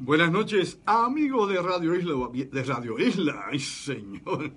Buenas 0.00 0.32
noches, 0.32 0.80
amigos 0.86 1.48
de 1.48 1.62
Radio 1.62 1.94
Isla. 1.94 2.28
De 2.32 2.64
Radio 2.64 2.98
Isla, 2.98 3.44
ay 3.52 3.60
señor. 3.60 4.50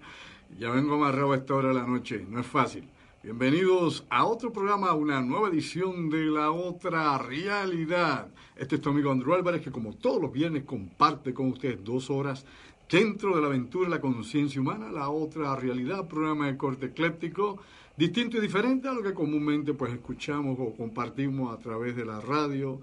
Ya 0.57 0.71
vengo 0.71 0.95
amarrado 0.95 1.31
a 1.31 1.35
esta 1.35 1.53
hora 1.53 1.67
de 1.67 1.75
la 1.75 1.85
noche, 1.85 2.25
no 2.27 2.39
es 2.39 2.47
fácil. 2.47 2.85
Bienvenidos 3.21 4.03
a 4.09 4.25
otro 4.25 4.51
programa, 4.51 4.95
una 4.95 5.21
nueva 5.21 5.49
edición 5.49 6.09
de 6.09 6.25
La 6.25 6.49
Otra 6.49 7.19
Realidad. 7.19 8.29
Este 8.55 8.75
es 8.75 8.81
tu 8.81 8.89
amigo 8.89 9.11
Andrew 9.11 9.35
Álvarez, 9.35 9.61
que 9.61 9.71
como 9.71 9.93
todos 9.93 10.19
los 10.19 10.33
viernes 10.33 10.63
comparte 10.63 11.35
con 11.35 11.49
ustedes 11.49 11.83
dos 11.83 12.09
horas 12.09 12.43
dentro 12.89 13.35
de 13.35 13.41
la 13.41 13.47
aventura 13.47 13.89
de 13.89 13.95
la 13.95 14.01
conciencia 14.01 14.59
humana, 14.59 14.91
La 14.91 15.09
Otra 15.09 15.55
Realidad, 15.55 16.07
programa 16.07 16.47
de 16.47 16.57
corte 16.57 16.87
ecléptico, 16.87 17.59
distinto 17.95 18.37
y 18.37 18.41
diferente 18.41 18.87
a 18.87 18.93
lo 18.93 19.03
que 19.03 19.13
comúnmente 19.13 19.75
pues 19.75 19.93
escuchamos 19.93 20.57
o 20.59 20.73
compartimos 20.75 21.55
a 21.55 21.59
través 21.59 21.95
de 21.95 22.05
la 22.05 22.21
radio, 22.21 22.81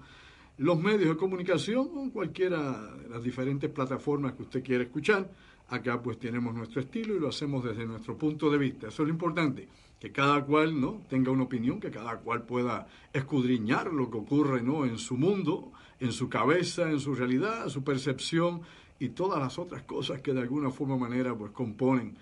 los 0.57 0.79
medios 0.79 1.09
de 1.09 1.17
comunicación 1.17 2.11
cualquiera 2.11 2.93
de 2.95 3.09
las 3.09 3.21
diferentes 3.21 3.69
plataformas 3.69 4.33
que 4.33 4.43
usted 4.43 4.63
quiera 4.63 4.83
escuchar. 4.83 5.29
Acá 5.67 6.01
pues 6.01 6.19
tenemos 6.19 6.53
nuestro 6.53 6.81
estilo 6.81 7.15
y 7.15 7.19
lo 7.19 7.29
hacemos 7.29 7.63
desde 7.63 7.85
nuestro 7.85 8.17
punto 8.17 8.49
de 8.49 8.57
vista. 8.57 8.87
Eso 8.87 9.01
es 9.03 9.07
lo 9.07 9.13
importante, 9.13 9.67
que 9.99 10.11
cada 10.11 10.45
cual 10.45 10.79
no 10.79 11.01
tenga 11.09 11.31
una 11.31 11.43
opinión, 11.43 11.79
que 11.79 11.91
cada 11.91 12.17
cual 12.19 12.43
pueda 12.43 12.87
escudriñar 13.11 13.91
lo 13.91 14.09
que 14.09 14.17
ocurre 14.17 14.61
no 14.61 14.85
en 14.85 14.97
su 14.97 15.17
mundo, 15.17 15.71
en 15.99 16.11
su 16.11 16.29
cabeza, 16.29 16.89
en 16.89 16.99
su 16.99 17.15
realidad, 17.15 17.67
su 17.67 17.83
percepción 17.83 18.61
y 18.99 19.09
todas 19.09 19.39
las 19.39 19.59
otras 19.59 19.83
cosas 19.83 20.21
que 20.21 20.33
de 20.33 20.41
alguna 20.41 20.69
forma 20.69 20.95
o 20.95 20.99
manera 20.99 21.35
pues 21.35 21.51
componen 21.51 22.15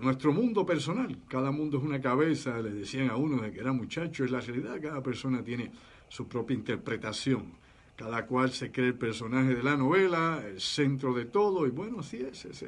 nuestro 0.00 0.32
mundo 0.32 0.64
personal. 0.64 1.18
Cada 1.28 1.50
mundo 1.50 1.78
es 1.78 1.84
una 1.84 2.00
cabeza, 2.00 2.60
le 2.60 2.70
decían 2.70 3.10
a 3.10 3.16
uno 3.16 3.42
de 3.42 3.52
que 3.52 3.60
era 3.60 3.72
muchacho, 3.72 4.24
es 4.24 4.30
la 4.30 4.40
realidad, 4.40 4.80
cada 4.80 5.02
persona 5.02 5.44
tiene 5.44 5.70
su 6.08 6.26
propia 6.26 6.54
interpretación. 6.54 7.59
Cada 8.00 8.24
cual 8.24 8.50
se 8.50 8.72
cree 8.72 8.86
el 8.86 8.94
personaje 8.94 9.54
de 9.54 9.62
la 9.62 9.76
novela, 9.76 10.42
el 10.48 10.58
centro 10.58 11.12
de 11.12 11.26
todo, 11.26 11.66
y 11.66 11.70
bueno, 11.70 12.00
así 12.00 12.16
es, 12.16 12.46
es, 12.46 12.64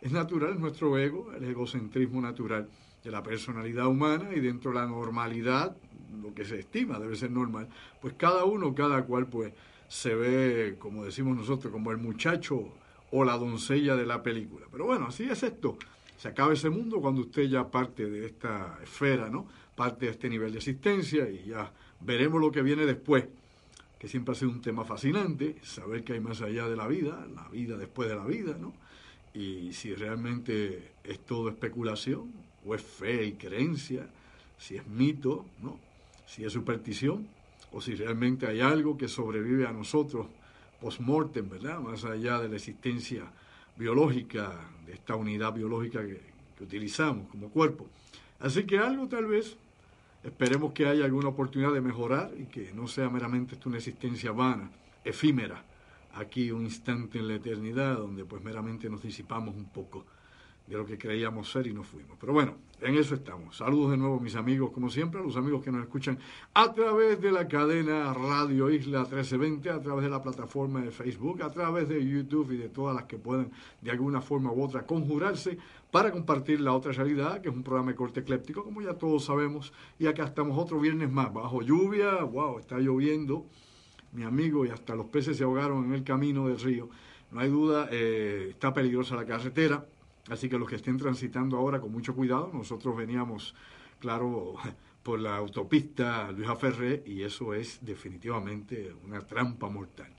es 0.00 0.12
natural 0.12 0.60
nuestro 0.60 0.96
ego, 0.96 1.32
el 1.32 1.42
egocentrismo 1.42 2.20
natural 2.20 2.68
de 3.02 3.10
la 3.10 3.24
personalidad 3.24 3.88
humana 3.88 4.30
y 4.32 4.38
dentro 4.38 4.70
de 4.70 4.76
la 4.76 4.86
normalidad, 4.86 5.76
lo 6.22 6.32
que 6.32 6.44
se 6.44 6.60
estima 6.60 7.00
debe 7.00 7.16
ser 7.16 7.32
normal, 7.32 7.66
pues 8.00 8.14
cada 8.16 8.44
uno, 8.44 8.72
cada 8.72 9.02
cual 9.02 9.26
pues 9.26 9.52
se 9.88 10.14
ve, 10.14 10.76
como 10.78 11.04
decimos 11.04 11.36
nosotros, 11.36 11.72
como 11.72 11.90
el 11.90 11.98
muchacho 11.98 12.68
o 13.10 13.24
la 13.24 13.36
doncella 13.38 13.96
de 13.96 14.06
la 14.06 14.22
película. 14.22 14.66
Pero 14.70 14.84
bueno, 14.84 15.06
así 15.06 15.24
es 15.24 15.42
esto. 15.42 15.76
Se 16.16 16.28
acaba 16.28 16.52
ese 16.52 16.70
mundo 16.70 17.00
cuando 17.00 17.22
usted 17.22 17.48
ya 17.48 17.68
parte 17.68 18.08
de 18.08 18.26
esta 18.26 18.78
esfera, 18.80 19.28
¿no? 19.28 19.44
Parte 19.74 20.06
de 20.06 20.12
este 20.12 20.28
nivel 20.28 20.52
de 20.52 20.58
existencia 20.58 21.28
y 21.28 21.46
ya 21.46 21.72
veremos 22.00 22.40
lo 22.40 22.52
que 22.52 22.62
viene 22.62 22.86
después 22.86 23.24
que 24.02 24.08
siempre 24.08 24.32
ha 24.32 24.34
sido 24.34 24.50
un 24.50 24.60
tema 24.60 24.84
fascinante, 24.84 25.54
saber 25.62 26.02
que 26.02 26.14
hay 26.14 26.18
más 26.18 26.42
allá 26.42 26.66
de 26.66 26.74
la 26.74 26.88
vida, 26.88 27.24
la 27.32 27.46
vida 27.50 27.76
después 27.76 28.08
de 28.08 28.16
la 28.16 28.24
vida, 28.24 28.56
¿no? 28.60 28.72
Y 29.32 29.72
si 29.74 29.94
realmente 29.94 30.94
es 31.04 31.20
todo 31.20 31.48
especulación, 31.48 32.32
o 32.66 32.74
es 32.74 32.82
fe 32.82 33.26
y 33.26 33.34
creencia, 33.34 34.08
si 34.58 34.74
es 34.74 34.84
mito, 34.88 35.46
¿no? 35.62 35.78
Si 36.26 36.44
es 36.44 36.52
superstición, 36.52 37.28
o 37.70 37.80
si 37.80 37.94
realmente 37.94 38.48
hay 38.48 38.60
algo 38.60 38.98
que 38.98 39.06
sobrevive 39.06 39.68
a 39.68 39.72
nosotros 39.72 40.26
post-mortem, 40.80 41.48
¿verdad? 41.48 41.78
Más 41.78 42.04
allá 42.04 42.40
de 42.40 42.48
la 42.48 42.56
existencia 42.56 43.30
biológica, 43.76 44.68
de 44.84 44.94
esta 44.94 45.14
unidad 45.14 45.54
biológica 45.54 46.04
que, 46.04 46.20
que 46.58 46.64
utilizamos 46.64 47.28
como 47.28 47.50
cuerpo. 47.50 47.86
Así 48.40 48.64
que 48.64 48.78
algo 48.78 49.06
tal 49.06 49.26
vez 49.26 49.56
Esperemos 50.22 50.72
que 50.72 50.86
haya 50.86 51.04
alguna 51.04 51.28
oportunidad 51.28 51.72
de 51.72 51.80
mejorar 51.80 52.30
y 52.38 52.44
que 52.44 52.72
no 52.72 52.86
sea 52.86 53.10
meramente 53.10 53.56
una 53.66 53.78
existencia 53.78 54.30
vana, 54.30 54.70
efímera, 55.04 55.64
aquí 56.14 56.52
un 56.52 56.62
instante 56.64 57.18
en 57.18 57.28
la 57.28 57.34
eternidad 57.34 57.96
donde 57.96 58.24
pues 58.24 58.42
meramente 58.42 58.88
nos 58.88 59.02
disipamos 59.02 59.56
un 59.56 59.64
poco 59.64 60.06
de 60.66 60.76
lo 60.76 60.86
que 60.86 60.96
creíamos 60.96 61.50
ser 61.50 61.66
y 61.66 61.72
no 61.72 61.82
fuimos. 61.82 62.16
Pero 62.20 62.32
bueno, 62.32 62.56
en 62.80 62.96
eso 62.96 63.14
estamos. 63.14 63.56
Saludos 63.56 63.92
de 63.92 63.96
nuevo 63.96 64.20
mis 64.20 64.36
amigos, 64.36 64.70
como 64.70 64.90
siempre, 64.90 65.20
a 65.20 65.22
los 65.22 65.36
amigos 65.36 65.62
que 65.62 65.70
nos 65.70 65.82
escuchan 65.82 66.18
a 66.54 66.72
través 66.72 67.20
de 67.20 67.30
la 67.30 67.46
cadena 67.46 68.12
Radio 68.12 68.70
Isla 68.70 69.00
1320, 69.00 69.70
a 69.70 69.80
través 69.80 70.04
de 70.04 70.10
la 70.10 70.22
plataforma 70.22 70.80
de 70.80 70.90
Facebook, 70.90 71.42
a 71.42 71.50
través 71.50 71.88
de 71.88 72.04
YouTube 72.04 72.52
y 72.52 72.56
de 72.56 72.68
todas 72.68 72.94
las 72.94 73.04
que 73.04 73.18
puedan 73.18 73.50
de 73.80 73.90
alguna 73.90 74.20
forma 74.20 74.52
u 74.52 74.62
otra 74.62 74.86
conjurarse 74.86 75.58
para 75.90 76.10
compartir 76.10 76.60
la 76.60 76.72
otra 76.72 76.92
realidad, 76.92 77.40
que 77.40 77.50
es 77.50 77.54
un 77.54 77.62
programa 77.62 77.90
de 77.90 77.96
corte 77.96 78.20
ecléptico, 78.20 78.64
como 78.64 78.82
ya 78.82 78.94
todos 78.94 79.24
sabemos. 79.24 79.72
Y 79.98 80.06
acá 80.06 80.24
estamos 80.24 80.58
otro 80.58 80.80
viernes 80.80 81.10
más, 81.10 81.32
bajo 81.32 81.62
lluvia, 81.62 82.22
wow, 82.22 82.58
está 82.58 82.78
lloviendo, 82.78 83.46
mi 84.12 84.22
amigo, 84.22 84.64
y 84.64 84.70
hasta 84.70 84.94
los 84.94 85.06
peces 85.06 85.36
se 85.36 85.44
ahogaron 85.44 85.84
en 85.84 85.94
el 85.94 86.04
camino 86.04 86.48
del 86.48 86.58
río. 86.58 86.88
No 87.30 87.40
hay 87.40 87.48
duda, 87.48 87.88
eh, 87.90 88.48
está 88.50 88.72
peligrosa 88.72 89.16
la 89.16 89.24
carretera 89.24 89.86
Así 90.28 90.48
que 90.48 90.58
los 90.58 90.68
que 90.68 90.76
estén 90.76 90.98
transitando 90.98 91.56
ahora 91.56 91.80
con 91.80 91.90
mucho 91.90 92.14
cuidado, 92.14 92.50
nosotros 92.52 92.96
veníamos, 92.96 93.54
claro, 93.98 94.54
por 95.02 95.18
la 95.18 95.36
autopista 95.36 96.30
Luisa 96.30 96.54
Ferré 96.56 97.02
y 97.06 97.22
eso 97.22 97.54
es 97.54 97.78
definitivamente 97.82 98.94
una 99.04 99.20
trampa 99.20 99.68
mortal. 99.68 100.12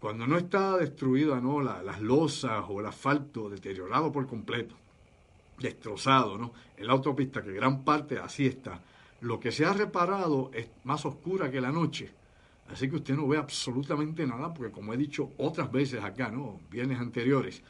Cuando 0.00 0.26
no 0.26 0.36
está 0.36 0.78
destruida 0.78 1.40
¿no? 1.40 1.60
las 1.60 2.00
losas 2.00 2.64
o 2.68 2.80
el 2.80 2.86
asfalto 2.86 3.48
deteriorado 3.48 4.10
por 4.10 4.26
completo, 4.26 4.74
destrozado, 5.60 6.36
¿no? 6.36 6.52
En 6.76 6.88
la 6.88 6.94
autopista, 6.94 7.42
que 7.42 7.52
gran 7.52 7.84
parte 7.84 8.18
así 8.18 8.46
está, 8.46 8.80
lo 9.20 9.38
que 9.38 9.52
se 9.52 9.64
ha 9.64 9.72
reparado 9.72 10.50
es 10.52 10.68
más 10.82 11.06
oscura 11.06 11.50
que 11.50 11.60
la 11.60 11.70
noche. 11.70 12.10
Así 12.68 12.88
que 12.88 12.96
usted 12.96 13.14
no 13.14 13.28
ve 13.28 13.38
absolutamente 13.38 14.26
nada, 14.26 14.52
porque 14.52 14.72
como 14.72 14.92
he 14.92 14.96
dicho 14.96 15.30
otras 15.38 15.70
veces 15.70 16.02
acá, 16.02 16.30
¿no? 16.30 16.60
Viernes 16.70 16.98
anteriores, 16.98 17.62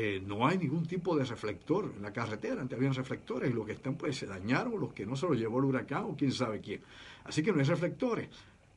eh, 0.00 0.22
no 0.24 0.46
hay 0.46 0.56
ningún 0.58 0.86
tipo 0.86 1.16
de 1.16 1.24
reflector 1.24 1.92
en 1.96 2.02
la 2.02 2.12
carretera. 2.12 2.62
Antes 2.62 2.78
habían 2.78 2.94
reflectores 2.94 3.50
y 3.50 3.52
los 3.52 3.66
que 3.66 3.72
están 3.72 3.96
pues 3.96 4.16
se 4.16 4.26
dañaron, 4.26 4.78
los 4.78 4.92
que 4.92 5.04
no 5.04 5.16
se 5.16 5.26
los 5.26 5.36
llevó 5.36 5.58
el 5.58 5.64
huracán 5.64 6.04
o 6.04 6.16
quién 6.16 6.30
sabe 6.30 6.60
quién. 6.60 6.82
Así 7.24 7.42
que 7.42 7.50
no 7.50 7.58
hay 7.58 7.64
reflectores. 7.64 8.28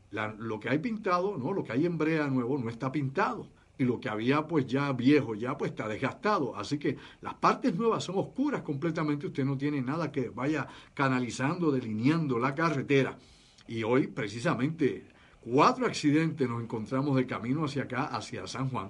lo 0.10 0.60
que 0.60 0.70
hay 0.70 0.80
pintado, 0.80 1.38
no, 1.38 1.54
lo 1.54 1.64
que 1.64 1.74
hay 1.74 1.86
en 1.86 1.96
brea 1.96 2.26
nuevo 2.26 2.58
no 2.58 2.72
está 2.72 2.92
pintado. 2.92 3.48
Y 3.78 3.84
lo 3.84 4.00
que 4.00 4.10
había 4.10 4.48
pues 4.48 4.66
ya 4.66 4.92
viejo, 4.94 5.36
ya 5.36 5.56
pues 5.56 5.70
está 5.70 5.88
desgastado. 5.88 6.56
Así 6.56 6.80
que 6.80 6.98
las 7.22 7.36
partes 7.36 7.76
nuevas 7.76 8.04
son 8.04 8.18
oscuras 8.18 8.64
completamente. 8.64 9.28
Usted 9.28 9.46
no 9.46 9.56
tiene 9.56 9.80
nada 9.80 10.12
que 10.12 10.30
vaya 10.30 10.68
canalizando, 10.96 11.70
delineando 11.72 12.40
la 12.40 12.56
carretera. 12.56 13.16
Y 13.68 13.84
hoy 13.84 14.08
precisamente 14.08 15.06
cuatro 15.40 15.86
accidentes 15.86 16.50
nos 16.50 16.64
encontramos 16.64 17.16
de 17.16 17.28
camino 17.28 17.66
hacia 17.66 17.84
acá, 17.84 18.06
hacia 18.06 18.48
San 18.48 18.70
Juan 18.70 18.90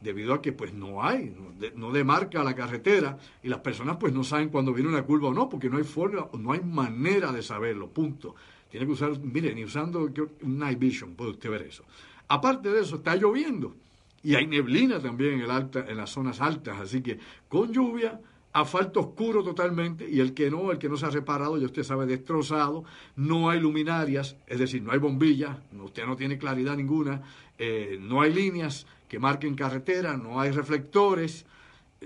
debido 0.00 0.34
a 0.34 0.42
que 0.42 0.52
pues 0.52 0.72
no 0.72 1.02
hay, 1.02 1.34
no, 1.74 1.92
demarca 1.92 2.44
la 2.44 2.54
carretera 2.54 3.18
y 3.42 3.48
las 3.48 3.60
personas 3.60 3.96
pues 3.98 4.12
no 4.12 4.24
saben 4.24 4.48
cuándo 4.48 4.72
viene 4.72 4.88
una 4.88 5.02
curva 5.02 5.28
o 5.28 5.34
no, 5.34 5.48
porque 5.48 5.68
no 5.68 5.78
hay 5.78 5.84
forma, 5.84 6.28
no 6.38 6.52
hay 6.52 6.60
manera 6.60 7.32
de 7.32 7.42
saberlo, 7.42 7.88
punto. 7.90 8.34
Tiene 8.70 8.86
que 8.86 8.92
usar, 8.92 9.18
mire, 9.18 9.54
ni 9.54 9.64
usando 9.64 10.10
un 10.42 10.58
night 10.58 10.78
vision 10.78 11.14
puede 11.14 11.30
usted 11.30 11.50
ver 11.50 11.62
eso. 11.62 11.84
Aparte 12.28 12.70
de 12.70 12.80
eso, 12.80 12.96
está 12.96 13.16
lloviendo 13.16 13.74
y 14.22 14.34
hay 14.34 14.46
neblina 14.46 15.00
también 15.00 15.34
en, 15.34 15.40
el 15.40 15.50
alta, 15.50 15.84
en 15.88 15.96
las 15.96 16.10
zonas 16.10 16.40
altas, 16.40 16.78
así 16.80 17.00
que 17.02 17.18
con 17.48 17.72
lluvia, 17.72 18.20
asfalto 18.52 19.00
oscuro 19.00 19.42
totalmente 19.42 20.08
y 20.08 20.20
el 20.20 20.34
que 20.34 20.50
no, 20.50 20.70
el 20.70 20.78
que 20.78 20.88
no 20.88 20.96
se 20.96 21.06
ha 21.06 21.10
reparado, 21.10 21.56
ya 21.58 21.66
usted 21.66 21.82
sabe, 21.82 22.06
destrozado, 22.06 22.84
no 23.16 23.50
hay 23.50 23.60
luminarias, 23.60 24.36
es 24.46 24.58
decir, 24.58 24.82
no 24.82 24.92
hay 24.92 24.98
bombillas, 24.98 25.56
usted 25.80 26.06
no 26.06 26.16
tiene 26.16 26.38
claridad 26.38 26.76
ninguna, 26.76 27.22
eh, 27.58 27.98
no 28.00 28.20
hay 28.20 28.32
líneas, 28.32 28.86
que 29.08 29.18
marquen 29.18 29.54
carretera, 29.54 30.16
no 30.16 30.40
hay 30.40 30.50
reflectores, 30.50 31.46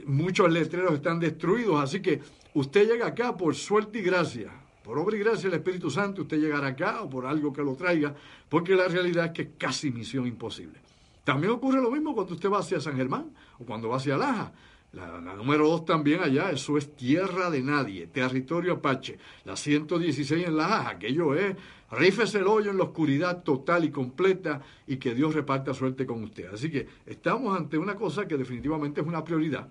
muchos 0.06 0.50
letreros 0.50 0.94
están 0.94 1.18
destruidos, 1.18 1.82
así 1.82 2.00
que 2.00 2.20
usted 2.54 2.88
llega 2.88 3.08
acá 3.08 3.36
por 3.36 3.54
suerte 3.54 3.98
y 3.98 4.02
gracia, 4.02 4.50
por 4.82 4.98
obra 4.98 5.16
y 5.16 5.20
gracia 5.20 5.50
del 5.50 5.58
Espíritu 5.58 5.90
Santo, 5.90 6.22
usted 6.22 6.38
llegará 6.38 6.68
acá 6.68 7.02
o 7.02 7.10
por 7.10 7.26
algo 7.26 7.52
que 7.52 7.62
lo 7.62 7.74
traiga, 7.74 8.14
porque 8.48 8.74
la 8.74 8.88
realidad 8.88 9.26
es 9.26 9.32
que 9.32 9.42
es 9.42 9.48
casi 9.58 9.90
misión 9.90 10.26
imposible. 10.26 10.78
También 11.24 11.52
ocurre 11.52 11.80
lo 11.80 11.90
mismo 11.90 12.14
cuando 12.14 12.34
usted 12.34 12.50
va 12.50 12.58
hacia 12.58 12.80
San 12.80 12.96
Germán 12.96 13.30
o 13.58 13.64
cuando 13.64 13.88
va 13.88 13.96
hacia 13.96 14.16
Laja. 14.16 14.52
La, 14.92 15.18
número 15.36 15.66
dos 15.68 15.86
también 15.86 16.20
allá, 16.20 16.50
eso 16.50 16.76
es 16.76 16.94
tierra 16.94 17.48
de 17.48 17.62
nadie, 17.62 18.08
territorio 18.08 18.74
apache. 18.74 19.18
La 19.44 19.56
116 19.56 20.48
en 20.48 20.56
Laja, 20.56 20.90
aquello 20.90 21.34
es 21.34 21.56
Rífese 21.92 22.38
el 22.38 22.46
hoyo 22.46 22.70
en 22.70 22.78
la 22.78 22.84
oscuridad 22.84 23.42
total 23.42 23.84
y 23.84 23.90
completa 23.90 24.62
y 24.86 24.96
que 24.96 25.14
Dios 25.14 25.34
reparta 25.34 25.74
suerte 25.74 26.06
con 26.06 26.24
usted. 26.24 26.52
Así 26.52 26.70
que 26.70 26.86
estamos 27.04 27.54
ante 27.56 27.76
una 27.76 27.96
cosa 27.96 28.26
que 28.26 28.38
definitivamente 28.38 29.02
es 29.02 29.06
una 29.06 29.22
prioridad. 29.22 29.68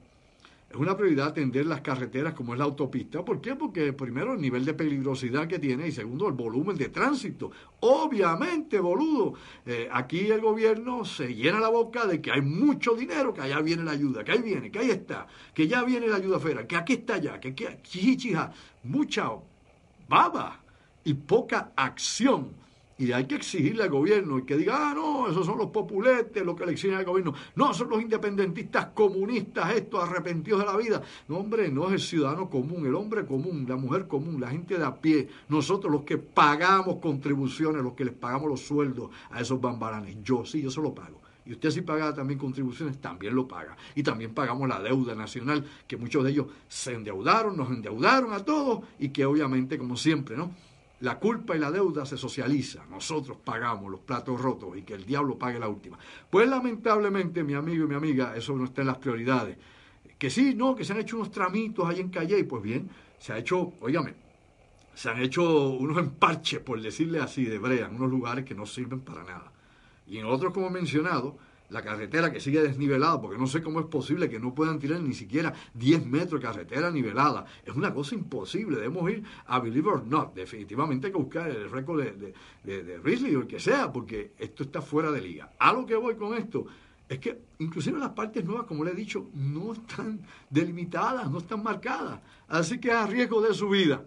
Es 0.69 0.77
una 0.77 0.95
prioridad 0.95 1.29
atender 1.29 1.65
las 1.65 1.81
carreteras 1.81 2.35
como 2.35 2.53
es 2.53 2.59
la 2.59 2.65
autopista. 2.65 3.25
¿Por 3.25 3.41
qué? 3.41 3.55
Porque 3.55 3.91
primero 3.91 4.33
el 4.33 4.39
nivel 4.39 4.63
de 4.63 4.75
peligrosidad 4.75 5.47
que 5.47 5.57
tiene 5.57 5.87
y 5.87 5.91
segundo 5.91 6.27
el 6.27 6.33
volumen 6.33 6.77
de 6.77 6.89
tránsito. 6.89 7.51
Obviamente, 7.79 8.79
boludo, 8.79 9.33
eh, 9.65 9.89
aquí 9.91 10.29
el 10.29 10.41
gobierno 10.41 11.03
se 11.03 11.33
llena 11.33 11.59
la 11.59 11.69
boca 11.69 12.05
de 12.05 12.21
que 12.21 12.31
hay 12.31 12.41
mucho 12.41 12.93
dinero, 12.93 13.33
que 13.33 13.41
allá 13.41 13.59
viene 13.61 13.83
la 13.83 13.91
ayuda, 13.91 14.23
que 14.23 14.31
ahí 14.31 14.41
viene, 14.41 14.71
que 14.71 14.79
ahí 14.79 14.91
está, 14.91 15.25
que 15.55 15.67
ya 15.67 15.83
viene 15.83 16.07
la 16.07 16.17
ayuda 16.17 16.39
federal, 16.39 16.67
que 16.67 16.77
aquí 16.77 16.93
está 16.93 17.17
ya, 17.17 17.39
que 17.39 17.49
aquí, 17.49 18.17
mucha 18.83 19.29
baba 20.07 20.60
y 21.03 21.13
poca 21.13 21.71
acción. 21.75 22.61
Y 23.01 23.11
hay 23.13 23.25
que 23.25 23.33
exigirle 23.33 23.81
al 23.81 23.89
gobierno 23.89 24.37
y 24.37 24.43
que 24.43 24.55
diga, 24.55 24.91
ah, 24.91 24.93
no, 24.93 25.27
esos 25.27 25.43
son 25.43 25.57
los 25.57 25.71
populetes, 25.71 26.45
los 26.45 26.55
que 26.55 26.67
le 26.67 26.73
exigen 26.73 26.97
al 26.97 27.03
gobierno. 27.03 27.33
No, 27.55 27.73
son 27.73 27.89
los 27.89 27.99
independentistas 27.99 28.89
comunistas, 28.93 29.73
estos 29.73 30.03
arrepentidos 30.03 30.59
de 30.59 30.65
la 30.67 30.77
vida. 30.77 31.01
No, 31.27 31.37
hombre, 31.39 31.69
no 31.69 31.87
es 31.87 31.93
el 31.93 31.99
ciudadano 31.99 32.47
común, 32.47 32.85
el 32.85 32.93
hombre 32.93 33.25
común, 33.25 33.65
la 33.67 33.75
mujer 33.75 34.07
común, 34.07 34.39
la 34.39 34.51
gente 34.51 34.77
de 34.77 34.85
a 34.85 34.93
pie. 34.93 35.27
Nosotros 35.49 35.91
los 35.91 36.03
que 36.03 36.19
pagamos 36.19 36.97
contribuciones, 36.97 37.81
los 37.81 37.93
que 37.93 38.05
les 38.05 38.13
pagamos 38.13 38.47
los 38.47 38.61
sueldos 38.61 39.09
a 39.31 39.41
esos 39.41 39.59
bambaranes. 39.59 40.17
Yo 40.21 40.45
sí, 40.45 40.61
yo 40.61 40.69
se 40.69 40.79
lo 40.79 40.93
pago. 40.93 41.21
Y 41.43 41.53
usted 41.53 41.71
si 41.71 41.81
paga 41.81 42.13
también 42.13 42.39
contribuciones, 42.39 43.01
también 43.01 43.33
lo 43.33 43.47
paga. 43.47 43.75
Y 43.95 44.03
también 44.03 44.35
pagamos 44.35 44.69
la 44.69 44.79
deuda 44.79 45.15
nacional, 45.15 45.65
que 45.87 45.97
muchos 45.97 46.23
de 46.23 46.29
ellos 46.29 46.45
se 46.67 46.93
endeudaron, 46.93 47.57
nos 47.57 47.69
endeudaron 47.71 48.31
a 48.31 48.45
todos 48.45 48.81
y 48.99 49.09
que 49.09 49.25
obviamente, 49.25 49.79
como 49.79 49.97
siempre, 49.97 50.37
¿no? 50.37 50.51
La 51.01 51.19
culpa 51.19 51.55
y 51.55 51.59
la 51.59 51.71
deuda 51.71 52.05
se 52.05 52.17
socializa. 52.17 52.85
Nosotros 52.89 53.37
pagamos 53.43 53.91
los 53.91 53.99
platos 54.01 54.39
rotos 54.39 54.77
y 54.77 54.83
que 54.83 54.93
el 54.93 55.05
diablo 55.05 55.37
pague 55.37 55.59
la 55.59 55.67
última. 55.67 55.97
Pues 56.29 56.47
lamentablemente, 56.47 57.43
mi 57.43 57.53
amigo 57.53 57.85
y 57.85 57.87
mi 57.87 57.95
amiga, 57.95 58.35
eso 58.35 58.55
no 58.55 58.65
está 58.65 58.81
en 58.81 58.87
las 58.87 58.97
prioridades. 58.97 59.57
Que 60.17 60.29
sí, 60.29 60.53
no, 60.55 60.75
que 60.75 60.83
se 60.83 60.93
han 60.93 60.99
hecho 60.99 61.17
unos 61.17 61.31
tramitos 61.31 61.87
ahí 61.87 61.99
en 61.99 62.09
Calle, 62.09 62.37
y 62.37 62.43
pues 62.43 62.61
bien, 62.61 62.89
se 63.17 63.33
ha 63.33 63.37
hecho, 63.39 63.73
óigame, 63.81 64.13
se 64.93 65.09
han 65.09 65.19
hecho 65.19 65.69
unos 65.69 65.97
emparches, 65.97 66.59
por 66.59 66.79
decirle 66.79 67.19
así, 67.19 67.45
de 67.45 67.57
brea, 67.57 67.87
en 67.87 67.95
unos 67.95 68.11
lugares 68.11 68.45
que 68.45 68.53
no 68.53 68.67
sirven 68.67 68.99
para 68.99 69.23
nada. 69.23 69.51
Y 70.05 70.19
en 70.19 70.25
otros, 70.25 70.53
como 70.53 70.69
mencionado, 70.69 71.37
la 71.71 71.81
carretera 71.81 72.31
que 72.31 72.39
sigue 72.39 72.61
desnivelada, 72.61 73.19
porque 73.19 73.37
no 73.37 73.47
sé 73.47 73.63
cómo 73.63 73.79
es 73.79 73.85
posible 73.85 74.29
que 74.29 74.39
no 74.39 74.53
puedan 74.53 74.77
tirar 74.77 75.01
ni 75.01 75.13
siquiera 75.13 75.53
10 75.73 76.05
metros 76.05 76.41
de 76.41 76.47
carretera 76.47 76.91
nivelada. 76.91 77.45
Es 77.65 77.73
una 77.73 77.93
cosa 77.93 78.13
imposible. 78.13 78.75
Debemos 78.75 79.09
ir 79.09 79.23
a 79.47 79.59
Believe 79.59 79.89
or 79.89 80.05
Not. 80.05 80.35
Definitivamente 80.35 81.07
hay 81.07 81.13
que 81.13 81.19
buscar 81.19 81.49
el 81.49 81.71
récord 81.71 82.03
de, 82.03 82.33
de, 82.63 82.83
de, 82.83 82.97
Risley 82.99 83.35
o 83.35 83.41
el 83.41 83.47
que 83.47 83.59
sea, 83.59 83.91
porque 83.91 84.33
esto 84.37 84.63
está 84.63 84.81
fuera 84.81 85.11
de 85.11 85.21
liga. 85.21 85.53
A 85.57 85.71
lo 85.71 85.85
que 85.85 85.95
voy 85.95 86.15
con 86.15 86.33
esto 86.33 86.65
es 87.07 87.19
que 87.19 87.39
inclusive 87.59 87.97
las 87.97 88.11
partes 88.11 88.43
nuevas, 88.43 88.65
como 88.65 88.83
le 88.83 88.91
he 88.91 88.95
dicho, 88.95 89.29
no 89.33 89.71
están 89.71 90.19
delimitadas, 90.49 91.31
no 91.31 91.37
están 91.37 91.63
marcadas. 91.63 92.19
Así 92.49 92.79
que 92.79 92.91
a 92.91 93.07
riesgo 93.07 93.41
de 93.41 93.53
su 93.53 93.69
vida. 93.69 94.03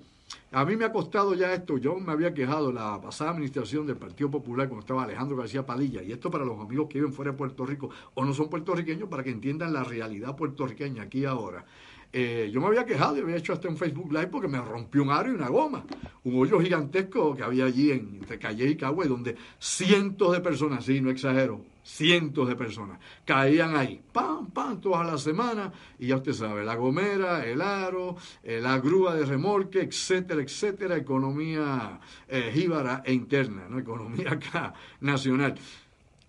A 0.55 0.65
mí 0.65 0.77
me 0.77 0.85
ha 0.85 0.93
costado 0.93 1.35
ya 1.35 1.53
esto, 1.53 1.79
yo 1.79 1.97
me 1.97 2.13
había 2.13 2.33
quejado 2.33 2.71
la 2.71 3.01
pasada 3.01 3.33
administración 3.33 3.89
del 3.89 3.97
Partido 3.97 4.31
Popular 4.31 4.69
cuando 4.69 4.83
estaba 4.83 5.03
Alejandro 5.03 5.37
García 5.37 5.67
Padilla, 5.67 6.01
y 6.01 6.13
esto 6.13 6.31
para 6.31 6.45
los 6.45 6.61
amigos 6.61 6.87
que 6.89 6.99
viven 6.99 7.13
fuera 7.13 7.33
de 7.33 7.37
Puerto 7.37 7.67
Rico 7.67 7.91
o 8.15 8.25
no 8.25 8.33
son 8.33 8.49
puertorriqueños 8.49 9.09
para 9.09 9.25
que 9.25 9.31
entiendan 9.31 9.73
la 9.73 9.83
realidad 9.83 10.37
puertorriqueña 10.37 11.03
aquí 11.03 11.25
ahora. 11.25 11.65
Eh, 12.13 12.51
yo 12.53 12.61
me 12.61 12.69
había 12.69 12.87
quejado 12.87 13.17
y 13.17 13.23
había 13.23 13.35
hecho 13.35 13.53
hasta 13.53 13.67
un 13.67 13.77
Facebook 13.77 14.13
Live 14.13 14.29
porque 14.29 14.47
me 14.47 14.61
rompió 14.61 15.03
un 15.03 15.11
aro 15.11 15.33
y 15.33 15.35
una 15.35 15.49
goma. 15.49 15.85
Un 16.23 16.41
hoyo 16.41 16.61
gigantesco 16.61 17.35
que 17.35 17.43
había 17.43 17.65
allí 17.65 17.91
en, 17.91 18.19
entre 18.21 18.39
Calle 18.39 18.69
y 18.69 18.77
Cagüe, 18.77 19.09
donde 19.09 19.35
cientos 19.59 20.35
de 20.35 20.41
personas, 20.41 20.85
sí, 20.85 21.01
no 21.01 21.11
exagero, 21.11 21.63
cientos 21.85 22.49
de 22.49 22.57
personas 22.57 22.99
caían 23.25 23.77
ahí, 23.77 24.03
pam, 24.13 24.51
pam, 24.51 24.81
todas 24.81 25.07
las 25.07 25.23
semanas, 25.23 25.71
y 25.99 26.09
ya 26.09 26.17
usted 26.17 26.33
sabe, 26.33 26.65
la 26.65 26.75
gomera, 26.75 27.45
el 27.45 27.61
aro, 27.61 28.17
eh, 28.43 28.59
la 28.61 28.79
grúa 28.79 29.15
de 29.15 29.27
remolque, 29.27 29.83
etcétera, 29.83 30.43
etcétera, 30.43 30.97
economía 30.97 32.01
eh, 32.27 32.51
jíbara 32.53 33.03
e 33.05 33.13
interna, 33.13 33.67
¿no? 33.69 33.79
economía 33.79 34.31
acá 34.33 34.73
nacional. 35.01 35.55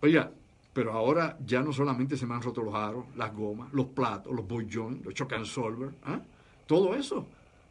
Oiga, 0.01 0.29
pero 0.73 0.91
ahora 0.91 1.37
ya 1.45 1.61
no 1.61 1.71
solamente 1.71 2.17
se 2.17 2.25
me 2.25 2.33
han 2.33 2.41
roto 2.41 2.61
los 2.61 2.75
aros, 2.75 3.05
las 3.15 3.33
gomas, 3.33 3.71
los 3.71 3.87
platos, 3.87 4.33
los 4.35 4.45
bollones, 4.45 5.05
los 5.05 5.13
choc 5.13 5.31
and 5.33 5.45
solver, 5.45 5.91
¿ah? 6.03 6.19
todo 6.67 6.95
eso, 6.95 7.25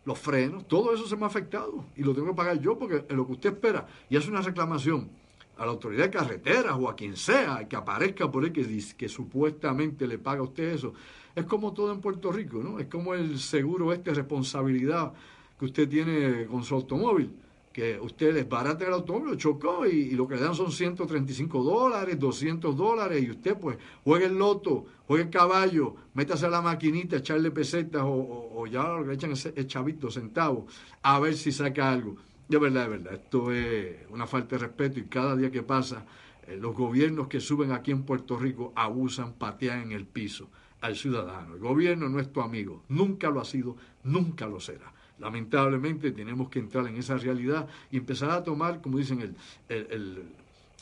los 0.07 0.19
frenos, 0.19 0.67
todo 0.67 0.95
eso 0.95 1.07
se 1.07 1.17
me 1.17 1.25
ha 1.25 1.27
afectado 1.27 1.85
y 1.97 2.03
lo 2.03 2.15
tengo 2.15 2.29
que 2.29 2.35
pagar 2.35 2.59
yo 2.61 2.79
porque 2.79 3.05
es 3.07 3.15
lo 3.15 3.27
que 3.27 3.33
usted 3.33 3.53
espera 3.53 3.87
y 4.09 4.17
hace 4.17 4.31
una 4.31 4.41
reclamación 4.41 5.11
a 5.57 5.65
la 5.65 5.73
autoridad 5.73 6.05
de 6.05 6.11
carreteras 6.11 6.77
o 6.79 6.89
a 6.89 6.97
quien 6.97 7.17
sea 7.17 7.67
que 7.69 7.77
aparezca 7.77 8.31
por 8.31 8.45
ahí 8.45 8.51
que, 8.51 8.83
que 8.97 9.09
supuestamente 9.09 10.07
le 10.07 10.19
paga 10.19 10.41
a 10.41 10.45
usted 10.45 10.75
eso. 10.75 10.95
Es 11.35 11.45
como 11.45 11.73
todo 11.73 11.93
en 11.93 12.01
Puerto 12.01 12.31
Rico, 12.31 12.63
¿no? 12.63 12.79
Es 12.79 12.87
como 12.87 13.15
el 13.15 13.39
seguro 13.39 13.93
este 13.93 14.15
responsabilidad 14.15 15.13
que 15.59 15.65
usted 15.65 15.89
tiene 15.89 16.47
con 16.47 16.63
su 16.65 16.75
automóvil 16.75 17.31
que 17.75 17.99
usted 18.01 18.33
desbarata 18.33 18.87
el 18.87 18.93
automóvil, 18.93 19.37
chocó 19.37 19.85
y, 19.85 20.13
lo 20.13 20.29
que 20.29 20.37
le 20.37 20.43
dan 20.43 20.55
son 20.55 20.71
135 20.71 21.65
dólares, 21.65 22.17
200 22.21 22.77
dólares 22.77 23.21
y 23.21 23.33
usted 23.33 23.59
pues 23.59 23.77
juegue 24.05 24.27
el 24.27 24.39
loto, 24.39 24.87
juegue 25.09 25.25
el 25.25 25.31
caballo, 25.31 25.97
métase 26.15 26.47
a 26.47 26.51
la 26.51 26.63
maquinita, 26.63 27.17
echarle 27.17 27.51
pesetas 27.51 28.03
o, 28.05 28.65
ya 28.71 29.01
le 29.01 29.15
echan 29.15 29.35
el 29.57 29.67
chavito, 29.67 30.09
centavos, 30.09 30.73
a 31.03 31.19
ver 31.19 31.35
si 31.35 31.51
saca 31.51 31.91
algo. 31.91 32.15
De 32.49 32.59
verdad, 32.59 32.83
de 32.83 32.89
verdad, 32.89 33.15
esto 33.15 33.53
es 33.53 33.97
una 34.11 34.27
falta 34.27 34.57
de 34.57 34.67
respeto 34.67 35.01
y 35.01 35.05
cada 35.05 35.35
día 35.35 35.51
que 35.51 35.63
pasa 35.63 36.05
eh, 36.47 36.57
los 36.61 36.75
gobiernos 36.75 37.29
que 37.29 37.41
suben 37.41 37.73
aquí 37.73 37.91
en 37.91 38.03
Puerto 38.03 38.39
Rico 38.39 38.73
abusan, 38.77 39.33
patean 39.33 39.83
en 39.83 39.93
el 39.93 40.07
piso 40.07 40.51
al 40.81 40.97
ciudadano. 40.97 41.55
El 41.55 41.61
gobierno 41.61 42.09
no 42.09 42.21
es 42.21 42.31
tu 42.33 42.43
amigo, 42.43 42.83
nunca 42.89 43.31
lo 43.31 43.41
ha 43.41 43.45
sido, 43.45 43.77
nunca 44.03 44.47
lo 44.47 44.61
será. 44.61 44.93
Lamentablemente 45.19 46.11
tenemos 46.11 46.51
que 46.51 46.59
entrar 46.59 46.87
en 46.87 46.97
esa 46.97 47.17
realidad 47.17 47.69
y 47.91 47.97
empezar 47.97 48.31
a 48.31 48.43
tomar, 48.43 48.83
como 48.83 48.99
dicen, 48.99 49.35
el, 49.69 50.25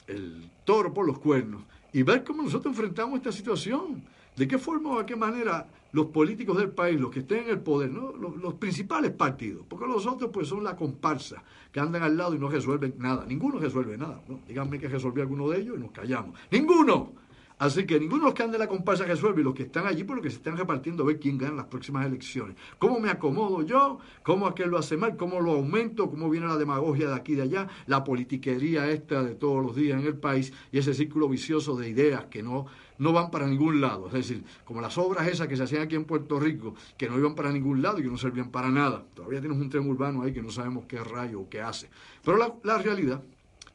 el, 0.09 0.51
toro 0.65 0.93
por 0.93 1.07
los 1.07 1.19
cuernos 1.19 1.63
y 1.93 2.03
ver 2.03 2.25
cómo 2.25 2.43
nosotros 2.43 2.75
enfrentamos 2.75 3.17
esta 3.19 3.31
situación. 3.31 4.03
¿De 4.37 4.49
qué 4.49 4.59
forma 4.59 4.91
o 4.91 4.99
de 4.99 5.07
qué 5.07 5.15
manera 5.15 5.69
los 5.93 6.07
políticos 6.07 6.57
del 6.57 6.71
país, 6.71 6.99
los 7.01 7.11
que 7.11 7.21
estén 7.21 7.45
en 7.45 7.51
el 7.51 7.61
poder, 7.61 7.91
¿no? 7.91 8.13
los, 8.13 8.55
principales 8.55 9.13
partidos, 9.13 9.65
porque 9.69 9.87
los 9.87 10.07
otros 10.07 10.31
pues 10.33 10.49
son 10.49 10.65
la 10.65 10.77
comparsa, 10.77 11.43
que 11.71 11.81
andan 11.81 12.03
al 12.03 12.17
lado 12.17 12.35
y 12.35 12.39
no 12.39 12.49
resuelven 12.49 12.95
nada. 12.99 13.25
Ninguno 13.27 13.59
resuelve 13.59 13.97
nada. 13.97 14.23
Díganme 14.47 14.79
que 14.79 14.89
resolvió 14.89 15.23
alguno 15.23 15.49
de 15.49 15.61
ellos 15.61 15.77
y 15.77 15.81
nos 15.81 15.91
callamos. 15.91 16.39
¡Ninguno! 16.51 17.23
Así 17.63 17.87
que 17.87 18.01
ninguno 18.01 18.23
de 18.23 18.27
los 18.31 18.35
que 18.35 18.43
andan 18.43 18.55
de 18.55 18.59
la 18.59 18.67
comparsa 18.67 19.05
resuelve 19.05 19.41
y 19.41 19.45
los 19.45 19.55
que 19.55 19.63
están 19.63 19.87
allí 19.87 20.03
por 20.03 20.17
lo 20.17 20.23
que 20.23 20.31
se 20.31 20.39
están 20.39 20.57
repartiendo 20.57 21.05
a 21.05 21.07
ver 21.07 21.21
quién 21.21 21.39
gana 21.39 21.55
las 21.55 21.67
próximas 21.67 22.05
elecciones. 22.05 22.57
¿Cómo 22.77 22.99
me 22.99 23.09
acomodo 23.09 23.63
yo? 23.63 24.01
¿Cómo 24.25 24.49
aquel 24.49 24.71
lo 24.71 24.79
hace 24.79 24.97
mal? 24.97 25.17
¿Cómo 25.17 25.41
lo 25.41 25.53
aumento? 25.53 26.11
¿Cómo 26.11 26.29
viene 26.29 26.49
la 26.49 26.57
demagogia 26.57 27.07
de 27.07 27.15
aquí 27.15 27.35
y 27.35 27.37
de 27.37 27.43
allá? 27.43 27.69
La 27.87 28.03
politiquería 28.03 28.91
esta 28.91 29.23
de 29.23 29.37
todos 29.37 29.65
los 29.65 29.77
días 29.77 30.01
en 30.01 30.09
el 30.09 30.17
país 30.17 30.53
y 30.73 30.79
ese 30.79 30.93
círculo 30.93 31.29
vicioso 31.29 31.77
de 31.77 31.89
ideas 31.89 32.25
que 32.25 32.43
no, 32.43 32.67
no 33.03 33.13
van 33.13 33.33
para 33.33 33.49
ningún 33.49 33.81
lado. 33.81 34.07
Es 34.07 34.13
decir, 34.13 34.45
como 34.65 34.81
las 34.81 34.97
obras 34.97 35.27
esas 35.27 35.49
que 35.49 35.57
se 35.57 35.65
hacían 35.65 35.83
aquí 35.83 35.97
en 35.97 36.05
Puerto 36.05 36.39
Rico, 36.39 36.77
que 36.97 37.09
no 37.09 37.19
iban 37.19 37.35
para 37.35 37.51
ningún 37.51 37.83
lado 37.83 37.99
y 37.99 38.03
que 38.05 38.09
no 38.09 38.17
servían 38.17 38.51
para 38.51 38.71
nada. 38.71 39.05
Todavía 39.15 39.41
tenemos 39.41 39.61
un 39.61 39.69
tren 39.69 39.89
urbano 39.89 40.23
ahí 40.23 40.33
que 40.33 40.41
no 40.41 40.53
sabemos 40.53 40.85
qué 40.87 41.03
rayo 41.03 41.41
o 41.41 41.49
qué 41.49 41.61
hace. 41.61 41.91
Pero 42.25 42.39
la, 42.63 42.79
realidad, 42.79 43.21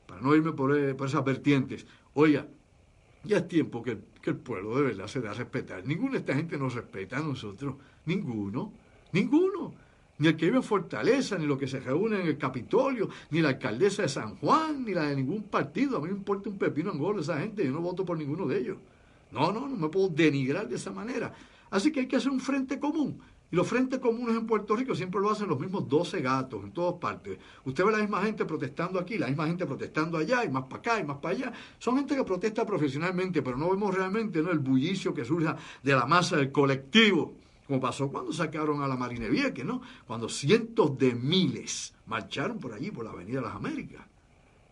para 0.06 0.22
no 0.22 0.34
irme 0.34 0.54
por, 0.54 0.78
eh, 0.78 0.96
por 0.96 1.08
esas 1.08 1.26
vertientes, 1.26 1.86
oiga, 2.14 2.48
ya 3.26 3.38
es 3.40 3.48
tiempo 3.50 3.84
que, 3.84 3.98
el 4.24 4.36
pueblo 4.36 4.76
de 4.76 4.84
verdad 4.84 5.08
se 5.08 5.22
dé 5.22 5.30
a 5.30 5.34
respetar. 5.34 5.86
Ninguna 5.86 6.14
de 6.14 6.18
esta 6.18 6.36
gente 6.36 6.58
nos 6.58 6.74
respeta 6.74 7.18
a 7.18 7.22
nosotros. 7.22 7.76
Ninguno. 8.06 8.74
Ninguno. 9.14 9.74
Ni 10.18 10.28
el 10.28 10.36
que 10.36 10.48
vive 10.48 10.58
en 10.58 10.64
Fortaleza, 10.64 11.38
ni 11.38 11.46
los 11.46 11.58
que 11.58 11.66
se 11.66 11.80
reúnen 11.80 12.22
en 12.22 12.28
el 12.28 12.38
Capitolio, 12.38 13.08
ni 13.30 13.42
la 13.42 13.50
alcaldesa 13.50 14.02
de 14.02 14.10
San 14.10 14.36
Juan, 14.36 14.84
ni 14.84 14.94
la 14.94 15.04
de 15.04 15.16
ningún 15.16 15.44
partido. 15.44 15.98
A 15.98 16.02
mí 16.02 16.08
me 16.08 16.18
importa 16.18 16.50
un 16.50 16.58
pepino 16.58 16.92
en 16.92 16.98
gol 16.98 17.20
esa 17.20 17.40
gente. 17.40 17.64
Yo 17.64 17.72
no 17.72 17.80
voto 17.80 18.04
por 18.04 18.18
ninguno 18.18 18.48
de 18.48 18.60
ellos. 18.60 18.78
No, 19.32 19.52
no, 19.52 19.68
no 19.68 19.76
me 19.76 19.90
puedo 19.90 20.10
denigrar 20.10 20.68
de 20.68 20.76
esa 20.76 20.92
manera. 20.92 21.34
Así 21.70 21.92
que 21.92 22.02
hay 22.02 22.08
que 22.08 22.16
hacer 22.16 22.32
un 22.32 22.40
frente 22.40 22.80
común. 22.80 23.20
Y 23.50 23.56
los 23.56 23.68
frentes 23.68 24.00
comunes 24.00 24.36
en 24.36 24.46
Puerto 24.46 24.76
Rico 24.76 24.94
siempre 24.94 25.22
lo 25.22 25.30
hacen 25.30 25.48
los 25.48 25.60
mismos 25.60 25.88
12 25.88 26.22
gatos 26.22 26.64
en 26.64 26.72
todas 26.72 27.00
partes. 27.00 27.38
Usted 27.64 27.86
ve 27.86 27.92
la 27.94 28.00
misma 28.00 28.22
gente 28.22 28.44
protestando 28.44 29.00
aquí, 29.00 29.18
la 29.18 29.28
misma 29.28 29.48
gente 29.48 29.66
protestando 29.66 30.18
allá, 30.18 30.44
y 30.44 30.50
más 30.50 30.64
para 30.64 30.80
acá, 30.80 31.00
y 31.00 31.06
más 31.06 31.18
para 31.18 31.36
allá. 31.36 31.54
Son 31.80 31.96
gente 31.96 32.16
que 32.16 32.26
protesta 32.26 32.66
profesionalmente, 32.66 33.42
pero 33.42 33.58
no 33.58 33.70
vemos 33.70 33.96
realmente 33.96 34.40
el 34.40 34.60
bullicio 34.60 35.14
que 35.14 35.24
surja 35.24 35.56
de 35.82 35.94
la 35.94 36.06
masa 36.06 36.36
del 36.36 36.52
colectivo, 36.52 37.36
como 37.66 37.80
pasó 37.80 38.10
cuando 38.10 38.34
sacaron 38.34 38.82
a 38.82 38.88
la 38.88 38.98
Marine 38.98 39.30
Vieque, 39.30 39.64
¿no? 39.64 39.82
Cuando 40.06 40.28
cientos 40.28 40.98
de 40.98 41.16
miles 41.16 41.94
marcharon 42.06 42.60
por 42.60 42.74
allí, 42.74 42.92
por 42.92 43.06
la 43.06 43.12
Avenida 43.12 43.40
de 43.40 43.46
las 43.46 43.56
Américas. 43.56 44.06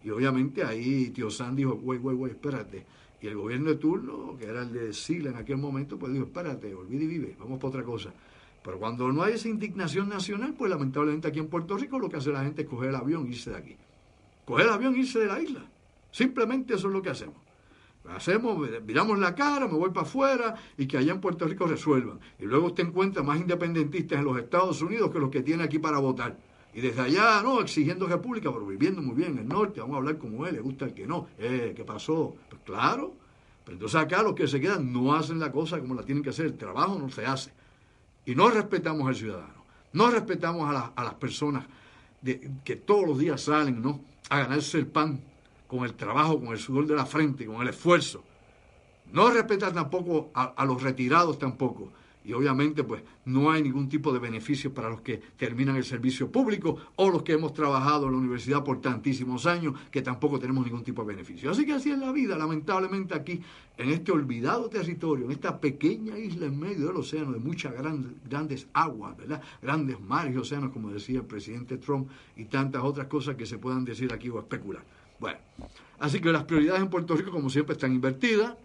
Y 0.03 0.09
obviamente 0.09 0.63
ahí 0.63 1.12
tío 1.12 1.29
San 1.29 1.55
dijo, 1.55 1.75
güey, 1.75 1.97
güey, 1.97 2.15
güey, 2.15 2.31
espérate. 2.33 2.85
Y 3.25 3.27
el 3.27 3.38
gobierno 3.38 3.72
de 3.72 3.77
turno, 3.77 4.38
que 4.38 4.46
era 4.46 4.62
el 4.62 4.72
de 4.72 4.94
Sila 4.94 5.32
en 5.32 5.38
aquel 5.38 5.58
momento, 5.58 5.98
pues 5.98 6.13
dijo, 6.13 6.25
espérate, 6.25 6.75
olvide 6.75 7.05
y 7.05 7.08
vive, 7.08 7.36
vamos 7.39 7.58
para 7.58 7.70
otra 7.70 7.84
cosa. 7.84 8.13
Pero 8.63 8.77
cuando 8.77 9.12
no 9.12 9.24
hay 9.24 9.34
esa 9.34 9.50
indignación 9.50 10.10
nacional, 10.10 10.53
pues 10.55 10.70
lamentablemente 10.70 11.27
aquí 11.27 11.39
en 11.39 11.48
Puerto 11.48 11.75
Rico 11.75 11.98
lo 11.98 12.08
que 12.08 12.17
hace 12.17 12.29
la 12.29 12.44
gente 12.44 12.62
es 12.62 12.67
coger 12.67 12.89
el 12.89 12.96
avión 12.96 13.25
e 13.25 13.29
irse 13.29 13.50
de 13.50 13.58
aquí. 13.58 13.75
Coger 14.46 14.67
el 14.67 14.74
avión 14.74 14.94
e 14.94 15.00
irse 15.00 15.17
de 15.17 15.25
la 15.25 15.41
isla. 15.41 15.65
Simplemente 16.12 16.75
eso 16.75 16.86
es 16.88 16.94
lo 16.94 17.01
que 17.01 17.10
hacemos. 17.10 17.38
Hacemos, 18.15 18.70
miramos 18.86 19.17
la 19.17 19.34
cara, 19.34 19.67
me 19.67 19.74
voy 19.74 19.89
para 19.89 20.05
afuera 20.05 20.53
y 20.77 20.86
que 20.86 21.00
allá 21.00 21.12
en 21.12 21.20
Puerto 21.20 21.48
Rico 21.48 21.65
resuelvan. 21.65 22.20
Y 22.38 22.46
luego 22.46 22.67
usted 22.67 22.86
encuentra 22.86 23.24
más 23.24 23.39
independentistas 23.39 24.20
en 24.20 24.25
los 24.25 24.38
Estados 24.38 24.84
Unidos 24.84 25.10
que 25.10 25.17
los 25.17 25.32
que 25.32 25.41
tiene 25.41 25.63
aquí 25.63 25.79
para 25.79 25.98
votar. 25.98 26.38
Y 26.75 26.82
desde 26.82 27.03
allá, 27.03 27.41
no, 27.41 27.62
exigiendo 27.62 28.05
república, 28.05 28.51
pero 28.51 28.65
viviendo 28.65 29.01
muy 29.01 29.15
bien 29.15 29.32
en 29.32 29.38
el 29.39 29.48
norte, 29.48 29.79
vamos 29.79 29.96
a 29.96 29.98
hablar 30.00 30.17
como 30.17 30.46
él, 30.46 30.55
le 30.55 30.60
gusta 30.60 30.84
el 30.84 30.94
que 30.94 31.08
no. 31.08 31.29
Eh, 31.39 31.72
¿Qué 31.74 31.86
pasó? 31.86 32.36
Pues 32.50 32.62
claro. 32.65 33.13
Pero 33.63 33.77
entonces 33.77 33.96
acá 33.98 34.22
los 34.22 34.36
que 34.36 34.46
se 34.46 34.60
quedan 34.60 34.91
no 34.91 35.15
hacen 35.15 35.39
la 35.39 35.53
cosa 35.53 35.79
como 35.79 35.96
la 35.96 36.03
tienen 36.03 36.22
que 36.22 36.32
hacer, 36.32 36.48
el 36.48 36.58
trabajo 36.58 37.00
no 37.00 37.10
se 37.10 37.25
hace 37.25 37.51
y 38.25 38.36
no 38.36 38.50
respetamos 38.50 39.08
al 39.08 39.15
ciudadano, 39.15 39.63
no 39.94 40.12
respetamos 40.12 40.70
a, 40.70 41.01
las 41.01 41.13
personas 41.13 41.65
que 42.63 42.75
todos 42.75 43.08
los 43.08 43.20
días 43.20 43.41
salen 43.41 43.82
¿no? 43.82 44.01
a 44.29 44.39
ganarse 44.39 44.77
el 44.77 44.88
pan 44.88 45.22
con 45.67 45.86
el 45.86 45.94
trabajo, 45.94 46.39
con 46.39 46.50
el 46.50 46.60
sudor 46.60 46.88
de 46.88 46.96
la 46.96 47.05
frente, 47.05 47.46
con 47.46 47.62
el 47.62 47.70
esfuerzo. 47.70 48.24
No 49.13 49.32
respetan 49.32 49.74
tampoco 49.74 50.29
a 50.34 50.65
los 50.65 50.84
retirados 50.84 51.39
tampoco 51.39 51.89
y 52.25 52.34
obviamente 52.34 52.84
pues 52.84 53.03
no 53.25 53.51
hay 53.51 53.62
ningún 53.62 53.88
tipo 53.88 54.12
de 54.12 54.20
beneficio 54.20 54.74
para 54.74 54.89
los 54.89 55.01
que 55.01 55.22
terminan 55.38 55.75
el 55.75 55.84
servicio 55.84 56.32
público 56.32 56.77
o 56.96 57.10
los 57.10 57.24
que 57.24 57.34
hemos 57.34 57.53
trabajado 57.53 58.08
en 58.08 58.13
la 58.13 58.17
universidad 58.17 58.63
por 58.63 58.82
tantísimos 58.82 59.46
años 59.46 59.75
que 59.91 60.01
tampoco 60.01 60.39
tenemos 60.39 60.65
ningún 60.65 60.84
tipo 60.84 61.03
de 61.03 61.10
beneficio. 61.10 61.51
Así 61.51 61.65
que 61.65 61.74
así 61.74 61.91
es 61.91 62.00
la 62.00 62.12
vida, 62.12 62.38
lamentablemente 62.38 63.13
aquí 63.13 63.41
en 63.77 63.89
este 63.89 64.12
olvidado 64.12 64.70
territorio, 64.70 65.25
en 65.25 65.32
esta 65.32 65.60
pequeña 65.60 66.17
isla 66.17 66.48
en 66.48 66.60
medio 66.60 66.88
del 66.88 66.98
océano 66.98 67.32
de 67.32 67.39
muchas 67.39 67.74
grandes, 67.74 68.67
aguas, 68.74 69.15
¿verdad? 69.17 69.41
Grandes 69.62 70.00
mares 70.00 70.34
y 70.34 70.38
océanos, 70.38 70.72
como 70.72 70.91
decía 70.91 71.20
el 71.20 71.25
presidente 71.25 71.77
Trump 71.77 72.10
y 72.36 72.46
tantas 72.46 72.84
otras 72.84 73.08
cosas 73.08 73.36
que 73.36 73.46
se 73.46 73.58
puedan 73.60 73.86
decir 73.86 74.12
aquí 74.12 74.29
o 74.29 74.39
especular. 74.39 74.84
Bueno, 75.20 75.38
así 76.00 76.20
que 76.20 76.32
las 76.32 76.44
prioridades 76.44 76.82
en 76.82 76.89
Puerto 76.89 77.15
Rico 77.15 77.32
como 77.32 77.50
siempre 77.50 77.74
están 77.74 77.94
invertidas 77.94 78.55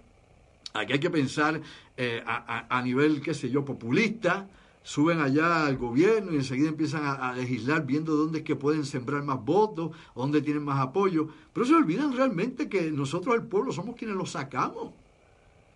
Aquí 0.73 0.93
hay 0.93 1.01
que 1.01 1.11
pensar 1.11 1.61
eh, 1.97 2.23
a, 2.25 2.83
nivel, 2.83 3.21
qué 3.21 3.35
sé 3.35 3.51
yo, 3.51 3.65
populista. 3.65 4.49
Suben 4.83 5.21
allá 5.21 5.67
al 5.67 5.77
gobierno 5.77 6.33
y 6.33 6.37
enseguida 6.37 6.69
empiezan 6.69 7.03
a, 7.05 7.33
legislar 7.35 7.85
viendo 7.85 8.17
dónde 8.17 8.39
es 8.39 8.45
que 8.45 8.57
pueden 8.57 8.85
sembrar 8.85 9.23
más 9.23 9.45
votos, 9.45 9.91
dónde 10.15 10.41
tienen 10.41 10.65
más 10.65 10.81
apoyo. 10.81 11.29
Pero 11.53 11.67
se 11.67 11.75
olvidan 11.75 12.17
realmente 12.17 12.69
que 12.69 12.91
nosotros, 12.91 13.35
el 13.35 13.43
pueblo, 13.43 13.73
somos 13.73 13.97
quienes 13.97 14.17
los 14.17 14.31
sacamos, 14.31 14.93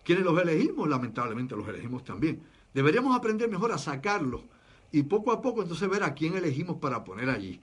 quienes 0.03 0.23
los 0.23 0.41
elegimos, 0.41 0.89
lamentablemente 0.89 1.55
los 1.55 1.67
elegimos 1.67 2.03
también. 2.03 2.41
Deberíamos 2.73 3.15
aprender 3.15 3.49
mejor 3.49 3.71
a 3.71 3.77
sacarlos 3.77 4.41
y 4.91 5.03
poco 5.03 5.31
a 5.31 5.41
poco 5.41 5.61
entonces 5.61 5.89
ver 5.89 6.03
a 6.03 6.13
quién 6.13 6.35
elegimos 6.35 6.77
para 6.77 7.03
poner 7.03 7.29
allí. 7.29 7.59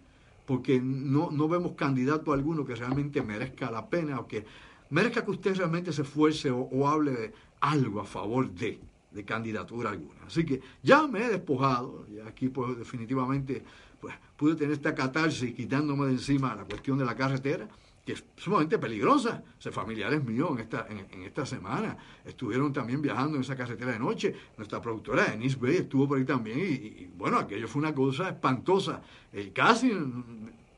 Porque 0.47 0.81
no, 0.81 1.31
no 1.31 1.49
vemos 1.49 1.73
candidato 1.73 2.33
alguno 2.33 2.65
que 2.65 2.75
realmente 2.75 3.23
merezca 3.23 3.71
la 3.71 3.89
pena 3.89 4.21
o 4.21 4.27
que 4.27 4.45
merezca 4.93 5.25
que 5.25 5.31
usted 5.31 5.57
realmente 5.57 5.93
se 5.93 6.03
esfuerce 6.03 6.51
o, 6.51 6.87
hable 6.87 7.13
de 7.13 7.33
algo 7.61 8.01
a 8.01 8.05
favor 8.05 8.51
de, 8.51 8.79
de 9.11 9.25
candidatura 9.25 9.91
alguna. 9.91 10.21
Así 10.27 10.45
que 10.45 10.61
ya 10.83 11.07
me 11.07 11.25
he 11.25 11.29
despojado, 11.29 12.07
y 12.13 12.21
aquí 12.21 12.49
pues 12.49 12.77
definitivamente 12.77 13.65
pues 14.01 14.15
pude 14.37 14.55
tener 14.55 14.73
esta 14.73 14.95
catarsis 14.95 15.55
quitándome 15.55 16.07
de 16.07 16.13
encima 16.13 16.55
la 16.55 16.65
cuestión 16.65 16.99
de 16.99 17.05
la 17.05 17.15
carretera, 17.15 17.69
que 18.05 18.13
es 18.13 18.25
sumamente 18.37 18.79
peligrosa. 18.79 19.43
O 19.65 19.71
familiares 19.71 20.23
míos 20.25 20.51
en 20.53 20.59
esta, 20.59 20.87
en, 20.91 21.23
esta 21.23 21.47
semana 21.47 21.97
estuvieron 22.25 22.73
también 22.73 23.01
viajando 23.01 23.37
en 23.37 23.43
esa 23.43 23.57
carretera 23.57 23.93
de 23.93 23.99
noche. 23.99 24.35
Nuestra 24.59 24.83
productora 24.83 25.25
Denise 25.25 25.57
Bay 25.57 25.77
estuvo 25.77 26.09
por 26.09 26.19
ahí 26.19 26.25
también 26.25 26.59
y, 26.59 27.09
bueno, 27.17 27.39
aquello 27.39 27.67
fue 27.67 27.81
una 27.81 27.95
cosa 27.95 28.29
espantosa. 28.29 29.01
Eh, 29.33 29.53
casi 29.55 29.91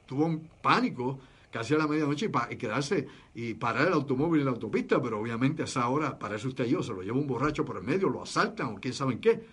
tuvo 0.07 0.27
un 0.27 0.49
pánico 0.63 1.19
casi 1.55 1.73
a 1.73 1.79
la 1.79 1.87
medianoche 1.87 2.29
y, 2.51 2.57
quedarse 2.57 3.07
y 3.33 3.55
parar 3.55 3.87
el 3.87 3.93
automóvil 3.93 4.41
en 4.41 4.47
la 4.47 4.51
autopista, 4.51 5.01
pero 5.01 5.21
obviamente 5.21 5.63
a 5.63 5.67
esa 5.67 5.89
hora, 5.89 6.19
para 6.19 6.35
eso 6.35 6.49
usted 6.49 6.67
y 6.67 6.71
yo, 6.71 6.83
se 6.83 6.93
lo 6.93 7.01
lleva 7.01 7.17
un 7.17 7.29
borracho 7.29 7.65
por 7.65 7.77
el 7.77 7.85
medio, 7.85 8.09
lo 8.09 8.25
asaltan 8.25 8.75
o 8.75 8.81
quién 8.81 8.93
sabe 8.93 9.21
qué. 9.21 9.47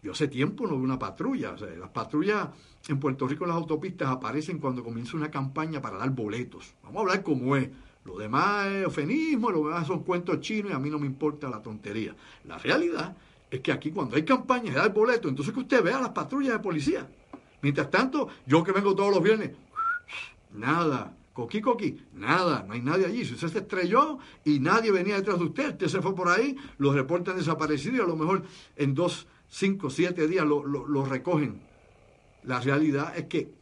Yo 0.00 0.12
hace 0.12 0.28
tiempo 0.28 0.68
no 0.68 0.76
veo 0.76 0.84
una 0.84 1.00
patrulla. 1.00 1.50
O 1.50 1.58
sea, 1.58 1.66
las 1.70 1.90
patrullas 1.90 2.50
en 2.86 3.00
Puerto 3.00 3.26
Rico 3.26 3.42
en 3.42 3.48
las 3.48 3.56
autopistas 3.56 4.08
aparecen 4.08 4.60
cuando 4.60 4.84
comienza 4.84 5.16
una 5.16 5.32
campaña 5.32 5.82
para 5.82 5.98
dar 5.98 6.10
boletos. 6.10 6.76
Vamos 6.84 6.98
a 6.98 7.00
hablar 7.00 7.22
como 7.24 7.56
es. 7.56 7.68
Lo 8.04 8.16
demás 8.16 8.68
es 8.68 8.84
eufemismo, 8.84 9.50
lo 9.50 9.66
demás 9.66 9.88
son 9.88 10.04
cuentos 10.04 10.38
chinos 10.38 10.70
y 10.70 10.74
a 10.74 10.78
mí 10.78 10.88
no 10.90 11.00
me 11.00 11.06
importa 11.06 11.50
la 11.50 11.60
tontería. 11.60 12.14
La 12.44 12.58
realidad 12.58 13.16
es 13.50 13.58
que 13.62 13.72
aquí 13.72 13.90
cuando 13.90 14.14
hay 14.14 14.24
campañas 14.24 14.76
de 14.76 14.80
dar 14.80 14.94
boletos, 14.94 15.28
entonces 15.28 15.52
que 15.52 15.60
usted 15.60 15.82
vea 15.82 16.00
las 16.00 16.10
patrullas 16.10 16.52
de 16.52 16.60
policía. 16.60 17.10
Mientras 17.62 17.90
tanto, 17.90 18.28
yo 18.46 18.62
que 18.62 18.70
vengo 18.70 18.94
todos 18.94 19.12
los 19.12 19.24
viernes, 19.24 19.50
nada, 20.54 21.17
Coqui, 21.38 21.60
coqui, 21.60 21.96
nada, 22.14 22.64
no 22.66 22.72
hay 22.74 22.80
nadie 22.80 23.06
allí. 23.06 23.24
Si 23.24 23.34
usted 23.34 23.46
se 23.46 23.58
estrelló 23.58 24.18
y 24.44 24.58
nadie 24.58 24.90
venía 24.90 25.14
detrás 25.14 25.38
de 25.38 25.44
usted, 25.44 25.68
usted 25.70 25.86
se 25.86 26.02
fue 26.02 26.12
por 26.12 26.28
ahí, 26.28 26.56
los 26.78 26.96
reportan 26.96 27.36
desaparecido 27.36 27.94
y 27.94 28.00
a 28.00 28.06
lo 28.08 28.16
mejor 28.16 28.42
en 28.74 28.92
dos, 28.92 29.28
cinco, 29.46 29.88
siete 29.88 30.26
días 30.26 30.44
lo, 30.44 31.04
recogen. 31.04 31.62
La 32.42 32.58
realidad 32.58 33.16
es 33.16 33.26
que 33.26 33.52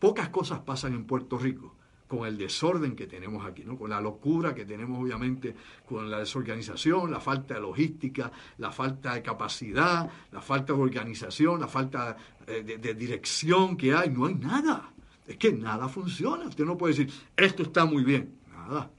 pocas 0.00 0.30
cosas 0.30 0.62
pasan 0.62 0.94
en 0.94 1.04
Puerto 1.04 1.38
Rico 1.38 1.76
con 2.08 2.26
el 2.26 2.36
desorden 2.36 2.96
que 2.96 3.06
tenemos 3.06 3.46
aquí, 3.46 3.62
¿no? 3.64 3.78
con 3.78 3.90
la 3.90 4.00
locura 4.00 4.52
que 4.52 4.64
tenemos 4.64 5.00
obviamente, 5.00 5.54
con 5.88 6.10
la 6.10 6.18
desorganización, 6.18 7.08
la 7.08 7.20
falta 7.20 7.54
de 7.54 7.60
logística, 7.60 8.32
la 8.58 8.72
falta 8.72 9.14
de 9.14 9.22
capacidad, 9.22 10.10
la 10.32 10.40
falta 10.40 10.72
de 10.72 10.80
organización, 10.80 11.60
la 11.60 11.68
falta 11.68 12.16
de, 12.44 12.64
de 12.64 12.94
dirección 12.94 13.76
que 13.76 13.94
hay, 13.94 14.10
no 14.10 14.26
hay 14.26 14.34
nada. 14.34 14.92
Es 15.30 15.36
que 15.36 15.52
nada 15.52 15.88
funciona. 15.88 16.46
Usted 16.46 16.64
no 16.64 16.76
puede 16.76 16.94
decir, 16.94 17.14
esto 17.36 17.62
está 17.62 17.84
muy 17.84 18.02
bien. 18.02 18.34
Nada. 18.52 18.90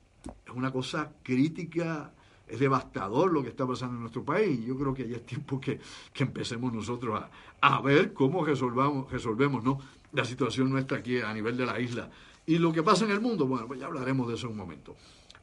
Es 0.46 0.54
una 0.54 0.72
cosa 0.72 1.12
crítica, 1.22 2.14
es 2.48 2.58
devastador 2.58 3.34
lo 3.34 3.44
que 3.44 3.50
está 3.50 3.68
pasando 3.68 3.96
en 3.96 4.00
nuestro 4.00 4.24
país. 4.24 4.66
Yo 4.66 4.78
creo 4.78 4.94
que 4.94 5.10
ya 5.10 5.18
es 5.18 5.26
tiempo 5.26 5.60
que, 5.60 5.82
empecemos 6.16 6.72
nosotros 6.72 7.22
a, 7.60 7.82
ver 7.82 8.14
cómo 8.14 8.46
resolvamos, 8.46 9.12
resolvemos 9.12 9.62
¿no? 9.62 9.80
la 10.14 10.24
situación 10.24 10.70
nuestra 10.70 11.00
aquí 11.00 11.20
a 11.20 11.34
nivel 11.34 11.58
de 11.58 11.66
la 11.66 11.78
isla. 11.82 12.10
Y 12.46 12.60
lo 12.60 12.72
que 12.72 12.82
pasa 12.82 13.04
en 13.04 13.12
el 13.12 13.20
mundo, 13.20 13.46
bueno, 13.46 13.68
pues 13.68 13.82
ya 13.82 13.88
hablaremos 13.88 14.30
de 14.30 14.36
eso 14.36 14.46
en 14.48 14.54
un 14.54 14.58
momento. 14.58 14.96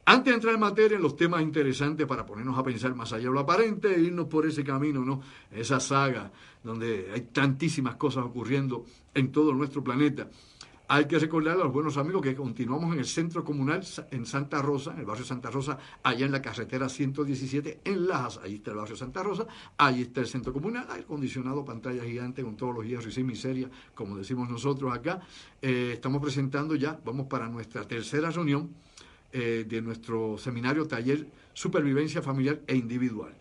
Antes 0.05 0.31
de 0.31 0.35
entrar 0.37 0.55
en 0.55 0.59
materia, 0.59 0.95
en 0.95 1.03
los 1.03 1.15
temas 1.15 1.43
interesantes 1.43 2.07
para 2.07 2.25
ponernos 2.25 2.57
a 2.57 2.63
pensar 2.63 2.95
más 2.95 3.13
allá 3.13 3.25
de 3.25 3.31
lo 3.31 3.41
aparente 3.41 3.93
e 3.93 3.99
irnos 3.99 4.25
por 4.25 4.47
ese 4.47 4.63
camino, 4.63 5.05
¿no? 5.05 5.21
Esa 5.51 5.79
saga 5.79 6.31
donde 6.63 7.11
hay 7.13 7.21
tantísimas 7.31 7.95
cosas 7.95 8.25
ocurriendo 8.25 8.85
en 9.13 9.31
todo 9.31 9.53
nuestro 9.53 9.83
planeta. 9.83 10.27
Hay 10.91 11.05
que 11.05 11.19
recordar 11.19 11.53
a 11.53 11.65
los 11.65 11.71
buenos 11.71 11.97
amigos 11.97 12.23
que 12.23 12.33
continuamos 12.33 12.91
en 12.93 12.99
el 12.99 13.05
centro 13.05 13.43
comunal 13.43 13.85
en 14.09 14.25
Santa 14.25 14.59
Rosa, 14.59 14.91
en 14.93 15.01
el 15.01 15.05
barrio 15.05 15.23
Santa 15.23 15.51
Rosa, 15.51 15.77
allá 16.01 16.25
en 16.25 16.31
la 16.31 16.41
carretera 16.41 16.89
117 16.89 17.81
en 17.85 18.07
Lajas. 18.07 18.39
Ahí 18.43 18.55
está 18.55 18.71
el 18.71 18.77
barrio 18.77 18.95
Santa 18.95 19.21
Rosa, 19.21 19.45
ahí 19.77 20.01
está 20.01 20.21
el 20.21 20.25
centro 20.25 20.51
comunal, 20.51 20.87
aire 20.89 21.03
acondicionado, 21.03 21.63
pantalla 21.63 22.03
gigante 22.03 22.41
con 22.41 22.57
todos 22.57 22.73
los 22.73 22.87
hierros 22.87 23.05
y 23.05 23.11
sin 23.11 23.27
miseria, 23.27 23.69
como 23.93 24.17
decimos 24.17 24.49
nosotros 24.49 24.91
acá. 24.91 25.21
Eh, 25.61 25.91
estamos 25.93 26.23
presentando 26.23 26.73
ya, 26.73 26.99
vamos 27.05 27.27
para 27.27 27.47
nuestra 27.47 27.87
tercera 27.87 28.31
reunión 28.31 28.71
eh, 29.31 29.67
de 29.69 29.83
nuestro 29.83 30.39
seminario 30.39 30.87
taller 30.87 31.27
Supervivencia 31.53 32.23
Familiar 32.23 32.61
e 32.65 32.75
Individual 32.75 33.35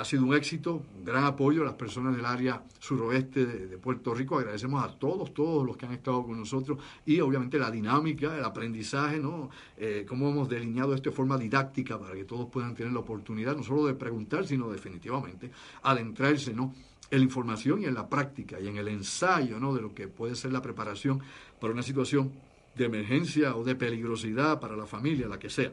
ha 0.00 0.04
sido 0.04 0.24
un 0.24 0.34
éxito, 0.34 0.82
un 0.96 1.04
gran 1.04 1.24
apoyo 1.24 1.60
a 1.62 1.66
las 1.66 1.74
personas 1.74 2.16
del 2.16 2.24
área 2.24 2.62
suroeste 2.78 3.44
de, 3.44 3.76
Puerto 3.76 4.14
Rico. 4.14 4.38
Agradecemos 4.38 4.82
a 4.82 4.88
todos, 4.98 5.34
todos 5.34 5.66
los 5.66 5.76
que 5.76 5.86
han 5.86 5.92
estado 5.92 6.24
con 6.24 6.38
nosotros 6.38 6.78
y 7.04 7.20
obviamente 7.20 7.58
la 7.58 7.70
dinámica, 7.70 8.36
el 8.36 8.44
aprendizaje, 8.44 9.18
¿no? 9.18 9.50
Eh, 9.76 10.06
cómo 10.08 10.30
hemos 10.30 10.48
delineado 10.48 10.94
esto 10.94 11.10
de 11.10 11.16
forma 11.16 11.36
didáctica 11.36 11.98
para 11.98 12.14
que 12.14 12.24
todos 12.24 12.48
puedan 12.48 12.74
tener 12.74 12.92
la 12.92 13.00
oportunidad 13.00 13.56
no 13.56 13.62
solo 13.62 13.86
de 13.86 13.94
preguntar, 13.94 14.46
sino 14.46 14.70
definitivamente 14.70 15.50
adentrarse, 15.82 16.54
¿no? 16.54 16.74
en 17.10 17.18
la 17.18 17.24
información 17.24 17.82
y 17.82 17.86
en 17.86 17.94
la 17.94 18.08
práctica 18.08 18.60
y 18.60 18.68
en 18.68 18.76
el 18.76 18.88
ensayo, 18.88 19.58
¿no? 19.58 19.74
de 19.74 19.82
lo 19.82 19.94
que 19.94 20.06
puede 20.06 20.36
ser 20.36 20.52
la 20.52 20.62
preparación 20.62 21.20
para 21.60 21.72
una 21.72 21.82
situación 21.82 22.32
de 22.76 22.84
emergencia 22.84 23.56
o 23.56 23.64
de 23.64 23.74
peligrosidad 23.74 24.60
para 24.60 24.76
la 24.76 24.86
familia, 24.86 25.26
la 25.26 25.38
que 25.38 25.50
sea. 25.50 25.72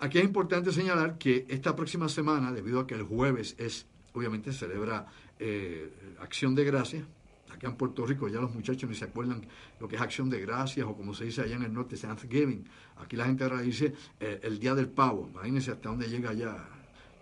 Aquí 0.00 0.18
es 0.18 0.24
importante 0.24 0.72
señalar 0.72 1.18
que 1.18 1.44
esta 1.48 1.74
próxima 1.74 2.08
semana, 2.08 2.52
debido 2.52 2.78
a 2.78 2.86
que 2.86 2.94
el 2.94 3.02
jueves 3.02 3.56
es, 3.58 3.86
obviamente, 4.12 4.52
celebra 4.52 5.06
eh, 5.40 5.90
Acción 6.20 6.54
de 6.54 6.62
Gracias, 6.64 7.04
acá 7.50 7.66
en 7.66 7.74
Puerto 7.74 8.06
Rico 8.06 8.28
ya 8.28 8.40
los 8.40 8.54
muchachos 8.54 8.88
ni 8.88 8.94
se 8.94 9.06
acuerdan 9.06 9.44
lo 9.80 9.88
que 9.88 9.96
es 9.96 10.02
Acción 10.02 10.30
de 10.30 10.40
Gracias 10.40 10.86
o 10.86 10.94
como 10.94 11.14
se 11.14 11.24
dice 11.24 11.42
allá 11.42 11.56
en 11.56 11.64
el 11.64 11.72
norte, 11.72 11.96
Thanksgiving. 11.96 12.64
Aquí 12.98 13.16
la 13.16 13.24
gente 13.24 13.42
ahora 13.42 13.60
dice 13.60 13.92
eh, 14.20 14.38
el 14.44 14.60
Día 14.60 14.76
del 14.76 14.88
Pavo. 14.88 15.28
Imagínense 15.32 15.72
hasta 15.72 15.88
dónde 15.88 16.08
llega 16.08 16.32
ya 16.32 16.56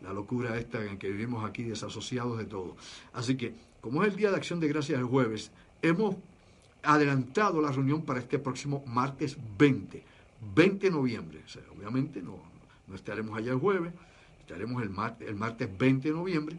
la 0.03 0.13
locura 0.13 0.59
esta 0.59 0.85
en 0.85 0.99
que 0.99 1.11
vivimos 1.11 1.49
aquí 1.49 1.63
desasociados 1.63 2.37
de 2.37 2.45
todo. 2.45 2.77
Así 3.15 3.39
que, 3.39 3.55
como 3.81 4.03
es 4.03 4.11
el 4.11 4.17
Día 4.17 4.31
de 4.31 4.37
Acción 4.37 4.61
de 4.61 4.69
Gracias 4.69 4.99
el 4.99 5.07
jueves, 5.07 5.51
hemos 5.81 6.17
adelantado 6.83 7.63
la 7.63 7.73
reunión 7.73 8.03
para 8.03 8.21
este 8.21 8.39
próximo 8.39 8.85
martes 8.87 9.39
20, 9.57 10.05
20 10.55 10.87
de 10.87 10.93
noviembre. 10.93 11.43
obviamente 11.75 12.21
no, 12.21 12.56
no 12.87 12.95
estaremos 12.95 13.37
allá 13.37 13.53
el 13.53 13.59
jueves, 13.59 13.93
estaremos 14.41 14.83
el, 14.83 14.91
martes, 14.91 15.29
el 15.29 15.35
martes 15.35 15.69
20 15.77 16.09
de 16.09 16.15
noviembre 16.15 16.57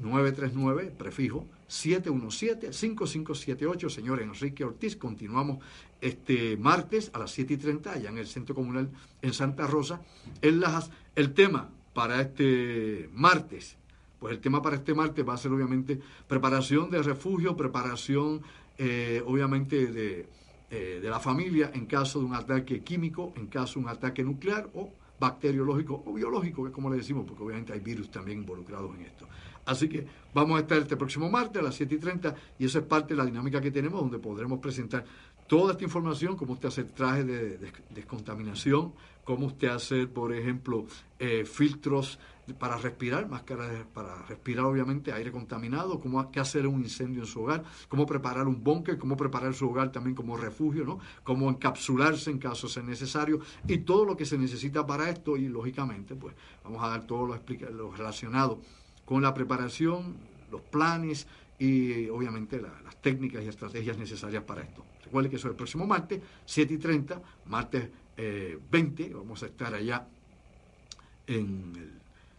939, 0.00 0.92
prefijo 0.96 1.46
717-5578, 1.68 3.88
señor 3.88 4.20
Enrique 4.20 4.64
Ortiz. 4.64 4.96
Continuamos 4.96 5.58
este 6.00 6.56
martes 6.56 7.10
a 7.14 7.18
las 7.18 7.30
7 7.30 7.54
y 7.54 7.56
30 7.56 7.92
allá 7.92 8.10
en 8.10 8.18
el 8.18 8.26
Centro 8.26 8.54
Comunal 8.54 8.90
en 9.22 9.32
Santa 9.32 9.66
Rosa. 9.66 10.02
El 10.42 10.62
tema, 11.34 11.70
para 11.94 12.20
este 12.20 13.08
martes? 13.12 13.76
Pues 14.18 14.34
el 14.34 14.40
tema 14.40 14.62
para 14.62 14.76
este 14.76 14.94
martes 14.94 15.26
va 15.26 15.34
a 15.34 15.38
ser 15.38 15.52
obviamente 15.52 16.00
preparación 16.28 16.90
de 16.90 17.02
refugio, 17.02 17.56
preparación 17.56 18.42
eh, 18.78 19.22
obviamente 19.26 19.86
de, 19.86 20.28
eh, 20.70 21.00
de 21.02 21.10
la 21.10 21.20
familia 21.20 21.70
en 21.74 21.86
caso 21.86 22.20
de 22.20 22.26
un 22.26 22.34
ataque 22.34 22.82
químico, 22.82 23.32
en 23.36 23.46
caso 23.46 23.80
de 23.80 23.86
un 23.86 23.90
ataque 23.90 24.22
nuclear 24.22 24.68
o 24.74 24.92
bacteriológico 25.18 26.02
o 26.04 26.12
biológico, 26.12 26.62
que 26.62 26.70
es 26.70 26.74
como 26.74 26.90
le 26.90 26.96
decimos, 26.96 27.24
porque 27.26 27.44
obviamente 27.44 27.72
hay 27.72 27.80
virus 27.80 28.10
también 28.10 28.38
involucrados 28.38 28.94
en 28.96 29.02
esto. 29.02 29.28
Así 29.64 29.88
que 29.88 30.06
vamos 30.34 30.56
a 30.56 30.60
estar 30.60 30.78
este 30.78 30.96
próximo 30.96 31.30
martes 31.30 31.60
a 31.60 31.64
las 31.64 31.74
7 31.74 31.94
y 31.94 31.98
30 31.98 32.34
y 32.58 32.64
esa 32.64 32.80
es 32.80 32.84
parte 32.84 33.14
de 33.14 33.18
la 33.18 33.24
dinámica 33.24 33.60
que 33.60 33.70
tenemos 33.70 34.00
donde 34.00 34.18
podremos 34.18 34.58
presentar 34.58 35.04
toda 35.46 35.72
esta 35.72 35.84
información, 35.84 36.36
cómo 36.36 36.54
usted 36.54 36.68
hace 36.68 36.84
trajes 36.84 37.26
de, 37.26 37.72
descontaminación, 37.90 38.92
cómo 39.24 39.46
usted 39.46 39.68
hace, 39.68 40.06
por 40.06 40.32
ejemplo, 40.34 40.86
eh, 41.18 41.44
filtros 41.44 42.18
para 42.58 42.76
respirar, 42.76 43.28
máscaras 43.28 43.84
para 43.94 44.22
respirar 44.22 44.64
obviamente 44.64 45.12
aire 45.12 45.30
contaminado, 45.30 46.00
cómo 46.00 46.30
qué 46.32 46.40
hacer 46.40 46.66
un 46.66 46.80
incendio 46.80 47.20
en 47.20 47.26
su 47.26 47.42
hogar, 47.42 47.62
cómo 47.88 48.04
preparar 48.04 48.48
un 48.48 48.64
búnker, 48.64 48.98
cómo 48.98 49.16
preparar 49.16 49.54
su 49.54 49.68
hogar 49.68 49.92
también 49.92 50.16
como 50.16 50.36
refugio, 50.36 50.84
¿no? 50.84 50.98
cómo 51.22 51.48
encapsularse 51.50 52.30
en 52.30 52.38
caso 52.38 52.66
sea 52.66 52.82
necesario 52.82 53.40
y 53.68 53.78
todo 53.78 54.04
lo 54.04 54.16
que 54.16 54.24
se 54.24 54.36
necesita 54.38 54.84
para 54.84 55.08
esto 55.08 55.36
y 55.36 55.48
lógicamente 55.48 56.16
pues 56.16 56.34
vamos 56.64 56.82
a 56.82 56.88
dar 56.88 57.06
todo 57.06 57.26
lo, 57.26 57.40
lo 57.70 57.92
relacionado 57.92 58.60
con 59.04 59.22
la 59.22 59.34
preparación, 59.34 60.16
los 60.50 60.60
planes 60.60 61.26
y 61.58 62.08
obviamente 62.08 62.60
las 62.60 63.00
técnicas 63.00 63.44
y 63.44 63.48
estrategias 63.48 63.98
necesarias 63.98 64.42
para 64.44 64.62
esto. 64.62 64.84
Recuerde 65.04 65.30
que 65.30 65.36
eso 65.36 65.48
es 65.48 65.52
el 65.52 65.56
próximo 65.56 65.86
martes, 65.86 66.20
7 66.44 66.74
y 66.74 66.78
30, 66.78 67.22
martes 67.46 67.88
20, 68.16 69.02
eh, 69.02 69.12
vamos 69.14 69.42
a 69.42 69.46
estar 69.46 69.74
allá 69.74 70.06
en 71.26 71.72
el 71.76 71.92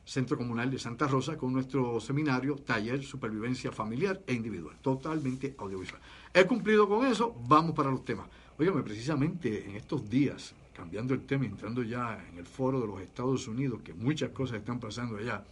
Centro 0.05 0.37
Comunal 0.37 0.69
de 0.69 0.79
Santa 0.79 1.07
Rosa 1.07 1.37
con 1.37 1.53
nuestro 1.53 1.99
seminario, 1.99 2.55
taller, 2.55 3.03
supervivencia 3.03 3.71
familiar 3.71 4.21
e 4.27 4.33
individual, 4.33 4.75
totalmente 4.81 5.55
audiovisual. 5.57 6.01
He 6.33 6.45
cumplido 6.45 6.87
con 6.87 7.05
eso, 7.05 7.35
vamos 7.47 7.73
para 7.73 7.89
los 7.89 8.03
temas. 8.03 8.27
Óigame, 8.57 8.83
precisamente 8.83 9.65
en 9.69 9.75
estos 9.77 10.09
días, 10.09 10.53
cambiando 10.75 11.13
el 11.13 11.25
tema, 11.25 11.45
entrando 11.45 11.83
ya 11.83 12.23
en 12.29 12.37
el 12.37 12.45
foro 12.45 12.81
de 12.81 12.87
los 12.87 13.01
Estados 13.01 13.47
Unidos, 13.47 13.81
que 13.81 13.93
muchas 13.93 14.31
cosas 14.31 14.57
están 14.57 14.79
pasando 14.79 15.17
allá, 15.17 15.43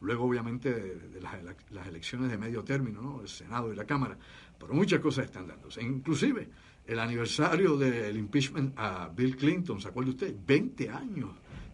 luego 0.00 0.24
obviamente 0.24 0.72
de, 0.72 1.20
las, 1.20 1.86
elecciones 1.86 2.30
de 2.30 2.38
medio 2.38 2.62
término, 2.64 3.00
¿no? 3.00 3.20
el 3.20 3.28
Senado 3.28 3.72
y 3.72 3.76
la 3.76 3.84
Cámara, 3.84 4.16
pero 4.58 4.74
muchas 4.74 5.00
cosas 5.00 5.26
están 5.26 5.46
dándose. 5.46 5.82
Inclusive 5.82 6.48
el 6.86 6.98
aniversario 6.98 7.76
del 7.76 8.16
impeachment 8.16 8.74
a 8.76 9.08
Bill 9.08 9.36
Clinton, 9.36 9.80
¿se 9.80 9.88
acuerda 9.88 10.10
usted? 10.10 10.34
20 10.46 10.90
años 10.90 11.30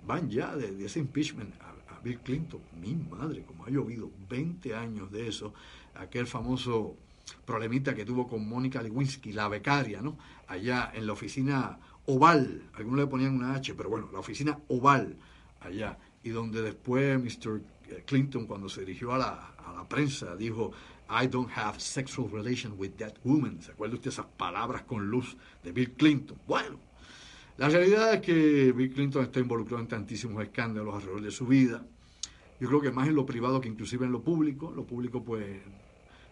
van 0.06 0.28
ya 0.30 0.56
de, 0.56 0.84
ese 0.84 0.98
impeachment 0.98 1.54
a, 1.60 1.72
Bill 2.02 2.18
Clinton. 2.18 2.60
Mi 2.80 2.96
madre, 2.96 3.44
como 3.44 3.64
ha 3.64 3.70
llovido 3.70 4.10
20 4.28 4.74
años 4.74 5.12
de 5.12 5.28
eso, 5.28 5.54
aquel 5.94 6.26
famoso 6.26 6.96
problemita 7.44 7.94
que 7.94 8.04
tuvo 8.04 8.26
con 8.26 8.48
Mónica 8.48 8.82
Lewinsky, 8.82 9.32
la 9.32 9.46
becaria, 9.46 10.02
¿no? 10.02 10.18
Allá 10.48 10.90
en 10.94 11.06
la 11.06 11.12
oficina 11.12 11.78
oval, 12.06 12.70
algunos 12.74 12.98
le 12.98 13.06
ponían 13.06 13.36
una 13.36 13.54
H, 13.54 13.74
pero 13.74 13.88
bueno, 13.88 14.08
la 14.12 14.18
oficina 14.18 14.58
oval 14.66 15.16
allá, 15.60 15.96
y 16.24 16.30
donde 16.30 16.62
después 16.62 17.22
Mr. 17.22 17.60
Clinton, 18.06 18.46
cuando 18.46 18.68
se 18.68 18.80
dirigió 18.80 19.12
a 19.12 19.18
la, 19.18 19.54
a 19.58 19.72
la 19.72 19.88
prensa, 19.88 20.34
dijo, 20.36 20.72
I 21.08 21.26
don't 21.26 21.50
have 21.54 21.78
sexual 21.78 22.30
relation 22.30 22.72
with 22.78 22.92
that 22.98 23.14
woman. 23.24 23.60
¿Se 23.60 23.72
acuerda 23.72 23.96
usted 23.96 24.10
esas 24.10 24.26
palabras 24.26 24.82
con 24.82 25.10
luz 25.10 25.36
de 25.62 25.72
Bill 25.72 25.92
Clinton? 25.92 26.38
Bueno, 26.46 26.78
la 27.58 27.68
realidad 27.68 28.14
es 28.14 28.20
que 28.22 28.72
Bill 28.72 28.92
Clinton 28.92 29.24
está 29.24 29.40
involucrado 29.40 29.82
en 29.82 29.88
tantísimos 29.88 30.42
escándalos 30.42 30.94
alrededor 30.94 31.20
de 31.20 31.30
su 31.30 31.46
vida. 31.46 31.84
Yo 32.58 32.68
creo 32.68 32.80
que 32.80 32.90
más 32.90 33.08
en 33.08 33.14
lo 33.14 33.26
privado 33.26 33.60
que 33.60 33.68
inclusive 33.68 34.06
en 34.06 34.12
lo 34.12 34.22
público. 34.22 34.72
Lo 34.74 34.84
público, 34.84 35.22
pues, 35.22 35.44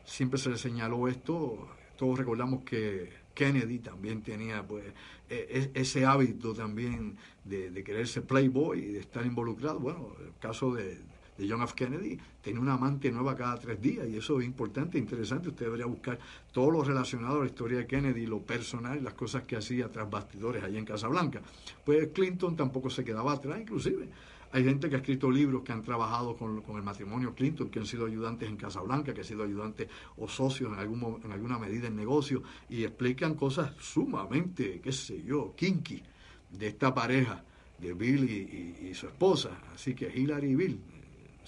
siempre 0.04 0.38
se 0.38 0.48
le 0.48 0.56
señaló 0.56 1.08
esto. 1.08 1.68
Todos 1.98 2.18
recordamos 2.18 2.64
que 2.64 3.10
Kennedy 3.34 3.80
también 3.80 4.22
tenía, 4.22 4.66
pues, 4.66 4.86
e, 5.28 5.70
e, 5.74 5.80
ese 5.80 6.06
hábito 6.06 6.54
también 6.54 7.16
de, 7.44 7.70
de 7.70 7.84
quererse 7.84 8.22
playboy 8.22 8.78
y 8.78 8.92
de 8.92 9.00
estar 9.00 9.26
involucrado. 9.26 9.78
Bueno, 9.78 10.14
el 10.24 10.32
caso 10.40 10.72
de, 10.72 10.98
de 11.40 11.48
John 11.48 11.62
F. 11.62 11.74
Kennedy, 11.74 12.18
tenía 12.42 12.60
una 12.60 12.74
amante 12.74 13.10
nueva 13.10 13.34
cada 13.34 13.56
tres 13.58 13.80
días 13.80 14.06
y 14.08 14.16
eso 14.16 14.38
es 14.40 14.46
importante, 14.46 14.98
interesante. 14.98 15.48
Usted 15.48 15.66
debería 15.66 15.86
buscar 15.86 16.18
todo 16.52 16.70
lo 16.70 16.84
relacionado 16.84 17.38
a 17.38 17.40
la 17.40 17.46
historia 17.46 17.78
de 17.78 17.86
Kennedy, 17.86 18.26
lo 18.26 18.40
personal 18.40 19.02
las 19.02 19.14
cosas 19.14 19.44
que 19.44 19.56
hacía 19.56 19.90
tras 19.90 20.08
bastidores 20.10 20.62
allá 20.62 20.78
en 20.78 20.84
Casablanca. 20.84 21.40
Pues 21.84 22.08
Clinton 22.08 22.56
tampoco 22.56 22.90
se 22.90 23.04
quedaba 23.04 23.32
atrás, 23.32 23.58
inclusive. 23.58 24.08
Hay 24.52 24.64
gente 24.64 24.88
que 24.88 24.96
ha 24.96 24.98
escrito 24.98 25.30
libros 25.30 25.62
que 25.62 25.72
han 25.72 25.82
trabajado 25.82 26.36
con, 26.36 26.62
el 26.76 26.82
matrimonio 26.82 27.34
Clinton, 27.34 27.70
que 27.70 27.78
han 27.78 27.86
sido 27.86 28.06
ayudantes 28.06 28.48
en 28.48 28.56
Casablanca, 28.56 29.14
que 29.14 29.20
han 29.20 29.26
sido 29.26 29.44
ayudantes 29.44 29.88
o 30.16 30.28
socios 30.28 30.72
en, 30.72 30.78
algún, 30.78 31.20
en 31.24 31.32
alguna 31.32 31.56
medida 31.58 31.86
en 31.86 31.96
negocio, 31.96 32.42
y 32.68 32.82
explican 32.82 33.34
cosas 33.34 33.72
sumamente, 33.78 34.80
qué 34.82 34.90
sé 34.90 35.22
yo, 35.22 35.54
kinky 35.56 36.02
de 36.50 36.66
esta 36.66 36.92
pareja 36.92 37.44
de 37.78 37.94
Bill 37.94 38.28
y, 38.28 38.88
y 38.88 38.94
su 38.94 39.06
esposa. 39.06 39.50
Así 39.72 39.94
que 39.94 40.12
Hillary 40.12 40.48
y 40.48 40.54
Bill, 40.56 40.80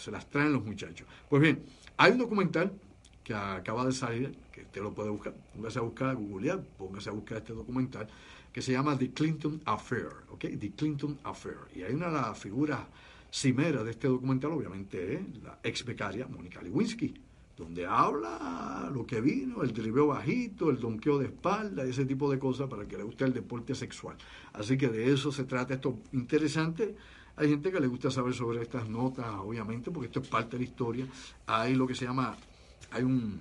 se 0.03 0.11
las 0.11 0.29
traen 0.29 0.53
los 0.53 0.65
muchachos. 0.65 1.07
Pues 1.29 1.41
bien, 1.41 1.62
hay 1.97 2.12
un 2.12 2.19
documental 2.19 2.73
que 3.23 3.35
acaba 3.35 3.87
de 3.87 3.93
salir, 3.93 4.35
que 4.51 4.62
usted 4.62 4.83
lo 4.83 4.93
puede 4.93 5.11
buscar, 5.11 5.35
póngase 5.55 5.79
a 5.79 5.83
buscar, 5.83 6.11
a 6.11 6.15
googlear, 6.15 6.61
póngase 6.77 7.09
a 7.11 7.12
buscar 7.12 7.38
este 7.38 7.53
documental, 7.53 8.09
que 8.53 8.61
se 8.61 8.73
llama 8.73 8.99
The 8.99 9.12
Clinton 9.12 9.61
Affair, 9.65 10.09
¿ok? 10.31 10.41
The 10.59 10.73
Clinton 10.77 11.19
Affair. 11.23 11.59
Y 11.75 11.83
hay 11.83 11.95
una 11.95 12.07
de 12.07 12.12
las 12.12 12.38
figuras 12.38 12.81
cimeras 13.33 13.85
de 13.85 13.93
este 13.93 14.09
documental, 14.09 14.53
obviamente, 14.53 15.15
es 15.15 15.43
la 15.43 15.59
ex 15.62 15.85
becaria 15.85 16.27
Mónica 16.27 16.61
Lewinsky, 16.61 17.15
donde 17.57 17.87
habla 17.87 18.91
lo 18.93 19.07
que 19.07 19.21
vino, 19.21 19.62
el 19.62 19.73
tribeo 19.73 20.09
bajito, 20.09 20.69
el 20.69 20.81
donqueo 20.81 21.19
de 21.19 21.27
espalda, 21.27 21.85
ese 21.85 22.05
tipo 22.05 22.31
de 22.31 22.38
cosas 22.38 22.69
para 22.69 22.87
que 22.88 22.97
le 22.97 23.05
guste 23.05 23.25
el 23.25 23.33
deporte 23.33 23.75
sexual. 23.75 24.17
Así 24.53 24.77
que 24.77 24.88
de 24.88 25.12
eso 25.12 25.31
se 25.31 25.45
trata 25.45 25.75
esto 25.75 25.99
interesante 26.12 26.97
hay 27.37 27.49
gente 27.49 27.73
que 27.73 27.81
le 27.81 27.87
gusta 27.87 28.11
saber 28.11 28.35
sobre 28.35 28.62
estas 28.62 28.88
notas, 28.88 29.27
obviamente, 29.40 29.90
porque 29.90 30.07
esto 30.07 30.21
es 30.21 30.29
parte 30.29 30.57
de 30.57 30.64
la 30.64 30.71
historia. 30.71 31.07
Hay 31.47 31.75
lo 31.75 31.87
que 31.87 31.95
se 31.95 32.05
llama, 32.05 32.37
hay 32.90 33.03
un, 33.03 33.40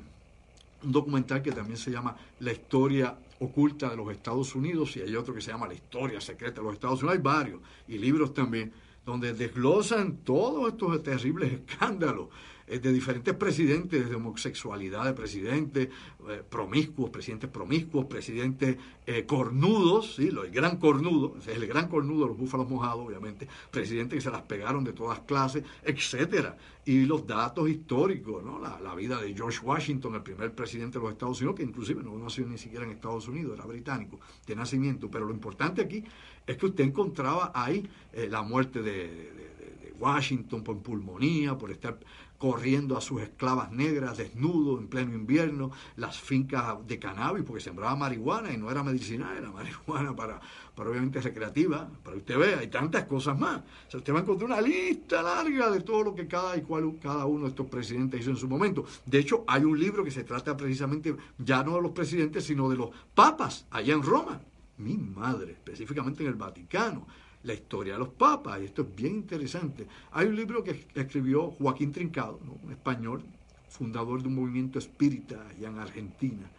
documental 0.84 1.41
que 1.41 1.51
también 1.51 1.77
se 1.77 1.91
llama 1.91 2.15
La 2.39 2.51
historia 2.51 3.15
oculta 3.39 3.89
de 3.89 3.97
los 3.97 4.12
Estados 4.12 4.56
Unidos 4.56 4.95
y 4.97 5.01
hay 5.01 5.15
otro 5.15 5.34
que 5.34 5.41
se 5.41 5.51
llama 5.51 5.67
La 5.67 5.73
historia 5.73 6.21
secreta 6.21 6.62
de 6.62 6.63
los 6.63 6.73
Estados 6.73 7.01
Unidos. 7.01 7.17
Hay 7.17 7.23
varios 7.23 7.62
y 7.88 7.97
libros 7.97 8.34
también 8.34 8.71
donde 9.06 9.34
desglosan 9.34 10.17
todos 10.17 10.71
estos 10.71 11.04
terribles 11.04 11.54
escándalos 11.67 12.30
de 12.79 12.93
diferentes 12.93 13.34
presidentes, 13.34 14.10
de 14.10 14.15
homosexualidad 14.15 15.03
de 15.03 15.13
presidentes 15.13 15.89
eh, 16.29 16.41
promiscuos, 16.49 17.10
presidentes 17.10 17.49
promiscuos, 17.49 18.05
presidentes 18.05 18.77
eh, 19.05 19.25
cornudos, 19.25 20.15
¿sí? 20.15 20.29
el 20.29 20.51
gran 20.51 20.77
cornudo, 20.77 21.36
el 21.47 21.67
gran 21.67 21.89
cornudo, 21.89 22.27
los 22.27 22.38
búfalos 22.38 22.69
mojados, 22.69 23.05
obviamente, 23.05 23.47
presidentes 23.69 24.17
que 24.17 24.21
se 24.21 24.31
las 24.31 24.43
pegaron 24.43 24.86
de 24.86 24.93
todas 24.93 25.19
clases, 25.21 25.63
etcétera. 25.84 26.57
Y 26.86 27.05
los 27.05 27.27
datos 27.27 27.69
históricos, 27.69 28.43
¿no? 28.43 28.57
La, 28.57 28.79
la, 28.79 28.95
vida 28.95 29.21
de 29.21 29.34
George 29.36 29.60
Washington, 29.63 30.15
el 30.15 30.23
primer 30.23 30.55
presidente 30.55 30.97
de 30.97 31.03
los 31.03 31.12
Estados 31.12 31.39
Unidos, 31.41 31.57
que 31.57 31.63
inclusive 31.63 32.01
no 32.01 32.17
nació 32.17 32.45
ni 32.47 32.57
siquiera 32.57 32.86
en 32.86 32.91
Estados 32.91 33.27
Unidos, 33.27 33.53
era 33.55 33.65
británico 33.65 34.19
de 34.47 34.55
nacimiento. 34.55 35.12
Pero 35.12 35.25
lo 35.25 35.34
importante 35.34 35.81
aquí 35.81 36.03
es 36.47 36.57
que 36.57 36.65
usted 36.65 36.86
encontraba 36.86 37.51
ahí 37.53 37.88
la 38.29 38.41
muerte 38.41 38.81
de, 38.81 39.07
de 39.07 39.93
Washington 39.99 40.63
por 40.63 40.79
pulmonía, 40.79 41.57
por 41.57 41.71
estar 41.71 41.99
corriendo 42.41 42.97
a 42.97 43.01
sus 43.01 43.21
esclavas 43.21 43.71
negras 43.71 44.17
desnudos 44.17 44.82
en 44.82 44.88
pleno 44.88 45.13
invierno, 45.13 45.69
las 45.95 46.19
fincas 46.19 46.75
de 46.88 46.97
cannabis, 46.97 47.43
porque 47.45 47.62
sembraba 47.62 47.95
marihuana 47.95 48.51
y 48.51 48.58
no 48.58 48.71
era 48.71 48.82
medicinal, 48.82 49.38
era 49.38 49.51
marihuana 49.51 50.15
para, 50.15 50.41
para 50.73 50.89
obviamente 50.89 51.21
recreativa, 51.21 51.88
para 52.04 52.17
usted 52.17 52.39
vea, 52.39 52.58
hay 52.58 52.67
tantas 52.67 53.06
cosas 53.06 53.38
más. 53.38 53.60
O 53.60 53.91
sea, 53.91 53.99
usted 53.99 54.12
va 54.12 54.17
a 54.17 54.21
encontrar 54.23 54.49
una 54.49 54.60
lista 54.60 55.21
larga 55.21 55.69
de 55.69 55.82
todo 55.82 56.01
lo 56.01 56.15
que 56.15 56.27
cada 56.27 56.58
y 56.58 56.63
cual, 56.63 56.97
cada 56.99 57.27
uno 57.27 57.43
de 57.43 57.49
estos 57.49 57.67
presidentes 57.67 58.21
hizo 58.21 58.32
en 58.32 58.38
su 58.38 58.47
momento. 58.47 58.86
De 59.06 59.19
hecho, 59.19 59.43
hay 59.45 59.63
un 59.63 59.80
libro 59.80 60.04
que 60.04 60.10
se 60.10 60.23
trata 60.23 60.58
precisamente 60.58 61.15
ya 61.38 61.63
no 61.63 61.75
de 61.75 61.82
los 61.84 61.91
presidentes, 61.91 62.43
sino 62.43 62.67
de 62.69 62.77
los 62.77 62.89
papas 63.13 63.67
allá 63.69 63.93
en 63.93 64.01
Roma. 64.01 64.41
Mi 64.80 64.97
madre, 64.97 65.51
específicamente 65.51 66.23
en 66.23 66.30
el 66.30 66.36
Vaticano 66.36 67.06
la 67.43 67.54
historia 67.54 67.93
de 67.93 67.99
los 67.99 68.10
papas, 68.10 68.62
y 68.62 68.65
esto 68.65 68.84
es 68.84 68.95
bien 68.95 69.15
interesante. 69.15 69.88
Hay 70.12 70.27
un 70.27 70.36
libro 70.36 70.63
que 70.63 70.88
escribió 70.93 71.51
Joaquín 71.51 71.91
Trincado, 71.91 72.39
un 72.63 72.71
español, 72.71 73.23
fundador 73.69 74.21
de 74.21 74.27
un 74.27 74.36
movimiento 74.36 74.80
espírita 74.80 75.47
allá 75.49 75.69
en 75.69 75.80
Argentina, 75.80 76.49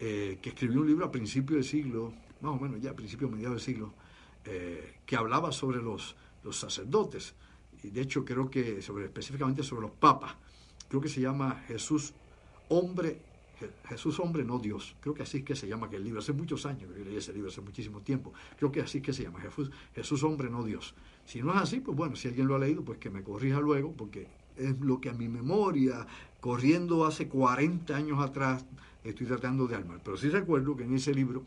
eh, 0.00 0.38
que 0.42 0.50
escribió 0.50 0.80
un 0.80 0.88
libro 0.88 1.06
a 1.06 1.10
principios 1.12 1.56
del 1.56 1.64
siglo, 1.64 2.12
más 2.40 2.52
o 2.52 2.58
menos 2.58 2.80
ya 2.80 2.90
a 2.90 2.94
principios, 2.94 3.30
mediados 3.30 3.56
del 3.56 3.74
siglo, 3.74 3.92
eh, 4.44 4.96
que 5.04 5.16
hablaba 5.16 5.52
sobre 5.52 5.78
los, 5.78 6.16
los 6.42 6.58
sacerdotes, 6.58 7.34
y 7.82 7.90
de 7.90 8.00
hecho 8.00 8.24
creo 8.24 8.50
que 8.50 8.82
sobre, 8.82 9.04
específicamente 9.04 9.62
sobre 9.62 9.82
los 9.82 9.92
papas, 9.92 10.34
creo 10.88 11.00
que 11.00 11.08
se 11.08 11.20
llama 11.20 11.62
Jesús, 11.68 12.14
hombre 12.68 13.20
Jesús 13.88 14.20
hombre, 14.20 14.44
no 14.44 14.58
Dios. 14.58 14.96
Creo 15.00 15.14
que 15.14 15.22
así 15.22 15.38
es 15.38 15.44
que 15.44 15.56
se 15.56 15.66
llama 15.66 15.86
aquel 15.86 16.04
libro. 16.04 16.20
Hace 16.20 16.32
muchos 16.32 16.66
años 16.66 16.90
que 16.92 16.98
yo 16.98 17.04
leí 17.04 17.16
ese 17.16 17.32
libro, 17.32 17.48
hace 17.48 17.60
muchísimo 17.60 18.00
tiempo. 18.00 18.32
Creo 18.58 18.70
que 18.70 18.80
así 18.80 18.98
es 18.98 19.04
que 19.04 19.12
se 19.12 19.22
llama 19.22 19.40
Jesús, 19.40 19.70
Jesús 19.94 20.22
hombre, 20.22 20.50
no 20.50 20.62
Dios. 20.62 20.94
Si 21.24 21.42
no 21.42 21.52
es 21.54 21.60
así, 21.60 21.80
pues 21.80 21.96
bueno, 21.96 22.16
si 22.16 22.28
alguien 22.28 22.46
lo 22.46 22.54
ha 22.54 22.58
leído, 22.58 22.84
pues 22.84 22.98
que 22.98 23.10
me 23.10 23.22
corrija 23.22 23.60
luego, 23.60 23.92
porque 23.92 24.28
es 24.56 24.78
lo 24.80 25.00
que 25.00 25.10
a 25.10 25.12
mi 25.12 25.28
memoria, 25.28 26.06
corriendo 26.40 27.04
hace 27.06 27.28
40 27.28 27.94
años 27.94 28.20
atrás, 28.20 28.64
estoy 29.04 29.26
tratando 29.26 29.66
de 29.66 29.76
armar. 29.76 30.00
Pero 30.04 30.16
sí 30.16 30.28
recuerdo 30.28 30.76
que 30.76 30.84
en 30.84 30.94
ese 30.94 31.14
libro 31.14 31.44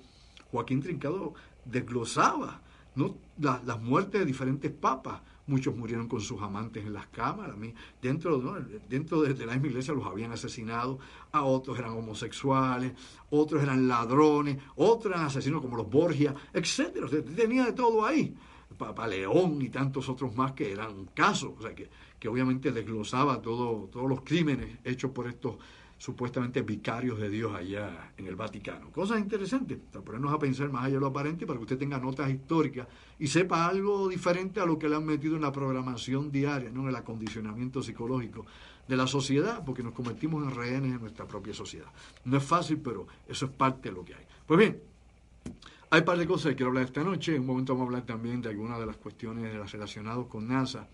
Joaquín 0.51 0.81
Trincado 0.81 1.33
desglosaba 1.65 2.61
¿no? 2.95 3.15
las 3.37 3.81
muertes 3.81 4.19
de 4.19 4.25
diferentes 4.25 4.71
papas. 4.71 5.21
Muchos 5.49 5.75
murieron 5.75 6.07
con 6.07 6.21
sus 6.21 6.39
amantes 6.41 6.85
en 6.85 6.93
las 6.93 7.07
cámaras. 7.07 7.55
Dentro, 7.99 8.39
dentro 8.87 9.21
de, 9.21 9.45
la 9.45 9.53
misma 9.53 9.67
iglesia 9.67 9.95
los 9.95 10.05
habían 10.05 10.31
asesinado. 10.31 10.99
A 11.31 11.43
otros 11.43 11.79
eran 11.79 11.93
homosexuales, 11.93 12.93
otros 13.31 13.63
eran 13.63 13.87
ladrones, 13.87 14.59
otros 14.75 15.11
eran 15.11 15.25
asesinos 15.25 15.61
como 15.61 15.75
los 15.75 15.89
Borgia, 15.89 16.35
etcétera. 16.53 17.07
tenía 17.35 17.65
de 17.65 17.73
todo 17.73 18.05
ahí. 18.05 18.35
Papa 18.77 19.07
León 19.07 19.59
y 19.61 19.69
tantos 19.69 20.07
otros 20.07 20.35
más 20.35 20.51
que 20.51 20.71
eran 20.71 21.05
casos. 21.15 21.53
O 21.57 21.61
sea, 21.63 21.73
que, 21.73 21.89
que 22.19 22.27
obviamente 22.27 22.71
desglosaba 22.71 23.41
todo, 23.41 23.89
todos 23.91 24.07
los 24.07 24.21
crímenes 24.21 24.77
hechos 24.83 25.09
por 25.09 25.27
estos 25.27 25.55
supuestamente 25.99 26.61
vicarios 26.61 27.19
de 27.19 27.29
Dios 27.29 27.53
allá 27.53 28.13
en 28.17 28.25
el 28.25 28.35
Vaticano. 28.37 28.89
Cosas 28.89 29.19
interesantes, 29.19 29.77
para 29.91 30.03
ponernos 30.03 30.33
a 30.33 30.39
pensar 30.39 30.69
más 30.69 30.85
allá 30.85 30.95
de 30.95 30.99
lo 31.01 31.07
aparente, 31.07 31.45
para 31.45 31.59
que 31.59 31.63
usted 31.63 31.77
tenga 31.77 31.99
notas 31.99 32.29
históricas 32.29 32.87
y 33.19 33.27
sepa 33.27 33.67
algo 33.67 34.07
diferente 34.07 34.61
a 34.61 34.65
lo 34.65 34.79
que 34.79 34.87
le 34.87 34.95
han 34.95 35.05
metido 35.05 35.35
en 35.35 35.41
la 35.41 35.51
programación 35.51 36.31
diaria, 36.31 36.71
¿no? 36.71 36.83
en 36.83 36.87
el 36.87 36.95
acondicionamiento 36.95 37.83
psicológico 37.83 38.45
de 38.87 38.95
la 38.95 39.07
sociedad, 39.07 39.63
porque 39.65 39.83
nos 39.83 39.93
convertimos 39.93 40.41
en 40.41 40.55
rehenes 40.55 40.93
de 40.93 40.99
nuestra 40.99 41.25
propia 41.25 41.53
sociedad. 41.53 41.91
No 42.23 42.37
es 42.37 42.43
fácil, 42.43 42.79
pero 42.79 43.05
eso 43.27 43.47
es 43.47 43.51
parte 43.51 43.89
de 43.89 43.95
lo 43.95 44.05
que 44.05 44.15
hay. 44.15 44.25
Pues 44.47 44.57
bien, 44.57 44.81
hay 45.89 45.99
un 45.99 46.05
par 46.05 46.17
de 46.17 46.25
cosas 46.25 46.51
que 46.51 46.55
quiero 46.55 46.69
hablar 46.69 46.85
esta 46.85 47.03
noche. 47.03 47.35
En 47.35 47.41
un 47.41 47.47
momento 47.47 47.73
vamos 47.73 47.87
a 47.87 47.87
hablar 47.87 48.05
también 48.05 48.41
de 48.41 48.49
algunas 48.49 48.79
de 48.79 48.85
las 48.85 48.95
cuestiones 48.95 49.53
relacionadas 49.69 50.27
con 50.27 50.47
NASA, 50.47 50.87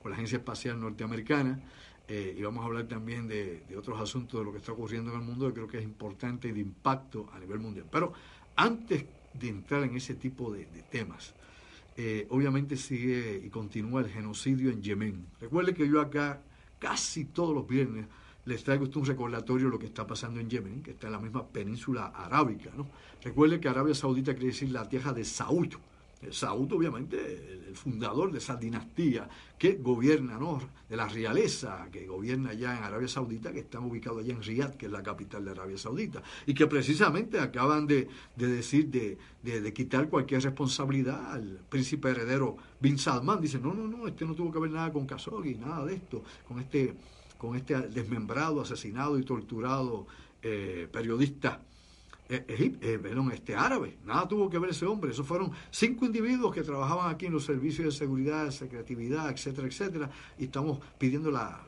con 0.00 0.12
la 0.12 0.16
Agencia 0.16 0.38
Espacial 0.38 0.80
Norteamericana. 0.80 1.58
Eh, 2.08 2.34
y 2.36 2.42
vamos 2.42 2.62
a 2.62 2.66
hablar 2.66 2.86
también 2.88 3.28
de, 3.28 3.62
otros 3.76 4.00
asuntos 4.00 4.40
de 4.40 4.44
lo 4.44 4.52
que 4.52 4.58
está 4.58 4.72
ocurriendo 4.72 5.12
en 5.12 5.20
el 5.20 5.24
mundo 5.24 5.46
que 5.48 5.54
creo 5.54 5.68
que 5.68 5.78
es 5.78 5.84
importante 5.84 6.48
y 6.48 6.52
de 6.52 6.60
impacto 6.60 7.28
a 7.32 7.38
nivel 7.38 7.58
mundial. 7.58 7.86
Pero 7.90 8.12
antes 8.56 9.04
de 9.34 9.48
entrar 9.48 9.82
en 9.84 9.96
ese 9.96 10.14
tipo 10.14 10.52
de, 10.52 10.66
temas, 10.90 11.34
eh, 11.96 12.26
obviamente 12.30 12.76
sigue 12.76 13.40
y 13.44 13.48
continúa 13.48 14.00
el 14.00 14.08
genocidio 14.08 14.70
en 14.70 14.82
Yemen. 14.82 15.26
Recuerde 15.40 15.74
que 15.74 15.88
yo 15.88 16.00
acá 16.00 16.42
casi 16.78 17.24
todos 17.26 17.54
los 17.54 17.66
viernes 17.66 18.06
les 18.44 18.64
traigo 18.64 18.88
un 18.94 19.06
recordatorio 19.06 19.66
de 19.66 19.70
lo 19.70 19.78
que 19.78 19.86
está 19.86 20.06
pasando 20.06 20.40
en 20.40 20.50
Yemen, 20.50 20.82
que 20.82 20.92
está 20.92 21.06
en 21.06 21.12
la 21.12 21.20
misma 21.20 21.46
península 21.46 22.06
arábica. 22.06 22.70
¿no? 22.76 22.88
Recuerde 23.22 23.60
que 23.60 23.68
Arabia 23.68 23.94
Saudita 23.94 24.32
quiere 24.32 24.48
decir 24.48 24.70
la 24.70 24.88
tierra 24.88 25.12
de 25.12 25.24
Saúd, 25.24 25.74
Saúd, 26.30 26.72
obviamente, 26.72 27.62
el 27.68 27.76
fundador 27.76 28.30
de 28.30 28.38
esa 28.38 28.56
dinastía 28.56 29.28
que 29.58 29.74
gobierna, 29.74 30.38
¿no? 30.38 30.60
de 30.88 30.96
la 30.96 31.08
realeza 31.08 31.88
que 31.90 32.06
gobierna 32.06 32.50
allá 32.50 32.76
en 32.76 32.84
Arabia 32.84 33.08
Saudita, 33.08 33.52
que 33.52 33.60
está 33.60 33.80
ubicado 33.80 34.18
allá 34.18 34.34
en 34.34 34.42
Riyadh, 34.42 34.76
que 34.76 34.86
es 34.86 34.92
la 34.92 35.02
capital 35.02 35.44
de 35.44 35.52
Arabia 35.52 35.78
Saudita, 35.78 36.22
y 36.46 36.54
que 36.54 36.66
precisamente 36.66 37.40
acaban 37.40 37.86
de, 37.86 38.08
decir 38.36 38.88
de, 38.88 39.18
de, 39.42 39.72
quitar 39.72 40.08
cualquier 40.08 40.42
responsabilidad 40.42 41.32
al 41.32 41.60
príncipe 41.68 42.10
heredero 42.10 42.56
Bin 42.78 42.98
Salman. 42.98 43.40
Dice, 43.40 43.58
no, 43.58 43.72
no, 43.72 43.88
no, 43.88 44.06
este 44.06 44.24
no 44.24 44.34
tuvo 44.34 44.52
que 44.52 44.58
ver 44.58 44.70
nada 44.70 44.92
con 44.92 45.06
Khashoggi, 45.06 45.54
nada 45.54 45.84
de 45.86 45.94
esto, 45.94 46.22
con 46.46 46.60
este, 46.60 46.94
con 47.38 47.56
este 47.56 47.74
desmembrado, 47.88 48.60
asesinado 48.60 49.18
y 49.18 49.24
torturado 49.24 50.06
eh, 50.42 50.88
periodista 50.92 51.62
eh, 52.36 52.78
eh, 52.80 53.00
este 53.32 53.54
árabe, 53.54 53.98
nada 54.04 54.26
tuvo 54.26 54.48
que 54.48 54.58
ver 54.58 54.70
ese 54.70 54.86
hombre, 54.86 55.10
esos 55.10 55.26
fueron 55.26 55.52
cinco 55.70 56.06
individuos 56.06 56.54
que 56.54 56.62
trabajaban 56.62 57.12
aquí 57.12 57.26
en 57.26 57.32
los 57.32 57.44
servicios 57.44 57.86
de 57.86 57.92
seguridad, 57.92 58.46
de 58.46 58.52
secretividad, 58.52 59.30
etcétera, 59.30 59.66
etcétera, 59.66 60.10
y 60.38 60.44
estamos 60.44 60.78
pidiendo 60.98 61.30
la, 61.30 61.60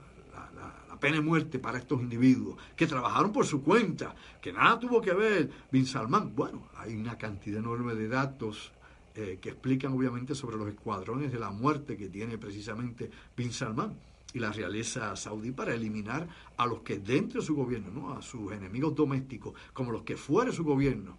pena 1.00 1.16
de 1.16 1.22
muerte 1.22 1.58
para 1.58 1.76
estos 1.76 2.00
individuos, 2.00 2.56
que 2.74 2.86
trabajaron 2.86 3.30
por 3.30 3.44
su 3.44 3.62
cuenta, 3.62 4.14
que 4.40 4.54
nada 4.54 4.78
tuvo 4.78 5.02
que 5.02 5.12
ver. 5.12 5.50
Bin 5.70 5.84
Salman. 5.84 6.34
Bueno, 6.34 6.68
hay 6.78 6.94
una 6.94 7.18
cantidad 7.18 7.58
enorme 7.58 7.94
de 7.94 8.08
datos 8.08 8.72
eh, 9.14 9.38
que 9.38 9.50
explican 9.50 9.92
obviamente 9.92 10.34
sobre 10.34 10.56
los 10.56 10.66
escuadrones 10.68 11.30
de 11.30 11.38
la 11.38 11.50
muerte 11.50 11.98
que 11.98 12.08
tiene 12.08 12.38
precisamente 12.38 13.10
Bin 13.36 13.52
Salman 13.52 13.94
y 14.34 14.40
la 14.40 14.52
realeza 14.52 15.14
saudí 15.16 15.52
para 15.52 15.74
eliminar 15.74 16.28
a 16.56 16.66
los 16.66 16.80
que 16.80 16.98
dentro 16.98 17.40
de 17.40 17.46
su 17.46 17.54
gobierno, 17.54 17.90
¿no? 17.90 18.12
a 18.12 18.20
sus 18.20 18.52
enemigos 18.52 18.94
domésticos, 18.94 19.54
como 19.72 19.92
los 19.92 20.02
que 20.02 20.16
fuera 20.16 20.50
de 20.50 20.56
su 20.56 20.64
gobierno, 20.64 21.16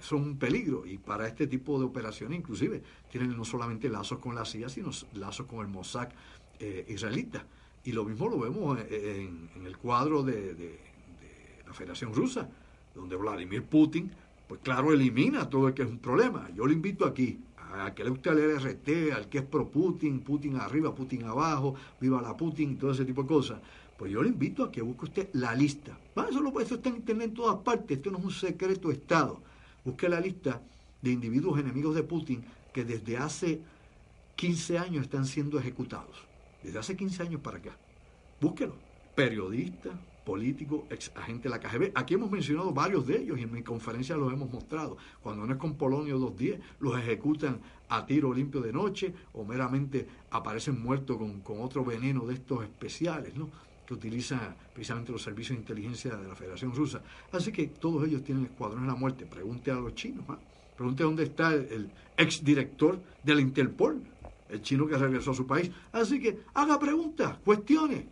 son 0.00 0.22
un 0.22 0.36
peligro. 0.36 0.84
Y 0.86 0.98
para 0.98 1.26
este 1.26 1.46
tipo 1.46 1.78
de 1.78 1.86
operaciones, 1.86 2.38
inclusive, 2.38 2.82
tienen 3.10 3.34
no 3.34 3.44
solamente 3.46 3.88
lazos 3.88 4.18
con 4.18 4.34
la 4.34 4.44
CIA, 4.44 4.68
sino 4.68 4.90
lazos 5.14 5.46
con 5.46 5.60
el 5.60 5.68
Mossad 5.68 6.10
eh, 6.60 6.84
israelita. 6.88 7.46
Y 7.84 7.92
lo 7.92 8.04
mismo 8.04 8.28
lo 8.28 8.38
vemos 8.38 8.78
en, 8.90 9.48
el 9.64 9.76
cuadro 9.78 10.22
de, 10.22 10.54
de 10.54 10.78
la 11.66 11.72
Federación 11.72 12.12
Rusa, 12.14 12.50
donde 12.94 13.16
Vladimir 13.16 13.64
Putin, 13.64 14.12
pues 14.46 14.60
claro, 14.62 14.92
elimina 14.92 15.48
todo 15.48 15.68
el 15.68 15.74
que 15.74 15.82
es 15.82 15.88
un 15.88 15.98
problema. 15.98 16.50
Yo 16.54 16.66
le 16.66 16.74
invito 16.74 17.06
aquí 17.06 17.40
al 17.80 17.94
que 17.94 18.04
le 18.04 18.10
gusta 18.10 18.30
el 18.30 18.58
RT, 18.58 19.12
al 19.14 19.28
que 19.28 19.38
es 19.38 19.44
pro 19.44 19.68
Putin, 19.68 20.20
Putin 20.20 20.56
arriba, 20.56 20.94
Putin 20.94 21.24
abajo, 21.24 21.74
viva 22.00 22.20
la 22.20 22.36
Putin, 22.36 22.76
todo 22.76 22.92
ese 22.92 23.04
tipo 23.04 23.22
de 23.22 23.28
cosas. 23.28 23.60
Pues 23.96 24.12
yo 24.12 24.22
le 24.22 24.28
invito 24.28 24.64
a 24.64 24.72
que 24.72 24.82
busque 24.82 25.04
usted 25.04 25.28
la 25.34 25.54
lista. 25.54 25.98
eso, 26.28 26.40
lo, 26.40 26.60
eso 26.60 26.74
está 26.74 26.88
en 26.88 26.96
internet 26.96 27.28
en 27.28 27.34
todas 27.34 27.56
partes, 27.62 27.96
esto 27.96 28.10
no 28.10 28.18
es 28.18 28.24
un 28.24 28.30
secreto 28.30 28.90
Estado. 28.90 29.40
Busque 29.84 30.08
la 30.08 30.20
lista 30.20 30.60
de 31.00 31.10
individuos 31.10 31.58
enemigos 31.58 31.94
de 31.94 32.02
Putin 32.02 32.44
que 32.72 32.84
desde 32.84 33.16
hace 33.16 33.60
15 34.36 34.78
años 34.78 35.04
están 35.04 35.26
siendo 35.26 35.58
ejecutados. 35.58 36.16
Desde 36.62 36.78
hace 36.78 36.96
15 36.96 37.22
años 37.22 37.40
para 37.40 37.58
acá. 37.58 37.76
Búsquelo. 38.40 38.74
Periodistas, 39.14 39.92
político, 40.24 40.86
ex 40.90 41.12
agente 41.14 41.48
de 41.48 41.50
la 41.50 41.60
KGB. 41.60 41.92
Aquí 41.94 42.14
hemos 42.14 42.30
mencionado 42.30 42.72
varios 42.72 43.06
de 43.06 43.18
ellos 43.18 43.38
y 43.38 43.42
en 43.42 43.52
mi 43.52 43.62
conferencia 43.62 44.16
los 44.16 44.32
hemos 44.32 44.50
mostrado. 44.50 44.96
Cuando 45.22 45.46
no 45.46 45.52
es 45.52 45.58
con 45.58 45.74
Polonio 45.74 46.18
210, 46.18 46.60
los 46.80 46.98
ejecutan 46.98 47.60
a 47.88 48.06
tiro 48.06 48.32
limpio 48.32 48.60
de 48.60 48.72
noche 48.72 49.12
o 49.34 49.44
meramente 49.44 50.06
aparecen 50.30 50.80
muertos 50.82 51.16
con, 51.16 51.40
con 51.40 51.60
otro 51.60 51.84
veneno 51.84 52.24
de 52.26 52.34
estos 52.34 52.62
especiales, 52.62 53.34
¿no? 53.34 53.50
que 53.86 53.94
utilizan 53.94 54.54
precisamente 54.72 55.12
los 55.12 55.22
servicios 55.22 55.56
de 55.56 55.62
inteligencia 55.62 56.16
de 56.16 56.28
la 56.28 56.34
Federación 56.34 56.72
Rusa. 56.72 57.02
Así 57.32 57.50
que 57.52 57.66
todos 57.66 58.06
ellos 58.06 58.22
tienen 58.22 58.44
escuadrones 58.44 58.86
de 58.86 58.92
la 58.92 58.98
muerte. 58.98 59.26
Pregunte 59.26 59.70
a 59.70 59.74
los 59.74 59.94
chinos, 59.94 60.24
¿ah? 60.28 60.38
pregunte 60.76 61.02
dónde 61.02 61.24
está 61.24 61.52
el, 61.52 61.66
el 61.70 61.90
exdirector 62.16 63.00
del 63.22 63.40
Interpol, 63.40 64.02
el 64.48 64.62
chino 64.62 64.86
que 64.86 64.96
regresó 64.96 65.32
a 65.32 65.34
su 65.34 65.46
país. 65.46 65.70
Así 65.92 66.20
que 66.20 66.40
haga 66.54 66.78
preguntas, 66.78 67.38
cuestiones. 67.44 68.04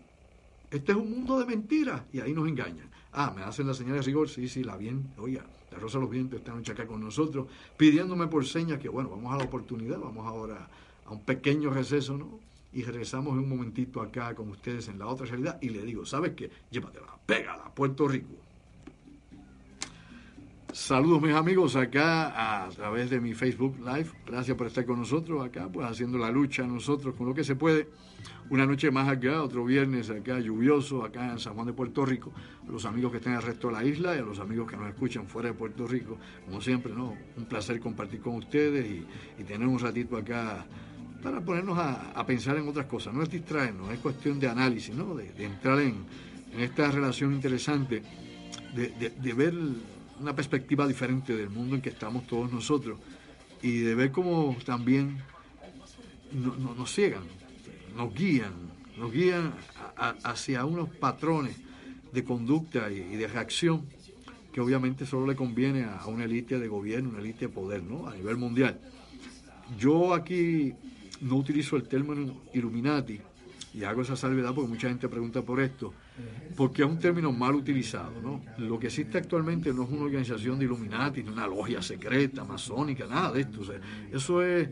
Este 0.71 0.93
es 0.93 0.99
un 0.99 1.11
mundo 1.11 1.39
de 1.39 1.47
mentiras 1.47 2.03
y 2.13 2.21
ahí 2.21 2.33
nos 2.33 2.49
engañan. 2.49 2.89
Ah, 3.13 3.33
me 3.35 3.43
hacen 3.43 3.67
la 3.67 3.75
señal 3.75 3.97
de 3.97 4.03
rigor, 4.03 4.29
sí, 4.29 4.49
sí, 4.49 4.63
la 4.63 4.77
bien, 4.77 5.11
oiga, 5.19 5.45
la 5.73 5.79
Rosa 5.79 5.99
los 5.99 6.09
Vientos 6.09 6.39
esta 6.39 6.55
noche 6.55 6.73
acá 6.73 6.87
con 6.87 7.01
nosotros, 7.01 7.49
pidiéndome 7.77 8.29
por 8.29 8.47
señas 8.47 8.79
que, 8.79 8.89
bueno, 8.89 9.11
vamos 9.11 9.35
a 9.35 9.37
la 9.37 9.45
oportunidad, 9.45 9.99
vamos 9.99 10.25
ahora 10.27 10.69
a 11.05 11.11
un 11.11 11.25
pequeño 11.25 11.71
receso, 11.71 12.17
¿no? 12.17 12.39
Y 12.73 12.83
regresamos 12.85 13.33
en 13.33 13.41
un 13.41 13.49
momentito 13.49 14.01
acá 14.01 14.33
con 14.37 14.49
ustedes 14.49 14.87
en 14.87 15.01
la 15.01 15.09
otra 15.09 15.27
realidad 15.27 15.59
y 15.61 15.71
le 15.71 15.83
digo, 15.83 16.07
¿sabes 16.07 16.35
qué? 16.37 16.51
Llévatela, 16.71 17.19
pégala, 17.27 17.75
Puerto 17.75 18.07
Rico. 18.07 18.50
Saludos 20.73 21.21
mis 21.21 21.35
amigos 21.35 21.75
acá 21.75 22.65
a 22.65 22.69
través 22.69 23.11
de 23.11 23.21
mi 23.21 23.35
Facebook 23.35 23.77
Live. 23.81 24.11
Gracias 24.25 24.57
por 24.57 24.69
estar 24.69 24.85
con 24.87 25.01
nosotros 25.01 25.45
acá, 25.45 25.69
pues 25.73 25.85
haciendo 25.85 26.17
la 26.17 26.31
lucha 26.31 26.63
nosotros 26.63 27.17
con 27.17 27.27
lo 27.27 27.35
que 27.35 27.43
se 27.43 27.57
puede. 27.57 27.89
Una 28.51 28.67
noche 28.67 28.91
más 28.93 29.09
acá, 29.09 29.43
otro 29.43 29.65
viernes 29.65 30.11
acá 30.11 30.39
lluvioso, 30.39 31.05
acá 31.05 31.33
en 31.33 31.41
San 31.41 31.55
Juan 31.55 31.67
de 31.67 31.73
Puerto 31.73 32.07
Rico. 32.07 32.33
A 32.69 32.71
los 32.71 32.85
amigos 32.85 33.11
que 33.11 33.17
están 33.17 33.33
en 33.33 33.41
el 33.41 33.45
resto 33.45 33.67
de 33.67 33.73
la 33.73 33.85
isla 33.85 34.15
y 34.15 34.21
a 34.21 34.23
los 34.23 34.39
amigos 34.39 34.71
que 34.71 34.77
nos 34.77 34.89
escuchan 34.89 35.27
fuera 35.27 35.49
de 35.49 35.55
Puerto 35.55 35.89
Rico. 35.89 36.19
Como 36.47 36.61
siempre, 36.61 36.93
¿no? 36.95 37.17
Un 37.37 37.47
placer 37.47 37.81
compartir 37.81 38.21
con 38.21 38.37
ustedes 38.37 38.87
y, 39.39 39.43
tener 39.43 39.67
un 39.67 39.79
ratito 39.79 40.17
acá 40.17 40.65
para 41.21 41.41
ponernos 41.41 41.79
a, 41.79 42.25
pensar 42.27 42.57
en 42.57 42.69
otras 42.69 42.87
cosas. 42.87 43.13
No 43.13 43.25
es 43.25 43.31
distraernos, 43.31 43.91
es 43.91 43.99
cuestión 43.99 44.39
de 44.39 44.49
análisis, 44.49 44.95
¿no? 44.95 45.17
De, 45.17 45.33
entrar 45.45 45.81
en, 45.81 46.05
esta 46.57 46.91
relación 46.93 47.33
interesante, 47.33 48.03
de 48.75 49.33
ver 49.35 49.55
una 50.21 50.35
perspectiva 50.37 50.87
diferente 50.87 51.35
del 51.35 51.51
mundo 51.51 51.75
en 51.77 51.83
que 51.83 51.89
estamos 51.89 52.27
todos 52.27 52.53
nosotros 52.53 52.99
y 53.63 53.79
de 53.79 53.95
ver 53.95 54.13
cómo 54.13 54.57
también 54.65 55.19
nos 56.33 56.93
ciegan, 56.93 57.23
nos 57.97 58.15
guían, 58.15 58.53
nos 58.97 59.13
guían 59.13 59.53
hacia 60.23 60.65
unos 60.65 60.89
patrones 60.89 61.57
de 62.13 62.25
conducta 62.25 62.91
y, 62.91 63.17
de 63.17 63.27
reacción 63.27 63.87
que 64.53 64.61
obviamente 64.61 65.07
solo 65.07 65.27
le 65.27 65.37
conviene 65.37 65.85
a, 65.85 66.05
una 66.07 66.25
élite 66.25 66.59
de 66.59 66.69
gobierno, 66.69 67.11
una 67.11 67.21
élite 67.21 67.47
de 67.47 67.49
poder, 67.49 67.83
¿no? 67.83 68.09
A 68.09 68.15
nivel 68.15 68.37
mundial. 68.37 68.81
Yo 69.79 70.13
aquí 70.13 70.75
no 71.21 71.37
utilizo 71.37 71.77
el 71.77 71.85
término 71.85 72.41
Illuminati 72.53 73.21
y 73.73 73.85
hago 73.85 74.03
esa 74.03 74.17
salvedad 74.17 74.53
porque 74.55 74.69
mucha 74.69 74.89
gente 74.89 75.09
pregunta 75.09 75.43
por 75.43 75.61
esto 75.61 75.95
porque 76.57 76.83
es 76.83 76.89
un 76.89 76.99
término 76.99 77.33
mal 77.33 77.55
utilizado. 77.55 78.21
¿no? 78.23 78.43
Lo 78.59 78.79
que 78.79 78.89
existe 78.89 79.19
actualmente 79.19 79.73
no 79.73 79.85
es 79.85 79.91
una 79.91 80.03
organización 80.03 80.59
de 80.59 80.67
Illuminati, 80.67 81.23
ni 81.23 81.31
una 81.31 81.47
logia 81.47 81.81
secreta, 81.83 82.45
masónica, 82.45 83.07
nada 83.07 83.33
de 83.33 83.43
esto. 83.43 83.61
eso 84.13 84.43
es 84.43 84.69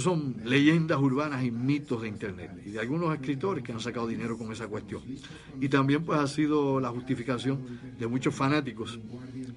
son 0.00 0.36
leyendas 0.44 0.98
urbanas 0.98 1.44
y 1.44 1.50
mitos 1.50 2.02
de 2.02 2.08
Internet 2.08 2.50
y 2.64 2.70
de 2.70 2.80
algunos 2.80 3.12
escritores 3.14 3.62
que 3.62 3.72
han 3.72 3.80
sacado 3.80 4.06
dinero 4.06 4.38
con 4.38 4.50
esa 4.52 4.66
cuestión. 4.66 5.02
Y 5.60 5.68
también 5.68 6.04
pues 6.04 6.18
ha 6.18 6.26
sido 6.26 6.80
la 6.80 6.88
justificación 6.88 7.60
de 7.98 8.06
muchos 8.06 8.34
fanáticos 8.34 8.98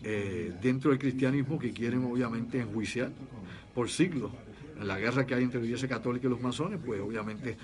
eh, 0.04 0.54
dentro 0.62 0.92
del 0.92 1.00
cristianismo 1.00 1.58
que 1.58 1.72
quieren 1.72 2.04
obviamente 2.04 2.60
enjuiciar 2.60 3.12
por 3.74 3.90
siglos 3.90 4.32
la 4.82 4.98
guerra 5.00 5.26
que 5.26 5.36
hay 5.36 5.44
entre 5.44 5.60
la 5.60 5.66
Iglesia 5.66 5.88
Católica 5.88 6.28
y 6.28 6.30
los 6.30 6.42
masones, 6.42 6.80
pues 6.86 7.00
obviamente 7.02 7.58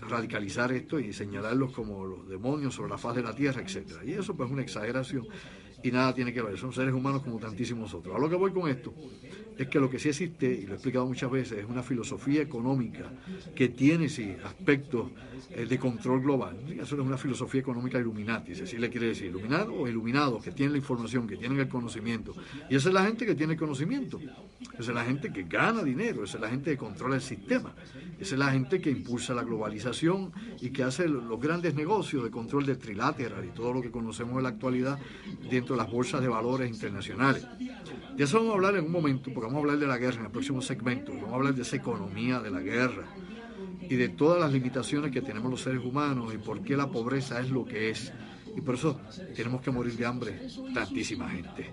radicalizar 0.00 0.72
esto 0.72 0.98
y 0.98 1.12
señalarlos 1.12 1.72
como 1.72 2.04
los 2.04 2.28
demonios 2.28 2.74
sobre 2.74 2.90
la 2.90 2.98
faz 2.98 3.16
de 3.16 3.22
la 3.22 3.34
tierra, 3.34 3.62
etcétera. 3.62 4.04
Y 4.04 4.12
eso 4.12 4.36
pues 4.36 4.48
es 4.48 4.52
una 4.52 4.62
exageración 4.62 5.26
y 5.82 5.90
nada 5.90 6.14
tiene 6.14 6.32
que 6.32 6.42
ver, 6.42 6.58
son 6.58 6.72
seres 6.72 6.92
humanos 6.92 7.22
como 7.22 7.38
tantísimos 7.38 7.94
otros. 7.94 8.16
A 8.16 8.18
lo 8.18 8.28
que 8.28 8.36
voy 8.36 8.52
con 8.52 8.68
esto 8.68 8.92
es 9.58 9.68
que 9.68 9.80
lo 9.80 9.90
que 9.90 9.98
sí 9.98 10.08
existe, 10.08 10.46
y 10.46 10.66
lo 10.66 10.72
he 10.72 10.74
explicado 10.74 11.04
muchas 11.04 11.30
veces, 11.30 11.58
es 11.58 11.66
una 11.66 11.82
filosofía 11.82 12.40
económica 12.40 13.10
que 13.54 13.68
tiene 13.68 14.08
sí 14.08 14.36
aspectos 14.44 15.10
eh, 15.50 15.66
de 15.66 15.78
control 15.78 16.22
global. 16.22 16.56
Eso 16.70 16.94
es 16.94 17.00
una 17.00 17.18
filosofía 17.18 17.60
económica 17.60 17.98
iluminati, 17.98 18.54
si 18.54 18.78
le 18.78 18.88
quiere 18.88 19.08
decir, 19.08 19.26
iluminado 19.26 19.74
o 19.74 19.88
iluminados, 19.88 20.42
que 20.42 20.52
tienen 20.52 20.72
la 20.72 20.78
información, 20.78 21.26
que 21.26 21.36
tienen 21.36 21.58
el 21.58 21.68
conocimiento. 21.68 22.34
Y 22.70 22.76
esa 22.76 22.88
es 22.88 22.94
la 22.94 23.04
gente 23.04 23.26
que 23.26 23.34
tiene 23.34 23.54
el 23.54 23.58
conocimiento, 23.58 24.20
esa 24.20 24.90
es 24.90 24.94
la 24.94 25.04
gente 25.04 25.32
que 25.32 25.42
gana 25.42 25.82
dinero, 25.82 26.22
esa 26.22 26.36
es 26.36 26.42
la 26.42 26.50
gente 26.50 26.70
que 26.70 26.76
controla 26.76 27.16
el 27.16 27.22
sistema, 27.22 27.74
esa 28.20 28.34
es 28.34 28.38
la 28.38 28.52
gente 28.52 28.80
que 28.80 28.90
impulsa 28.90 29.34
la 29.34 29.42
globalización 29.42 30.32
y 30.60 30.70
que 30.70 30.84
hace 30.84 31.08
los 31.08 31.40
grandes 31.40 31.74
negocios 31.74 32.22
de 32.22 32.30
control 32.30 32.64
de 32.64 32.76
trilateral 32.76 33.44
y 33.44 33.50
todo 33.50 33.72
lo 33.72 33.82
que 33.82 33.90
conocemos 33.90 34.36
en 34.36 34.44
la 34.44 34.50
actualidad 34.50 34.98
dentro 35.50 35.74
de 35.74 35.82
las 35.82 35.90
bolsas 35.90 36.20
de 36.20 36.28
valores 36.28 36.70
internacionales. 36.70 37.46
De 38.16 38.24
eso 38.24 38.38
vamos 38.38 38.52
a 38.52 38.54
hablar 38.56 38.76
en 38.76 38.84
un 38.84 38.92
momento, 38.92 39.32
porque 39.32 39.47
vamos 39.48 39.60
a 39.60 39.62
hablar 39.62 39.78
de 39.78 39.86
la 39.86 39.96
guerra 39.96 40.18
en 40.18 40.26
el 40.26 40.30
próximo 40.30 40.60
segmento, 40.60 41.10
vamos 41.14 41.32
a 41.32 41.34
hablar 41.36 41.54
de 41.54 41.62
esa 41.62 41.76
economía 41.76 42.38
de 42.40 42.50
la 42.50 42.60
guerra 42.60 43.04
y 43.80 43.96
de 43.96 44.10
todas 44.10 44.38
las 44.38 44.52
limitaciones 44.52 45.10
que 45.10 45.22
tenemos 45.22 45.50
los 45.50 45.62
seres 45.62 45.82
humanos 45.82 46.34
y 46.34 46.36
por 46.36 46.60
qué 46.60 46.76
la 46.76 46.90
pobreza 46.90 47.40
es 47.40 47.48
lo 47.48 47.64
que 47.64 47.88
es. 47.88 48.12
Y 48.54 48.60
por 48.60 48.74
eso 48.74 49.00
tenemos 49.34 49.62
que 49.62 49.70
morir 49.70 49.96
de 49.96 50.04
hambre 50.04 50.38
tantísima 50.74 51.30
gente. 51.30 51.70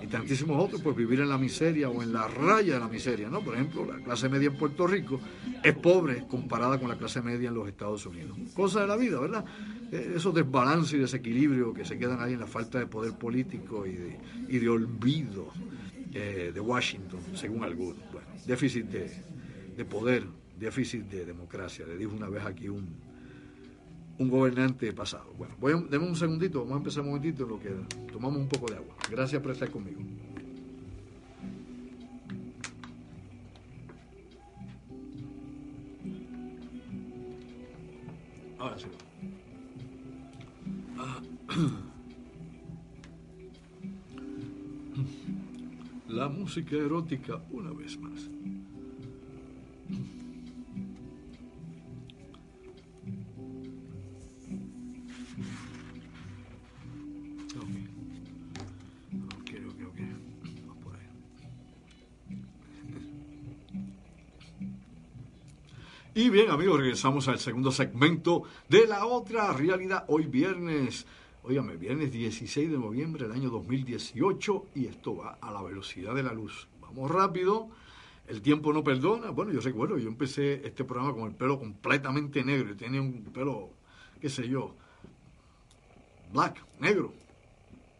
Y 0.00 0.08
tantísimos 0.08 0.60
otros, 0.60 0.82
pues 0.82 0.96
vivir 0.96 1.20
en 1.20 1.28
la 1.28 1.38
miseria 1.38 1.88
o 1.88 2.02
en 2.02 2.12
la 2.12 2.26
raya 2.26 2.74
de 2.74 2.80
la 2.80 2.88
miseria, 2.88 3.28
¿no? 3.28 3.42
Por 3.42 3.54
ejemplo, 3.54 3.86
la 3.86 4.02
clase 4.02 4.28
media 4.28 4.48
en 4.48 4.56
Puerto 4.56 4.86
Rico 4.86 5.20
es 5.62 5.74
pobre 5.74 6.24
comparada 6.26 6.80
con 6.80 6.88
la 6.88 6.98
clase 6.98 7.22
media 7.22 7.48
en 7.48 7.54
los 7.54 7.68
Estados 7.68 8.06
Unidos. 8.06 8.36
Cosa 8.54 8.80
de 8.80 8.86
la 8.88 8.96
vida, 8.96 9.20
¿verdad? 9.20 9.44
E, 9.92 10.14
esos 10.16 10.34
desbalances 10.34 10.94
y 10.94 10.98
desequilibrio 10.98 11.72
que 11.72 11.84
se 11.84 11.96
quedan 11.96 12.20
ahí 12.20 12.32
en 12.32 12.40
la 12.40 12.46
falta 12.46 12.78
de 12.78 12.86
poder 12.86 13.12
político 13.12 13.86
y 13.86 13.92
de, 13.92 14.18
y 14.48 14.58
de 14.58 14.68
olvido 14.68 15.52
eh, 16.14 16.52
de 16.54 16.60
Washington, 16.60 17.20
según 17.34 17.64
algunos. 17.64 17.98
Bueno, 18.12 18.28
déficit 18.46 18.86
de, 18.86 19.84
poder, 19.84 20.24
déficit 20.56 21.02
de 21.10 21.24
democracia, 21.24 21.84
le 21.84 21.96
dijo 21.96 22.14
una 22.14 22.28
vez 22.28 22.44
aquí 22.44 22.68
un, 22.68 22.86
un 24.18 24.28
gobernante 24.28 24.92
pasado. 24.92 25.34
Bueno, 25.36 25.56
voy 25.58 25.72
a, 25.72 25.76
un 25.76 26.14
segundito, 26.14 26.60
vamos 26.60 26.74
a 26.74 26.78
empezar 26.78 27.02
un 27.02 27.08
momentito 27.08 27.42
en 27.42 27.48
lo 27.48 27.58
que 27.58 27.70
tomamos 28.12 28.40
un 28.40 28.48
poco 28.48 28.70
de 28.70 28.76
agua. 28.76 28.94
Gracias 29.10 29.42
por 29.42 29.50
estar 29.50 29.68
conmigo. 29.70 30.00
Ahora 38.60 38.78
sí. 38.78 38.86
Música 46.54 46.76
erótica 46.76 47.42
una 47.50 47.72
vez 47.72 47.98
más. 47.98 48.30
Y 66.16 66.30
bien 66.30 66.50
amigos, 66.50 66.78
regresamos 66.78 67.26
al 67.26 67.40
segundo 67.40 67.72
segmento 67.72 68.44
de 68.68 68.86
la 68.86 69.06
otra 69.06 69.52
realidad. 69.52 70.04
Hoy 70.06 70.26
viernes 70.26 71.04
Óigame, 71.46 71.76
viernes 71.76 72.10
16 72.10 72.70
de 72.70 72.78
noviembre 72.78 73.28
del 73.28 73.36
año 73.36 73.50
2018 73.50 74.68
y 74.76 74.86
esto 74.86 75.16
va 75.16 75.36
a 75.42 75.52
la 75.52 75.60
velocidad 75.60 76.14
de 76.14 76.22
la 76.22 76.32
luz. 76.32 76.68
Vamos 76.80 77.10
rápido, 77.10 77.68
el 78.26 78.40
tiempo 78.40 78.72
no 78.72 78.82
perdona. 78.82 79.28
Bueno, 79.28 79.52
yo 79.52 79.60
recuerdo, 79.60 79.98
yo 79.98 80.08
empecé 80.08 80.66
este 80.66 80.84
programa 80.84 81.12
con 81.12 81.24
el 81.28 81.34
pelo 81.34 81.58
completamente 81.58 82.42
negro 82.42 82.72
y 82.72 82.76
tenía 82.76 83.02
un 83.02 83.24
pelo, 83.24 83.68
qué 84.22 84.30
sé 84.30 84.48
yo, 84.48 84.74
black, 86.32 86.64
negro, 86.80 87.12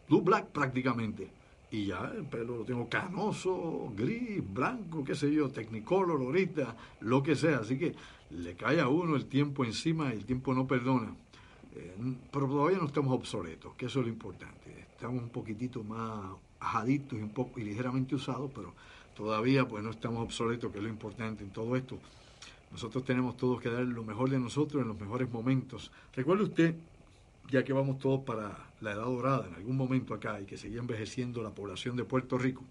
blue 0.09 0.21
black 0.21 0.47
prácticamente. 0.47 1.29
Y 1.69 1.85
ya 1.85 2.13
el 2.17 2.25
pelo 2.25 2.57
lo 2.57 2.63
tengo 2.65 2.89
canoso, 2.89 3.93
gris, 3.95 4.41
blanco, 4.43 5.03
qué 5.03 5.13
sé 5.13 5.31
yo, 5.31 5.49
technicolor 5.51 6.19
ahorita, 6.19 6.75
lo 7.01 7.21
que 7.21 7.35
sea. 7.35 7.59
Así 7.59 7.77
que 7.77 7.93
le 8.31 8.55
cae 8.55 8.81
a 8.81 8.87
uno 8.87 9.15
el 9.15 9.27
tiempo 9.27 9.63
encima 9.63 10.11
y 10.11 10.17
el 10.17 10.25
tiempo 10.25 10.55
no 10.55 10.65
perdona. 10.65 11.15
Eh, 11.75 11.93
pero 12.31 12.47
todavía 12.47 12.77
no 12.77 12.87
estamos 12.87 13.13
obsoletos, 13.13 13.73
que 13.75 13.87
eso 13.87 13.99
es 13.99 14.05
lo 14.05 14.11
importante. 14.11 14.87
Estamos 14.91 15.21
un 15.21 15.29
poquitito 15.29 15.83
más 15.83 16.35
ajaditos 16.59 17.19
y 17.19 17.21
un 17.21 17.29
poco 17.29 17.59
y 17.59 17.63
ligeramente 17.63 18.15
usados, 18.15 18.49
pero 18.55 18.73
todavía 19.15 19.67
pues 19.67 19.83
no 19.83 19.91
estamos 19.91 20.23
obsoletos, 20.23 20.71
que 20.71 20.77
es 20.77 20.83
lo 20.83 20.89
importante 20.89 21.43
en 21.43 21.49
todo 21.49 21.75
esto. 21.75 21.99
Nosotros 22.71 23.03
tenemos 23.03 23.35
todos 23.35 23.61
que 23.61 23.69
dar 23.69 23.83
lo 23.83 24.03
mejor 24.03 24.29
de 24.29 24.39
nosotros 24.39 24.81
en 24.81 24.87
los 24.87 24.99
mejores 24.99 25.29
momentos. 25.29 25.91
Recuerde 26.13 26.43
usted, 26.43 26.75
ya 27.51 27.63
que 27.63 27.73
vamos 27.73 27.99
todos 27.99 28.21
para 28.21 28.69
la 28.79 28.93
edad 28.93 29.05
dorada 29.05 29.47
en 29.47 29.55
algún 29.55 29.75
momento 29.75 30.13
acá 30.13 30.39
y 30.39 30.45
que 30.45 30.57
seguía 30.57 30.79
envejeciendo 30.79 31.43
la 31.43 31.51
población 31.51 31.97
de 31.97 32.05
Puerto 32.05 32.37
Rico, 32.37 32.63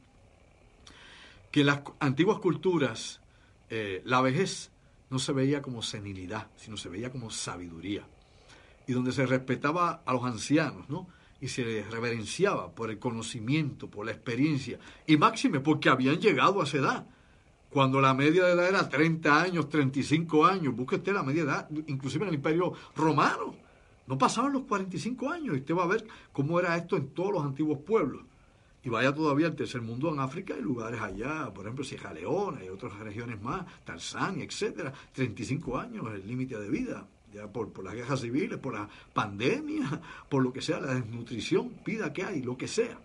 que 1.51 1.63
las 1.63 1.83
antiguas 2.01 2.39
culturas 2.39 3.21
eh, 3.69 4.03
la 4.05 4.23
vejez 4.23 4.71
no 5.11 5.19
se 5.19 5.33
veía 5.33 5.61
como 5.61 5.83
senilidad, 5.83 6.49
sino 6.57 6.77
se 6.77 6.89
veía 6.89 7.13
como 7.13 7.31
sabiduría 7.31 8.07
y 8.87 8.93
donde 8.93 9.13
se 9.13 9.27
respetaba 9.27 10.03
a 10.05 10.13
los 10.13 10.25
ancianos, 10.25 10.89
¿no? 10.89 11.07
Y 11.41 11.49
se 11.49 11.65
les 11.65 11.91
reverenciaba 11.91 12.71
por 12.75 12.91
el 12.91 12.99
conocimiento, 12.99 13.89
por 13.89 14.07
la 14.07 14.13
experiencia, 14.13 14.79
y 15.07 15.17
máxime 15.17 15.61
porque 15.61 15.89
habían 15.89 16.21
llegado 16.21 16.61
a 16.61 16.65
esa 16.65 16.79
edad. 16.79 17.07
Cuando 17.71 18.01
la 18.01 18.15
media 18.15 18.45
de 18.45 18.53
edad 18.53 18.69
era 18.69 18.89
30 18.89 19.43
años, 19.43 19.69
35 19.69 20.47
años, 20.47 20.77
busque 20.77 20.97
usted 20.97 21.13
la 21.13 21.23
media 21.23 21.43
edad, 21.43 21.69
inclusive 21.87 22.25
en 22.25 22.29
el 22.29 22.37
Imperio 22.37 22.73
Romano, 22.95 23.55
no 24.07 24.19
pasaban 24.19 24.53
los 24.53 24.63
45 24.63 25.31
años, 25.31 25.57
y 25.57 25.61
usted 25.61 25.75
va 25.75 25.85
a 25.85 25.89
ver 25.89 26.07
cómo 26.33 26.61
era 26.61 26.77
esto 26.77 26.97
en 26.97 27.09
todos 27.09 27.33
los 27.33 27.45
antiguos 27.45 27.81
pueblos. 27.81 28.23
Y 28.85 28.91
vaya 28.91 29.15
todavía 29.15 29.47
al 29.47 29.57
tercer 29.57 29.81
mundo 29.81 30.13
en 30.13 30.21
África, 30.21 30.55
hay 30.55 30.61
lugares 30.61 31.01
allá, 31.01 31.53
por 31.53 31.65
ejemplo, 31.65 31.85
Sierra 31.85 32.13
Leona 32.13 32.63
y 32.63 32.69
otras 32.69 32.97
regiones 32.99 33.41
más, 33.41 33.65
Tanzania, 33.83 34.45
etcétera, 34.45 34.93
35 35.13 35.79
años 35.79 36.07
es 36.09 36.23
el 36.23 36.29
límite 36.29 36.59
de 36.59 36.69
vida 36.69 37.09
por, 37.53 37.85
las 37.85 37.95
guerras 37.95 38.21
civiles, 38.21 38.59
por 38.59 38.75
la 38.75 38.89
pandemia, 39.13 40.01
por 40.29 40.43
lo 40.43 40.53
que 40.53 40.63
sea, 40.63 40.81
la 40.81 40.95
desnutrición, 40.95 41.71
pida 41.85 42.13
que 42.13 42.25
hay, 42.25 42.43
lo 42.43 42.57
que 42.57 42.69
sea. 42.69 42.99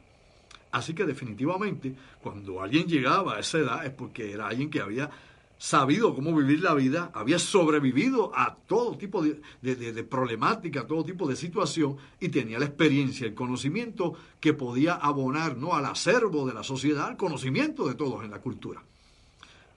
Así 0.72 0.94
que 0.94 1.06
definitivamente, 1.06 1.96
cuando 2.22 2.62
alguien 2.62 2.88
llegaba 2.88 3.36
a 3.36 3.40
esa 3.40 3.58
edad 3.58 3.86
es 3.86 3.92
porque 3.92 4.32
era 4.32 4.48
alguien 4.48 4.70
que 4.70 4.82
había 4.82 5.10
sabido 5.58 6.16
cómo 6.16 6.34
vivir 6.34 6.62
la 6.62 6.74
vida, 6.74 7.12
había 7.14 7.38
sobrevivido 7.38 8.32
a 8.34 8.56
todo 8.56 8.98
tipo 8.98 9.22
de, 9.22 9.42
de, 9.62 10.04
problemática, 10.04 10.82
a 10.82 10.88
todo 10.88 11.04
tipo 11.04 11.28
de 11.28 11.36
situación 11.36 11.98
y 12.20 12.30
tenía 12.30 12.60
la 12.60 12.66
experiencia, 12.66 13.28
el 13.28 13.36
conocimiento 13.36 14.14
que 14.40 14.54
podía 14.54 14.94
abonar 14.94 15.58
¿no? 15.58 15.74
al 15.74 15.86
acervo 15.86 16.48
de 16.48 16.54
la 16.54 16.64
sociedad, 16.64 17.08
al 17.08 17.18
conocimiento 17.18 17.88
de 17.88 17.96
todos 17.96 18.24
en 18.24 18.32
la 18.32 18.40
cultura. 18.40 18.82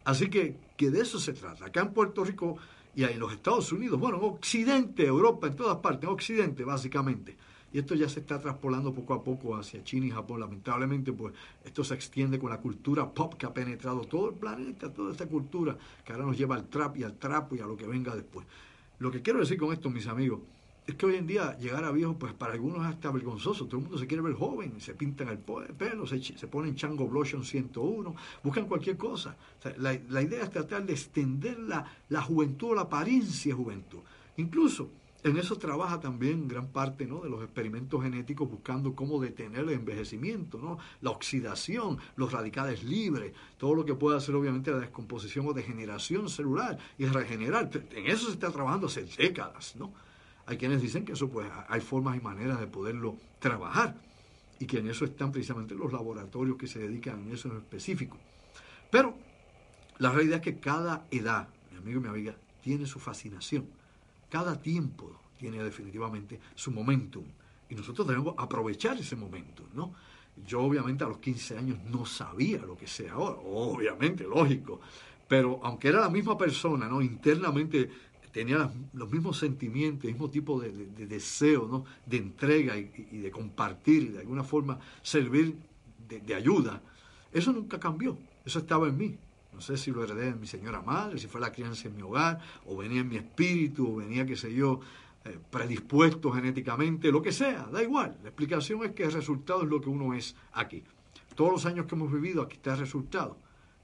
Así 0.04 0.30
que, 0.30 0.56
que 0.76 0.90
de 0.90 1.00
eso 1.00 1.18
se 1.18 1.32
trata. 1.32 1.66
Acá 1.66 1.80
en 1.80 1.92
Puerto 1.92 2.24
Rico 2.24 2.58
y 2.94 3.04
en 3.04 3.18
los 3.18 3.32
Estados 3.32 3.72
Unidos, 3.72 3.98
bueno, 3.98 4.18
en 4.18 4.24
Occidente, 4.24 5.06
Europa, 5.06 5.46
en 5.46 5.56
todas 5.56 5.78
partes, 5.78 6.04
en 6.04 6.14
Occidente 6.14 6.64
básicamente. 6.64 7.36
Y 7.72 7.78
esto 7.78 7.94
ya 7.94 8.06
se 8.06 8.20
está 8.20 8.38
traspolando 8.38 8.92
poco 8.92 9.14
a 9.14 9.24
poco 9.24 9.56
hacia 9.56 9.82
China 9.82 10.06
y 10.06 10.10
Japón. 10.10 10.40
Lamentablemente, 10.40 11.10
pues 11.10 11.32
esto 11.64 11.82
se 11.82 11.94
extiende 11.94 12.38
con 12.38 12.50
la 12.50 12.58
cultura 12.58 13.08
pop 13.10 13.34
que 13.34 13.46
ha 13.46 13.54
penetrado 13.54 14.02
todo 14.02 14.28
el 14.28 14.34
planeta, 14.34 14.92
toda 14.92 15.12
esta 15.12 15.26
cultura 15.26 15.78
que 16.04 16.12
ahora 16.12 16.26
nos 16.26 16.36
lleva 16.36 16.54
al 16.54 16.68
trap 16.68 16.98
y 16.98 17.02
al 17.02 17.16
trapo 17.16 17.56
y 17.56 17.60
a 17.60 17.66
lo 17.66 17.76
que 17.76 17.86
venga 17.86 18.14
después. 18.14 18.46
Lo 18.98 19.10
que 19.10 19.22
quiero 19.22 19.40
decir 19.40 19.58
con 19.58 19.72
esto, 19.72 19.88
mis 19.88 20.06
amigos, 20.06 20.40
es 20.86 20.96
que 20.96 21.06
hoy 21.06 21.14
en 21.16 21.26
día 21.26 21.56
llegar 21.58 21.84
a 21.84 21.92
viejo, 21.92 22.14
pues 22.18 22.32
para 22.32 22.54
algunos 22.54 22.80
es 22.80 22.86
hasta 22.86 23.10
vergonzoso. 23.10 23.66
Todo 23.66 23.78
el 23.78 23.82
mundo 23.84 23.98
se 23.98 24.06
quiere 24.06 24.22
ver 24.22 24.34
joven, 24.34 24.80
se 24.80 24.94
pintan 24.94 25.28
el 25.28 25.38
pelo, 25.38 26.06
se, 26.06 26.20
se 26.20 26.46
ponen 26.48 26.74
Chango 26.74 27.06
Blushon 27.06 27.44
101, 27.44 28.14
buscan 28.42 28.66
cualquier 28.66 28.96
cosa. 28.96 29.36
la, 29.78 29.98
la, 30.08 30.22
idea 30.22 30.42
es 30.42 30.50
tratar 30.50 30.84
de 30.84 30.92
extender 30.92 31.58
la, 31.58 31.86
la 32.08 32.22
juventud 32.22 32.70
o 32.70 32.74
la 32.74 32.82
apariencia 32.82 33.54
de 33.54 33.62
juventud. 33.62 34.00
Incluso 34.36 34.88
en 35.24 35.36
eso 35.36 35.56
trabaja 35.56 36.00
también 36.00 36.48
gran 36.48 36.66
parte 36.66 37.06
¿no? 37.06 37.20
de 37.20 37.30
los 37.30 37.44
experimentos 37.44 38.02
genéticos 38.02 38.50
buscando 38.50 38.96
cómo 38.96 39.20
detener 39.20 39.60
el 39.60 39.70
envejecimiento, 39.70 40.58
¿no? 40.58 40.78
la 41.00 41.10
oxidación, 41.10 41.98
los 42.16 42.32
radicales 42.32 42.82
libres, 42.82 43.32
todo 43.56 43.76
lo 43.76 43.84
que 43.84 43.94
puede 43.94 44.16
hacer 44.16 44.34
obviamente 44.34 44.72
la 44.72 44.80
descomposición 44.80 45.46
o 45.46 45.52
degeneración 45.52 46.28
celular 46.28 46.76
y 46.98 47.06
regenerar. 47.06 47.70
En 47.92 48.06
eso 48.08 48.26
se 48.26 48.32
está 48.32 48.50
trabajando 48.50 48.88
hace 48.88 49.04
décadas. 49.04 49.76
¿no? 49.78 49.92
Hay 50.46 50.56
quienes 50.56 50.82
dicen 50.82 51.04
que 51.04 51.12
eso 51.12 51.28
pues 51.28 51.48
hay 51.68 51.80
formas 51.80 52.16
y 52.16 52.20
maneras 52.20 52.60
de 52.60 52.66
poderlo 52.66 53.16
trabajar 53.38 53.96
y 54.58 54.66
que 54.66 54.78
en 54.78 54.88
eso 54.88 55.04
están 55.04 55.32
precisamente 55.32 55.74
los 55.74 55.92
laboratorios 55.92 56.56
que 56.56 56.66
se 56.66 56.78
dedican 56.78 57.28
a 57.28 57.34
eso 57.34 57.48
en 57.48 57.58
específico. 57.58 58.18
Pero 58.90 59.16
la 59.98 60.10
realidad 60.10 60.36
es 60.36 60.42
que 60.42 60.58
cada 60.58 61.06
edad, 61.10 61.48
mi 61.70 61.78
amigo 61.78 62.00
y 62.00 62.02
mi 62.02 62.08
amiga, 62.08 62.36
tiene 62.60 62.86
su 62.86 62.98
fascinación 63.00 63.66
cada 64.32 64.58
tiempo 64.58 65.14
tiene 65.36 65.62
definitivamente 65.62 66.40
su 66.54 66.70
momentum 66.70 67.24
y 67.68 67.74
nosotros 67.74 68.08
debemos 68.08 68.34
aprovechar 68.38 68.96
ese 68.96 69.14
momento, 69.14 69.68
¿no? 69.74 69.92
Yo 70.46 70.62
obviamente 70.62 71.04
a 71.04 71.08
los 71.08 71.18
15 71.18 71.58
años 71.58 71.78
no 71.84 72.06
sabía 72.06 72.60
lo 72.60 72.74
que 72.74 72.86
sea 72.86 73.12
ahora, 73.12 73.36
obviamente, 73.44 74.24
lógico, 74.24 74.80
pero 75.28 75.60
aunque 75.62 75.88
era 75.88 76.00
la 76.00 76.08
misma 76.08 76.38
persona, 76.38 76.88
¿no? 76.88 77.02
Internamente 77.02 77.90
tenía 78.32 78.72
los 78.94 79.10
mismos 79.10 79.38
sentimientos, 79.38 80.04
el 80.04 80.12
mismo 80.12 80.30
tipo 80.30 80.60
de, 80.60 80.72
deseo, 81.06 81.68
¿no? 81.68 81.84
De 82.06 82.16
entrega 82.16 82.76
y, 82.76 83.18
de 83.18 83.30
compartir 83.30 84.12
de 84.12 84.20
alguna 84.20 84.42
forma 84.42 84.78
servir 85.02 85.56
de 86.08 86.34
ayuda. 86.34 86.82
Eso 87.32 87.52
nunca 87.52 87.78
cambió, 87.78 88.18
eso 88.44 88.58
estaba 88.58 88.88
en 88.88 88.96
mí. 88.96 89.18
No 89.52 89.60
sé 89.60 89.76
si 89.76 89.90
lo 89.90 90.02
heredé 90.02 90.26
de 90.26 90.34
mi 90.34 90.46
señora 90.46 90.80
madre, 90.80 91.18
si 91.18 91.26
fue 91.26 91.40
la 91.40 91.52
crianza 91.52 91.88
en 91.88 91.96
mi 91.96 92.02
hogar, 92.02 92.40
o 92.66 92.76
venía 92.76 93.00
en 93.00 93.08
mi 93.08 93.16
espíritu, 93.16 93.92
o 93.92 93.96
venía, 93.96 94.24
qué 94.24 94.34
sé 94.34 94.54
yo, 94.54 94.80
eh, 95.24 95.38
predispuesto 95.50 96.32
genéticamente, 96.32 97.12
lo 97.12 97.20
que 97.20 97.32
sea, 97.32 97.68
da 97.70 97.82
igual. 97.82 98.18
La 98.22 98.30
explicación 98.30 98.82
es 98.84 98.92
que 98.92 99.04
el 99.04 99.12
resultado 99.12 99.62
es 99.62 99.68
lo 99.68 99.80
que 99.80 99.90
uno 99.90 100.14
es 100.14 100.34
aquí. 100.52 100.82
Todos 101.34 101.52
los 101.52 101.66
años 101.66 101.86
que 101.86 101.94
hemos 101.94 102.10
vivido, 102.10 102.42
aquí 102.42 102.56
está 102.56 102.72
el 102.72 102.80
resultado. 102.80 103.36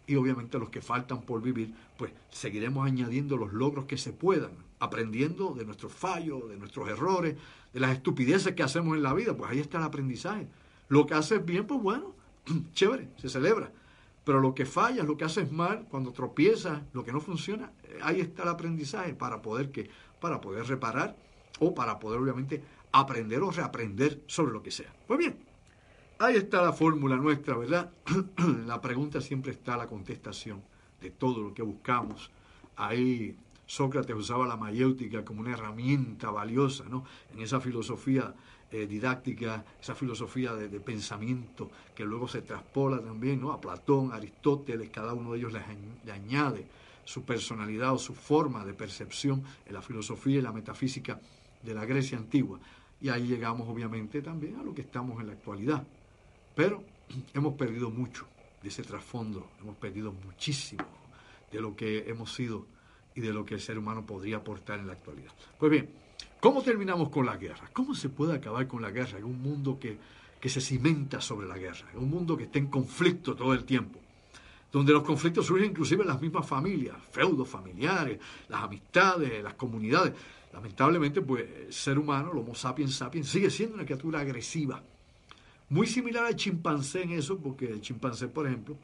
Y 0.08 0.16
obviamente 0.16 0.58
los 0.58 0.70
que 0.70 0.80
faltan 0.80 1.20
por 1.20 1.42
vivir, 1.42 1.72
pues 1.96 2.12
seguiremos 2.30 2.86
añadiendo 2.86 3.36
los 3.36 3.52
logros 3.52 3.84
que 3.84 3.98
se 3.98 4.12
puedan, 4.12 4.50
aprendiendo 4.80 5.54
de 5.54 5.66
nuestros 5.66 5.92
fallos, 5.92 6.48
de 6.48 6.56
nuestros 6.56 6.88
errores, 6.88 7.36
de 7.74 7.80
las 7.80 7.92
estupideces 7.92 8.54
que 8.54 8.62
hacemos 8.62 8.96
en 8.96 9.02
la 9.02 9.12
vida, 9.12 9.36
pues 9.36 9.50
ahí 9.50 9.60
está 9.60 9.78
el 9.78 9.84
aprendizaje. 9.84 10.48
Lo 10.88 11.06
que 11.06 11.12
haces 11.14 11.44
bien, 11.44 11.66
pues 11.66 11.80
bueno, 11.82 12.14
chévere, 12.72 13.10
se 13.18 13.28
celebra. 13.28 13.70
Pero 14.24 14.40
lo 14.40 14.54
que 14.54 14.64
falla, 14.64 15.04
lo 15.04 15.16
que 15.18 15.24
haces 15.24 15.52
mal, 15.52 15.86
cuando 15.90 16.12
tropiezas, 16.12 16.80
lo 16.94 17.04
que 17.04 17.12
no 17.12 17.20
funciona, 17.20 17.70
eh, 17.84 17.98
ahí 18.02 18.20
está 18.20 18.44
el 18.44 18.48
aprendizaje 18.48 19.12
para 19.12 19.42
poder 19.42 19.70
que, 19.70 19.90
para 20.20 20.40
poder 20.40 20.66
reparar 20.66 21.16
o 21.60 21.74
para 21.74 21.98
poder 21.98 22.20
obviamente 22.20 22.62
aprender 22.92 23.42
o 23.42 23.50
reaprender 23.50 24.22
sobre 24.26 24.52
lo 24.52 24.62
que 24.62 24.70
sea. 24.70 24.92
Pues 25.06 25.18
bien, 25.18 25.36
ahí 26.18 26.36
está 26.36 26.62
la 26.62 26.72
fórmula 26.72 27.16
nuestra, 27.16 27.56
¿verdad? 27.56 27.90
la 28.66 28.80
pregunta 28.80 29.20
siempre 29.20 29.52
está 29.52 29.76
la 29.76 29.86
contestación 29.86 30.62
de 31.00 31.10
todo 31.10 31.42
lo 31.42 31.54
que 31.54 31.62
buscamos. 31.62 32.30
Ahí 32.76 33.36
Sócrates 33.66 34.16
usaba 34.16 34.46
la 34.46 34.56
mayéutica 34.56 35.24
como 35.24 35.40
una 35.40 35.52
herramienta 35.52 36.30
valiosa, 36.30 36.84
¿no? 36.88 37.04
En 37.34 37.40
esa 37.40 37.60
filosofía 37.60 38.34
eh, 38.70 38.86
didáctica, 38.86 39.64
esa 39.80 39.94
filosofía 39.94 40.54
de, 40.54 40.80
pensamiento 40.80 41.70
que 41.94 42.04
luego 42.04 42.28
se 42.28 42.42
traspola 42.42 43.00
también 43.00 43.40
¿no? 43.40 43.50
a 43.52 43.60
Platón, 43.60 44.12
Aristóteles, 44.12 44.90
cada 44.90 45.14
uno 45.14 45.32
de 45.32 45.38
ellos 45.38 45.54
le, 45.54 46.12
añade 46.12 46.66
su 47.02 47.22
personalidad 47.22 47.94
o 47.94 47.98
su 47.98 48.14
forma 48.14 48.66
de 48.66 48.74
percepción 48.74 49.42
en 49.64 49.72
la 49.72 49.80
filosofía 49.80 50.38
y 50.38 50.42
la 50.42 50.52
metafísica 50.52 51.18
de 51.62 51.72
la 51.72 51.86
Grecia 51.86 52.18
antigua. 52.18 52.60
Y 53.00 53.08
ahí 53.08 53.26
llegamos 53.26 53.66
obviamente 53.68 54.20
también 54.20 54.56
a 54.56 54.62
lo 54.62 54.74
que 54.74 54.82
estamos 54.82 55.18
en 55.20 55.28
la 55.28 55.32
actualidad. 55.32 55.86
Pero 56.58 56.82
hemos 57.34 57.54
perdido 57.54 57.88
mucho 57.88 58.26
de 58.60 58.68
ese 58.68 58.82
trasfondo, 58.82 59.46
hemos 59.60 59.76
perdido 59.76 60.10
muchísimo 60.10 60.82
de 61.52 61.60
lo 61.60 61.76
que 61.76 62.10
hemos 62.10 62.34
sido 62.34 62.66
y 63.14 63.20
de 63.20 63.32
lo 63.32 63.44
que 63.44 63.54
el 63.54 63.60
ser 63.60 63.78
humano 63.78 64.04
podría 64.04 64.38
aportar 64.38 64.80
en 64.80 64.88
la 64.88 64.94
actualidad. 64.94 65.30
Pues 65.56 65.70
bien, 65.70 65.88
¿Cómo 66.40 66.62
terminamos 66.62 67.10
con 67.10 67.26
la 67.26 67.36
guerra? 67.36 67.70
¿Cómo 67.72 67.94
se 67.94 68.08
puede 68.08 68.34
acabar 68.34 68.66
con 68.66 68.82
la 68.82 68.90
guerra 68.90 69.18
en 69.18 69.24
un 69.24 69.40
mundo 69.40 69.78
que, 69.78 69.98
se 70.48 70.60
cimenta 70.60 71.20
sobre 71.20 71.46
la 71.46 71.56
guerra, 71.56 71.90
en 71.92 72.00
un 72.00 72.10
mundo 72.10 72.36
que 72.36 72.44
está 72.44 72.58
en 72.58 72.66
conflicto 72.66 73.36
todo 73.36 73.54
el 73.54 73.64
tiempo? 73.64 74.00
donde 74.70 74.92
los 74.92 75.04
conflictos 75.04 75.46
surgen 75.46 75.70
inclusive 75.70 76.02
en 76.02 76.08
las 76.08 76.20
mismas 76.20 76.44
familias, 76.44 76.96
feudos 77.12 77.48
familiares, 77.48 78.18
las 78.48 78.64
amistades, 78.64 79.42
las 79.42 79.54
comunidades. 79.54 80.12
Lamentablemente, 80.52 81.22
pues 81.22 81.44
el 81.68 81.72
ser 81.72 81.98
humano, 81.98 82.32
el 82.32 82.38
Homo 82.38 82.54
sapiens 82.54 82.96
sapiens, 82.96 83.28
sigue 83.28 83.48
siendo 83.48 83.76
una 83.76 83.84
criatura 83.84 84.20
agresiva. 84.20 84.82
Muy 85.70 85.86
similar 85.86 86.24
al 86.24 86.34
chimpancé 86.34 87.02
en 87.02 87.10
eso, 87.10 87.38
porque 87.38 87.66
el 87.66 87.82
chimpancé, 87.82 88.28
por 88.28 88.46
ejemplo, 88.46 88.76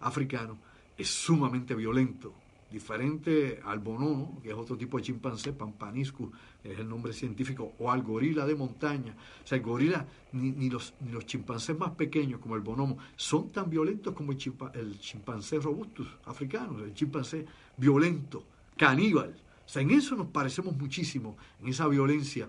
africano, 0.00 0.56
es 0.96 1.08
sumamente 1.08 1.74
violento, 1.74 2.32
diferente 2.70 3.60
al 3.66 3.80
bonono, 3.80 4.40
que 4.42 4.48
es 4.48 4.54
otro 4.54 4.78
tipo 4.78 4.96
de 4.96 5.02
chimpancé, 5.02 5.52
pampaniscus 5.52 6.30
es 6.64 6.78
el 6.78 6.88
nombre 6.88 7.12
científico, 7.12 7.74
o 7.78 7.90
al 7.90 8.02
gorila 8.02 8.46
de 8.46 8.54
montaña. 8.54 9.14
O 9.44 9.46
sea, 9.46 9.58
el 9.58 9.64
gorila, 9.64 10.06
ni, 10.32 10.70
los, 10.70 10.94
los 11.10 11.26
chimpancés 11.26 11.76
más 11.76 11.90
pequeños 11.90 12.40
como 12.40 12.56
el 12.56 12.62
bonomo, 12.62 12.96
son 13.14 13.50
tan 13.50 13.68
violentos 13.68 14.14
como 14.14 14.32
el, 14.32 14.38
el 14.72 14.98
chimpancé 15.00 15.58
robustus 15.58 16.08
africano, 16.24 16.82
el 16.82 16.94
chimpancé 16.94 17.44
violento, 17.76 18.42
caníbal. 18.78 19.34
O 19.66 19.68
sea, 19.68 19.82
en 19.82 19.90
eso 19.90 20.16
nos 20.16 20.28
parecemos 20.28 20.74
muchísimo, 20.78 21.36
en 21.60 21.68
esa 21.68 21.86
violencia, 21.88 22.48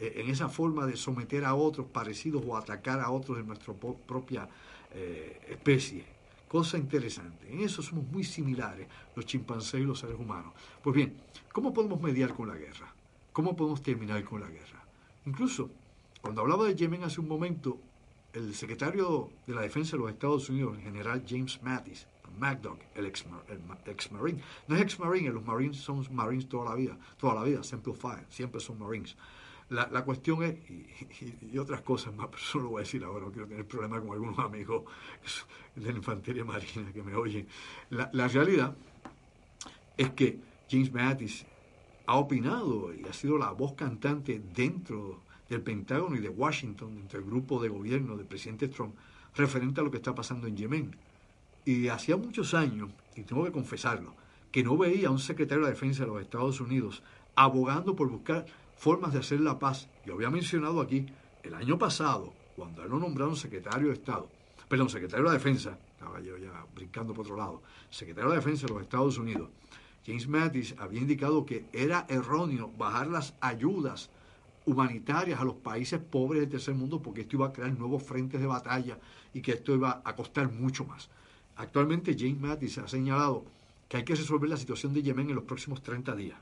en 0.00 0.30
esa 0.30 0.48
forma 0.48 0.86
de 0.86 0.96
someter 0.96 1.44
a 1.44 1.54
otros 1.54 1.86
parecidos 1.86 2.42
o 2.46 2.56
atacar 2.56 3.00
a 3.00 3.10
otros 3.10 3.38
de 3.38 3.44
nuestra 3.44 3.74
propia 3.74 4.48
eh, 4.94 5.40
especie. 5.48 6.04
Cosa 6.46 6.78
interesante. 6.78 7.52
En 7.52 7.60
eso 7.60 7.82
somos 7.82 8.06
muy 8.06 8.24
similares 8.24 8.86
los 9.14 9.26
chimpancés 9.26 9.80
y 9.80 9.84
los 9.84 9.98
seres 9.98 10.16
humanos. 10.18 10.54
Pues 10.82 10.96
bien, 10.96 11.14
¿cómo 11.52 11.74
podemos 11.74 12.00
mediar 12.00 12.32
con 12.32 12.48
la 12.48 12.54
guerra? 12.54 12.94
¿Cómo 13.32 13.54
podemos 13.54 13.82
terminar 13.82 14.24
con 14.24 14.40
la 14.40 14.48
guerra? 14.48 14.82
Incluso, 15.26 15.68
cuando 16.22 16.40
hablaba 16.40 16.66
de 16.66 16.74
Yemen 16.74 17.04
hace 17.04 17.20
un 17.20 17.28
momento, 17.28 17.78
el 18.32 18.54
secretario 18.54 19.30
de 19.46 19.54
la 19.54 19.62
Defensa 19.62 19.92
de 19.92 19.98
los 19.98 20.10
Estados 20.10 20.48
Unidos, 20.48 20.76
el 20.78 20.84
general 20.84 21.22
James 21.28 21.60
Mattis, 21.62 22.06
MacDoug, 22.38 22.78
el 22.94 23.06
ex, 23.06 23.26
marine, 24.12 24.40
no 24.68 24.76
es 24.76 24.82
ex 24.82 24.98
marine, 24.98 25.30
los 25.30 25.44
marines 25.44 25.76
son 25.78 26.06
marines 26.12 26.48
toda 26.48 26.70
la 26.70 26.74
vida, 26.74 26.96
toda 27.18 27.34
la 27.34 27.42
vida, 27.42 27.62
Simple 27.62 27.94
Fire, 27.94 28.24
siempre 28.28 28.60
son 28.60 28.78
marines. 28.78 29.16
La, 29.70 29.88
la 29.92 30.02
cuestión 30.02 30.42
es, 30.42 30.56
y, 31.42 31.58
otras 31.58 31.82
cosas 31.82 32.14
más, 32.14 32.28
pero 32.28 32.42
eso 32.42 32.58
lo 32.58 32.68
voy 32.70 32.80
a 32.80 32.84
decir 32.84 33.04
ahora, 33.04 33.26
no 33.26 33.32
quiero 33.32 33.46
tener 33.46 33.66
problemas 33.66 34.00
con 34.00 34.12
algunos 34.12 34.38
amigos 34.38 34.84
de 35.76 35.92
la 35.92 35.98
infantería 35.98 36.44
marina 36.44 36.92
que 36.92 37.02
me 37.02 37.14
oyen. 37.14 37.46
La, 37.90 38.08
la 38.12 38.28
realidad 38.28 38.74
es 39.96 40.10
que 40.10 40.38
James 40.70 40.92
Mattis 40.92 41.44
ha 42.06 42.16
opinado 42.16 42.94
y 42.94 43.04
ha 43.04 43.12
sido 43.12 43.36
la 43.36 43.50
voz 43.50 43.74
cantante 43.74 44.40
dentro 44.54 45.20
del 45.48 45.62
Pentágono 45.62 46.16
y 46.16 46.20
de 46.20 46.28
Washington, 46.28 46.98
entre 46.98 47.18
el 47.18 47.24
grupo 47.24 47.60
de 47.60 47.68
gobierno 47.68 48.16
del 48.16 48.26
presidente 48.26 48.68
Trump, 48.68 48.94
referente 49.34 49.80
a 49.80 49.84
lo 49.84 49.90
que 49.90 49.98
está 49.98 50.14
pasando 50.14 50.46
en 50.46 50.56
Yemen. 50.56 50.96
Y 51.64 51.88
hacía 51.88 52.16
muchos 52.16 52.54
años, 52.54 52.90
y 53.16 53.22
tengo 53.22 53.44
que 53.44 53.52
confesarlo, 53.52 54.14
que 54.50 54.62
no 54.62 54.76
veía 54.76 55.08
a 55.08 55.10
un 55.10 55.18
secretario 55.18 55.64
de 55.64 55.70
Defensa 55.70 56.04
de 56.04 56.08
los 56.08 56.22
Estados 56.22 56.60
Unidos 56.60 57.02
abogando 57.34 57.94
por 57.94 58.08
buscar 58.08 58.46
formas 58.78 59.12
de 59.12 59.18
hacer 59.18 59.40
la 59.40 59.58
paz. 59.58 59.88
Yo 60.06 60.14
había 60.14 60.30
mencionado 60.30 60.80
aquí, 60.80 61.04
el 61.42 61.54
año 61.54 61.76
pasado, 61.78 62.32
cuando 62.56 62.82
él 62.82 62.90
lo 62.90 62.98
nombraron 62.98 63.36
secretario 63.36 63.88
de 63.88 63.94
Estado, 63.94 64.30
perdón, 64.68 64.88
secretario 64.88 65.24
de 65.24 65.30
la 65.30 65.38
Defensa, 65.38 65.78
estaba 65.92 66.20
yo 66.20 66.38
ya 66.38 66.64
brincando 66.74 67.12
por 67.12 67.26
otro 67.26 67.36
lado, 67.36 67.62
secretario 67.90 68.30
de 68.30 68.36
Defensa 68.36 68.66
de 68.66 68.72
los 68.72 68.82
Estados 68.82 69.18
Unidos, 69.18 69.50
James 70.06 70.28
Mattis 70.28 70.74
había 70.78 71.00
indicado 71.00 71.44
que 71.44 71.66
era 71.72 72.06
erróneo 72.08 72.70
bajar 72.78 73.08
las 73.08 73.34
ayudas 73.40 74.10
humanitarias 74.64 75.40
a 75.40 75.44
los 75.44 75.56
países 75.56 75.98
pobres 75.98 76.40
del 76.40 76.50
tercer 76.50 76.74
mundo 76.74 77.02
porque 77.02 77.22
esto 77.22 77.36
iba 77.36 77.48
a 77.48 77.52
crear 77.52 77.76
nuevos 77.76 78.02
frentes 78.02 78.40
de 78.40 78.46
batalla 78.46 78.98
y 79.34 79.42
que 79.42 79.52
esto 79.52 79.74
iba 79.74 80.00
a 80.04 80.14
costar 80.14 80.50
mucho 80.50 80.84
más. 80.84 81.10
Actualmente 81.56 82.16
James 82.18 82.40
Mattis 82.40 82.78
ha 82.78 82.88
señalado 82.88 83.44
que 83.88 83.98
hay 83.98 84.04
que 84.04 84.14
resolver 84.14 84.48
la 84.48 84.56
situación 84.56 84.94
de 84.94 85.02
Yemen 85.02 85.30
en 85.30 85.36
los 85.36 85.44
próximos 85.44 85.82
30 85.82 86.14
días 86.14 86.38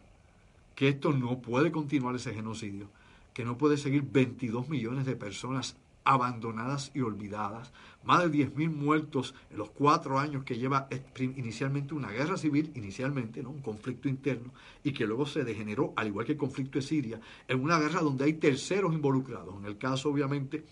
que 0.77 0.89
esto 0.89 1.13
no 1.13 1.41
puede 1.41 1.73
continuar 1.73 2.15
ese 2.15 2.33
genocidio, 2.33 2.89
que 3.35 3.45
no 3.45 3.59
puede 3.59 3.79
seguir 3.79 4.05
22 4.05 4.69
millones 4.69 5.07
de 5.07 5.17
personas 5.17 5.77
abandonadas 6.05 6.93
y 6.95 7.01
olvidadas, 7.01 7.73
más 8.05 8.23
de 8.23 8.31
10.000 8.31 8.71
muertos 8.71 9.35
en 9.51 9.59
los 9.59 9.71
cuatro 9.71 10.21
años 10.21 10.45
que 10.45 10.57
lleva 10.57 10.87
inicialmente 11.19 11.95
una 11.95 12.11
guerra 12.11 12.37
civil, 12.37 12.71
inicialmente, 12.77 13.43
¿no? 13.43 13.51
un 13.51 13.61
conflicto 13.61 14.09
interno, 14.09 14.53
y 14.85 14.93
que 14.93 15.07
luego 15.07 15.27
se 15.27 15.43
degeneró, 15.43 15.93
al 15.97 16.07
igual 16.07 16.25
que 16.25 16.33
el 16.33 16.39
conflicto 16.39 16.79
de 16.79 16.83
Siria, 16.83 17.21
en 17.49 17.61
una 17.61 17.81
guerra 17.81 18.03
donde 18.03 18.25
hay 18.25 18.35
terceros 18.35 18.95
involucrados. 18.95 19.57
En 19.59 19.65
el 19.65 19.79
caso, 19.79 20.11
obviamente, 20.11 20.63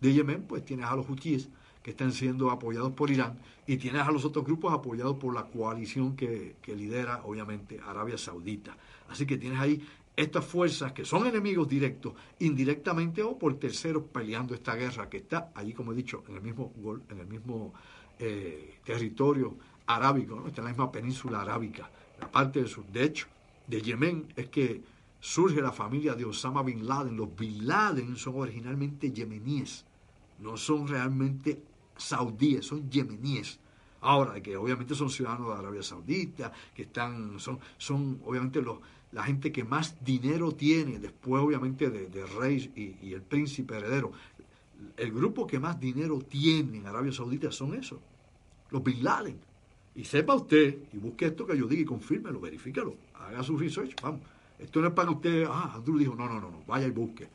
de 0.00 0.12
Yemen, 0.12 0.42
pues 0.48 0.64
tienes 0.64 0.86
a 0.86 0.96
los 0.96 1.08
hutíes, 1.08 1.48
que 1.82 1.90
están 1.90 2.12
siendo 2.12 2.50
apoyados 2.50 2.92
por 2.92 3.10
Irán, 3.10 3.38
y 3.66 3.76
tienes 3.76 4.02
a 4.02 4.10
los 4.10 4.24
otros 4.24 4.44
grupos 4.44 4.72
apoyados 4.72 5.16
por 5.16 5.34
la 5.34 5.44
coalición 5.44 6.16
que, 6.16 6.56
lidera, 6.66 7.22
obviamente, 7.24 7.80
Arabia 7.84 8.18
Saudita. 8.18 8.76
Así 9.08 9.26
que 9.26 9.36
tienes 9.36 9.58
ahí 9.58 9.86
estas 10.14 10.44
fuerzas 10.44 10.92
que 10.92 11.04
son 11.04 11.26
enemigos 11.26 11.68
directos, 11.68 12.14
indirectamente 12.40 13.22
o 13.22 13.38
por 13.38 13.58
terceros 13.58 14.04
peleando 14.12 14.54
esta 14.54 14.74
guerra 14.74 15.08
que 15.08 15.18
está 15.18 15.50
allí, 15.54 15.72
como 15.72 15.92
he 15.92 15.96
dicho, 15.96 16.22
en 16.28 16.36
el 16.36 16.42
mismo, 16.42 16.72
en 17.08 17.18
el 17.18 17.26
mismo 17.26 17.72
eh, 18.18 18.78
territorio 18.84 19.56
arábico, 19.86 20.36
¿no? 20.36 20.46
está 20.46 20.60
en 20.60 20.66
la 20.66 20.70
misma 20.70 20.92
península 20.92 21.40
arábica, 21.40 21.90
la 22.20 22.30
parte 22.30 22.60
del 22.60 22.68
sur. 22.68 22.84
De 22.86 23.04
hecho, 23.04 23.26
de 23.66 23.80
Yemen 23.80 24.32
es 24.36 24.48
que 24.48 24.82
surge 25.20 25.62
la 25.62 25.72
familia 25.72 26.14
de 26.14 26.24
Osama 26.24 26.62
Bin 26.62 26.86
Laden. 26.86 27.16
Los 27.16 27.34
Bin 27.34 27.66
Laden 27.66 28.16
son 28.16 28.34
originalmente 28.36 29.12
yemeníes, 29.12 29.84
no 30.40 30.56
son 30.56 30.88
realmente 30.88 31.62
saudíes, 31.96 32.66
son 32.66 32.90
yemeníes. 32.90 33.58
Ahora, 34.00 34.40
que 34.42 34.56
obviamente 34.56 34.94
son 34.94 35.10
ciudadanos 35.10 35.48
de 35.48 35.54
Arabia 35.54 35.82
Saudita, 35.82 36.52
que 36.74 36.82
están, 36.82 37.38
son, 37.38 37.60
son 37.78 38.20
obviamente 38.24 38.60
los, 38.60 38.78
la 39.12 39.22
gente 39.22 39.52
que 39.52 39.62
más 39.62 40.02
dinero 40.04 40.52
tiene, 40.52 40.98
después 40.98 41.42
obviamente 41.42 41.90
de, 41.90 42.26
rey 42.26 42.98
y, 43.00 43.12
el 43.12 43.22
príncipe 43.22 43.76
heredero. 43.76 44.10
El 44.96 45.12
grupo 45.12 45.46
que 45.46 45.60
más 45.60 45.78
dinero 45.78 46.18
tiene 46.18 46.78
en 46.78 46.86
Arabia 46.86 47.12
Saudita 47.12 47.52
son 47.52 47.74
esos, 47.74 48.00
los 48.70 48.82
Bin 48.82 49.04
Laden. 49.04 49.38
Y 49.94 50.04
sepa 50.04 50.34
usted, 50.34 50.78
y 50.92 50.96
busque 50.96 51.26
esto 51.26 51.46
que 51.46 51.56
yo 51.56 51.66
diga 51.66 51.82
y 51.82 51.84
confírmelo, 51.84 52.40
verifícalo, 52.40 52.96
haga 53.14 53.42
su 53.42 53.56
research, 53.56 53.94
vamos. 54.02 54.22
Esto 54.58 54.80
no 54.80 54.88
es 54.88 54.94
para 54.94 55.10
usted, 55.10 55.44
ah, 55.48 55.72
Andrew 55.74 55.98
dijo, 55.98 56.14
no, 56.14 56.26
no, 56.26 56.40
no, 56.40 56.50
no, 56.50 56.62
vaya 56.66 56.86
y 56.86 56.90
busque. 56.90 57.28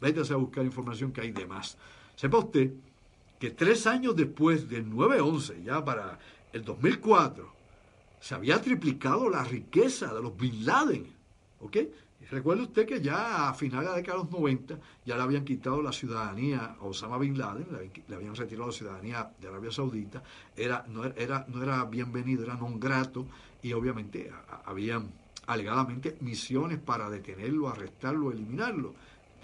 Vétase 0.00 0.32
a 0.32 0.36
buscar 0.36 0.64
información 0.64 1.12
que 1.12 1.20
hay 1.20 1.30
de 1.30 1.46
más. 1.46 1.78
Sepa 2.16 2.38
usted 2.38 2.72
que 3.44 3.50
tres 3.50 3.86
años 3.86 4.16
después 4.16 4.70
del 4.70 4.90
9-11, 4.90 5.62
ya 5.64 5.84
para 5.84 6.18
el 6.50 6.64
2004, 6.64 7.46
se 8.18 8.34
había 8.34 8.58
triplicado 8.62 9.28
la 9.28 9.44
riqueza 9.44 10.14
de 10.14 10.22
los 10.22 10.34
Bin 10.34 10.64
Laden. 10.64 11.06
¿Ok? 11.60 11.76
Recuerde 12.30 12.62
usted 12.62 12.86
que 12.86 13.02
ya 13.02 13.50
a 13.50 13.52
finales 13.52 13.84
de 13.84 13.90
la 13.90 13.96
década 13.96 14.16
de 14.16 14.24
los 14.24 14.32
90 14.32 14.78
ya 15.04 15.16
le 15.16 15.22
habían 15.22 15.44
quitado 15.44 15.82
la 15.82 15.92
ciudadanía 15.92 16.74
a 16.80 16.84
Osama 16.86 17.18
Bin 17.18 17.36
Laden, 17.36 17.66
le, 18.08 18.14
habían 18.14 18.34
retirado 18.34 18.68
la 18.68 18.72
ciudadanía 18.72 19.30
de 19.38 19.46
Arabia 19.46 19.70
Saudita, 19.70 20.22
era, 20.56 20.86
no, 20.88 21.04
era, 21.04 21.44
no 21.46 21.62
era 21.62 21.84
bienvenido, 21.84 22.44
era 22.44 22.54
non 22.54 22.80
grato 22.80 23.26
y 23.60 23.74
obviamente 23.74 24.32
habían 24.64 25.12
alegadamente 25.46 26.16
misiones 26.20 26.78
para 26.78 27.10
detenerlo, 27.10 27.68
arrestarlo, 27.68 28.32
eliminarlo 28.32 28.94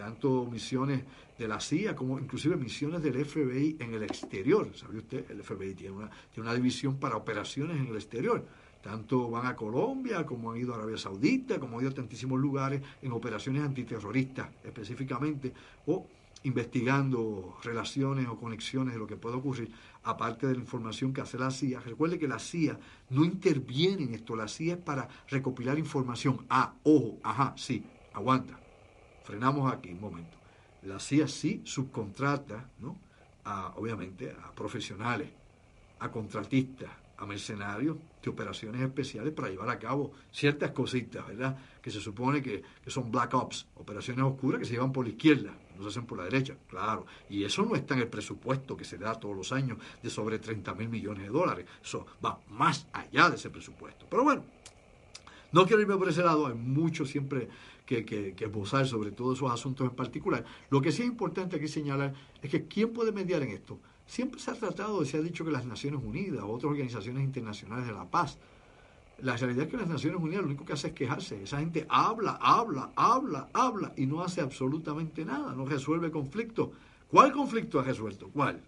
tanto 0.00 0.46
misiones 0.46 1.02
de 1.40 1.48
la 1.48 1.58
CIA 1.58 1.96
como 1.96 2.18
inclusive 2.18 2.54
misiones 2.56 3.02
del 3.02 3.24
FBI 3.24 3.78
en 3.80 3.94
el 3.94 4.02
exterior. 4.02 4.70
¿Sabe 4.76 4.98
usted? 4.98 5.30
El 5.30 5.42
FBI 5.42 5.74
tiene 5.74 5.96
una, 5.96 6.10
tiene 6.32 6.48
una 6.48 6.54
división 6.54 6.98
para 6.98 7.16
operaciones 7.16 7.78
en 7.78 7.86
el 7.86 7.96
exterior. 7.96 8.44
Tanto 8.82 9.30
van 9.30 9.46
a 9.46 9.56
Colombia 9.56 10.26
como 10.26 10.50
han 10.50 10.58
ido 10.58 10.74
a 10.74 10.76
Arabia 10.76 10.98
Saudita, 10.98 11.58
como 11.58 11.78
han 11.78 11.84
ido 11.84 11.92
a 11.92 11.94
tantísimos 11.94 12.38
lugares 12.38 12.82
en 13.00 13.12
operaciones 13.12 13.62
antiterroristas 13.62 14.50
específicamente, 14.62 15.52
o 15.86 16.06
investigando 16.42 17.56
relaciones 17.62 18.26
o 18.28 18.36
conexiones 18.38 18.94
de 18.94 19.00
lo 19.00 19.06
que 19.06 19.16
puede 19.16 19.36
ocurrir, 19.36 19.70
aparte 20.04 20.46
de 20.46 20.54
la 20.54 20.60
información 20.60 21.12
que 21.12 21.22
hace 21.22 21.38
la 21.38 21.50
CIA. 21.50 21.80
Recuerde 21.80 22.18
que 22.18 22.28
la 22.28 22.38
CIA 22.38 22.78
no 23.10 23.24
interviene 23.24 24.04
en 24.04 24.14
esto, 24.14 24.36
la 24.36 24.48
CIA 24.48 24.74
es 24.74 24.80
para 24.80 25.08
recopilar 25.28 25.78
información. 25.78 26.44
Ah, 26.50 26.74
ojo, 26.82 27.18
ajá, 27.22 27.54
sí, 27.56 27.82
aguanta 28.12 28.58
frenamos 29.30 29.72
aquí 29.72 29.90
un 29.90 30.00
momento. 30.00 30.39
La 30.82 30.98
CIA 30.98 31.28
sí 31.28 31.62
subcontrata, 31.64 32.68
¿no? 32.80 32.96
A, 33.44 33.74
obviamente, 33.76 34.30
a 34.30 34.52
profesionales, 34.52 35.28
a 35.98 36.10
contratistas, 36.10 36.90
a 37.20 37.26
mercenarios 37.26 37.98
de 38.22 38.30
operaciones 38.30 38.80
especiales 38.80 39.32
para 39.32 39.50
llevar 39.50 39.68
a 39.68 39.78
cabo 39.78 40.12
ciertas 40.32 40.70
cositas, 40.70 41.26
¿verdad? 41.26 41.56
Que 41.82 41.90
se 41.90 42.00
supone 42.00 42.42
que, 42.42 42.62
son 42.86 43.10
black 43.10 43.34
ops, 43.34 43.66
operaciones 43.76 44.24
oscuras 44.24 44.58
que 44.58 44.64
se 44.64 44.72
llevan 44.72 44.92
por 44.92 45.04
la 45.04 45.10
izquierda, 45.10 45.52
no 45.76 45.82
se 45.82 45.88
hacen 45.90 46.06
por 46.06 46.18
la 46.18 46.24
derecha, 46.24 46.56
claro. 46.66 47.06
Y 47.28 47.44
eso 47.44 47.62
no 47.64 47.76
está 47.76 47.94
en 47.94 48.00
el 48.00 48.08
presupuesto 48.08 48.76
que 48.76 48.84
se 48.84 48.96
da 48.96 49.14
todos 49.20 49.36
los 49.36 49.52
años 49.52 49.78
de 50.02 50.08
sobre 50.08 50.38
30 50.38 50.74
mil 50.74 50.88
millones 50.88 51.24
de 51.24 51.28
dólares. 51.28 51.66
Eso 51.82 52.06
va 52.24 52.40
más 52.48 52.86
allá 52.92 53.28
de 53.28 53.36
ese 53.36 53.50
presupuesto. 53.50 54.06
Pero 54.08 54.24
bueno, 54.24 54.44
no 55.52 55.66
quiero 55.66 55.82
irme 55.82 55.96
por 55.96 56.08
ese 56.08 56.22
lado, 56.22 56.46
hay 56.46 56.54
mucho 56.54 57.04
siempre 57.04 57.48
que, 57.90 58.34
que, 58.34 58.84
sobre 58.84 59.10
todos 59.10 59.38
esos 59.38 59.50
asuntos 59.50 59.88
en 59.88 59.96
particular. 59.96 60.44
Lo 60.70 60.80
que 60.80 60.92
sí 60.92 61.02
es 61.02 61.08
importante 61.08 61.56
aquí 61.56 61.66
señalar 61.66 62.14
es 62.40 62.50
que 62.50 62.66
¿quién 62.66 62.92
puede 62.92 63.10
mediar 63.10 63.42
en 63.42 63.50
esto? 63.50 63.80
Siempre 64.06 64.40
se 64.40 64.50
ha 64.50 64.54
tratado, 64.54 65.04
se 65.04 65.16
ha 65.16 65.20
dicho 65.20 65.44
que 65.44 65.50
las 65.50 65.66
Naciones 65.66 66.00
Unidas 66.02 66.44
otras 66.46 66.70
organizaciones 66.70 67.24
internacionales 67.24 67.86
de 67.86 67.92
la 67.92 68.08
paz. 68.08 68.38
La 69.22 69.36
realidad 69.36 69.64
es 69.64 69.70
que 69.70 69.76
las 69.76 69.88
Naciones 69.88 70.20
Unidas 70.20 70.42
lo 70.42 70.48
único 70.48 70.64
que 70.64 70.72
hace 70.72 70.88
es 70.88 70.94
quejarse. 70.94 71.42
Esa 71.42 71.58
gente 71.58 71.84
habla, 71.88 72.38
habla, 72.40 72.92
habla, 72.94 73.48
habla 73.52 73.92
y 73.96 74.06
no 74.06 74.22
hace 74.22 74.40
absolutamente 74.40 75.24
nada, 75.24 75.52
no 75.52 75.66
resuelve 75.66 76.10
conflictos. 76.10 76.70
¿Cuál 77.08 77.32
conflicto 77.32 77.80
ha 77.80 77.82
resuelto? 77.82 78.28
¿Cuál? 78.28 78.60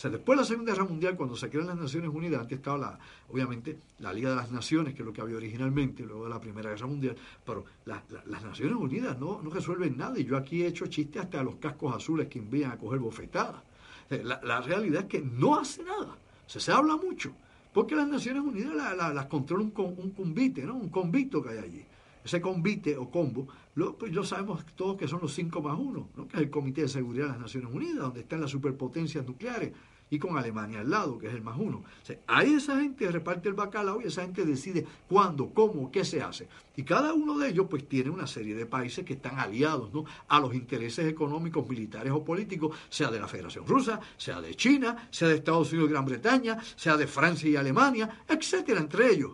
O 0.00 0.02
sea, 0.02 0.10
después 0.10 0.34
de 0.34 0.40
la 0.40 0.46
Segunda 0.46 0.72
Guerra 0.72 0.86
Mundial, 0.86 1.14
cuando 1.14 1.36
se 1.36 1.50
crean 1.50 1.66
las 1.66 1.76
Naciones 1.76 2.08
Unidas, 2.08 2.40
antes 2.40 2.56
estaba, 2.56 2.78
la, 2.78 2.98
obviamente, 3.28 3.80
la 3.98 4.14
Liga 4.14 4.30
de 4.30 4.36
las 4.36 4.50
Naciones, 4.50 4.94
que 4.94 5.02
es 5.02 5.06
lo 5.06 5.12
que 5.12 5.20
había 5.20 5.36
originalmente, 5.36 6.04
luego 6.04 6.24
de 6.24 6.30
la 6.30 6.40
Primera 6.40 6.70
Guerra 6.70 6.86
Mundial, 6.86 7.16
pero 7.44 7.66
las 7.84 8.42
Naciones 8.42 8.76
Unidas 8.76 9.18
no, 9.18 9.42
no 9.42 9.50
resuelven 9.50 9.98
nada. 9.98 10.18
Y 10.18 10.24
yo 10.24 10.38
aquí 10.38 10.62
he 10.62 10.68
hecho 10.68 10.86
chistes 10.86 11.20
hasta 11.20 11.40
a 11.40 11.44
los 11.44 11.56
cascos 11.56 11.94
azules 11.94 12.28
que 12.28 12.38
envían 12.38 12.70
a 12.70 12.78
coger 12.78 12.98
bofetadas. 12.98 13.62
Eh, 14.08 14.24
la, 14.24 14.62
realidad 14.62 15.02
es 15.02 15.06
que 15.06 15.20
no 15.20 15.58
hace 15.58 15.84
nada. 15.84 16.16
O 16.46 16.58
se 16.58 16.72
habla 16.72 16.96
mucho. 16.96 17.34
Porque 17.74 17.94
las 17.94 18.08
Naciones 18.08 18.42
Unidas 18.42 18.74
las 18.74 19.26
controla 19.26 19.64
un, 19.64 19.74
un 19.76 20.10
convite, 20.12 20.62
¿no? 20.64 20.76
Un 20.76 20.88
convito 20.88 21.42
que 21.42 21.50
hay 21.50 21.58
allí. 21.58 21.84
Ese 22.24 22.40
convite 22.40 22.96
o 22.96 23.10
combo, 23.10 23.48
lo, 23.74 23.96
pues 23.96 24.12
yo 24.12 24.24
sabemos 24.24 24.64
todos 24.76 24.96
que 24.96 25.08
son 25.08 25.20
los 25.22 25.32
cinco 25.32 25.62
más 25.62 25.78
uno, 25.78 26.08
¿no? 26.16 26.28
que 26.28 26.36
es 26.36 26.42
el 26.42 26.50
Comité 26.50 26.82
de 26.82 26.88
Seguridad 26.88 27.26
de 27.26 27.32
las 27.32 27.40
Naciones 27.40 27.72
Unidas, 27.72 27.96
donde 27.96 28.20
están 28.20 28.40
las 28.42 28.50
superpotencias 28.50 29.26
nucleares, 29.26 29.72
y 30.10 30.18
con 30.18 30.36
Alemania 30.36 30.80
al 30.80 30.90
lado, 30.90 31.18
que 31.18 31.28
es 31.28 31.34
el 31.34 31.42
más 31.42 31.56
uno. 31.58 31.78
O 31.78 32.04
sea, 32.04 32.18
ahí 32.26 32.54
esa 32.54 32.78
gente 32.80 33.10
reparte 33.10 33.48
el 33.48 33.54
bacalao 33.54 34.02
y 34.02 34.06
esa 34.06 34.22
gente 34.22 34.44
decide 34.44 34.84
cuándo, 35.08 35.50
cómo, 35.54 35.90
qué 35.90 36.04
se 36.04 36.20
hace. 36.20 36.48
Y 36.76 36.82
cada 36.82 37.14
uno 37.14 37.38
de 37.38 37.48
ellos 37.48 37.66
pues 37.70 37.88
tiene 37.88 38.10
una 38.10 38.26
serie 38.26 38.54
de 38.54 38.66
países 38.66 39.04
que 39.04 39.14
están 39.14 39.38
aliados 39.38 39.92
¿no? 39.92 40.04
a 40.28 40.40
los 40.40 40.54
intereses 40.54 41.06
económicos, 41.06 41.68
militares 41.68 42.12
o 42.12 42.24
políticos, 42.24 42.76
sea 42.88 43.10
de 43.10 43.20
la 43.20 43.28
Federación 43.28 43.66
Rusa, 43.66 44.00
sea 44.16 44.40
de 44.40 44.54
China, 44.56 45.08
sea 45.10 45.28
de 45.28 45.36
Estados 45.36 45.72
Unidos 45.72 45.90
y 45.90 45.92
Gran 45.92 46.04
Bretaña, 46.04 46.58
sea 46.74 46.96
de 46.96 47.06
Francia 47.06 47.48
y 47.48 47.56
Alemania, 47.56 48.24
etcétera, 48.28 48.80
entre 48.80 49.12
ellos. 49.12 49.32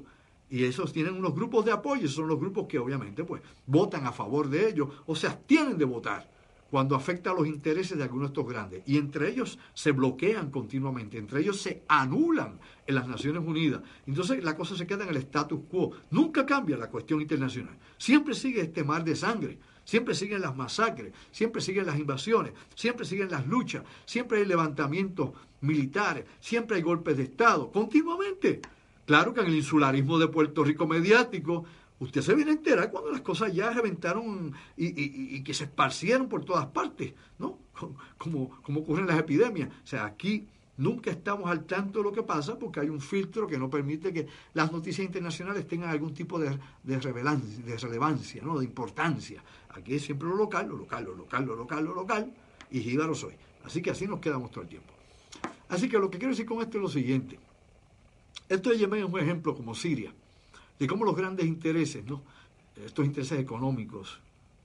Y 0.48 0.64
esos 0.64 0.92
tienen 0.92 1.14
unos 1.14 1.34
grupos 1.34 1.64
de 1.64 1.72
apoyo, 1.72 2.02
esos 2.02 2.16
son 2.16 2.28
los 2.28 2.38
grupos 2.38 2.66
que 2.68 2.78
obviamente 2.78 3.24
pues 3.24 3.42
votan 3.66 4.06
a 4.06 4.12
favor 4.12 4.48
de 4.48 4.68
ellos 4.68 4.88
o 5.06 5.16
se 5.16 5.26
abstienen 5.26 5.76
de 5.76 5.84
votar 5.84 6.35
cuando 6.70 6.96
afecta 6.96 7.30
a 7.30 7.34
los 7.34 7.46
intereses 7.46 7.96
de 7.96 8.04
algunos 8.04 8.28
de 8.28 8.32
estos 8.32 8.48
grandes. 8.48 8.82
Y 8.86 8.98
entre 8.98 9.30
ellos 9.30 9.58
se 9.74 9.92
bloquean 9.92 10.50
continuamente, 10.50 11.18
entre 11.18 11.40
ellos 11.40 11.60
se 11.60 11.82
anulan 11.88 12.58
en 12.86 12.94
las 12.94 13.08
Naciones 13.08 13.42
Unidas. 13.44 13.82
Entonces 14.06 14.42
la 14.42 14.56
cosa 14.56 14.76
se 14.76 14.86
queda 14.86 15.04
en 15.04 15.10
el 15.10 15.16
status 15.18 15.60
quo. 15.68 15.92
Nunca 16.10 16.44
cambia 16.44 16.76
la 16.76 16.90
cuestión 16.90 17.20
internacional. 17.20 17.76
Siempre 17.98 18.34
sigue 18.34 18.62
este 18.62 18.84
mar 18.84 19.04
de 19.04 19.16
sangre. 19.16 19.58
Siempre 19.84 20.16
siguen 20.16 20.40
las 20.40 20.56
masacres, 20.56 21.12
siempre 21.30 21.62
siguen 21.62 21.86
las 21.86 21.96
invasiones, 21.96 22.52
siempre 22.74 23.06
siguen 23.06 23.30
las 23.30 23.46
luchas, 23.46 23.84
siempre 24.04 24.38
hay 24.38 24.44
levantamientos 24.44 25.30
militares, 25.60 26.24
siempre 26.40 26.76
hay 26.76 26.82
golpes 26.82 27.16
de 27.16 27.22
Estado, 27.22 27.70
continuamente. 27.70 28.62
Claro 29.06 29.32
que 29.32 29.42
en 29.42 29.46
el 29.46 29.54
insularismo 29.54 30.18
de 30.18 30.26
Puerto 30.26 30.64
Rico 30.64 30.88
mediático 30.88 31.64
Usted 31.98 32.20
se 32.20 32.34
viene 32.34 32.50
a 32.50 32.54
enterar 32.54 32.90
cuando 32.90 33.10
las 33.10 33.22
cosas 33.22 33.54
ya 33.54 33.70
reventaron 33.70 34.52
y, 34.76 35.42
que 35.42 35.54
se 35.54 35.64
esparcieron 35.64 36.28
por 36.28 36.44
todas 36.44 36.66
partes, 36.66 37.14
¿no? 37.38 37.58
Como, 38.18 38.50
como 38.62 38.80
ocurren 38.80 39.06
las 39.06 39.18
epidemias. 39.18 39.70
O 39.82 39.86
sea, 39.86 40.04
aquí 40.04 40.46
nunca 40.76 41.10
estamos 41.10 41.50
al 41.50 41.64
tanto 41.64 42.00
de 42.00 42.04
lo 42.04 42.12
que 42.12 42.22
pasa 42.22 42.58
porque 42.58 42.80
hay 42.80 42.90
un 42.90 43.00
filtro 43.00 43.46
que 43.46 43.58
no 43.58 43.70
permite 43.70 44.12
que 44.12 44.26
las 44.52 44.72
noticias 44.72 45.06
internacionales 45.06 45.66
tengan 45.66 45.88
algún 45.88 46.12
tipo 46.12 46.38
de, 46.38 46.58
de, 46.82 46.96
de 46.98 47.78
relevancia, 47.78 48.42
¿no? 48.42 48.58
De 48.58 48.64
importancia. 48.66 49.42
Aquí 49.70 49.94
es 49.94 50.02
siempre 50.02 50.28
lo 50.28 50.36
local, 50.36 50.68
lo 50.68 50.76
local, 50.76 51.04
lo 51.04 51.14
local, 51.14 51.46
lo 51.46 51.56
local, 51.56 51.84
lo 51.84 51.94
local, 51.94 52.32
y 52.70 52.80
jíbaro 52.80 53.14
soy. 53.14 53.34
Así 53.64 53.80
que 53.80 53.90
así 53.90 54.06
nos 54.06 54.20
quedamos 54.20 54.50
todo 54.50 54.62
el 54.62 54.68
tiempo. 54.68 54.92
Así 55.68 55.88
que 55.88 55.98
lo 55.98 56.10
que 56.10 56.18
quiero 56.18 56.32
decir 56.32 56.46
con 56.46 56.60
esto 56.60 56.76
es 56.76 56.82
lo 56.82 56.88
siguiente. 56.90 57.38
Esto 58.48 58.70
de 58.70 58.78
Yemen 58.78 59.00
es 59.00 59.10
un 59.10 59.18
ejemplo 59.18 59.56
como 59.56 59.74
Siria 59.74 60.12
de 60.78 60.86
cómo 60.86 61.04
los 61.04 61.16
grandes 61.16 61.46
intereses, 61.46 62.04
¿no? 62.04 62.22
estos 62.84 63.06
intereses 63.06 63.38
económicos, 63.38 64.20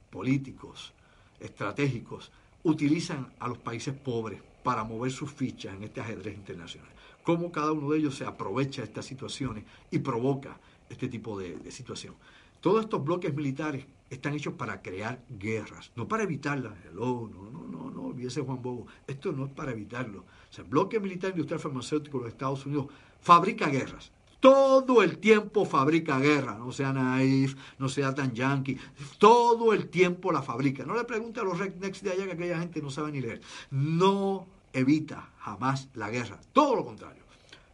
políticos, 0.09 0.93
estratégicos, 1.39 2.31
utilizan 2.63 3.33
a 3.39 3.47
los 3.47 3.57
países 3.57 3.93
pobres 3.93 4.41
para 4.63 4.83
mover 4.83 5.11
sus 5.11 5.31
fichas 5.31 5.75
en 5.75 5.83
este 5.83 6.01
ajedrez 6.01 6.35
internacional. 6.35 6.91
Cómo 7.23 7.51
cada 7.51 7.71
uno 7.71 7.91
de 7.91 7.99
ellos 7.99 8.15
se 8.15 8.25
aprovecha 8.25 8.81
de 8.81 8.87
estas 8.87 9.05
situaciones 9.05 9.63
y 9.89 9.99
provoca 9.99 10.59
este 10.89 11.07
tipo 11.07 11.39
de, 11.39 11.71
situación. 11.71 12.15
Todos 12.59 12.83
estos 12.83 13.03
bloques 13.03 13.33
militares 13.33 13.85
están 14.09 14.33
hechos 14.33 14.53
para 14.53 14.81
crear 14.81 15.19
guerras, 15.29 15.91
no 15.95 16.07
para 16.07 16.23
evitarlas. 16.23 16.73
no, 16.93 17.27
no, 17.27 17.49
no, 17.49 17.89
no, 17.89 18.01
olvídese 18.03 18.41
Juan 18.41 18.61
Bobo. 18.61 18.87
Esto 19.07 19.31
no 19.31 19.45
es 19.45 19.51
para 19.51 19.71
evitarlo. 19.71 20.19
O 20.19 20.61
el 20.61 20.67
bloque 20.67 20.99
militar 20.99 21.31
industrial 21.31 21.59
farmacéutico 21.59 22.17
de 22.17 22.25
los 22.25 22.33
Estados 22.33 22.65
Unidos 22.65 22.87
fabrica 23.21 23.67
guerras 23.67 24.11
todo 24.41 25.03
el 25.03 25.19
tiempo 25.19 25.65
fabrica 25.65 26.19
guerra, 26.19 26.57
no 26.57 26.71
sea 26.71 26.91
naif, 26.91 27.55
no 27.77 27.87
sea 27.87 28.13
tan 28.13 28.33
yankee, 28.33 28.77
todo 29.19 29.71
el 29.71 29.87
tiempo 29.87 30.31
la 30.31 30.41
fabrica. 30.41 30.83
No 30.83 30.95
le 30.95 31.05
pregunte 31.05 31.39
a 31.39 31.43
los 31.43 31.57
rednecks 31.57 32.01
de 32.01 32.11
allá 32.11 32.25
que 32.25 32.33
aquella 32.33 32.59
gente 32.59 32.81
no 32.81 32.89
sabe 32.89 33.11
ni 33.11 33.21
leer. 33.21 33.39
No 33.69 34.47
evita 34.73 35.29
jamás 35.39 35.89
la 35.93 36.09
guerra, 36.09 36.39
todo 36.51 36.75
lo 36.75 36.83
contrario. 36.83 37.21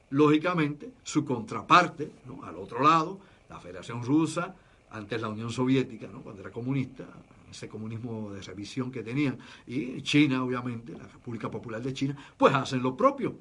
Lógicamente, 0.10 0.92
su 1.04 1.26
contraparte, 1.26 2.12
al 2.44 2.58
otro 2.58 2.84
lado, 2.84 3.18
la 3.50 3.60
Federación 3.60 4.04
Rusa, 4.04 4.54
antes 4.92 5.22
la 5.22 5.30
Unión 5.30 5.52
Soviética, 5.52 6.08
¿no? 6.08 6.22
cuando 6.22 6.42
era 6.42 6.52
comunista, 6.52 7.06
ese 7.50 7.70
comunismo 7.70 8.32
de 8.34 8.42
revisión 8.42 8.92
que 8.92 9.04
tenían, 9.04 9.38
y 9.66 10.02
China, 10.02 10.44
obviamente, 10.44 10.92
la 10.94 11.08
República 11.08 11.50
Popular 11.50 11.82
de 11.82 11.94
China, 11.94 12.18
pues 12.38 12.54
hacen 12.54 12.84
lo 12.84 12.96
propio, 12.96 13.36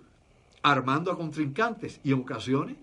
armando 0.62 1.10
a 1.10 1.16
contrincantes 1.16 2.00
y 2.04 2.12
en 2.12 2.20
ocasiones 2.20 2.76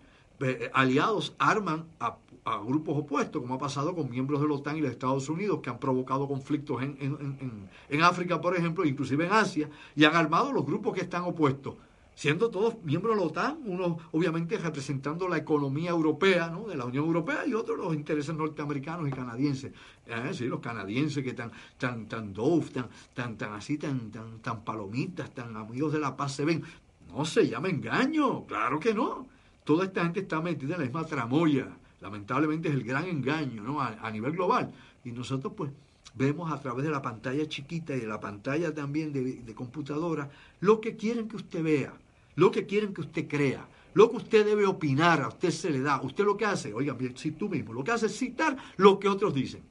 eh, 0.44 0.72
aliados 0.74 1.36
arman 1.40 1.86
a, 2.00 2.18
grupos 2.66 2.98
opuestos, 2.98 3.42
como 3.42 3.54
ha 3.54 3.58
pasado 3.58 3.96
con 3.96 4.10
miembros 4.10 4.42
de 4.42 4.48
la 4.50 4.56
OTAN 4.56 4.76
y 4.76 4.82
de 4.82 4.90
Estados 4.90 5.30
Unidos, 5.30 5.62
que 5.62 5.70
han 5.70 5.80
provocado 5.80 6.28
conflictos 6.28 6.84
en, 6.84 6.98
en, 7.00 7.70
en 7.88 8.02
África, 8.02 8.42
por 8.42 8.54
ejemplo, 8.58 8.84
inclusive 8.84 9.26
en 9.26 9.32
Asia, 9.32 9.70
y 9.96 10.04
han 10.04 10.14
armado 10.14 10.52
los 10.52 10.66
grupos 10.66 10.94
que 10.94 11.02
están 11.02 11.24
opuestos 11.24 11.76
siendo 12.16 12.50
todos 12.50 12.84
miembros 12.84 13.16
de 13.16 13.22
la 13.22 13.28
OTAN, 13.28 13.58
unos 13.66 13.98
obviamente 14.12 14.58
representando 14.58 15.28
la 15.28 15.38
economía 15.38 15.92
europea, 15.92 16.50
¿no? 16.50 16.66
de 16.68 16.76
la 16.76 16.86
Unión 16.86 17.06
Europea, 17.06 17.46
y 17.46 17.54
otros 17.54 17.78
los 17.78 17.94
intereses 17.94 18.36
norteamericanos 18.36 19.08
y 19.08 19.12
canadienses. 19.12 19.74
¿Eh? 20.06 20.32
Sí, 20.34 20.46
los 20.46 20.60
canadienses 20.60 21.24
que 21.24 21.34
tan, 21.34 21.52
tan, 21.78 22.08
tan 22.08 22.34
dove, 22.34 22.70
tan, 22.70 22.90
tan, 23.14 23.38
tan 23.38 23.54
así, 23.54 23.78
tan, 23.78 24.12
tan, 24.12 24.40
tan 24.40 24.64
palomitas, 24.64 25.34
tan 25.34 25.56
amigos 25.56 25.94
de 25.94 26.00
la 26.00 26.16
paz 26.16 26.34
se 26.34 26.46
ven. 26.46 26.64
No 27.10 27.26
se 27.26 27.48
llama 27.48 27.70
engaño, 27.70 28.46
claro 28.46 28.80
que 28.80 28.94
no. 28.94 29.28
Toda 29.64 29.86
esta 29.86 30.04
gente 30.04 30.22
está 30.22 30.42
metida 30.42 30.76
en 30.76 30.82
la 30.82 30.86
misma 30.86 31.06
tramoya. 31.06 31.68
Lamentablemente 32.02 32.70
es 32.70 32.76
el 32.76 32.84
gran 32.84 33.06
engaño, 33.06 33.64
¿no? 33.64 33.82
A, 33.82 34.12
nivel 34.12 34.34
global. 34.34 34.74
Y 35.06 35.12
nosotros, 35.12 35.54
pues, 35.56 35.72
vemos 36.16 36.52
a 36.52 36.60
través 36.60 36.86
de 36.86 36.92
la 36.92 37.02
pantalla 37.02 37.48
chiquita 37.48 37.96
y 37.96 38.02
de 38.02 38.08
la 38.08 38.20
pantalla 38.20 38.74
también 38.74 39.14
de, 39.14 39.56
computadora 39.56 40.30
lo 40.60 40.82
que 40.82 40.96
quieren 40.96 41.28
que 41.28 41.38
usted 41.38 41.64
vea 41.64 41.94
lo 42.36 42.52
que 42.52 42.66
quieren 42.66 42.94
que 42.94 43.02
usted 43.02 43.28
crea, 43.28 43.68
lo 43.94 44.10
que 44.10 44.18
usted 44.18 44.46
debe 44.46 44.66
opinar, 44.66 45.22
a 45.22 45.28
usted 45.28 45.52
se 45.52 45.70
le 45.70 45.82
da. 45.82 46.02
Usted 46.02 46.24
lo 46.24 46.36
que 46.36 46.46
hace, 46.46 46.74
oiga, 46.74 46.96
si 47.16 47.32
tú 47.32 47.50
mismo, 47.50 47.74
lo 47.74 47.84
que 47.84 47.92
hace 47.92 48.08
es 48.08 48.18
citar 48.18 48.58
lo 48.78 49.00
que 49.00 49.08
otros 49.08 49.34
dicen. 49.34 49.62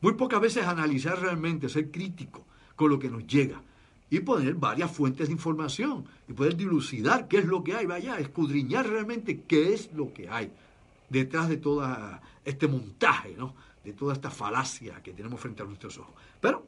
Muy 0.00 0.14
pocas 0.14 0.40
veces 0.40 0.66
analizar 0.66 1.18
realmente, 1.18 1.68
ser 1.68 1.90
crítico 1.90 2.44
con 2.76 2.90
lo 2.90 2.98
que 2.98 3.08
nos 3.08 3.26
llega 3.26 3.62
y 4.10 4.20
poner 4.20 4.54
varias 4.54 4.90
fuentes 4.90 5.28
de 5.28 5.32
información 5.32 6.04
y 6.28 6.32
poder 6.32 6.56
dilucidar 6.56 7.28
qué 7.28 7.38
es 7.38 7.46
lo 7.46 7.64
que 7.64 7.74
hay, 7.74 7.86
vaya, 7.86 8.18
escudriñar 8.18 8.88
realmente 8.88 9.42
qué 9.42 9.74
es 9.74 9.92
lo 9.92 10.12
que 10.12 10.28
hay 10.28 10.52
detrás 11.08 11.48
de 11.48 11.56
todo 11.56 11.86
este 12.44 12.68
montaje, 12.68 13.34
¿no? 13.36 13.54
de 13.84 13.92
toda 13.92 14.14
esta 14.14 14.30
falacia 14.30 15.02
que 15.02 15.12
tenemos 15.12 15.40
frente 15.40 15.62
a 15.62 15.66
nuestros 15.66 15.98
ojos. 15.98 16.14
Pero 16.40 16.64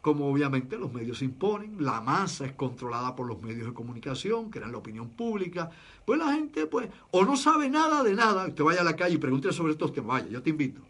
como 0.00 0.30
obviamente 0.30 0.78
los 0.78 0.92
medios 0.92 1.18
se 1.18 1.26
imponen, 1.26 1.84
la 1.84 2.00
masa 2.00 2.46
es 2.46 2.52
controlada 2.52 3.14
por 3.14 3.26
los 3.26 3.40
medios 3.42 3.66
de 3.66 3.74
comunicación, 3.74 4.50
crean 4.50 4.72
la 4.72 4.78
opinión 4.78 5.10
pública, 5.10 5.70
pues 6.04 6.18
la 6.18 6.32
gente 6.32 6.66
pues 6.66 6.88
o 7.10 7.24
no 7.24 7.36
sabe 7.36 7.68
nada 7.68 8.02
de 8.02 8.14
nada, 8.14 8.46
usted 8.46 8.64
vaya 8.64 8.80
a 8.80 8.84
la 8.84 8.96
calle 8.96 9.16
y 9.16 9.18
pregunte 9.18 9.52
sobre 9.52 9.72
estos 9.72 9.92
temas, 9.92 10.22
vaya, 10.22 10.28
yo 10.30 10.42
te 10.42 10.50
invito, 10.50 10.80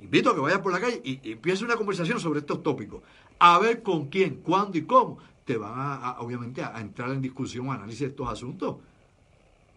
invito 0.00 0.30
a 0.30 0.34
que 0.34 0.40
vayas 0.40 0.60
por 0.60 0.72
la 0.72 0.80
calle 0.80 1.00
y, 1.04 1.30
empiece 1.30 1.64
una 1.64 1.76
conversación 1.76 2.18
sobre 2.18 2.40
estos 2.40 2.62
tópicos, 2.62 3.02
a 3.38 3.58
ver 3.58 3.82
con 3.82 4.08
quién, 4.08 4.36
cuándo 4.36 4.78
y 4.78 4.82
cómo, 4.82 5.18
te 5.44 5.56
van 5.56 5.72
a, 5.76 6.16
obviamente 6.20 6.62
a, 6.62 6.80
entrar 6.80 7.10
en 7.10 7.22
discusión, 7.22 7.70
análisis 7.70 8.00
de 8.00 8.06
estos 8.06 8.28
asuntos. 8.28 8.76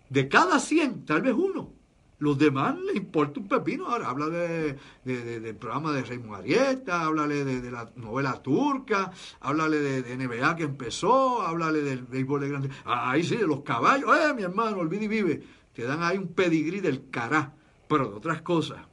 De 0.09 0.28
cada 0.28 0.59
100, 0.59 1.05
tal 1.05 1.22
vez 1.22 1.34
uno 1.34 1.82
los 2.22 2.38
demás 2.38 2.78
les 2.80 2.97
importa 2.97 3.39
un 3.39 3.47
pepino. 3.47 3.88
Ahora 3.88 4.09
habla 4.09 4.30
de, 4.30 4.78
del 5.03 5.55
programa 5.55 5.91
de 5.91 6.03
Raymond 6.03 6.36
Arieta, 6.36 7.01
háblale 7.01 7.43
de, 7.43 7.72
la 7.72 7.91
novela 7.95 8.39
turca, 8.43 9.12
háblale 9.39 9.80
de, 9.80 10.18
NBA 10.18 10.55
que 10.55 10.64
empezó, 10.64 11.41
háblale 11.41 11.82
del 11.82 12.03
béisbol 12.03 12.41
de 12.41 12.49
grande. 12.49 12.70
Ahí 12.86 13.24
sí, 13.24 13.38
de 13.38 13.47
los 13.47 13.62
caballos. 13.62 14.07
¡Eh, 14.16 14.34
mi 14.36 14.43
hermano, 14.43 14.78
olvide 14.78 15.05
y 15.05 15.07
vive! 15.07 15.43
Te 15.74 15.84
dan 15.84 16.03
ahí 16.03 16.18
un 16.18 16.28
pedigrí 16.28 16.80
del 16.80 17.09
cará, 17.09 17.55
pero 17.88 18.09
de 18.09 18.16
otras 18.16 18.43
cosas 18.43 18.91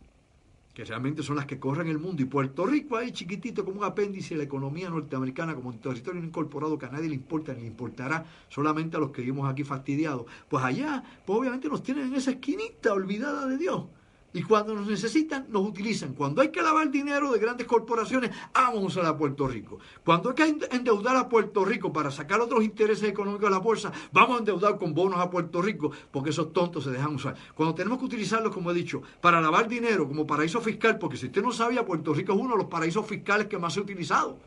que 0.78 0.84
realmente 0.84 1.24
son 1.24 1.34
las 1.34 1.46
que 1.46 1.58
corren 1.58 1.88
el 1.88 1.98
mundo. 1.98 2.22
Y 2.22 2.26
Puerto 2.26 2.64
Rico 2.64 2.96
ahí 2.96 3.10
chiquitito 3.10 3.64
como 3.64 3.80
un 3.80 3.84
apéndice 3.84 4.34
de 4.34 4.38
la 4.38 4.44
economía 4.44 4.88
norteamericana, 4.88 5.56
como 5.56 5.70
un 5.70 5.80
territorio 5.80 6.22
incorporado 6.22 6.78
que 6.78 6.86
a 6.86 6.88
nadie 6.88 7.08
le 7.08 7.16
importa, 7.16 7.52
ni 7.52 7.62
le 7.62 7.66
importará 7.66 8.24
solamente 8.48 8.96
a 8.96 9.00
los 9.00 9.10
que 9.10 9.22
vivimos 9.22 9.50
aquí 9.50 9.64
fastidiados. 9.64 10.26
Pues 10.48 10.62
allá, 10.62 11.02
pues 11.26 11.36
obviamente 11.36 11.68
nos 11.68 11.82
tienen 11.82 12.06
en 12.06 12.14
esa 12.14 12.30
esquinita 12.30 12.92
olvidada 12.92 13.46
de 13.46 13.58
Dios. 13.58 13.86
Y 14.32 14.42
cuando 14.42 14.74
nos 14.74 14.86
necesitan, 14.86 15.46
nos 15.48 15.66
utilizan. 15.66 16.12
Cuando 16.12 16.42
hay 16.42 16.50
que 16.50 16.60
lavar 16.60 16.90
dinero 16.90 17.32
de 17.32 17.38
grandes 17.38 17.66
corporaciones, 17.66 18.30
vamos 18.52 18.96
a 18.98 19.16
Puerto 19.16 19.48
Rico. 19.48 19.78
Cuando 20.04 20.28
hay 20.30 20.34
que 20.34 20.68
endeudar 20.70 21.16
a 21.16 21.28
Puerto 21.28 21.64
Rico 21.64 21.92
para 21.92 22.10
sacar 22.10 22.40
otros 22.40 22.62
intereses 22.62 23.08
económicos 23.08 23.48
de 23.48 23.50
la 23.50 23.58
bolsa, 23.58 23.90
vamos 24.12 24.36
a 24.36 24.38
endeudar 24.40 24.76
con 24.76 24.92
bonos 24.92 25.18
a 25.18 25.30
Puerto 25.30 25.62
Rico, 25.62 25.90
porque 26.10 26.30
esos 26.30 26.52
tontos 26.52 26.84
se 26.84 26.90
dejan 26.90 27.14
usar. 27.14 27.36
Cuando 27.54 27.74
tenemos 27.74 27.98
que 27.98 28.04
utilizarlos, 28.04 28.52
como 28.52 28.70
he 28.70 28.74
dicho, 28.74 29.02
para 29.22 29.40
lavar 29.40 29.66
dinero 29.66 30.06
como 30.06 30.26
paraíso 30.26 30.60
fiscal, 30.60 30.98
porque 30.98 31.16
si 31.16 31.26
usted 31.26 31.42
no 31.42 31.50
sabía, 31.50 31.86
Puerto 31.86 32.12
Rico 32.12 32.34
es 32.34 32.38
uno 32.38 32.52
de 32.52 32.58
los 32.58 32.66
paraísos 32.66 33.06
fiscales 33.06 33.46
que 33.46 33.58
más 33.58 33.72
se 33.72 33.80
ha 33.80 33.82
utilizado. 33.82 34.38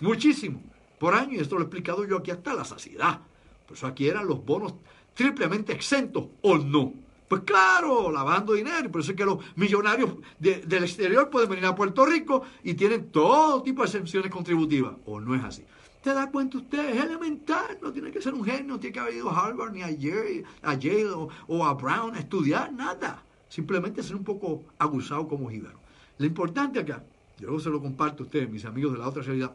Muchísimo. 0.00 0.62
Por 0.98 1.14
año, 1.14 1.34
y 1.34 1.40
esto 1.40 1.56
lo 1.56 1.60
he 1.60 1.64
explicado 1.64 2.06
yo 2.06 2.16
aquí 2.16 2.30
hasta 2.30 2.54
la 2.54 2.64
saciedad. 2.64 3.20
Por 3.66 3.76
eso 3.76 3.86
aquí 3.86 4.08
eran 4.08 4.26
los 4.26 4.42
bonos 4.44 4.74
triplemente 5.12 5.72
exentos 5.72 6.24
o 6.40 6.56
no. 6.56 6.94
Pues 7.28 7.42
claro, 7.42 8.10
lavando 8.10 8.54
dinero. 8.54 8.90
Por 8.90 9.02
eso 9.02 9.10
es 9.10 9.16
que 9.16 9.24
los 9.24 9.38
millonarios 9.56 10.14
del 10.38 10.82
exterior 10.82 11.28
pueden 11.28 11.50
venir 11.50 11.66
a 11.66 11.74
Puerto 11.74 12.06
Rico 12.06 12.42
y 12.64 12.74
tienen 12.74 13.10
todo 13.10 13.62
tipo 13.62 13.82
de 13.82 13.88
exenciones 13.88 14.30
contributivas. 14.30 14.94
¿O 15.04 15.20
no 15.20 15.34
es 15.34 15.44
así? 15.44 15.64
¿Te 16.02 16.14
da 16.14 16.30
cuenta 16.30 16.58
usted? 16.58 16.96
Es 16.96 17.04
elemental. 17.04 17.78
No 17.82 17.92
tiene 17.92 18.10
que 18.10 18.22
ser 18.22 18.32
un 18.32 18.44
genio, 18.44 18.74
no 18.74 18.80
tiene 18.80 18.94
que 18.94 19.00
haber 19.00 19.14
ido 19.14 19.28
a 19.28 19.46
Harvard, 19.46 19.72
ni 19.72 19.82
a 19.82 19.90
Yale, 19.90 20.44
a 20.62 20.74
Yale 20.74 21.28
o, 21.46 21.66
a 21.66 21.74
Brown 21.74 22.14
a 22.14 22.20
estudiar, 22.20 22.72
nada. 22.72 23.22
Simplemente 23.48 24.02
ser 24.02 24.16
un 24.16 24.24
poco 24.24 24.64
abusado 24.78 25.28
como 25.28 25.50
jíbaro. 25.50 25.78
Lo 26.16 26.26
importante 26.26 26.80
acá, 26.80 27.04
yo 27.38 27.58
se 27.60 27.70
lo 27.70 27.80
comparto 27.80 28.22
a 28.22 28.26
ustedes, 28.26 28.48
mis 28.48 28.64
amigos 28.64 28.92
de 28.92 28.98
la 28.98 29.08
otra 29.08 29.22
realidad, 29.22 29.54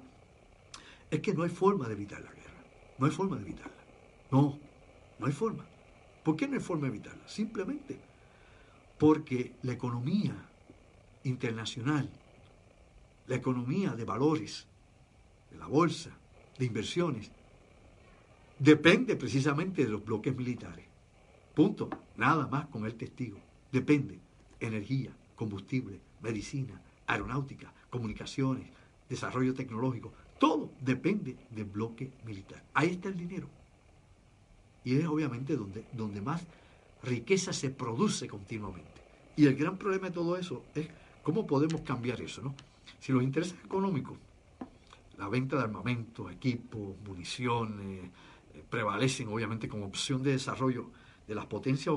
es 1.10 1.20
que 1.22 1.34
no 1.34 1.44
hay 1.44 1.50
forma 1.50 1.88
de 1.88 1.94
evitar 1.94 2.22
la 2.22 2.32
guerra. 2.32 2.64
No 2.98 3.06
hay 3.06 3.12
forma 3.12 3.36
de 3.38 3.44
evitarla. 3.44 3.74
No, 4.32 4.58
no 5.20 5.26
hay 5.26 5.32
forma. 5.32 5.66
¿Por 6.24 6.36
qué 6.36 6.48
no 6.48 6.56
hay 6.56 6.62
forma 6.62 6.84
de 6.84 6.96
evitarla? 6.96 7.28
Simplemente 7.28 8.00
porque 8.98 9.54
la 9.64 9.74
economía 9.74 10.36
internacional, 11.24 12.10
la 13.28 13.36
economía 13.36 13.92
de 13.92 14.06
valores, 14.06 14.68
de 15.52 15.58
la 15.58 15.68
bolsa, 15.68 16.12
de 16.58 16.66
inversiones, 16.66 17.32
depende 18.60 19.16
precisamente 19.16 19.84
de 19.84 19.90
los 19.90 20.04
bloques 20.04 20.36
militares. 20.36 20.86
Punto. 21.54 21.90
Nada 22.16 22.48
más 22.48 22.68
con 22.68 22.86
el 22.86 22.96
testigo. 22.96 23.40
Depende. 23.72 24.20
Energía, 24.60 25.12
combustible, 25.36 26.00
medicina, 26.22 26.82
aeronáutica, 27.08 27.74
comunicaciones, 27.90 28.70
desarrollo 29.10 29.54
tecnológico. 29.54 30.14
Todo 30.40 30.72
depende 30.80 31.36
del 31.50 31.66
bloque 31.66 32.12
militar. 32.26 32.64
Ahí 32.74 32.92
está 32.92 33.10
el 33.10 33.18
dinero. 33.18 33.50
Y 34.84 34.98
es 34.98 35.06
obviamente 35.06 35.56
donde, 35.56 35.86
donde 35.94 36.22
más 36.22 36.42
riqueza 37.04 37.54
se 37.54 37.70
produce 37.70 38.28
continuamente. 38.28 39.02
Y 39.36 39.46
el 39.46 39.56
gran 39.56 39.78
problema 39.78 40.08
de 40.08 40.14
todo 40.14 40.38
eso 40.38 40.64
es 40.76 40.88
cómo 41.24 41.48
podemos 41.48 41.82
cambiar 41.82 42.22
eso, 42.22 42.42
¿no? 42.42 42.56
Si 43.00 43.12
los 43.12 43.24
intereses 43.24 43.56
económicos, 43.64 44.18
la 45.18 45.28
venta 45.28 45.58
de 45.58 45.64
armamentos, 45.64 46.32
equipos, 46.32 46.96
municiones, 47.06 48.10
eh, 48.54 48.64
prevalecen 48.70 49.28
obviamente 49.28 49.68
como 49.68 49.86
opción 49.86 50.24
de 50.24 50.32
desarrollo 50.32 50.90
de 51.28 51.36
las 51.36 51.46
potencias 51.46 51.96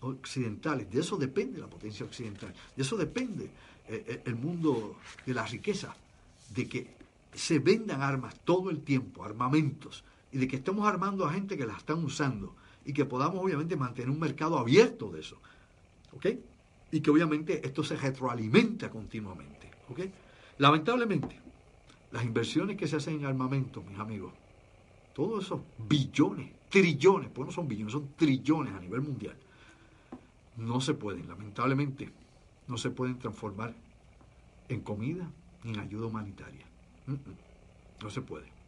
occidentales, 0.00 0.90
de 0.90 1.00
eso 1.00 1.16
depende 1.16 1.60
la 1.60 1.66
potencia 1.66 2.06
occidental, 2.06 2.54
de 2.76 2.82
eso 2.82 2.96
depende 2.96 3.44
eh, 3.88 4.04
eh, 4.06 4.22
el 4.24 4.36
mundo 4.36 4.96
de 5.26 5.34
la 5.34 5.44
riqueza, 5.44 5.94
de 6.54 6.68
que 6.68 6.94
se 7.34 7.58
vendan 7.58 8.02
armas 8.02 8.34
todo 8.44 8.70
el 8.70 8.82
tiempo, 8.82 9.24
armamentos, 9.24 10.04
y 10.32 10.38
de 10.38 10.48
que 10.48 10.56
estemos 10.56 10.86
armando 10.86 11.24
a 11.24 11.32
gente 11.32 11.56
que 11.56 11.66
las 11.66 11.78
están 11.78 12.04
usando 12.04 12.54
y 12.84 12.92
que 12.92 13.04
podamos 13.04 13.42
obviamente 13.42 13.76
mantener 13.76 14.10
un 14.10 14.20
mercado 14.20 14.58
abierto 14.58 15.10
de 15.10 15.20
eso. 15.20 15.40
¿Ok? 16.12 16.26
Y 16.92 17.00
que 17.00 17.10
obviamente 17.10 17.64
esto 17.66 17.82
se 17.82 17.96
retroalimenta 17.96 18.90
continuamente. 18.90 19.70
¿Ok? 19.88 20.00
Lamentablemente, 20.58 21.40
las 22.12 22.24
inversiones 22.24 22.76
que 22.76 22.86
se 22.86 22.96
hacen 22.96 23.14
en 23.14 23.26
armamento, 23.26 23.82
mis 23.82 23.98
amigos, 23.98 24.32
todos 25.14 25.44
esos 25.44 25.60
billones, 25.78 26.52
trillones, 26.68 27.30
pues 27.30 27.46
no 27.46 27.52
son 27.52 27.66
billones, 27.66 27.92
son 27.92 28.10
trillones 28.16 28.74
a 28.74 28.80
nivel 28.80 29.00
mundial, 29.00 29.36
no 30.56 30.80
se 30.80 30.94
pueden, 30.94 31.28
lamentablemente, 31.28 32.10
no 32.68 32.76
se 32.76 32.90
pueden 32.90 33.18
transformar 33.18 33.74
en 34.68 34.80
comida 34.80 35.28
ni 35.64 35.72
en 35.72 35.80
ayuda 35.80 36.06
humanitaria. 36.06 36.66
No 38.02 38.10
se 38.10 38.20
puede 38.20 38.59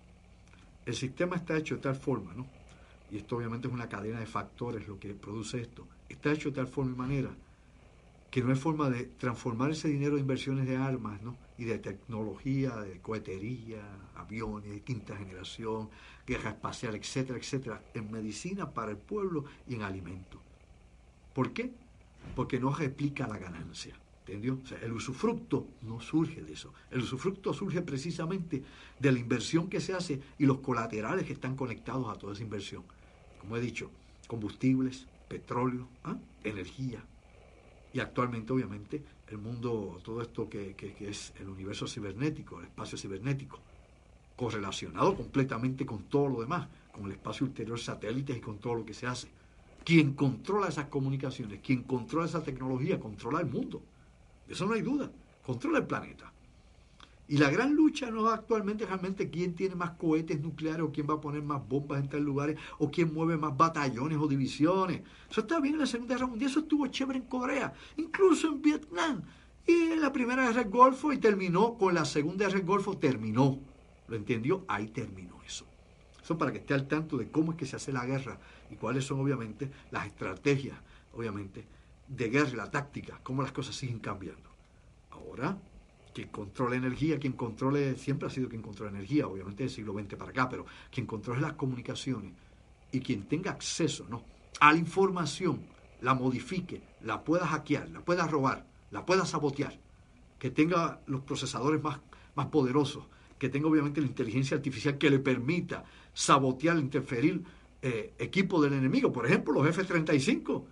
el 0.86 0.94
sistema 0.94 1.36
está 1.36 1.56
hecho 1.56 1.76
de 1.76 1.82
tal 1.82 1.96
forma, 1.96 2.34
¿no? 2.34 2.46
y 3.10 3.18
esto 3.18 3.36
obviamente 3.36 3.68
es 3.68 3.74
una 3.74 3.88
cadena 3.88 4.20
de 4.20 4.26
factores 4.26 4.88
lo 4.88 4.98
que 4.98 5.12
produce 5.14 5.60
esto, 5.60 5.86
está 6.08 6.32
hecho 6.32 6.48
de 6.50 6.56
tal 6.56 6.66
forma 6.66 6.92
y 6.92 6.96
manera 6.96 7.30
que 8.30 8.42
no 8.42 8.48
hay 8.48 8.56
forma 8.56 8.88
de 8.88 9.04
transformar 9.04 9.72
ese 9.72 9.88
dinero 9.88 10.14
de 10.14 10.22
inversiones 10.22 10.66
de 10.66 10.78
armas 10.78 11.20
¿no? 11.20 11.36
y 11.58 11.64
de 11.64 11.78
tecnología, 11.78 12.74
de 12.76 12.98
cohetería, 13.00 13.82
aviones 14.16 14.70
de 14.70 14.80
quinta 14.80 15.14
generación, 15.14 15.90
guerra 16.26 16.50
espacial, 16.50 16.94
etcétera, 16.94 17.38
etcétera, 17.38 17.82
en 17.92 18.10
medicina 18.10 18.70
para 18.70 18.92
el 18.92 18.96
pueblo 18.96 19.44
y 19.68 19.74
en 19.74 19.82
alimentos. 19.82 20.40
¿Por 21.34 21.52
qué? 21.52 21.72
Porque 22.34 22.58
no 22.58 22.74
replica 22.74 23.28
la 23.28 23.36
ganancia. 23.36 23.94
¿Entendió? 24.26 24.60
O 24.62 24.66
sea, 24.66 24.78
el 24.78 24.92
usufructo 24.92 25.66
no 25.82 26.00
surge 26.00 26.42
de 26.42 26.52
eso. 26.52 26.72
El 26.90 27.00
usufructo 27.00 27.52
surge 27.52 27.82
precisamente 27.82 28.62
de 28.98 29.12
la 29.12 29.18
inversión 29.18 29.68
que 29.68 29.80
se 29.80 29.94
hace 29.94 30.20
y 30.38 30.46
los 30.46 30.58
colaterales 30.58 31.26
que 31.26 31.32
están 31.32 31.56
conectados 31.56 32.08
a 32.08 32.18
toda 32.18 32.32
esa 32.32 32.42
inversión. 32.42 32.84
Como 33.40 33.56
he 33.56 33.60
dicho, 33.60 33.90
combustibles, 34.28 35.06
petróleo, 35.28 35.88
¿ah? 36.04 36.16
energía, 36.44 37.04
y 37.92 38.00
actualmente, 38.00 38.52
obviamente, 38.52 39.02
el 39.28 39.38
mundo, 39.38 40.00
todo 40.02 40.22
esto 40.22 40.48
que, 40.48 40.74
es 41.00 41.32
el 41.38 41.48
universo 41.48 41.86
cibernético, 41.86 42.58
el 42.58 42.66
espacio 42.66 42.96
cibernético, 42.96 43.58
correlacionado 44.36 45.14
completamente 45.14 45.84
con 45.84 46.04
todo 46.04 46.28
lo 46.28 46.40
demás, 46.40 46.68
con 46.90 47.06
el 47.06 47.12
espacio 47.12 47.46
ulterior 47.46 47.78
satélites 47.78 48.36
y 48.36 48.40
con 48.40 48.58
todo 48.58 48.76
lo 48.76 48.84
que 48.84 48.94
se 48.94 49.06
hace. 49.06 49.28
Quien 49.84 50.14
controla 50.14 50.68
esas 50.68 50.86
comunicaciones, 50.86 51.60
quien 51.60 51.82
controla 51.82 52.26
esa 52.26 52.42
tecnología, 52.42 52.98
controla 52.98 53.40
el 53.40 53.46
mundo. 53.46 53.82
Eso 54.52 54.66
no 54.66 54.74
hay 54.74 54.82
duda. 54.82 55.10
Controla 55.44 55.78
el 55.78 55.86
planeta. 55.86 56.30
Y 57.26 57.38
la 57.38 57.48
gran 57.48 57.74
lucha 57.74 58.10
no 58.10 58.28
es 58.28 58.34
actualmente 58.34 58.84
realmente 58.84 59.30
quién 59.30 59.54
tiene 59.54 59.74
más 59.74 59.92
cohetes 59.92 60.42
nucleares 60.42 60.82
o 60.82 60.92
quién 60.92 61.06
va 61.08 61.14
a 61.14 61.20
poner 61.20 61.42
más 61.42 61.66
bombas 61.66 62.00
en 62.00 62.10
tal 62.10 62.22
lugares 62.22 62.58
o 62.78 62.90
quién 62.90 63.14
mueve 63.14 63.38
más 63.38 63.56
batallones 63.56 64.18
o 64.18 64.28
divisiones. 64.28 65.00
Eso 65.30 65.40
estaba 65.40 65.62
bien 65.62 65.74
en 65.74 65.80
la 65.80 65.86
Segunda 65.86 66.14
Guerra 66.14 66.26
Mundial, 66.26 66.50
eso 66.50 66.60
estuvo 66.60 66.86
chévere 66.88 67.20
en 67.20 67.24
Corea, 67.24 67.72
incluso 67.96 68.48
en 68.48 68.60
Vietnam. 68.60 69.22
Y 69.66 69.72
en 69.72 70.02
la 70.02 70.12
Primera 70.12 70.42
Guerra 70.42 70.62
del 70.62 70.70
Golfo 70.70 71.12
y 71.12 71.18
terminó 71.18 71.78
con 71.78 71.94
la 71.94 72.04
Segunda 72.04 72.44
Guerra 72.44 72.58
del 72.58 72.66
Golfo, 72.66 72.98
terminó. 72.98 73.58
¿Lo 74.08 74.16
entendió? 74.16 74.66
Ahí 74.68 74.88
terminó 74.88 75.40
eso. 75.46 75.64
Eso 76.22 76.36
para 76.36 76.52
que 76.52 76.58
esté 76.58 76.74
al 76.74 76.86
tanto 76.86 77.16
de 77.16 77.30
cómo 77.30 77.52
es 77.52 77.56
que 77.56 77.64
se 77.64 77.76
hace 77.76 77.92
la 77.92 78.04
guerra 78.04 78.38
y 78.70 78.76
cuáles 78.76 79.06
son 79.06 79.20
obviamente 79.20 79.70
las 79.90 80.06
estrategias, 80.06 80.76
obviamente, 81.14 81.64
de 82.08 82.28
guerra 82.28 82.56
la 82.56 82.70
táctica, 82.70 83.20
cómo 83.22 83.42
las 83.42 83.52
cosas 83.52 83.74
siguen 83.74 83.98
cambiando. 83.98 84.50
Ahora, 85.10 85.58
quien 86.12 86.28
controla 86.28 86.76
energía, 86.76 87.18
quien 87.18 87.32
controle, 87.32 87.96
siempre 87.96 88.28
ha 88.28 88.30
sido 88.30 88.48
quien 88.48 88.62
controla 88.62 88.90
energía, 88.90 89.26
obviamente 89.26 89.64
del 89.64 89.70
siglo 89.70 89.94
XX 89.94 90.14
para 90.16 90.30
acá, 90.30 90.48
pero 90.48 90.66
quien 90.90 91.06
controle 91.06 91.40
las 91.40 91.54
comunicaciones 91.54 92.32
y 92.90 93.00
quien 93.00 93.24
tenga 93.24 93.50
acceso 93.50 94.06
¿no? 94.08 94.22
a 94.60 94.72
la 94.72 94.78
información, 94.78 95.60
la 96.00 96.14
modifique, 96.14 96.82
la 97.02 97.24
pueda 97.24 97.46
hackear, 97.46 97.88
la 97.90 98.00
pueda 98.00 98.26
robar, 98.26 98.66
la 98.90 99.06
pueda 99.06 99.24
sabotear, 99.24 99.78
que 100.38 100.50
tenga 100.50 101.00
los 101.06 101.22
procesadores 101.22 101.82
más, 101.82 102.00
más 102.34 102.46
poderosos, 102.46 103.06
que 103.38 103.48
tenga 103.48 103.68
obviamente 103.68 104.00
la 104.00 104.06
inteligencia 104.06 104.56
artificial 104.56 104.98
que 104.98 105.10
le 105.10 105.18
permita 105.18 105.84
sabotear, 106.12 106.78
interferir 106.78 107.42
eh, 107.80 108.12
equipos 108.18 108.62
del 108.62 108.74
enemigo, 108.74 109.12
por 109.12 109.26
ejemplo 109.26 109.54
los 109.54 109.66
F-35 109.66 110.64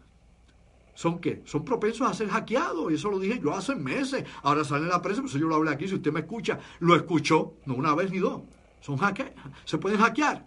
¿Son 0.94 1.18
qué? 1.18 1.42
Son 1.44 1.64
propensos 1.64 2.08
a 2.08 2.14
ser 2.14 2.28
hackeados. 2.28 2.90
Y 2.90 2.94
eso 2.94 3.10
lo 3.10 3.18
dije 3.18 3.40
yo 3.42 3.54
hace 3.54 3.74
meses. 3.74 4.24
Ahora 4.42 4.64
sale 4.64 4.86
la 4.86 5.00
prensa, 5.00 5.22
pues 5.22 5.34
yo 5.34 5.46
lo 5.46 5.54
hablé 5.54 5.70
aquí. 5.70 5.88
Si 5.88 5.94
usted 5.94 6.12
me 6.12 6.20
escucha, 6.20 6.58
lo 6.80 6.94
escuchó, 6.94 7.54
no 7.66 7.74
una 7.74 7.94
vez 7.94 8.10
ni 8.10 8.18
dos. 8.18 8.42
Son 8.80 8.96
hacke 8.96 9.32
se 9.64 9.78
pueden 9.78 9.98
hackear. 9.98 10.46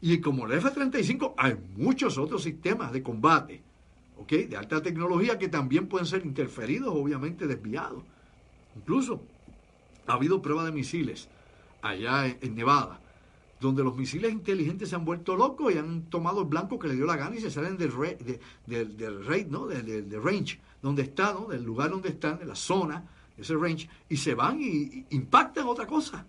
Y 0.00 0.20
como 0.20 0.46
el 0.46 0.52
F-35, 0.52 1.34
hay 1.38 1.56
muchos 1.76 2.18
otros 2.18 2.42
sistemas 2.42 2.92
de 2.92 3.02
combate, 3.02 3.62
¿ok? 4.18 4.32
De 4.32 4.56
alta 4.56 4.82
tecnología 4.82 5.38
que 5.38 5.48
también 5.48 5.86
pueden 5.86 6.06
ser 6.06 6.26
interferidos, 6.26 6.92
obviamente 6.94 7.46
desviados. 7.46 8.04
Incluso 8.76 9.22
ha 10.06 10.14
habido 10.14 10.42
pruebas 10.42 10.66
de 10.66 10.72
misiles 10.72 11.28
allá 11.80 12.26
en 12.26 12.54
Nevada 12.54 13.00
donde 13.64 13.82
los 13.82 13.96
misiles 13.96 14.30
inteligentes 14.30 14.90
se 14.90 14.94
han 14.94 15.04
vuelto 15.04 15.36
locos 15.36 15.72
y 15.72 15.78
han 15.78 16.02
tomado 16.10 16.42
el 16.42 16.46
blanco 16.46 16.78
que 16.78 16.88
le 16.88 16.94
dio 16.94 17.06
la 17.06 17.16
gana 17.16 17.36
y 17.36 17.40
se 17.40 17.50
salen 17.50 17.78
del, 17.78 17.92
del, 18.66 19.24
raid, 19.24 19.46
¿no? 19.46 19.66
Del, 19.66 20.22
range 20.22 20.60
donde 20.82 21.02
está, 21.02 21.32
¿no? 21.32 21.46
Del 21.46 21.64
lugar 21.64 21.90
donde 21.90 22.10
están, 22.10 22.38
de 22.38 22.44
la 22.44 22.54
zona, 22.54 23.08
ese 23.36 23.56
range, 23.56 23.88
y 24.08 24.18
se 24.18 24.34
van 24.34 24.60
y, 24.60 25.06
impactan 25.10 25.66
otra 25.66 25.86
cosa. 25.86 26.26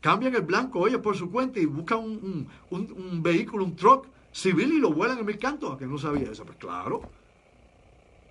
Cambian 0.00 0.34
el 0.34 0.42
blanco, 0.42 0.80
oye, 0.80 0.98
por 0.98 1.16
su 1.16 1.30
cuenta 1.30 1.60
y 1.60 1.66
buscan 1.66 2.00
un, 2.00 3.22
vehículo, 3.22 3.64
un 3.64 3.76
truck 3.76 4.08
civil 4.32 4.72
y 4.72 4.80
lo 4.80 4.92
vuelan 4.92 5.18
en 5.18 5.28
el 5.28 5.38
canto, 5.38 5.72
a 5.72 5.78
que 5.78 5.86
no 5.86 5.96
sabía 5.96 6.32
eso. 6.32 6.44
Pues 6.44 6.58
claro, 6.58 7.02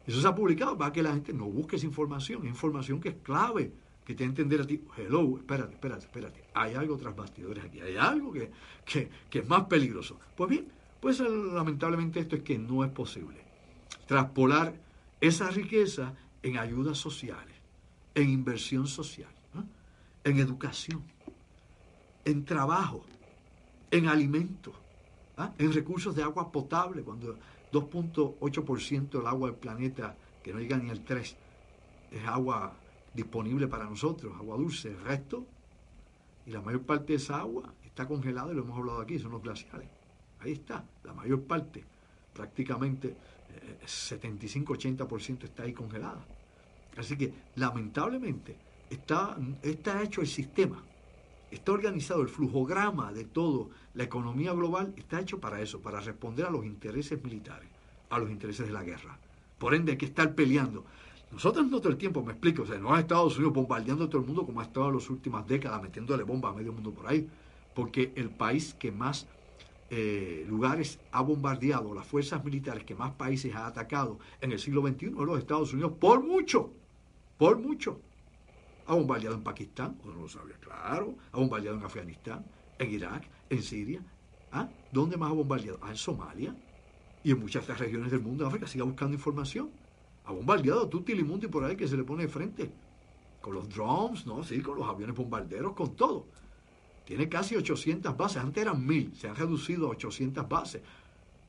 eso 0.05 0.21
se 0.21 0.27
ha 0.27 0.35
publicado 0.35 0.77
para 0.77 0.91
que 0.91 1.01
la 1.01 1.13
gente 1.13 1.33
no 1.33 1.45
busque 1.45 1.77
esa 1.77 1.85
información, 1.85 2.45
información 2.45 2.99
que 2.99 3.09
es 3.09 3.15
clave 3.23 3.71
que 4.05 4.15
te 4.15 4.23
entender 4.23 4.61
a 4.61 4.67
ti, 4.67 4.81
hello, 4.97 5.37
espérate, 5.37 5.73
espérate, 5.73 6.05
espérate, 6.05 6.43
hay 6.53 6.75
algo 6.75 6.97
tras 6.97 7.15
bastidores 7.15 7.63
aquí, 7.63 7.79
hay 7.79 7.95
algo 7.95 8.31
que, 8.31 8.51
que, 8.85 9.39
es 9.39 9.47
más 9.47 9.65
peligroso. 9.65 10.19
Pues 10.35 10.49
bien, 10.49 10.67
pues 10.99 11.19
lamentablemente 11.19 12.19
esto 12.19 12.35
es 12.35 12.43
que 12.43 12.57
no 12.57 12.83
es 12.83 12.91
posible 12.91 13.43
traspolar 14.07 14.73
esa 15.21 15.49
riqueza 15.49 16.13
en 16.41 16.57
ayudas 16.57 16.97
sociales, 16.97 17.55
en 18.15 18.29
inversión 18.29 18.87
social, 18.87 19.29
en 20.23 20.39
educación, 20.39 21.03
en 22.25 22.45
trabajo, 22.45 23.05
en 23.91 24.07
alimentos, 24.07 24.73
¿ah? 25.37 25.53
en 25.57 25.71
recursos 25.71 26.15
de 26.15 26.23
agua 26.23 26.51
potable, 26.51 27.03
cuando 27.03 27.37
2.8% 27.71 29.09
del 29.09 29.27
agua 29.27 29.49
del 29.49 29.57
planeta, 29.57 30.15
que 30.43 30.53
no 30.53 30.59
llega 30.59 30.77
ni 30.77 30.89
al 30.89 31.03
3, 31.03 31.35
es 32.11 32.25
agua 32.25 32.75
disponible 33.13 33.67
para 33.67 33.85
nosotros, 33.85 34.33
agua 34.35 34.57
dulce, 34.57 34.89
el 34.89 34.99
resto, 35.01 35.45
y 36.45 36.51
la 36.51 36.61
mayor 36.61 36.81
parte 36.81 37.13
de 37.13 37.17
esa 37.17 37.37
agua 37.37 37.73
está 37.83 38.07
congelada, 38.07 38.51
y 38.51 38.55
lo 38.55 38.63
hemos 38.63 38.77
hablado 38.77 39.01
aquí, 39.01 39.19
son 39.19 39.31
los 39.31 39.41
glaciares. 39.41 39.89
Ahí 40.39 40.53
está, 40.53 40.83
la 41.03 41.13
mayor 41.13 41.43
parte, 41.43 41.83
prácticamente 42.33 43.15
75-80% 43.85 45.29
eh, 45.29 45.45
está 45.45 45.63
ahí 45.63 45.73
congelada. 45.73 46.25
Así 46.97 47.17
que, 47.17 47.33
lamentablemente, 47.55 48.57
está, 48.89 49.37
está 49.61 50.01
hecho 50.01 50.21
el 50.21 50.27
sistema, 50.27 50.83
está 51.49 51.71
organizado 51.71 52.21
el 52.21 52.29
flujograma 52.29 53.13
de 53.13 53.25
todo, 53.25 53.69
la 53.93 54.03
economía 54.03 54.53
global 54.53 54.93
está 54.97 55.19
hecho 55.19 55.39
para 55.39 55.61
eso, 55.61 55.81
para 55.81 56.01
responder 56.01 56.45
a 56.45 56.51
los 56.51 56.65
intereses 56.65 57.23
militares, 57.23 57.69
a 58.09 58.19
los 58.19 58.29
intereses 58.29 58.67
de 58.67 58.73
la 58.73 58.83
guerra. 58.83 59.17
Por 59.57 59.75
ende, 59.75 59.93
hay 59.93 59.97
que 59.97 60.05
estar 60.05 60.35
peleando. 60.35 60.83
Nosotros 61.33 61.65
no 61.65 61.79
todo 61.79 61.89
el 61.89 61.97
tiempo, 61.97 62.23
me 62.23 62.33
explico, 62.33 62.61
o 62.61 62.65
sea, 62.67 62.77
no 62.77 62.93
ha 62.93 62.99
Estados 62.99 63.37
Unidos 63.37 63.55
bombardeando 63.55 64.03
a 64.03 64.07
todo 64.07 64.21
el 64.21 64.27
mundo 64.27 64.45
como 64.45 64.61
ha 64.61 64.65
estado 64.65 64.89
en 64.89 64.95
las 64.95 65.09
últimas 65.09 65.47
décadas, 65.47 65.81
metiéndole 65.81 66.21
bombas 66.21 66.53
a 66.53 66.55
medio 66.55 66.71
mundo 66.71 66.91
por 66.91 67.07
ahí, 67.07 67.27
porque 67.73 68.13
el 68.15 68.29
país 68.29 68.75
que 68.75 68.91
más 68.91 69.27
eh, 69.89 70.45
lugares 70.47 70.99
ha 71.11 71.21
bombardeado, 71.21 71.95
las 71.95 72.05
fuerzas 72.05 72.45
militares 72.45 72.83
que 72.83 72.93
más 72.93 73.13
países 73.13 73.55
ha 73.55 73.65
atacado 73.65 74.19
en 74.41 74.51
el 74.51 74.59
siglo 74.59 74.87
XXI 74.87 75.07
es 75.07 75.13
los 75.13 75.39
Estados 75.39 75.73
Unidos, 75.73 75.93
por 75.99 76.23
mucho, 76.23 76.71
por 77.39 77.57
mucho. 77.57 77.99
Ha 78.85 78.93
bombardeado 78.93 79.35
en 79.35 79.41
Pakistán, 79.41 79.97
o 80.03 80.09
no 80.09 80.21
lo 80.21 80.29
sabía, 80.29 80.57
claro, 80.57 81.15
ha 81.31 81.37
bombardeado 81.37 81.77
en 81.77 81.83
Afganistán, 81.83 82.45
en 82.77 82.91
Irak, 82.91 83.27
en 83.49 83.63
Siria. 83.63 84.03
¿Ah? 84.51 84.69
¿Dónde 84.91 85.17
más 85.17 85.31
ha 85.31 85.33
bombardeado? 85.33 85.79
Ah, 85.81 85.89
en 85.89 85.97
Somalia 85.97 86.55
y 87.23 87.31
en 87.31 87.39
muchas 87.39 87.63
otras 87.63 87.79
regiones 87.79 88.11
del 88.11 88.21
mundo 88.21 88.43
de 88.43 88.49
África. 88.49 88.67
Siga 88.67 88.83
buscando 88.83 89.15
información 89.15 89.71
ha 90.25 90.31
bombardeado 90.31 90.87
Tutti 90.87 91.13
Limundi 91.13 91.47
por 91.47 91.63
ahí 91.63 91.75
que 91.75 91.87
se 91.87 91.97
le 91.97 92.03
pone 92.03 92.23
de 92.23 92.29
frente. 92.29 92.71
Con 93.41 93.55
los 93.55 93.67
drones, 93.67 94.25
¿no? 94.25 94.43
Sí, 94.43 94.61
con 94.61 94.77
los 94.77 94.87
aviones 94.87 95.15
bombarderos, 95.15 95.73
con 95.73 95.95
todo. 95.95 96.25
Tiene 97.05 97.27
casi 97.27 97.57
800 97.57 98.15
bases. 98.15 98.37
Antes 98.37 98.61
eran 98.61 98.85
1000, 98.85 99.15
se 99.15 99.27
han 99.27 99.35
reducido 99.35 99.87
a 99.87 99.89
800 99.89 100.47
bases. 100.47 100.81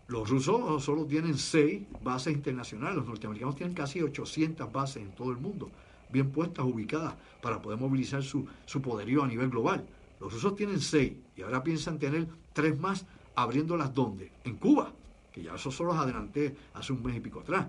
Los 0.08 0.28
rusos 0.28 0.82
solo 0.82 1.06
tienen 1.06 1.38
6 1.38 1.82
bases 2.02 2.34
internacionales. 2.34 2.96
Los 2.96 3.06
norteamericanos 3.06 3.54
tienen 3.54 3.74
casi 3.74 4.02
800 4.02 4.72
bases 4.72 5.02
en 5.02 5.12
todo 5.12 5.30
el 5.30 5.38
mundo, 5.38 5.70
bien 6.10 6.30
puestas, 6.30 6.64
ubicadas, 6.64 7.14
para 7.40 7.62
poder 7.62 7.78
movilizar 7.78 8.24
su, 8.24 8.44
su 8.66 8.82
poderío 8.82 9.22
a 9.22 9.28
nivel 9.28 9.50
global. 9.50 9.86
Los 10.18 10.32
rusos 10.32 10.56
tienen 10.56 10.80
6 10.80 11.12
y 11.36 11.42
ahora 11.42 11.62
piensan 11.62 12.00
tener 12.00 12.26
3 12.52 12.78
más, 12.80 13.06
abriéndolas 13.36 13.94
donde? 13.94 14.32
En 14.42 14.56
Cuba, 14.56 14.92
que 15.32 15.44
ya 15.44 15.54
eso 15.54 15.70
solo 15.70 15.92
los 15.92 16.02
adelanté 16.02 16.56
hace 16.74 16.92
un 16.92 17.02
mes 17.04 17.16
y 17.16 17.20
pico 17.20 17.40
atrás 17.40 17.68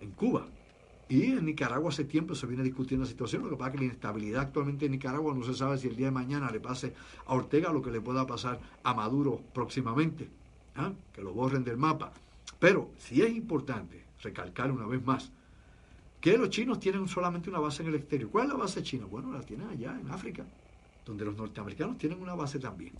en 0.00 0.10
Cuba. 0.12 0.46
Y 1.08 1.24
en 1.24 1.44
Nicaragua 1.44 1.90
hace 1.90 2.04
tiempo 2.04 2.34
se 2.34 2.46
viene 2.46 2.64
discutiendo 2.64 3.04
la 3.04 3.10
situación. 3.10 3.44
Lo 3.44 3.50
que 3.50 3.56
pasa 3.56 3.68
es 3.68 3.72
que 3.74 3.78
la 3.78 3.84
inestabilidad 3.86 4.42
actualmente 4.42 4.86
en 4.86 4.92
Nicaragua 4.92 5.34
no 5.34 5.44
se 5.44 5.54
sabe 5.54 5.78
si 5.78 5.86
el 5.86 5.96
día 5.96 6.06
de 6.06 6.12
mañana 6.12 6.50
le 6.50 6.58
pase 6.58 6.94
a 7.26 7.34
Ortega 7.34 7.72
lo 7.72 7.80
que 7.80 7.92
le 7.92 8.00
pueda 8.00 8.26
pasar 8.26 8.60
a 8.82 8.94
Maduro 8.94 9.40
próximamente, 9.52 10.28
¿ah? 10.74 10.92
que 11.12 11.22
lo 11.22 11.32
borren 11.32 11.62
del 11.62 11.76
mapa. 11.76 12.12
Pero 12.58 12.90
sí 12.98 13.22
es 13.22 13.30
importante 13.30 14.04
recalcar 14.22 14.72
una 14.72 14.86
vez 14.86 15.04
más 15.04 15.30
que 16.20 16.36
los 16.36 16.50
chinos 16.50 16.80
tienen 16.80 17.06
solamente 17.06 17.50
una 17.50 17.60
base 17.60 17.82
en 17.82 17.90
el 17.90 17.94
exterior. 17.96 18.30
¿Cuál 18.30 18.46
es 18.46 18.52
la 18.52 18.58
base 18.58 18.82
china? 18.82 19.06
Bueno, 19.06 19.32
la 19.32 19.42
tienen 19.42 19.68
allá 19.68 19.96
en 20.00 20.10
África, 20.10 20.44
donde 21.04 21.24
los 21.24 21.36
norteamericanos 21.36 21.98
tienen 21.98 22.20
una 22.20 22.34
base 22.34 22.58
también. 22.58 22.94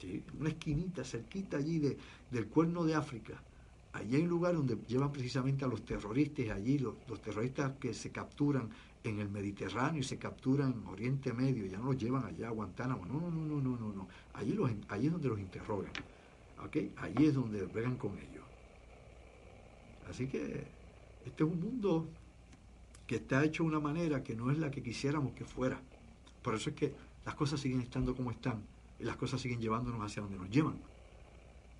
¿sí? 0.00 0.22
una 0.38 0.50
esquinita 0.50 1.04
cerquita 1.04 1.56
allí 1.56 1.78
de, 1.78 1.98
del 2.30 2.46
cuerno 2.46 2.84
de 2.84 2.94
África. 2.94 3.40
Allí 3.92 4.16
hay 4.16 4.22
un 4.22 4.28
lugar 4.28 4.54
donde 4.54 4.76
llevan 4.86 5.12
precisamente 5.12 5.64
a 5.64 5.68
los 5.68 5.84
terroristas, 5.84 6.50
allí 6.50 6.78
los, 6.78 6.96
terroristas 7.22 7.72
que 7.80 7.94
se 7.94 8.10
capturan 8.10 8.68
en 9.02 9.18
el 9.18 9.28
Mediterráneo 9.28 10.00
y 10.00 10.04
se 10.04 10.18
capturan 10.18 10.72
en 10.72 10.86
Oriente 10.86 11.32
Medio, 11.32 11.64
ya 11.66 11.78
no 11.78 11.86
los 11.86 11.96
llevan 11.96 12.24
allá 12.24 12.48
a 12.48 12.50
Guantánamo, 12.50 13.06
no, 13.06 13.20
no, 13.20 13.30
no, 13.30 13.60
no, 13.60 13.76
no, 13.76 13.92
no, 13.92 14.08
allí, 14.34 14.52
los, 14.52 14.70
allí 14.88 15.06
es 15.06 15.12
donde 15.12 15.28
los 15.28 15.38
interrogan, 15.38 15.92
¿ok? 16.62 16.76
Allí 16.96 17.26
es 17.26 17.34
donde 17.34 17.64
vean 17.66 17.96
con 17.96 18.18
ellos. 18.18 18.44
Así 20.08 20.26
que 20.26 20.66
este 21.24 21.44
es 21.44 21.50
un 21.50 21.60
mundo 21.60 22.08
que 23.06 23.16
está 23.16 23.44
hecho 23.44 23.62
de 23.62 23.70
una 23.70 23.80
manera 23.80 24.22
que 24.22 24.34
no 24.34 24.50
es 24.50 24.58
la 24.58 24.70
que 24.70 24.82
quisiéramos 24.82 25.32
que 25.32 25.44
fuera. 25.44 25.80
Por 26.42 26.54
eso 26.54 26.70
es 26.70 26.76
que 26.76 26.94
las 27.24 27.34
cosas 27.34 27.60
siguen 27.60 27.80
estando 27.80 28.14
como 28.14 28.30
están 28.30 28.62
y 28.98 29.04
las 29.04 29.16
cosas 29.16 29.40
siguen 29.40 29.60
llevándonos 29.60 30.00
hacia 30.02 30.22
donde 30.22 30.38
nos 30.38 30.50
llevan. 30.50 30.78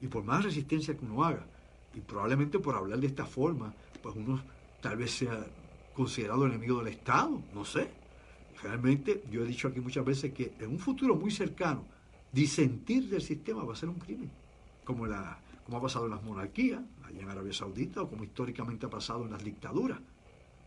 Y 0.01 0.09
por 0.09 0.25
más 0.25 0.45
resistencia 0.45 0.97
que 0.97 1.05
uno 1.05 1.25
haga, 1.25 1.47
y 1.95 2.01
probablemente 2.01 2.59
por 2.59 2.75
hablar 2.75 2.99
de 3.01 3.07
esta 3.07 3.27
forma, 3.27 3.75
pues 4.03 4.15
uno 4.17 4.43
tal 4.81 4.97
vez 4.97 5.11
sea 5.11 5.47
considerado 5.95 6.47
enemigo 6.47 6.79
del 6.79 6.95
Estado, 6.95 7.43
no 7.55 7.65
sé. 7.65 7.91
Realmente 8.63 9.25
yo 9.31 9.43
he 9.43 9.47
dicho 9.47 9.69
aquí 9.69 9.81
muchas 9.81 10.05
veces 10.05 10.33
que 10.33 10.55
en 10.59 10.71
un 10.71 10.79
futuro 10.79 11.17
muy 11.17 11.31
cercano, 11.31 11.85
disentir 12.33 13.09
del 13.09 13.23
sistema 13.23 13.65
va 13.65 13.73
a 13.73 13.77
ser 13.77 13.89
un 13.89 13.99
crimen, 13.99 14.31
como, 14.85 15.07
la, 15.07 15.39
como 15.65 15.79
ha 15.79 15.83
pasado 15.83 16.07
en 16.07 16.13
las 16.13 16.23
monarquías, 16.23 16.81
allá 17.05 17.21
en 17.21 17.29
Arabia 17.29 17.53
Saudita, 17.53 18.03
o 18.03 18.09
como 18.09 18.25
históricamente 18.25 18.87
ha 18.87 18.91
pasado 18.91 19.25
en 19.25 19.33
las 19.33 19.43
dictaduras. 19.43 19.99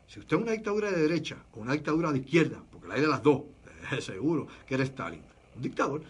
Si 0.07 0.19
usted 0.19 0.35
es 0.35 0.43
una 0.43 0.51
dictadura 0.51 0.91
de 0.91 1.01
derecha 1.01 1.37
o 1.53 1.61
una 1.61 1.73
dictadura 1.73 2.11
de 2.11 2.19
izquierda, 2.19 2.61
porque 2.69 2.87
la 2.87 2.95
hay 2.95 3.01
de 3.01 3.07
las 3.07 3.23
dos, 3.23 3.43
seguro 3.99 4.47
que 4.67 4.75
era 4.75 4.83
Stalin, 4.83 5.21
un 5.55 5.61
dictador, 5.61 6.03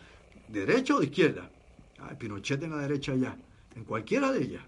de 0.47 0.65
derecha 0.65 0.95
o 0.95 0.99
de 0.99 1.05
izquierda, 1.05 1.49
Pinochet 2.17 2.61
en 2.63 2.71
la 2.71 2.77
derecha 2.77 3.15
ya, 3.15 3.37
en 3.75 3.83
cualquiera 3.83 4.31
de 4.31 4.43
ellas, 4.43 4.63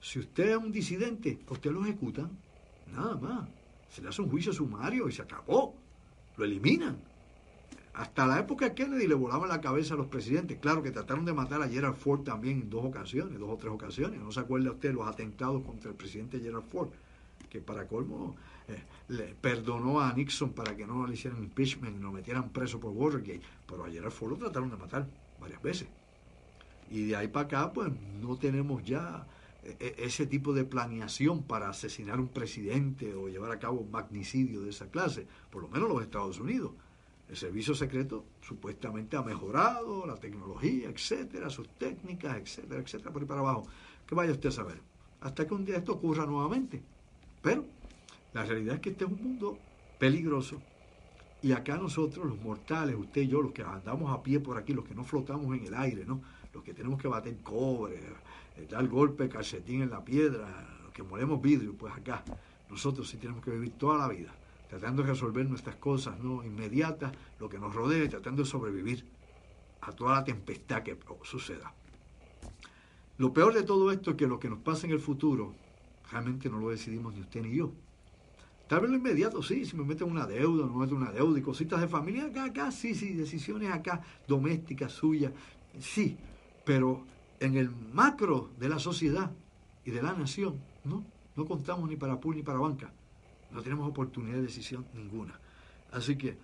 si 0.00 0.18
usted 0.18 0.50
es 0.50 0.56
un 0.56 0.72
disidente, 0.72 1.38
usted 1.48 1.70
lo 1.70 1.84
ejecutan, 1.84 2.30
nada 2.92 3.16
más. 3.16 3.48
Se 3.88 4.02
le 4.02 4.08
hace 4.08 4.22
un 4.22 4.30
juicio 4.30 4.52
sumario 4.52 5.08
y 5.08 5.12
se 5.12 5.22
acabó. 5.22 5.74
Lo 6.36 6.44
eliminan. 6.44 6.98
Hasta 7.94 8.26
la 8.26 8.38
época 8.38 8.66
de 8.66 8.74
Kennedy 8.74 9.06
le 9.06 9.14
volaban 9.14 9.48
la 9.48 9.60
cabeza 9.60 9.94
a 9.94 9.96
los 9.96 10.08
presidentes. 10.08 10.58
Claro 10.58 10.82
que 10.82 10.90
trataron 10.90 11.24
de 11.24 11.32
matar 11.32 11.62
a 11.62 11.68
Gerald 11.68 11.96
Ford 11.96 12.24
también 12.24 12.60
en 12.60 12.70
dos 12.70 12.84
ocasiones, 12.84 13.38
dos 13.38 13.48
o 13.48 13.56
tres 13.56 13.72
ocasiones. 13.72 14.20
No 14.20 14.30
se 14.30 14.40
acuerda 14.40 14.70
usted 14.70 14.92
los 14.92 15.08
atentados 15.08 15.64
contra 15.64 15.90
el 15.90 15.96
presidente 15.96 16.38
Gerald 16.38 16.66
Ford, 16.66 16.90
que 17.48 17.60
para 17.60 17.88
colmo 17.88 18.36
eh, 18.68 18.82
le 19.08 19.34
perdonó 19.34 20.00
a 20.00 20.12
Nixon 20.12 20.52
para 20.52 20.76
que 20.76 20.86
no 20.86 21.06
le 21.06 21.14
hicieran 21.14 21.42
impeachment 21.42 21.96
y 21.96 22.00
lo 22.00 22.12
metieran 22.12 22.50
preso 22.50 22.78
por 22.78 22.90
Watergate. 22.90 23.40
Pero 23.66 23.86
a 23.86 23.90
Gerald 23.90 24.12
Ford 24.12 24.32
lo 24.32 24.36
trataron 24.36 24.68
de 24.68 24.76
matar 24.76 25.06
varias 25.40 25.62
veces. 25.62 25.88
Y 26.90 27.06
de 27.06 27.16
ahí 27.16 27.28
para 27.28 27.46
acá, 27.46 27.72
pues 27.72 27.90
no 28.20 28.36
tenemos 28.36 28.84
ya 28.84 29.26
ese 29.78 30.26
tipo 30.26 30.52
de 30.52 30.64
planeación 30.64 31.42
para 31.42 31.68
asesinar 31.68 32.20
un 32.20 32.28
presidente 32.28 33.14
o 33.14 33.28
llevar 33.28 33.52
a 33.52 33.58
cabo 33.58 33.80
un 33.80 33.90
magnicidio 33.90 34.62
de 34.62 34.70
esa 34.70 34.90
clase, 34.90 35.26
por 35.50 35.62
lo 35.62 35.68
menos 35.68 35.88
los 35.88 36.02
Estados 36.02 36.38
Unidos. 36.38 36.72
El 37.28 37.36
servicio 37.36 37.74
secreto 37.74 38.24
supuestamente 38.40 39.16
ha 39.16 39.22
mejorado, 39.22 40.06
la 40.06 40.14
tecnología, 40.14 40.88
etcétera, 40.88 41.50
sus 41.50 41.68
técnicas, 41.70 42.36
etcétera, 42.36 42.80
etcétera, 42.80 43.10
por 43.10 43.22
ahí 43.22 43.28
para 43.28 43.40
abajo. 43.40 43.66
Que 44.06 44.14
vaya 44.14 44.30
usted 44.30 44.50
a 44.50 44.52
saber. 44.52 44.80
Hasta 45.20 45.46
que 45.46 45.54
un 45.54 45.64
día 45.64 45.78
esto 45.78 45.94
ocurra 45.94 46.24
nuevamente. 46.24 46.80
Pero 47.42 47.64
la 48.32 48.44
realidad 48.44 48.76
es 48.76 48.80
que 48.80 48.90
este 48.90 49.04
es 49.04 49.10
un 49.10 49.20
mundo 49.20 49.58
peligroso. 49.98 50.62
Y 51.42 51.52
acá 51.52 51.76
nosotros, 51.76 52.26
los 52.26 52.40
mortales, 52.40 52.94
usted 52.96 53.22
y 53.22 53.28
yo, 53.28 53.42
los 53.42 53.52
que 53.52 53.62
andamos 53.62 54.12
a 54.12 54.22
pie 54.22 54.38
por 54.38 54.56
aquí, 54.56 54.72
los 54.72 54.84
que 54.84 54.94
no 54.94 55.02
flotamos 55.02 55.56
en 55.56 55.66
el 55.66 55.74
aire, 55.74 56.04
¿no? 56.04 56.20
Los 56.54 56.62
que 56.62 56.74
tenemos 56.74 57.00
que 57.00 57.08
bater 57.08 57.36
cobre, 57.42 58.00
dar 58.68 58.86
golpe 58.88 59.28
calcetín 59.28 59.82
en 59.82 59.90
la 59.90 60.04
piedra, 60.04 60.76
que 60.96 61.02
molemos 61.02 61.42
vidrio, 61.42 61.74
pues 61.74 61.94
acá 61.94 62.24
nosotros 62.70 63.06
sí 63.06 63.18
tenemos 63.18 63.44
que 63.44 63.50
vivir 63.50 63.72
toda 63.72 63.98
la 63.98 64.08
vida, 64.08 64.32
tratando 64.70 65.02
de 65.02 65.10
resolver 65.10 65.46
nuestras 65.46 65.76
cosas 65.76 66.18
no 66.18 66.42
inmediatas, 66.42 67.12
lo 67.38 67.50
que 67.50 67.58
nos 67.58 67.74
rodea, 67.74 68.08
tratando 68.08 68.42
de 68.42 68.48
sobrevivir 68.48 69.04
a 69.82 69.92
toda 69.92 70.14
la 70.14 70.24
tempestad 70.24 70.82
que 70.82 70.96
suceda. 71.22 71.74
Lo 73.18 73.32
peor 73.32 73.52
de 73.52 73.62
todo 73.62 73.92
esto 73.92 74.12
es 74.12 74.16
que 74.16 74.26
lo 74.26 74.40
que 74.40 74.48
nos 74.48 74.60
pasa 74.60 74.86
en 74.86 74.92
el 74.94 75.00
futuro 75.00 75.54
realmente 76.10 76.48
no 76.48 76.58
lo 76.58 76.70
decidimos 76.70 77.14
ni 77.14 77.20
usted 77.20 77.42
ni 77.42 77.54
yo. 77.54 77.72
Tal 78.66 78.80
vez 78.80 78.90
lo 78.90 78.96
inmediato, 78.96 79.42
sí, 79.42 79.66
si 79.66 79.76
me 79.76 79.84
meten 79.84 80.10
una 80.10 80.26
deuda, 80.26 80.66
me 80.66 80.76
meten 80.76 80.96
una 80.96 81.12
deuda 81.12 81.38
y 81.38 81.42
cositas 81.42 81.80
de 81.80 81.88
familia, 81.88 82.24
acá, 82.24 82.44
acá, 82.44 82.70
sí, 82.70 82.94
sí, 82.94 83.12
decisiones 83.12 83.70
acá, 83.70 84.02
domésticas, 84.26 84.92
suyas, 84.92 85.32
sí, 85.78 86.16
pero 86.64 87.04
en 87.40 87.56
el 87.56 87.70
macro 87.70 88.50
de 88.58 88.68
la 88.68 88.78
sociedad 88.78 89.30
y 89.84 89.90
de 89.90 90.02
la 90.02 90.12
nación, 90.12 90.60
no, 90.84 91.04
no 91.36 91.44
contamos 91.46 91.88
ni 91.88 91.96
para 91.96 92.20
pool 92.20 92.36
ni 92.36 92.42
para 92.42 92.58
banca. 92.58 92.90
No 93.52 93.62
tenemos 93.62 93.88
oportunidad 93.88 94.36
de 94.36 94.42
decisión 94.42 94.86
ninguna. 94.94 95.38
Así 95.92 96.16
que, 96.16 96.36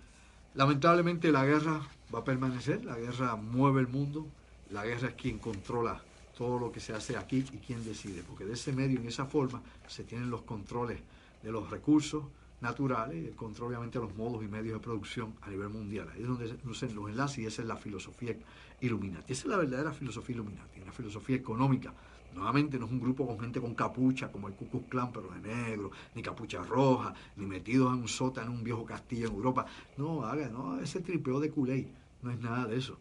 lamentablemente, 0.53 1.31
la 1.31 1.45
guerra 1.45 1.81
va 2.13 2.19
a 2.19 2.23
permanecer, 2.23 2.85
la 2.85 2.97
guerra 2.97 3.35
mueve 3.35 3.81
el 3.81 3.87
mundo, 3.87 4.25
la 4.71 4.85
guerra 4.85 5.09
es 5.09 5.15
quien 5.15 5.39
controla 5.39 6.01
todo 6.37 6.57
lo 6.57 6.71
que 6.71 6.79
se 6.79 6.93
hace 6.93 7.17
aquí 7.17 7.45
y 7.51 7.57
quien 7.57 7.83
decide, 7.85 8.23
porque 8.23 8.45
de 8.45 8.53
ese 8.53 8.71
medio, 8.71 8.99
en 8.99 9.07
esa 9.07 9.25
forma, 9.25 9.61
se 9.87 10.03
tienen 10.03 10.29
los 10.29 10.41
controles 10.41 10.99
de 11.43 11.51
los 11.51 11.69
recursos 11.69 12.23
naturales 12.63 13.27
el 13.27 13.35
control, 13.35 13.67
obviamente, 13.67 13.99
de 13.99 14.05
los 14.05 14.15
modos 14.15 14.43
y 14.43 14.47
medios 14.47 14.73
de 14.73 14.79
producción 14.79 15.35
a 15.41 15.49
nivel 15.49 15.69
mundial. 15.69 16.09
Ahí 16.13 16.21
es 16.21 16.27
donde 16.27 16.47
se 16.73 16.89
los 16.91 17.09
enlaces 17.09 17.37
y 17.39 17.45
esa 17.45 17.61
es 17.61 17.67
la 17.67 17.75
filosofía 17.75 18.35
Illuminati. 18.81 19.31
Esa 19.31 19.43
es 19.43 19.47
la 19.49 19.57
verdadera 19.57 19.91
filosofía 19.91 20.35
Illuminati, 20.35 20.81
una 20.81 20.91
filosofía 20.91 21.35
económica. 21.35 21.93
Nuevamente 22.33 22.79
no 22.79 22.85
es 22.85 22.91
un 22.91 22.99
grupo 22.99 23.27
con 23.27 23.39
gente 23.39 23.61
con 23.61 23.75
capucha 23.75 24.31
como 24.31 24.47
el 24.47 24.55
Ku 24.55 24.87
Klan, 24.87 25.11
pero 25.11 25.29
de 25.29 25.39
negro, 25.41 25.91
ni 26.15 26.23
capucha 26.23 26.63
roja, 26.63 27.13
ni 27.35 27.45
metidos 27.45 27.93
en 27.93 27.99
un 27.99 28.07
sótano 28.07 28.51
en 28.51 28.57
un 28.57 28.63
viejo 28.63 28.85
castillo 28.85 29.27
en 29.27 29.35
Europa. 29.35 29.65
No, 29.97 30.25
haga, 30.25 30.49
no, 30.49 30.79
ese 30.79 31.01
tripeo 31.01 31.39
de 31.39 31.51
culé 31.51 31.87
no 32.23 32.31
es 32.31 32.39
nada 32.39 32.65
de 32.65 32.77
eso. 32.77 32.97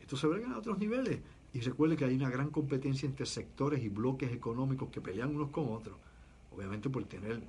Esto 0.00 0.16
se 0.16 0.26
ve 0.26 0.44
a 0.44 0.58
otros 0.58 0.78
niveles. 0.78 1.20
Y 1.54 1.60
recuerde 1.60 1.96
que 1.96 2.04
hay 2.04 2.14
una 2.14 2.28
gran 2.28 2.50
competencia 2.50 3.06
entre 3.06 3.24
sectores 3.24 3.82
y 3.82 3.88
bloques 3.88 4.30
económicos 4.32 4.90
que 4.90 5.00
pelean 5.00 5.34
unos 5.34 5.48
con 5.48 5.72
otros, 5.72 5.96
obviamente 6.50 6.90
por 6.90 7.04
tener 7.04 7.40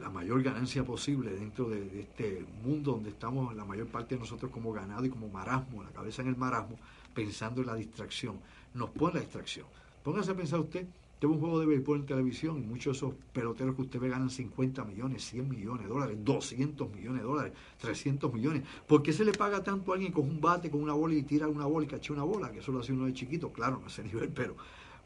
la 0.00 0.10
mayor 0.10 0.42
ganancia 0.42 0.84
posible 0.84 1.30
dentro 1.30 1.68
de, 1.68 2.00
este 2.00 2.44
mundo 2.64 2.92
donde 2.92 3.10
estamos 3.10 3.54
la 3.54 3.64
mayor 3.64 3.86
parte 3.86 4.14
de 4.14 4.20
nosotros 4.20 4.50
como 4.50 4.72
ganado 4.72 5.04
y 5.04 5.10
como 5.10 5.28
marasmo, 5.28 5.82
la 5.82 5.90
cabeza 5.90 6.22
en 6.22 6.28
el 6.28 6.36
marasmo, 6.36 6.78
pensando 7.14 7.60
en 7.60 7.68
la 7.68 7.74
distracción. 7.74 8.38
Nos 8.74 8.90
pone 8.90 9.14
la 9.14 9.20
distracción. 9.20 9.66
Póngase 10.02 10.32
a 10.32 10.36
pensar 10.36 10.60
usted, 10.60 10.86
tengo 11.18 11.34
un 11.34 11.40
juego 11.40 11.60
de 11.60 11.66
béisbol 11.66 12.00
en 12.00 12.06
televisión 12.06 12.58
y 12.58 12.66
muchos 12.66 13.00
de 13.00 13.06
esos 13.06 13.14
peloteros 13.32 13.74
que 13.74 13.82
usted 13.82 13.98
ve 13.98 14.10
ganan 14.10 14.28
50 14.28 14.84
millones, 14.84 15.24
100 15.24 15.48
millones 15.48 15.84
de 15.84 15.88
dólares, 15.88 16.18
200 16.22 16.90
millones 16.90 17.22
de 17.22 17.26
dólares, 17.26 17.52
300 17.80 18.32
millones. 18.32 18.64
¿Por 18.86 19.02
qué 19.02 19.14
se 19.14 19.24
le 19.24 19.32
paga 19.32 19.64
tanto 19.64 19.92
a 19.92 19.94
alguien 19.94 20.12
con 20.12 20.24
un 20.24 20.40
bate, 20.40 20.70
con 20.70 20.82
una 20.82 20.92
bola 20.92 21.14
y 21.14 21.22
tira 21.22 21.48
una 21.48 21.64
bola 21.64 21.86
y 21.86 21.88
caché 21.88 22.12
una 22.12 22.22
bola? 22.22 22.52
Que 22.52 22.58
eso 22.58 22.70
lo 22.70 22.80
hace 22.80 22.92
uno 22.92 23.06
de 23.06 23.14
chiquito, 23.14 23.50
claro, 23.50 23.78
no 23.78 23.86
a 23.86 23.88
ese 23.88 24.04
nivel, 24.04 24.28
pero 24.28 24.56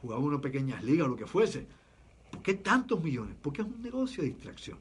jugaba 0.02 0.20
una 0.20 0.40
pequeñas 0.40 0.82
ligas 0.82 1.06
o 1.06 1.10
lo 1.10 1.16
que 1.16 1.26
fuese. 1.26 1.66
¿Por 2.30 2.42
qué 2.42 2.54
tantos 2.54 3.02
millones? 3.02 3.36
Porque 3.40 3.62
es 3.62 3.68
un 3.68 3.82
negocio 3.82 4.22
de 4.22 4.30
distracción. 4.30 4.78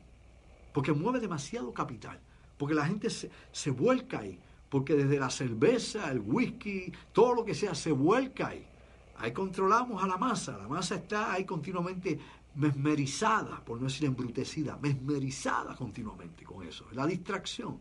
Porque 0.73 0.93
mueve 0.93 1.19
demasiado 1.19 1.73
capital. 1.73 2.19
Porque 2.57 2.75
la 2.75 2.85
gente 2.85 3.09
se, 3.09 3.29
se 3.51 3.71
vuelca 3.71 4.19
ahí 4.19 4.39
porque 4.69 4.95
desde 4.95 5.19
la 5.19 5.29
cerveza, 5.29 6.11
el 6.11 6.19
whisky, 6.19 6.93
todo 7.11 7.33
lo 7.33 7.45
que 7.45 7.55
sea, 7.55 7.73
se 7.73 7.91
vuelca 7.91 8.49
ahí. 8.49 8.65
Ahí 9.17 9.33
controlamos 9.33 10.01
a 10.01 10.07
la 10.07 10.17
masa, 10.17 10.57
la 10.57 10.67
masa 10.67 10.95
está 10.95 11.33
ahí 11.33 11.43
continuamente 11.43 12.17
mesmerizada, 12.55 13.63
por 13.65 13.79
no 13.79 13.85
decir 13.87 14.05
embrutecida, 14.05 14.77
mesmerizada 14.77 15.75
continuamente 15.75 16.45
con 16.45 16.65
eso, 16.65 16.85
la 16.93 17.05
distracción. 17.05 17.79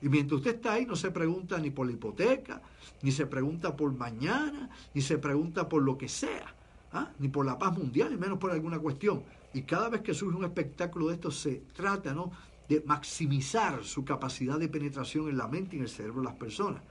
Y 0.00 0.08
mientras 0.08 0.38
usted 0.38 0.56
está 0.56 0.74
ahí, 0.74 0.86
no 0.86 0.94
se 0.94 1.10
pregunta 1.10 1.58
ni 1.58 1.70
por 1.70 1.86
la 1.86 1.92
hipoteca, 1.92 2.62
ni 3.02 3.10
se 3.10 3.26
pregunta 3.26 3.74
por 3.74 3.92
mañana, 3.92 4.70
ni 4.94 5.02
se 5.02 5.18
pregunta 5.18 5.68
por 5.68 5.82
lo 5.82 5.98
que 5.98 6.08
sea, 6.08 6.54
¿ah? 6.92 7.10
ni 7.18 7.28
por 7.28 7.46
la 7.46 7.58
paz 7.58 7.76
mundial, 7.76 8.10
ni 8.10 8.16
menos 8.16 8.38
por 8.38 8.50
alguna 8.50 8.78
cuestión. 8.78 9.22
Y 9.54 9.62
cada 9.62 9.88
vez 9.88 10.02
que 10.02 10.14
surge 10.14 10.36
un 10.36 10.44
espectáculo 10.44 11.08
de 11.08 11.14
esto, 11.14 11.30
se 11.30 11.62
trata 11.74 12.14
¿no? 12.14 12.30
de 12.68 12.82
maximizar 12.86 13.84
su 13.84 14.04
capacidad 14.04 14.58
de 14.58 14.68
penetración 14.68 15.28
en 15.28 15.38
la 15.38 15.48
mente 15.48 15.76
y 15.76 15.78
en 15.78 15.84
el 15.84 15.90
cerebro 15.90 16.20
de 16.20 16.26
las 16.26 16.36
personas. 16.36 16.82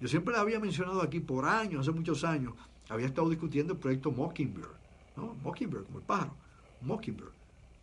Yo 0.00 0.08
siempre 0.08 0.36
había 0.36 0.58
mencionado 0.58 1.02
aquí 1.02 1.20
por 1.20 1.44
años, 1.44 1.82
hace 1.82 1.96
muchos 1.96 2.24
años, 2.24 2.54
había 2.88 3.06
estado 3.06 3.28
discutiendo 3.28 3.74
el 3.74 3.78
proyecto 3.78 4.10
Mockingbird, 4.10 4.70
¿no? 5.16 5.34
Mockingbird, 5.42 5.84
como 5.84 5.98
el 5.98 6.04
pájaro, 6.04 6.34
Mockingbird. 6.80 7.32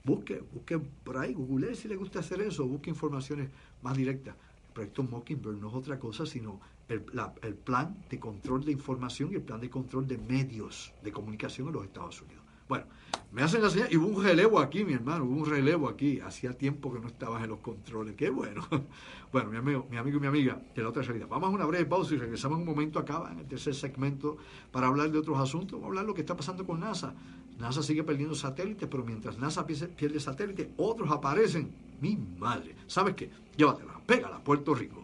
Busque, 0.03 0.41
busque 0.53 0.79
por 0.79 1.17
ahí, 1.17 1.33
google 1.33 1.75
si 1.75 1.87
le 1.87 1.95
gusta 1.95 2.19
hacer 2.19 2.41
eso, 2.41 2.65
busque 2.65 2.89
informaciones 2.89 3.49
más 3.81 3.95
directas. 3.95 4.35
Proyecto 4.77 5.01
Mockingbird 5.01 5.57
no 5.57 5.69
es 5.69 5.73
otra 5.73 5.97
cosa 5.97 6.23
sino 6.27 6.59
el, 6.87 7.01
plan 7.01 7.97
de 8.11 8.19
control 8.19 8.63
de 8.63 8.71
información 8.71 9.31
y 9.31 9.35
el 9.35 9.41
plan 9.41 9.59
de 9.59 9.71
control 9.71 10.07
de 10.07 10.19
medios 10.19 10.93
de 11.03 11.11
comunicación 11.11 11.69
en 11.69 11.73
los 11.73 11.83
Estados 11.83 12.21
Unidos. 12.21 12.43
Bueno, 12.69 12.85
me 13.31 13.41
hacen 13.41 13.63
la 13.63 13.71
señal 13.71 13.87
y 13.91 13.97
hubo 13.97 14.05
un 14.05 14.23
relevo 14.23 14.59
aquí, 14.59 14.85
mi 14.85 14.93
hermano, 14.93 15.23
hubo 15.23 15.41
un 15.41 15.49
relevo 15.49 15.89
aquí. 15.89 16.19
Hacía 16.19 16.53
tiempo 16.55 16.93
que 16.93 16.99
no 16.99 17.07
estabas 17.07 17.43
en 17.43 17.49
los 17.49 17.59
controles. 17.59 18.15
Qué 18.15 18.29
bueno. 18.29 18.67
Bueno, 19.29 19.49
mi 19.49 19.57
amigo, 19.57 19.85
mi 19.91 19.97
amigo 19.97 20.17
y 20.17 20.21
mi 20.21 20.27
amiga 20.27 20.61
de 20.73 20.81
la 20.81 20.87
otra 20.87 21.03
salida. 21.03 21.25
Vamos 21.25 21.49
a 21.49 21.53
una 21.53 21.65
breve 21.65 21.85
pausa 21.85 22.13
y 22.13 22.17
regresamos 22.17 22.59
un 22.59 22.65
momento 22.65 22.97
acá 22.97 23.29
en 23.29 23.39
el 23.39 23.45
tercer 23.45 23.75
segmento 23.75 24.37
para 24.71 24.87
hablar 24.87 25.11
de 25.11 25.17
otros 25.17 25.37
asuntos. 25.37 25.73
Vamos 25.73 25.83
a 25.83 25.87
hablar 25.87 26.03
de 26.05 26.07
lo 26.07 26.13
que 26.13 26.21
está 26.21 26.37
pasando 26.37 26.65
con 26.65 26.79
NASA. 26.79 27.13
NASA 27.59 27.83
sigue 27.83 28.03
perdiendo 28.05 28.35
satélites, 28.35 28.87
pero 28.87 29.03
mientras 29.03 29.37
NASA 29.37 29.67
pierde 29.67 30.19
satélites, 30.21 30.69
otros 30.77 31.11
aparecen. 31.11 31.73
Mi 31.99 32.15
madre. 32.15 32.75
¿Sabes 32.87 33.15
qué? 33.15 33.29
Llévatela, 33.57 33.96
pégala, 34.07 34.39
Puerto 34.39 34.73
Rico. 34.73 35.03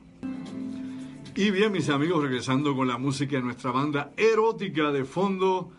Y 1.35 1.51
bien, 1.51 1.71
mis 1.71 1.89
amigos, 1.89 2.23
regresando 2.23 2.75
con 2.75 2.87
la 2.87 2.97
música 2.97 3.35
de 3.35 3.43
nuestra 3.43 3.71
banda 3.71 4.13
erótica 4.15 4.91
de 4.91 5.03
fondo. 5.03 5.71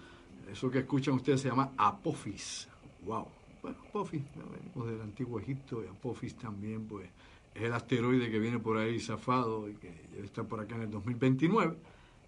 Eso 0.53 0.70
que 0.70 0.81
escuchan 0.81 1.14
ustedes 1.14 1.41
se 1.41 1.49
llama 1.49 1.72
Apophis. 1.77 2.68
Wow. 3.05 3.27
Bueno, 3.62 3.79
Apophis, 3.89 4.22
venimos 4.35 4.87
del 4.87 5.01
antiguo 5.01 5.41
Egipto 5.41 5.83
y 5.83 5.87
Apophis 5.87 6.37
también, 6.37 6.87
pues, 6.87 7.09
es 7.55 7.62
el 7.62 7.72
asteroide 7.72 8.31
que 8.31 8.39
viene 8.39 8.59
por 8.59 8.77
ahí 8.77 9.01
zafado 9.01 9.68
y 9.68 9.75
que 9.75 9.91
debe 10.12 10.27
estar 10.27 10.45
por 10.45 10.61
acá 10.61 10.75
en 10.75 10.83
el 10.83 10.91
2029 10.91 11.77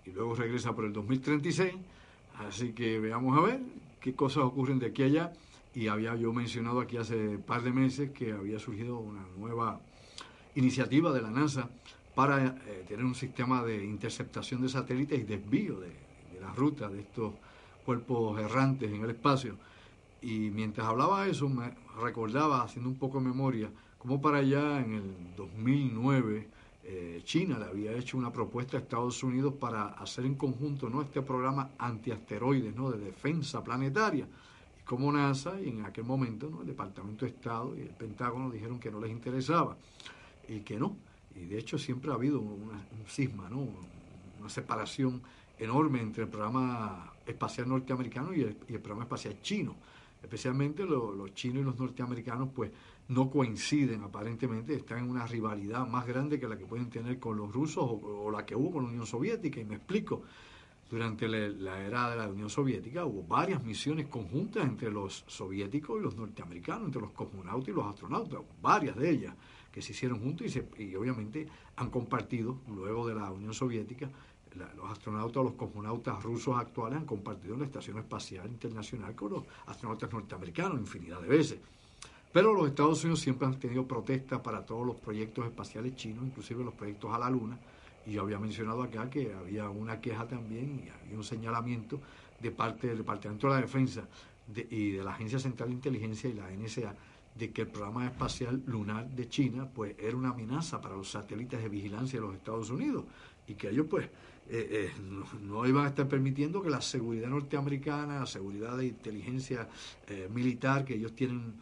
y 0.06 0.12
luego 0.12 0.34
regresa 0.34 0.74
por 0.74 0.86
el 0.86 0.92
2036. 0.92 1.74
Así 2.38 2.72
que 2.72 2.98
veamos 2.98 3.36
a 3.36 3.42
ver 3.42 3.60
qué 4.00 4.14
cosas 4.14 4.44
ocurren 4.44 4.78
de 4.78 4.86
aquí 4.86 5.02
a 5.02 5.06
allá. 5.06 5.32
Y 5.74 5.88
había 5.88 6.16
yo 6.16 6.32
mencionado 6.32 6.80
aquí 6.80 6.96
hace 6.96 7.36
un 7.36 7.42
par 7.42 7.62
de 7.62 7.70
meses 7.70 8.10
que 8.12 8.32
había 8.32 8.58
surgido 8.58 8.98
una 8.98 9.26
nueva 9.36 9.80
iniciativa 10.56 11.12
de 11.12 11.22
la 11.22 11.30
NASA 11.30 11.68
para 12.14 12.46
eh, 12.46 12.84
tener 12.88 13.04
un 13.04 13.14
sistema 13.14 13.62
de 13.62 13.84
interceptación 13.84 14.62
de 14.62 14.70
satélites 14.70 15.20
y 15.20 15.24
desvío 15.24 15.78
de, 15.80 15.94
las 16.40 16.54
rutas 16.56 16.92
de 16.92 17.00
estos 17.00 17.32
cuerpos 17.84 18.38
errantes 18.38 18.90
en 18.90 19.02
el 19.02 19.10
espacio. 19.10 19.56
Y 20.20 20.50
mientras 20.50 20.86
hablaba 20.86 21.26
eso, 21.26 21.48
me 21.48 21.72
recordaba, 22.00 22.62
haciendo 22.62 22.90
un 22.90 22.96
poco 22.96 23.18
de 23.18 23.26
memoria, 23.26 23.70
cómo 23.98 24.20
para 24.20 24.38
allá 24.38 24.80
en 24.80 24.94
el 24.94 25.36
2009 25.36 26.48
eh, 26.84 27.20
China 27.24 27.58
le 27.58 27.64
había 27.64 27.92
hecho 27.92 28.16
una 28.16 28.32
propuesta 28.32 28.76
a 28.76 28.80
Estados 28.80 29.22
Unidos 29.22 29.54
para 29.54 29.88
hacer 29.88 30.24
en 30.24 30.36
conjunto 30.36 30.88
¿no? 30.88 31.02
este 31.02 31.20
programa 31.22 31.70
antiasteroides 31.78 32.74
¿no? 32.74 32.90
de 32.90 32.98
defensa 32.98 33.62
planetaria. 33.62 34.26
Como 34.84 35.10
NASA, 35.10 35.60
y 35.60 35.70
en 35.70 35.84
aquel 35.84 36.04
momento 36.04 36.48
¿no? 36.48 36.60
el 36.60 36.66
Departamento 36.68 37.24
de 37.24 37.32
Estado 37.32 37.76
y 37.76 37.80
el 37.80 37.88
Pentágono 37.88 38.50
dijeron 38.50 38.78
que 38.78 38.90
no 38.90 39.00
les 39.00 39.10
interesaba 39.10 39.76
y 40.48 40.60
que 40.60 40.78
no. 40.78 40.96
Y 41.34 41.46
de 41.46 41.58
hecho 41.58 41.78
siempre 41.78 42.10
ha 42.10 42.14
habido 42.14 42.40
un 42.40 42.70
cisma, 43.06 43.48
¿no? 43.48 43.68
una 44.40 44.48
separación 44.48 45.22
enorme 45.58 46.00
entre 46.00 46.24
el 46.24 46.28
programa 46.28 47.12
espacial 47.26 47.68
norteamericano 47.68 48.34
y 48.34 48.42
el, 48.42 48.54
programa 48.54 49.04
espacial 49.04 49.40
chino. 49.42 49.74
Especialmente 50.22 50.84
los 50.84 51.34
chinos 51.34 51.62
y 51.62 51.64
los 51.64 51.78
norteamericanos, 51.78 52.48
pues 52.54 52.70
no 53.08 53.30
coinciden 53.30 54.02
aparentemente, 54.02 54.74
están 54.74 54.98
en 54.98 55.10
una 55.10 55.26
rivalidad 55.26 55.86
más 55.86 56.06
grande 56.06 56.40
que 56.40 56.48
la 56.48 56.58
que 56.58 56.66
pueden 56.66 56.90
tener 56.90 57.18
con 57.18 57.36
los 57.36 57.52
rusos 57.52 57.84
o, 57.86 58.30
la 58.30 58.44
que 58.44 58.56
hubo 58.56 58.72
con 58.72 58.84
la 58.84 58.88
Unión 58.88 59.06
Soviética. 59.06 59.60
Y 59.60 59.64
me 59.64 59.76
explico, 59.76 60.22
durante 60.90 61.28
la, 61.28 61.80
era 61.80 62.10
de 62.10 62.16
la 62.16 62.28
Unión 62.28 62.50
Soviética 62.50 63.04
hubo 63.04 63.22
varias 63.22 63.62
misiones 63.62 64.06
conjuntas 64.06 64.64
entre 64.64 64.90
los 64.90 65.24
soviéticos 65.26 66.00
y 66.00 66.02
los 66.02 66.16
norteamericanos, 66.16 66.86
entre 66.86 67.02
los 67.02 67.12
cosmonautas 67.12 67.68
y 67.68 67.72
los 67.72 67.86
astronautas, 67.86 68.40
varias 68.60 68.96
de 68.96 69.10
ellas 69.10 69.34
que 69.76 69.82
se 69.82 69.92
hicieron 69.92 70.20
juntos 70.20 70.56
y, 70.56 70.82
y 70.82 70.96
obviamente 70.96 71.46
han 71.76 71.90
compartido, 71.90 72.56
luego 72.66 73.06
de 73.06 73.14
la 73.14 73.30
Unión 73.30 73.52
Soviética, 73.52 74.08
los 74.74 74.90
astronautas, 74.90 75.44
los 75.44 75.52
cosmonautas 75.52 76.22
rusos 76.22 76.56
actuales 76.58 77.00
han 77.00 77.04
compartido 77.04 77.58
la 77.58 77.66
Estación 77.66 77.98
Espacial 77.98 78.48
Internacional 78.48 79.14
con 79.14 79.32
los 79.32 79.44
astronautas 79.66 80.10
norteamericanos 80.10 80.80
infinidad 80.80 81.20
de 81.20 81.28
veces. 81.28 81.58
Pero 82.32 82.54
los 82.54 82.68
Estados 82.68 83.04
Unidos 83.04 83.20
siempre 83.20 83.46
han 83.46 83.60
tenido 83.60 83.86
protestas 83.86 84.40
para 84.40 84.64
todos 84.64 84.86
los 84.86 84.96
proyectos 84.96 85.44
espaciales 85.44 85.94
chinos, 85.94 86.24
inclusive 86.24 86.64
los 86.64 86.72
proyectos 86.72 87.12
a 87.12 87.18
la 87.18 87.28
Luna. 87.28 87.58
Y 88.06 88.12
yo 88.12 88.22
había 88.22 88.38
mencionado 88.38 88.82
acá 88.82 89.10
que 89.10 89.34
había 89.34 89.68
una 89.68 90.00
queja 90.00 90.26
también 90.26 90.86
y 90.86 90.88
había 90.88 91.18
un 91.18 91.24
señalamiento 91.24 92.00
de 92.40 92.50
parte 92.50 92.86
del 92.86 92.96
Departamento 92.96 93.48
de 93.48 93.52
la 93.56 93.60
Defensa 93.60 94.08
y 94.70 94.92
de 94.92 95.04
la 95.04 95.10
Agencia 95.10 95.38
Central 95.38 95.68
de 95.68 95.74
Inteligencia 95.74 96.30
y 96.30 96.32
la 96.32 96.48
NSA 96.50 96.94
de 97.38 97.52
que 97.52 97.62
el 97.62 97.68
programa 97.68 98.06
espacial 98.06 98.62
lunar 98.66 99.08
de 99.10 99.28
China 99.28 99.68
pues 99.72 99.94
era 99.98 100.16
una 100.16 100.30
amenaza 100.30 100.80
para 100.80 100.96
los 100.96 101.10
satélites 101.10 101.62
de 101.62 101.68
vigilancia 101.68 102.18
de 102.18 102.26
los 102.26 102.34
Estados 102.34 102.70
Unidos 102.70 103.04
y 103.46 103.54
que 103.54 103.70
ellos 103.70 103.86
pues 103.88 104.08
eh, 104.48 104.90
eh, 104.90 104.92
no, 105.42 105.66
iban 105.66 105.86
a 105.86 105.88
estar 105.88 106.08
permitiendo 106.08 106.62
que 106.62 106.70
la 106.70 106.80
seguridad 106.80 107.28
norteamericana, 107.28 108.20
la 108.20 108.26
seguridad 108.26 108.76
de 108.76 108.86
inteligencia 108.86 109.68
eh, 110.06 110.28
militar 110.32 110.84
que 110.84 110.94
ellos 110.94 111.14
tienen 111.14 111.54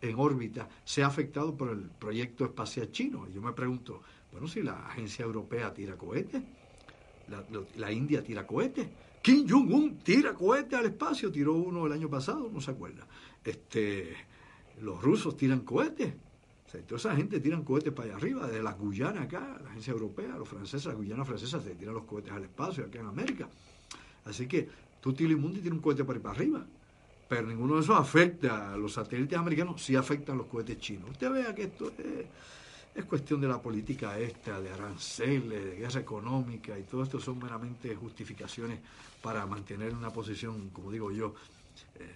en 0.00 0.14
órbita, 0.16 0.68
sea 0.84 1.06
afectado 1.06 1.56
por 1.56 1.70
el 1.70 1.82
proyecto 1.82 2.44
espacial 2.44 2.90
chino. 2.90 3.26
Y 3.28 3.34
yo 3.34 3.42
me 3.42 3.52
pregunto, 3.52 4.02
bueno, 4.32 4.48
si 4.48 4.62
la 4.62 4.88
agencia 4.88 5.24
europea 5.24 5.72
tira 5.72 5.96
cohetes, 5.96 6.42
la, 7.76 7.92
India 7.92 8.22
tira 8.22 8.46
cohetes, 8.46 8.88
Kim 9.22 9.46
Jong-un 9.48 9.98
tira 9.98 10.34
cohetes 10.34 10.78
al 10.78 10.86
espacio, 10.86 11.30
tiró 11.30 11.54
uno 11.54 11.86
el 11.86 11.92
año 11.92 12.10
pasado, 12.10 12.50
no 12.52 12.60
se 12.60 12.72
acuerda. 12.72 13.06
Este, 13.44 14.14
los 14.82 15.02
rusos 15.02 15.36
tiran 15.36 15.60
cohetes 15.60 16.14
toda 16.80 16.98
esa 16.98 17.14
gente 17.14 17.40
tiran 17.40 17.64
cohetes 17.64 17.92
para 17.92 18.08
allá 18.08 18.16
arriba, 18.16 18.46
de 18.46 18.62
las 18.62 18.78
Guyanas 18.78 19.24
acá, 19.24 19.58
la 19.62 19.70
agencia 19.70 19.92
europea, 19.92 20.36
los 20.38 20.48
franceses, 20.48 20.86
las 20.86 20.96
Guyanas 20.96 21.26
francesas 21.26 21.62
se 21.62 21.74
tiran 21.74 21.94
los 21.94 22.04
cohetes 22.04 22.32
al 22.32 22.44
espacio 22.44 22.84
acá 22.84 22.98
en 22.98 23.06
América. 23.06 23.48
Así 24.24 24.46
que 24.46 24.68
tú, 25.00 25.14
Mundi 25.38 25.60
tiene 25.60 25.76
un 25.76 25.82
cohete 25.82 26.04
para 26.04 26.20
para 26.20 26.34
arriba. 26.34 26.64
Pero 27.28 27.46
ninguno 27.46 27.76
de 27.76 27.80
esos 27.80 27.98
afecta 27.98 28.72
a 28.72 28.76
los 28.76 28.92
satélites 28.92 29.38
americanos, 29.38 29.82
sí 29.82 29.96
afectan 29.96 30.36
los 30.36 30.46
cohetes 30.46 30.78
chinos. 30.78 31.10
Usted 31.10 31.30
vea 31.30 31.54
que 31.54 31.64
esto 31.64 31.92
es, 32.94 33.04
cuestión 33.04 33.40
de 33.40 33.48
la 33.48 33.60
política 33.60 34.18
esta, 34.18 34.60
de 34.60 34.70
aranceles, 34.70 35.64
de 35.64 35.76
guerra 35.76 36.00
económica, 36.00 36.78
y 36.78 36.82
todo 36.82 37.02
esto 37.02 37.20
son 37.20 37.38
meramente 37.38 37.94
justificaciones 37.94 38.80
para 39.22 39.46
mantener 39.46 39.94
una 39.94 40.10
posición, 40.10 40.68
como 40.70 40.90
digo 40.90 41.10
yo, 41.10 41.34
eh, 41.96 42.06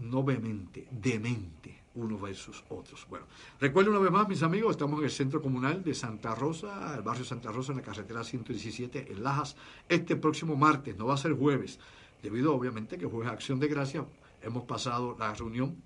no 0.00 0.24
vehemente, 0.24 0.88
demente 0.90 1.80
unos 1.94 2.20
versus 2.20 2.64
otros. 2.68 3.06
Bueno, 3.08 3.26
recuerden 3.58 3.92
una 3.92 4.02
vez 4.02 4.12
más, 4.12 4.28
mis 4.28 4.42
amigos, 4.42 4.72
estamos 4.72 4.98
en 5.00 5.04
el 5.04 5.10
Centro 5.10 5.42
Comunal 5.42 5.82
de 5.82 5.94
Santa 5.94 6.34
Rosa, 6.34 6.94
el 6.96 7.02
barrio 7.02 7.24
Santa 7.24 7.50
Rosa, 7.50 7.72
en 7.72 7.78
la 7.78 7.84
carretera 7.84 8.22
117, 8.22 9.12
en 9.12 9.22
Lajas, 9.22 9.56
este 9.88 10.16
próximo 10.16 10.56
martes, 10.56 10.96
no 10.96 11.06
va 11.06 11.14
a 11.14 11.18
ser 11.18 11.32
jueves, 11.32 11.78
debido 12.22 12.54
obviamente 12.54 12.96
que 12.96 13.06
jueves 13.06 13.30
Acción 13.30 13.58
de 13.58 13.68
Gracia, 13.68 14.04
hemos 14.42 14.64
pasado 14.64 15.16
la 15.18 15.34
reunión 15.34 15.82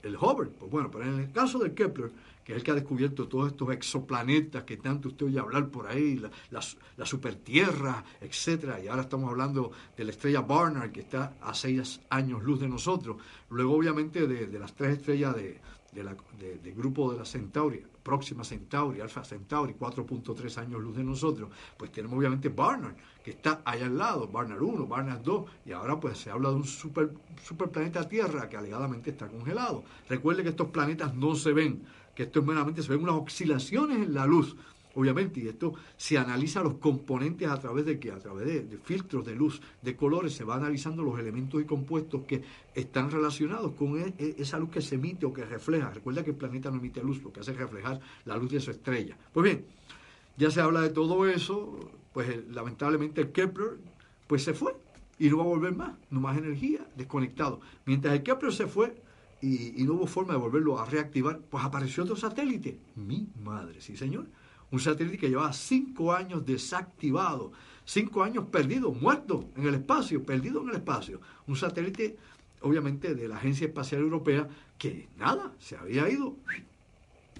el 0.03 0.15
Hover. 0.15 0.49
Pues 0.49 0.71
bueno, 0.71 0.89
pero 0.89 1.03
en 1.03 1.19
el 1.19 1.31
caso 1.33 1.59
del 1.59 1.73
Kepler, 1.73 2.11
que 2.45 2.53
es 2.53 2.57
el 2.59 2.63
que 2.63 2.71
ha 2.71 2.75
descubierto 2.75 3.27
todos 3.27 3.51
estos 3.51 3.69
exoplanetas 3.71 4.63
que 4.63 4.77
tanto 4.77 5.09
usted 5.09 5.25
oye 5.25 5.39
hablar 5.39 5.67
por 5.67 5.87
ahí, 5.87 6.15
la, 6.15 6.61
la, 6.97 7.05
supertierra, 7.05 8.03
etcétera, 8.21 8.79
y 8.79 8.87
ahora 8.87 9.01
estamos 9.03 9.29
hablando 9.29 9.71
de 9.97 10.03
la 10.05 10.11
estrella 10.11 10.41
Barnard, 10.41 10.91
que 10.91 11.01
está 11.01 11.33
a 11.41 11.53
seis 11.53 11.99
años 12.09 12.41
luz 12.41 12.61
de 12.61 12.69
nosotros, 12.69 13.17
luego 13.49 13.75
obviamente 13.75 14.27
de, 14.27 14.59
las 14.59 14.73
tres 14.73 14.97
estrellas 14.97 15.35
de, 15.35 15.59
del 15.91 16.73
grupo 16.73 17.11
de 17.11 17.19
la 17.19 17.25
Centauri, 17.25 17.83
próxima 18.01 18.43
Centauri, 18.43 19.01
Alfa 19.01 19.23
Centauri, 19.23 19.75
4.3 19.77 20.57
años 20.57 20.81
luz 20.81 20.95
de 20.95 21.03
nosotros, 21.03 21.49
pues 21.77 21.91
tenemos 21.91 22.17
obviamente 22.17 22.49
Barnard, 22.49 22.95
que 23.23 23.31
está 23.31 23.61
allá 23.65 23.85
al 23.85 23.97
lado, 23.97 24.27
Barnard 24.27 24.61
1, 24.61 24.87
Barnard 24.87 25.21
2, 25.21 25.45
y 25.65 25.71
ahora 25.71 25.99
pues 25.99 26.17
se 26.17 26.31
habla 26.31 26.49
de 26.49 26.55
un 26.55 26.65
super, 26.65 27.11
planeta 27.71 28.07
Tierra 28.07 28.49
que 28.49 28.57
alegadamente 28.57 29.11
está 29.11 29.27
congelado. 29.27 29.83
Recuerde 30.09 30.43
que 30.43 30.49
estos 30.49 30.69
planetas 30.69 31.13
no 31.13 31.35
se 31.35 31.53
ven, 31.53 31.83
que 32.15 32.23
esto 32.23 32.39
es 32.39 32.45
meramente, 32.45 32.81
se 32.81 32.89
ven 32.89 33.03
unas 33.03 33.15
oscilaciones 33.15 33.97
en 33.97 34.13
la 34.13 34.25
luz, 34.25 34.55
obviamente, 34.95 35.39
y 35.39 35.47
esto 35.47 35.73
se 35.97 36.17
analiza 36.17 36.61
los 36.61 36.75
componentes 36.75 37.47
a 37.49 37.59
través 37.59 37.85
de 37.85 37.99
que, 37.99 38.11
a 38.11 38.19
través 38.19 38.69
de, 38.69 38.77
filtros 38.77 39.25
de 39.25 39.35
luz, 39.35 39.61
de 39.81 39.95
colores, 39.95 40.33
se 40.33 40.43
va 40.43 40.55
analizando 40.55 41.03
los 41.03 41.19
elementos 41.19 41.61
y 41.61 41.65
compuestos 41.65 42.23
que 42.23 42.43
están 42.75 43.11
relacionados 43.11 43.73
con 43.73 43.99
e, 43.99 44.13
e, 44.17 44.35
esa 44.39 44.59
luz 44.59 44.69
que 44.69 44.81
se 44.81 44.95
emite 44.95 45.25
o 45.25 45.33
que 45.33 45.45
refleja. 45.45 45.91
Recuerda 45.91 46.23
que 46.23 46.31
el 46.31 46.37
planeta 46.37 46.69
no 46.69 46.77
emite 46.77 47.01
luz, 47.03 47.21
lo 47.23 47.31
que 47.31 47.39
hace 47.39 47.51
es 47.51 47.57
reflejar 47.57 47.99
la 48.25 48.37
luz 48.37 48.51
de 48.51 48.59
su 48.59 48.71
estrella. 48.71 49.17
Pues 49.33 49.43
bien, 49.43 49.65
ya 50.37 50.51
se 50.51 50.61
habla 50.61 50.81
de 50.81 50.89
todo 50.89 51.27
eso, 51.27 51.79
pues 52.13 52.47
lamentablemente 52.49 53.21
el 53.21 53.31
Kepler 53.31 53.77
pues 54.27 54.43
se 54.43 54.53
fue 54.53 54.75
y 55.19 55.29
no 55.29 55.37
va 55.37 55.43
a 55.43 55.47
volver 55.47 55.75
más, 55.75 55.93
no 56.09 56.19
más 56.19 56.37
energía, 56.37 56.87
desconectado. 56.95 57.61
Mientras 57.85 58.13
el 58.13 58.23
Kepler 58.23 58.53
se 58.53 58.65
fue, 58.65 58.95
y, 59.41 59.83
no 59.83 59.93
hubo 59.93 60.07
forma 60.07 60.33
de 60.33 60.39
volverlo 60.39 60.79
a 60.79 60.85
reactivar, 60.85 61.39
pues 61.49 61.63
apareció 61.63 62.03
otro 62.03 62.15
satélite. 62.15 62.79
Mi 62.95 63.27
madre, 63.43 63.81
sí 63.81 63.97
señor. 63.97 64.27
Un 64.71 64.79
satélite 64.79 65.17
que 65.17 65.29
llevaba 65.29 65.53
cinco 65.53 66.13
años 66.13 66.45
desactivado, 66.45 67.51
cinco 67.85 68.23
años 68.23 68.45
perdido, 68.45 68.91
muerto 68.91 69.49
en 69.55 69.67
el 69.67 69.75
espacio, 69.75 70.23
perdido 70.23 70.61
en 70.61 70.69
el 70.69 70.75
espacio. 70.75 71.19
Un 71.47 71.55
satélite, 71.55 72.17
obviamente, 72.61 73.13
de 73.13 73.27
la 73.27 73.35
Agencia 73.35 73.67
Espacial 73.67 74.01
Europea, 74.01 74.47
que 74.77 75.09
nada, 75.17 75.53
se 75.59 75.75
había 75.75 76.09
ido 76.09 76.35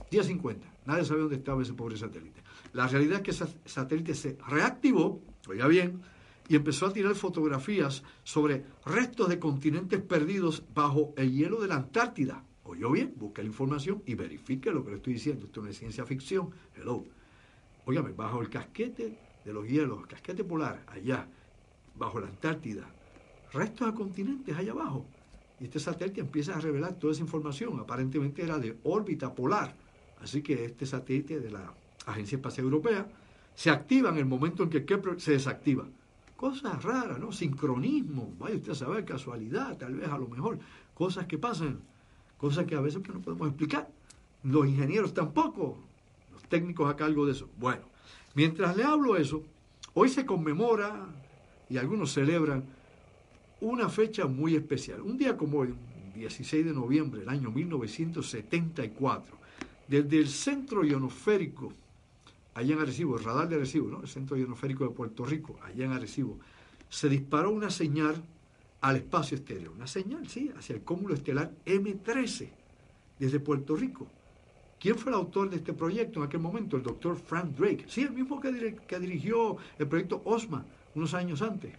día 0.09 0.23
50. 0.23 0.67
Nadie 0.86 1.05
sabía 1.05 1.21
dónde 1.21 1.38
estaba 1.38 1.61
ese 1.61 1.73
pobre 1.73 1.95
satélite. 1.95 2.41
La 2.73 2.88
realidad 2.88 3.17
es 3.17 3.21
que 3.21 3.32
ese 3.32 3.45
satélite 3.65 4.13
se 4.13 4.38
reactivó, 4.47 5.21
oiga 5.47 5.67
bien, 5.67 6.01
y 6.49 6.55
empezó 6.55 6.88
a 6.88 6.93
tirar 6.93 7.15
fotografías 7.15 8.03
sobre 8.23 8.65
restos 8.86 9.29
de 9.29 9.39
continentes 9.39 10.01
perdidos 10.01 10.63
bajo 10.73 11.13
el 11.15 11.32
hielo 11.32 11.61
de 11.61 11.69
la 11.69 11.75
Antártida. 11.75 12.43
Oyó 12.63 12.91
bien, 12.91 13.13
busque 13.15 13.41
la 13.41 13.47
información 13.47 14.03
y 14.05 14.15
verifique 14.15 14.71
lo 14.71 14.84
que 14.84 14.91
le 14.91 14.97
estoy 14.97 15.13
diciendo. 15.13 15.45
Esto 15.45 15.61
no 15.61 15.69
es 15.69 15.77
ciencia 15.77 16.05
ficción. 16.05 16.49
Hello. 16.75 17.05
Óigame, 17.91 18.13
bajo 18.13 18.41
el 18.41 18.49
casquete 18.49 19.17
de 19.43 19.51
los 19.51 19.67
hielos, 19.67 19.99
el 19.99 20.07
casquete 20.07 20.45
polar, 20.45 20.81
allá, 20.87 21.27
bajo 21.97 22.21
la 22.21 22.27
Antártida, 22.27 22.87
restos 23.51 23.85
de 23.85 23.93
continentes 23.93 24.55
allá 24.55 24.71
abajo. 24.71 25.05
Y 25.59 25.65
este 25.65 25.77
satélite 25.77 26.21
empieza 26.21 26.55
a 26.55 26.61
revelar 26.61 26.93
toda 26.93 27.11
esa 27.11 27.21
información. 27.21 27.77
Aparentemente 27.81 28.43
era 28.43 28.57
de 28.59 28.77
órbita 28.83 29.35
polar. 29.35 29.75
Así 30.21 30.41
que 30.41 30.63
este 30.63 30.85
satélite 30.85 31.41
de 31.41 31.51
la 31.51 31.73
Agencia 32.05 32.37
Espacial 32.37 32.63
Europea 32.63 33.09
se 33.55 33.69
activa 33.69 34.09
en 34.09 34.19
el 34.19 34.25
momento 34.25 34.63
en 34.63 34.69
que 34.69 34.85
Kepler 34.85 35.19
se 35.19 35.33
desactiva 35.33 35.85
cosas 36.37 36.81
raras, 36.81 37.19
¿no? 37.19 37.33
Sincronismo, 37.33 38.33
vaya 38.39 38.55
usted 38.55 38.71
a 38.71 38.75
saber, 38.75 39.03
casualidad, 39.03 39.77
tal 39.77 39.95
vez 39.95 40.07
a 40.07 40.17
lo 40.17 40.29
mejor, 40.29 40.59
cosas 40.93 41.25
que 41.25 41.37
pasan, 41.37 41.81
cosas 42.37 42.65
que 42.65 42.75
a 42.75 42.81
veces 42.81 43.01
no 43.09 43.21
podemos 43.21 43.49
explicar. 43.49 43.91
Los 44.43 44.65
ingenieros 44.65 45.13
tampoco, 45.13 45.90
técnicos 46.52 46.88
a 46.88 46.95
cargo 46.95 47.26
de 47.26 47.32
eso. 47.32 47.49
Bueno, 47.58 47.82
mientras 48.36 48.78
le 48.78 48.84
hablo 48.84 49.16
eso, 49.16 49.41
hoy 49.95 50.10
se 50.10 50.28
conmemora 50.28 51.08
y 51.68 51.78
algunos 51.78 52.14
celebran 52.14 52.64
una 53.62 53.89
fecha 53.89 54.28
muy 54.28 54.56
especial. 54.56 55.02
Un 55.02 55.18
día 55.18 55.36
como 55.36 55.60
hoy, 55.60 55.74
16 56.14 56.66
de 56.66 56.74
noviembre 56.74 57.22
del 57.22 57.30
año 57.30 57.49
1974, 57.49 59.36
desde 59.88 60.18
el 60.20 60.28
centro 60.28 60.84
ionosférico 60.84 61.74
allá 62.54 62.74
en 62.74 62.82
Arecibo, 62.82 63.18
el 63.18 63.24
radar 63.24 63.47
de 63.47 63.56
Arecibo, 63.56 63.89
¿no? 63.89 64.02
el 64.02 64.08
centro 64.08 64.38
ionoférico 64.38 64.84
de 64.84 64.91
Puerto 64.91 65.26
Rico, 65.26 65.58
allá 65.64 65.86
en 65.86 65.93
Arecibo, 65.93 66.38
se 66.89 67.08
disparó 67.08 67.52
una 67.52 67.70
señal 67.70 68.22
al 68.82 68.97
espacio 68.97 69.38
exterior, 69.38 69.72
una 69.72 69.88
señal, 69.88 70.28
sí, 70.28 70.52
hacia 70.58 70.76
el 70.76 70.82
cúmulo 70.82 71.14
estelar 71.14 71.54
M13, 71.66 72.49
desde 73.20 73.39
Puerto 73.39 73.76
Rico. 73.76 74.08
¿Quién 74.82 74.97
fue 74.97 75.11
el 75.11 75.15
autor 75.15 75.51
de 75.51 75.57
este 75.57 75.73
proyecto 75.73 76.19
en 76.19 76.25
aquel 76.25 76.39
momento? 76.39 76.75
El 76.75 76.82
doctor 76.82 77.15
Frank 77.15 77.55
Drake. 77.55 77.86
Sí, 77.88 78.01
el 78.01 78.13
mismo 78.13 78.41
que, 78.41 78.51
dirigió 78.99 79.57
el 79.77 79.88
proyecto 79.88 80.23
OSMA 80.25 80.65
unos 80.95 81.13
años 81.13 81.43
antes. 81.43 81.71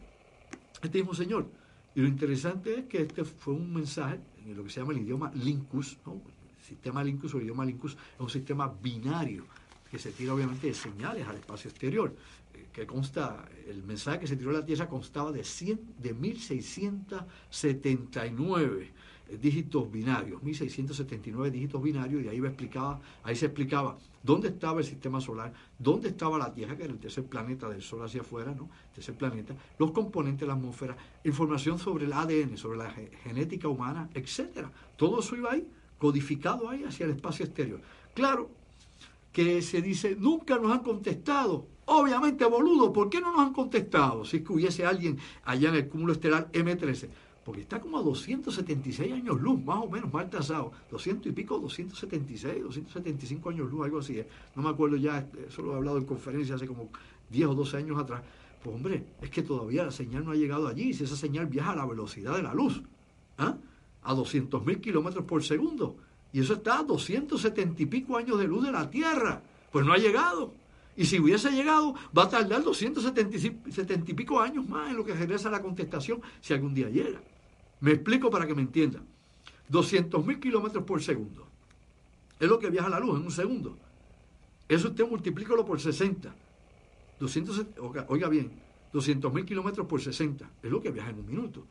Este 0.81 0.99
mismo 0.99 1.13
señor. 1.13 1.49
Y 1.97 2.01
lo 2.01 2.07
interesante 2.07 2.79
es 2.79 2.85
que 2.85 3.03
este 3.03 3.25
fue 3.25 3.55
un 3.55 3.75
mensaje 3.75 4.21
en 4.47 4.57
lo 4.57 4.63
que 4.63 4.71
se 4.71 4.79
llama 4.79 4.93
el 4.93 5.01
idioma 5.01 5.33
Linkus. 5.35 5.99
El 6.07 6.21
sistema 6.65 7.03
Linkus 7.03 7.35
o 7.35 7.39
el 7.39 7.43
idioma 7.43 7.65
Linkus 7.65 7.95
es 7.95 8.21
un 8.21 8.31
sistema 8.31 8.69
binario 8.69 9.47
que 9.91 9.99
se 9.99 10.13
tira 10.13 10.33
obviamente 10.33 10.69
de 10.69 10.75
señales 10.75 11.27
al 11.27 11.35
espacio 11.35 11.71
exterior, 11.71 12.15
eh, 12.55 12.69
que 12.73 12.87
consta, 12.87 13.49
el 13.67 13.83
mensaje 13.83 14.21
que 14.21 14.29
se 14.29 14.37
tiró 14.37 14.51
a 14.51 14.55
la 14.55 14.65
Tierra 14.65 14.89
constaba 14.89 15.33
de, 15.33 15.43
100, 15.43 15.97
de 15.99 16.15
1679 16.15 18.85
eh, 18.85 18.93
dígitos 19.41 19.91
binarios, 19.91 20.43
1679 20.43 21.51
dígitos 21.51 21.83
binarios, 21.83 22.25
y 22.25 22.29
ahí, 22.29 22.39
explicaba, 22.39 23.01
ahí 23.23 23.37
se 23.37 23.47
explicaba 23.47 23.99
dónde 24.23 24.49
estaba 24.49 24.81
el 24.81 24.87
sistema 24.87 25.21
solar, 25.21 25.53
dónde 25.79 26.09
estaba 26.09 26.39
la 26.39 26.53
Tierra, 26.53 26.77
que 26.77 26.85
era 26.85 26.93
el 26.93 26.99
tercer 26.99 27.25
planeta 27.25 27.69
del 27.69 27.83
Sol 27.83 28.03
hacia 28.05 28.21
afuera, 28.21 28.55
¿no? 28.55 28.69
tercer 28.95 29.15
planeta, 29.15 29.55
los 29.79 29.91
componentes 29.93 30.41
de 30.41 30.47
la 30.47 30.55
atmósfera, 30.55 30.97
información 31.25 31.79
sobre 31.79 32.05
el 32.05 32.13
ADN, 32.13 32.57
sobre 32.57 32.79
la 32.79 32.91
genética 33.25 33.69
humana, 33.69 34.09
etcétera. 34.15 34.71
Todo 34.97 35.21
eso 35.21 35.37
iba 35.37 35.53
ahí, 35.53 35.67
codificado 35.99 36.69
ahí 36.69 36.85
hacia 36.85 37.05
el 37.07 37.13
espacio 37.13 37.45
exterior. 37.45 37.81
Claro, 38.15 38.51
que 39.33 39.63
se 39.63 39.81
dice, 39.81 40.17
nunca 40.19 40.59
nos 40.59 40.71
han 40.73 40.81
contestado. 40.81 41.67
Obviamente, 41.87 42.45
boludo, 42.45 42.93
¿por 42.93 43.09
qué 43.09 43.21
no 43.21 43.33
nos 43.33 43.41
han 43.41 43.53
contestado? 43.53 44.25
Si 44.25 44.39
es 44.39 44.43
que 44.45 44.53
hubiese 44.53 44.87
alguien 44.87 45.19
allá 45.45 45.71
en 45.71 45.77
el 45.77 45.89
cúmulo 45.89 46.13
estelar 46.13 46.51
M13. 46.53 47.09
Porque 47.45 47.63
está 47.63 47.81
como 47.81 47.99
a 47.99 48.03
276 48.03 49.13
años 49.13 49.41
luz, 49.41 49.63
más 49.65 49.79
o 49.83 49.89
menos, 49.89 50.13
mal 50.13 50.31
tasado. 50.31 50.73
200 50.91 51.27
y 51.27 51.33
pico, 51.33 51.59
276, 51.59 52.63
275 52.63 53.51
años 53.51 53.71
luz, 53.71 53.85
algo 53.85 53.99
así. 53.99 54.19
¿eh? 54.19 54.29
No 54.55 54.63
me 54.63 54.69
acuerdo 54.71 54.97
ya, 54.97 55.19
este, 55.19 55.47
eso 55.49 55.63
lo 55.63 55.73
he 55.73 55.77
hablado 55.77 55.99
en 55.99 56.05
conferencia 56.05 56.55
hace 56.55 56.67
como 56.67 56.91
10 57.31 57.49
o 57.49 57.55
12 57.55 57.77
años 57.79 57.99
atrás. 57.99 58.23
Pues 58.63 58.77
hombre, 58.77 59.05
es 59.21 59.31
que 59.31 59.43
todavía 59.43 59.85
la 59.85 59.91
señal 59.91 60.25
no 60.25 60.31
ha 60.31 60.37
llegado 60.37 60.69
allí. 60.69 60.95
Si 60.95 61.03
esa 61.03 61.17
señal 61.17 61.47
viaja 61.47 61.73
a 61.73 61.77
la 61.77 61.87
velocidad 61.87 62.37
de 62.37 62.45
la 62.45 62.55
luz, 62.55 62.81
¿ah? 63.39 63.57
a 64.05 64.15
200.000 64.15 64.81
kilómetros 64.81 65.25
por 65.25 65.43
segundo. 65.43 65.97
Y 66.33 66.41
eso 66.41 66.55
está 66.55 66.79
a 66.79 66.83
270 66.85 67.83
y 67.83 67.87
pico 67.87 68.17
años 68.17 68.39
de 68.39 68.47
luz 68.47 68.65
de 68.65 68.73
la 68.73 68.89
Tierra. 68.89 69.43
Pues 69.73 69.85
no 69.85 69.93
ha 69.93 69.99
llegado. 69.99 70.55
Y 70.97 71.07
si 71.07 71.19
hubiese 71.19 71.51
llegado, 71.51 71.95
va 72.17 72.25
a 72.25 72.29
tardar 72.29 72.63
270 72.63 74.11
y 74.11 74.15
pico 74.15 74.41
años 74.41 74.69
más 74.69 74.91
en 74.91 74.97
lo 74.97 75.05
que 75.05 75.15
regresa 75.15 75.51
la 75.51 75.63
contestación 75.63 76.21
si 76.41 76.53
algún 76.53 76.75
día 76.75 76.89
llega. 76.89 77.21
Me 77.83 77.91
explico 77.91 78.31
para 78.31 78.47
que 78.47 78.55
me 78.55 78.63
entiendan. 78.63 79.05
200 79.69 80.25
mil 80.25 80.39
kilómetros 80.39 80.85
por 80.85 81.03
segundo. 81.03 81.49
Es 82.39 82.49
lo 82.49 82.59
que 82.59 82.71
viaja 82.71 82.89
la 82.89 83.01
luz 83.01 83.19
en 83.19 83.27
un 83.27 83.33
segundo. 83.33 83.77
Eso 84.69 84.89
usted 84.89 85.05
multiplícalo 85.05 85.65
por 85.65 85.81
60. 85.81 86.33
200, 87.19 87.67
oiga, 88.07 88.29
bien, 88.29 88.53
200 88.93 89.35
mil 89.35 89.45
kilómetros 89.45 89.89
por 89.89 90.01
60. 90.01 90.49
Es 90.63 90.71
lo 90.71 90.81
que 90.81 90.93
viaja 90.93 91.11
en 91.11 91.19
un 91.19 91.27
minuto. 91.27 91.67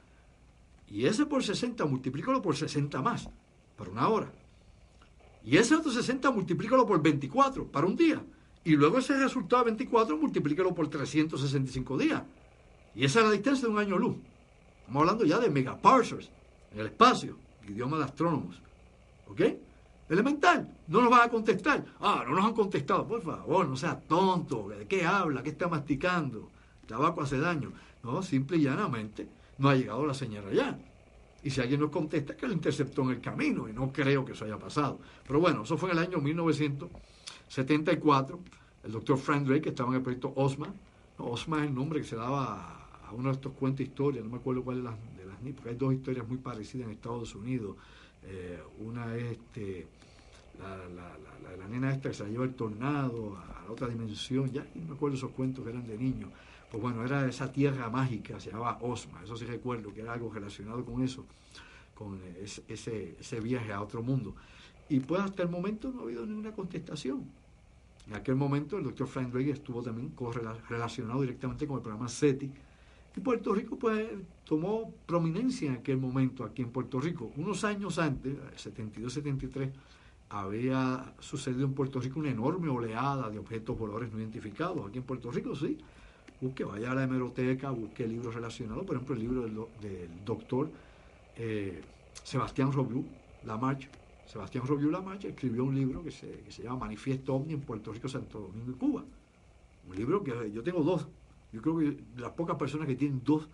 Y 0.89 1.05
ese 1.05 1.25
por 1.25 1.43
60, 1.43 1.85
multiplícalo 1.85 2.41
por 2.41 2.57
60 2.57 3.01
más, 3.01 3.29
para 3.77 3.89
una 3.89 4.09
hora. 4.09 4.33
Y 5.45 5.55
ese 5.55 5.75
otro 5.75 5.91
60 5.93 6.29
multiplícalo 6.29 6.85
por 6.85 7.01
24 7.01 7.67
para 7.67 7.87
un 7.87 7.95
día. 7.95 8.21
Y 8.65 8.75
luego 8.75 8.97
ese 8.97 9.15
resultado 9.15 9.63
de 9.63 9.71
24 9.71 10.17
multiplícalo 10.17 10.75
por 10.75 10.89
365 10.89 11.97
días. 11.97 12.21
Y 12.95 13.05
esa 13.05 13.19
es 13.19 13.25
la 13.25 13.31
distancia 13.31 13.65
de 13.65 13.73
un 13.73 13.79
año 13.79 13.97
luz. 13.97 14.17
Estamos 14.91 15.07
hablando 15.07 15.23
ya 15.23 15.39
de 15.39 15.49
megaparsers 15.49 16.29
en 16.73 16.81
el 16.81 16.87
espacio, 16.87 17.37
idioma 17.65 17.97
de 17.97 18.03
astrónomos. 18.03 18.61
¿Ok? 19.29 19.39
Elemental, 20.09 20.69
no 20.89 20.99
nos 20.99 21.09
van 21.09 21.29
a 21.29 21.29
contestar. 21.29 21.85
Ah, 22.01 22.25
no 22.27 22.35
nos 22.35 22.43
han 22.43 22.53
contestado. 22.53 23.07
Por 23.07 23.21
favor, 23.21 23.69
no 23.69 23.77
sea 23.77 23.97
tonto. 23.97 24.67
¿De 24.67 24.85
qué 24.87 25.05
habla? 25.05 25.43
¿Qué 25.43 25.51
está 25.51 25.69
masticando? 25.69 26.49
tabaco 26.85 27.21
hace 27.21 27.39
daño. 27.39 27.71
No, 28.03 28.21
simple 28.21 28.57
y 28.57 28.63
llanamente 28.63 29.29
no 29.59 29.69
ha 29.69 29.75
llegado 29.75 30.05
la 30.05 30.13
señal 30.13 30.45
allá. 30.49 30.77
Y 31.41 31.51
si 31.51 31.61
alguien 31.61 31.79
nos 31.79 31.89
contesta, 31.89 32.35
que 32.35 32.45
lo 32.45 32.51
interceptó 32.51 33.03
en 33.03 33.11
el 33.11 33.21
camino, 33.21 33.69
y 33.69 33.73
no 33.73 33.93
creo 33.93 34.25
que 34.25 34.33
eso 34.33 34.43
haya 34.43 34.59
pasado. 34.59 34.99
Pero 35.25 35.39
bueno, 35.39 35.63
eso 35.63 35.77
fue 35.77 35.91
en 35.91 35.99
el 35.99 36.03
año 36.03 36.17
1974. 36.17 38.39
El 38.83 38.91
doctor 38.91 39.17
Frank 39.17 39.45
Drake, 39.45 39.61
que 39.61 39.69
estaba 39.69 39.91
en 39.91 39.95
el 39.95 40.01
proyecto 40.01 40.33
OSMA. 40.35 40.67
OSMA 41.17 41.59
es 41.59 41.63
el 41.69 41.75
nombre 41.75 42.01
que 42.01 42.07
se 42.07 42.17
daba 42.17 42.80
a 43.11 43.13
uno 43.13 43.29
de 43.29 43.35
estos 43.35 43.53
cuentos 43.53 43.85
historias, 43.85 44.23
no 44.23 44.31
me 44.31 44.37
acuerdo 44.37 44.63
cuál 44.63 44.77
de 44.77 44.83
las, 44.83 44.95
de 45.17 45.25
las 45.25 45.37
porque 45.53 45.69
hay 45.69 45.75
dos 45.75 45.93
historias 45.93 46.27
muy 46.27 46.37
parecidas 46.37 46.87
en 46.87 46.93
Estados 46.93 47.35
Unidos. 47.35 47.75
Eh, 48.23 48.59
una 48.79 49.15
es 49.15 49.31
este, 49.31 49.87
la, 50.59 50.77
la, 50.87 51.57
la, 51.57 51.67
nena 51.67 51.91
esta 51.91 52.09
que 52.09 52.15
se 52.15 52.23
la 52.23 52.29
lleva 52.29 52.45
el 52.45 52.53
tornado 52.53 53.37
a, 53.37 53.63
la 53.65 53.71
otra 53.71 53.87
dimensión, 53.87 54.51
ya 54.51 54.65
no 54.75 54.89
me 54.89 54.93
acuerdo 54.93 55.17
esos 55.17 55.31
cuentos 55.31 55.63
que 55.63 55.71
eran 55.71 55.85
de 55.85 55.97
niños 55.97 56.29
pues 56.69 56.81
bueno, 56.81 57.03
era 57.03 57.27
esa 57.27 57.51
tierra 57.51 57.89
mágica, 57.89 58.39
se 58.39 58.49
llamaba 58.49 58.77
Osma, 58.79 59.21
eso 59.21 59.35
sí 59.35 59.43
recuerdo, 59.43 59.93
que 59.93 59.99
era 59.99 60.13
algo 60.13 60.31
relacionado 60.31 60.85
con 60.85 61.03
eso, 61.03 61.25
con 61.93 62.17
ese, 62.41 63.17
ese 63.19 63.39
viaje 63.41 63.73
a 63.73 63.81
otro 63.81 64.01
mundo. 64.01 64.33
Y 64.87 65.01
pues 65.01 65.21
hasta 65.21 65.43
el 65.43 65.49
momento 65.49 65.91
no 65.91 65.99
ha 65.99 66.03
habido 66.03 66.25
ninguna 66.25 66.53
contestación. 66.53 67.25
En 68.07 68.15
aquel 68.15 68.35
momento 68.35 68.77
el 68.77 68.83
doctor 68.83 69.07
Frank 69.07 69.31
Drake 69.31 69.51
estuvo 69.51 69.81
también 69.81 70.13
relacionado 70.69 71.21
directamente 71.21 71.67
con 71.67 71.77
el 71.77 71.81
programa 71.81 72.09
SETI. 72.09 72.51
Y 73.15 73.19
Puerto 73.19 73.53
Rico 73.53 73.77
pues 73.77 74.07
tomó 74.45 74.93
prominencia 75.05 75.69
en 75.69 75.77
aquel 75.77 75.97
momento 75.97 76.43
aquí 76.43 76.61
en 76.61 76.69
Puerto 76.69 76.99
Rico. 76.99 77.31
Unos 77.35 77.63
años 77.63 77.99
antes, 77.99 78.37
72-73, 78.55 79.71
había 80.29 81.13
sucedido 81.19 81.65
en 81.65 81.73
Puerto 81.73 81.99
Rico 81.99 82.19
una 82.19 82.29
enorme 82.29 82.69
oleada 82.69 83.29
de 83.29 83.37
objetos 83.37 83.77
voladores 83.77 84.11
no 84.13 84.19
identificados. 84.19 84.87
Aquí 84.87 84.99
en 84.99 85.03
Puerto 85.03 85.29
Rico 85.29 85.55
sí, 85.55 85.77
busque, 86.39 86.63
vaya 86.63 86.91
a 86.91 86.95
la 86.95 87.03
hemeroteca, 87.03 87.69
busque 87.71 88.07
libros 88.07 88.33
relacionados, 88.33 88.85
por 88.85 88.95
ejemplo, 88.95 89.15
el 89.15 89.21
libro 89.21 89.41
del, 89.43 90.09
doctor 90.25 90.69
eh, 91.35 91.81
Sebastián 92.23 92.71
Robiú, 92.71 93.05
La 93.45 93.57
Marcha. 93.57 93.89
Sebastián 94.31 94.65
Robiú 94.65 94.89
Lamarche 94.89 95.27
escribió 95.27 95.65
un 95.65 95.75
libro 95.75 96.01
que 96.01 96.11
se, 96.11 96.63
llama 96.63 96.85
Manifiesto 96.85 97.35
OVNI 97.35 97.53
en 97.53 97.61
Puerto 97.61 97.91
Rico, 97.91 98.07
Santo 98.07 98.39
Domingo 98.39 98.71
y 98.71 98.75
Cuba. 98.75 99.03
Un 99.89 99.95
libro 99.95 100.23
que 100.23 100.49
yo 100.53 100.63
tengo 100.63 100.81
dos. 100.83 101.05
Yo 101.51 101.61
creo 101.61 101.77
que 101.77 101.97
las 102.17 102.31
pocas 102.31 102.57
personas 102.57 102.87
que 102.87 102.95
tienen 102.95 103.21
dos, 103.23 103.47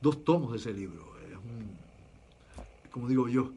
dos 0.00 0.24
tomos 0.24 0.52
de 0.52 0.58
ese 0.58 0.72
libro. 0.72 1.14
Es 1.30 1.36
un, 1.36 1.76
como 2.90 3.08
digo 3.08 3.28
yo, 3.28 3.52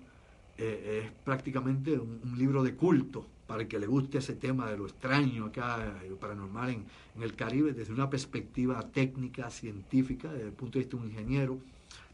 eh, 0.58 1.04
es 1.04 1.12
prácticamente 1.24 1.98
un 1.98 2.38
libro 2.38 2.64
de 2.64 2.76
culto 2.76 3.28
para 3.48 3.62
el 3.62 3.68
que 3.68 3.80
le 3.80 3.88
guste 3.88 4.18
ese 4.18 4.34
tema 4.34 4.70
de 4.70 4.78
lo 4.78 4.86
extraño 4.86 5.46
acá, 5.46 6.02
lo 6.10 6.18
paranormal 6.18 6.70
en, 6.72 6.86
el 7.22 7.36
Caribe, 7.36 7.74
desde 7.74 7.94
una 7.94 8.10
perspectiva 8.10 8.82
técnica, 8.92 9.50
científica, 9.50 10.32
desde 10.32 10.48
el 10.48 10.54
punto 10.54 10.80
de 10.80 10.86
vista 10.86 10.98
de 10.98 11.04
un 11.04 11.10
ingeniero. 11.10 11.60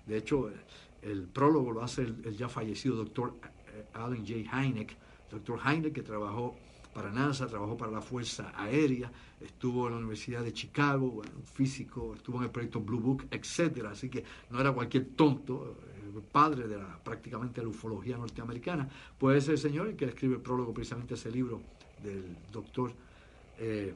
De 0.06 0.18
hecho, 0.18 0.52
el, 1.02 1.24
prólogo 1.24 1.72
lo 1.72 1.84
hace 1.84 2.04
el, 2.04 2.38
ya 2.38 2.50
fallecido 2.50 2.96
doctor 2.96 3.34
eh, 3.74 3.86
Alan 3.94 4.26
J. 4.26 4.62
Hynek, 4.62 4.96
doctor 5.32 5.60
Hynek 5.60 5.94
que 5.94 6.02
trabajó 6.02 6.56
para 6.94 7.12
NASA, 7.12 7.48
trabajó 7.48 7.78
para 7.78 7.92
la 7.92 8.02
Fuerza 8.02 8.52
Aérea, 8.56 9.12
estuvo 9.40 9.88
en 9.88 9.94
la 9.94 10.00
Universidad 10.00 10.44
de 10.44 10.54
Chicago, 10.54 11.22
físico, 11.54 12.14
estuvo 12.16 12.38
en 12.38 12.44
el 12.44 12.50
proyecto 12.50 12.80
Blue 12.82 13.00
Book, 13.00 13.28
etcétera, 13.32 13.92
así 13.92 14.10
que 14.10 14.24
no 14.50 14.60
era 14.60 14.72
cualquier 14.72 15.06
tonto, 15.16 15.78
padre 16.32 16.68
de 16.68 16.78
la, 16.78 17.00
prácticamente 17.04 17.62
la 17.62 17.70
ufología 17.70 18.18
norteamericana, 18.18 18.90
pues 19.18 19.44
es 19.44 19.50
el 19.50 19.58
señor 19.58 19.88
el 19.88 19.96
que 19.96 20.06
escribe 20.06 20.36
el 20.36 20.42
prólogo 20.42 20.74
precisamente 20.74 21.14
ese 21.14 21.32
libro 21.32 21.62
del 22.04 22.36
doctor 22.52 22.92
eh, 23.60 23.94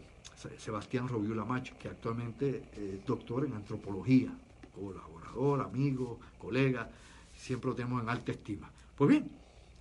Sebastián 0.58 1.08
Robiú 1.08 1.34
Lamacho, 1.34 1.76
que 1.78 1.90
actualmente 1.90 2.64
es 2.74 3.06
doctor 3.06 3.46
en 3.46 3.54
antropología, 3.54 4.32
colaborador, 4.74 5.62
amigo, 5.62 6.20
colega, 6.38 6.90
siempre 7.34 7.70
lo 7.70 7.76
tenemos 7.76 8.02
en 8.02 8.10
alta 8.10 8.32
estima. 8.32 8.72
Pues 8.96 9.10
bien, 9.10 9.30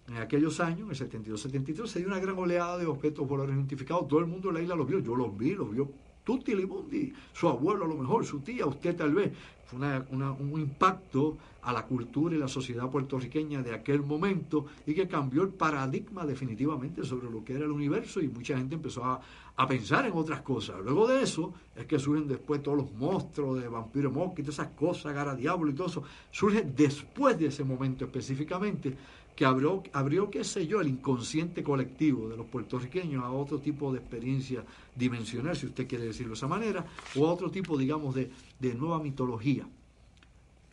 en 0.09 0.17
aquellos 0.19 0.61
años, 0.61 1.01
en 1.01 1.07
el 1.07 1.25
72-73, 1.25 1.87
se 1.87 1.99
dio 2.01 2.09
una 2.09 2.19
gran 2.19 2.39
oleada 2.39 2.77
de 2.79 2.87
objetos 2.87 3.27
voladores 3.27 3.57
identificados. 3.57 4.07
Todo 4.09 4.21
el 4.21 4.27
mundo 4.27 4.49
en 4.49 4.55
la 4.55 4.63
isla 4.63 4.75
los 4.75 4.87
vio. 4.87 4.99
Yo 4.99 5.15
los 5.15 5.37
vi, 5.37 5.55
los 5.55 5.71
vio 5.71 5.89
Tutti 6.25 6.55
Libundi, 6.55 7.13
su 7.33 7.49
abuelo 7.49 7.85
a 7.85 7.89
lo 7.89 7.97
mejor, 7.97 8.25
su 8.25 8.41
tía, 8.41 8.67
usted 8.67 8.97
tal 8.97 9.15
vez. 9.15 9.33
Fue 9.67 9.79
un 9.79 10.61
impacto 10.61 11.37
a 11.63 11.73
la 11.73 11.87
cultura 11.87 12.35
y 12.35 12.39
la 12.39 12.49
sociedad 12.49 12.91
puertorriqueña 12.91 13.63
de 13.63 13.75
aquel 13.75 14.03
momento 14.03 14.67
y 14.87 14.95
que 14.95 15.09
cambió 15.09 15.43
el 15.43 15.49
paradigma 15.49 16.27
definitivamente 16.27 17.03
sobre 17.05 17.31
lo 17.31 17.43
que 17.43 17.55
era 17.55 17.65
el 17.65 17.71
universo 17.71 18.21
y 18.21 18.29
mucha 18.29 18.57
gente 18.57 18.75
empezó 18.75 19.05
a, 19.05 19.21
pensar 19.67 20.05
en 20.07 20.13
otras 20.13 20.43
cosas. 20.43 20.77
Luego 20.85 21.07
de 21.07 21.23
eso 21.23 21.55
es 21.75 21.87
que 21.87 21.99
surgen 21.99 22.29
después 22.29 22.63
todos 22.63 22.77
los 22.77 22.93
monstruos 22.93 23.61
de 23.61 23.69
vampiro 23.69 24.11
mosquito, 24.11 24.51
todas 24.51 24.67
esas 24.67 24.77
cosas, 24.77 25.15
gara 25.15 25.35
diablo 25.35 25.71
y 25.71 25.75
todo 25.75 25.87
eso. 25.87 26.03
Surge 26.31 26.63
después 26.63 27.39
de 27.39 27.47
ese 27.47 27.65
momento 27.65 28.05
específicamente 28.05 28.97
que 29.37 29.45
abrió, 29.45 29.83
abrió, 29.93 30.31
qué 30.31 30.45
sé 30.45 30.67
yo, 30.67 30.81
el 30.81 30.89
inconsciente 30.89 31.63
colectivo 31.63 32.29
de 32.29 32.37
los 32.37 32.47
puertorriqueños 32.47 33.25
a 33.25 33.31
otro 33.31 33.59
tipo 33.59 33.93
de 33.93 33.99
experiencia 33.99 34.65
dimensional, 34.95 35.57
si 35.57 35.67
usted 35.67 35.89
quiere 35.89 36.05
decirlo 36.05 36.31
de 36.31 36.37
esa 36.37 36.47
manera, 36.47 36.87
o 37.17 37.27
a 37.27 37.33
otro 37.33 37.51
tipo, 37.51 37.77
digamos, 37.77 38.15
de, 38.15 38.31
de 38.61 38.75
nueva 38.75 39.01
mitología. 39.01 39.67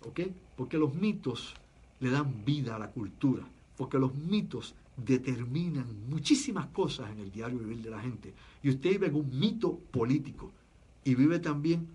¿Ok? 0.06 0.22
Porque 0.56 0.78
los 0.78 0.94
mitos 0.94 1.56
le 2.00 2.12
dan 2.12 2.46
vida 2.46 2.76
a 2.76 2.80
la 2.80 2.92
cultura, 2.92 3.48
porque 3.78 3.98
los 3.98 4.14
mitos 4.14 4.76
determinan 4.98 5.88
muchísimas 6.10 6.68
cosas 6.68 7.12
en 7.12 7.20
el 7.20 7.32
diario 7.32 7.60
vivir 7.60 7.82
de 7.82 7.90
la 7.90 8.02
gente. 8.02 8.34
Y 8.62 8.70
usted 8.70 8.92
vive 8.92 9.08
en 9.08 9.16
un 9.16 9.40
mito 9.40 9.76
político 9.92 10.52
y 11.04 11.16
vive 11.16 11.40
también 11.40 11.88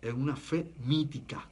en 0.00 0.20
una 0.20 0.36
fe 0.36 0.72
mítica 0.86 1.48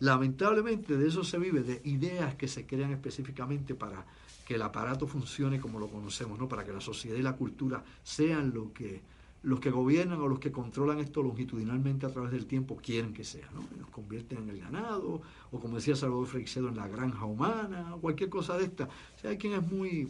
lamentablemente 0.00 0.96
de 0.96 1.08
eso 1.08 1.24
se 1.24 1.38
vive, 1.38 1.62
de 1.62 1.80
ideas 1.84 2.34
que 2.34 2.48
se 2.48 2.66
crean 2.66 2.92
específicamente 2.92 3.74
para 3.74 4.04
que 4.46 4.54
el 4.56 4.62
aparato 4.62 5.06
funcione 5.06 5.60
como 5.60 5.78
lo 5.78 5.88
conocemos, 5.88 6.38
¿no? 6.38 6.48
para 6.48 6.64
que 6.64 6.72
la 6.72 6.80
sociedad 6.80 7.16
y 7.16 7.22
la 7.22 7.36
cultura 7.36 7.84
sean 8.02 8.52
lo 8.54 8.72
que 8.72 9.00
los 9.42 9.58
que 9.58 9.70
gobiernan 9.70 10.20
o 10.20 10.28
los 10.28 10.38
que 10.38 10.52
controlan 10.52 11.00
esto 11.00 11.22
longitudinalmente 11.22 12.06
a 12.06 12.10
través 12.10 12.30
del 12.30 12.46
tiempo 12.46 12.76
quieren 12.76 13.12
que 13.12 13.24
sea, 13.24 13.48
¿no? 13.52 13.64
Nos 13.76 13.90
convierten 13.90 14.38
en 14.38 14.50
el 14.50 14.60
ganado, 14.60 15.20
o 15.50 15.60
como 15.60 15.76
decía 15.76 15.96
Salvador 15.96 16.26
Freixedo, 16.26 16.68
en 16.68 16.76
la 16.76 16.86
granja 16.86 17.24
humana, 17.24 17.94
o 17.96 18.00
cualquier 18.00 18.30
cosa 18.30 18.56
de 18.56 18.64
esta. 18.64 18.88
Hay 19.24 19.38
quien 19.38 19.54
es 19.54 19.62
muy, 19.68 20.08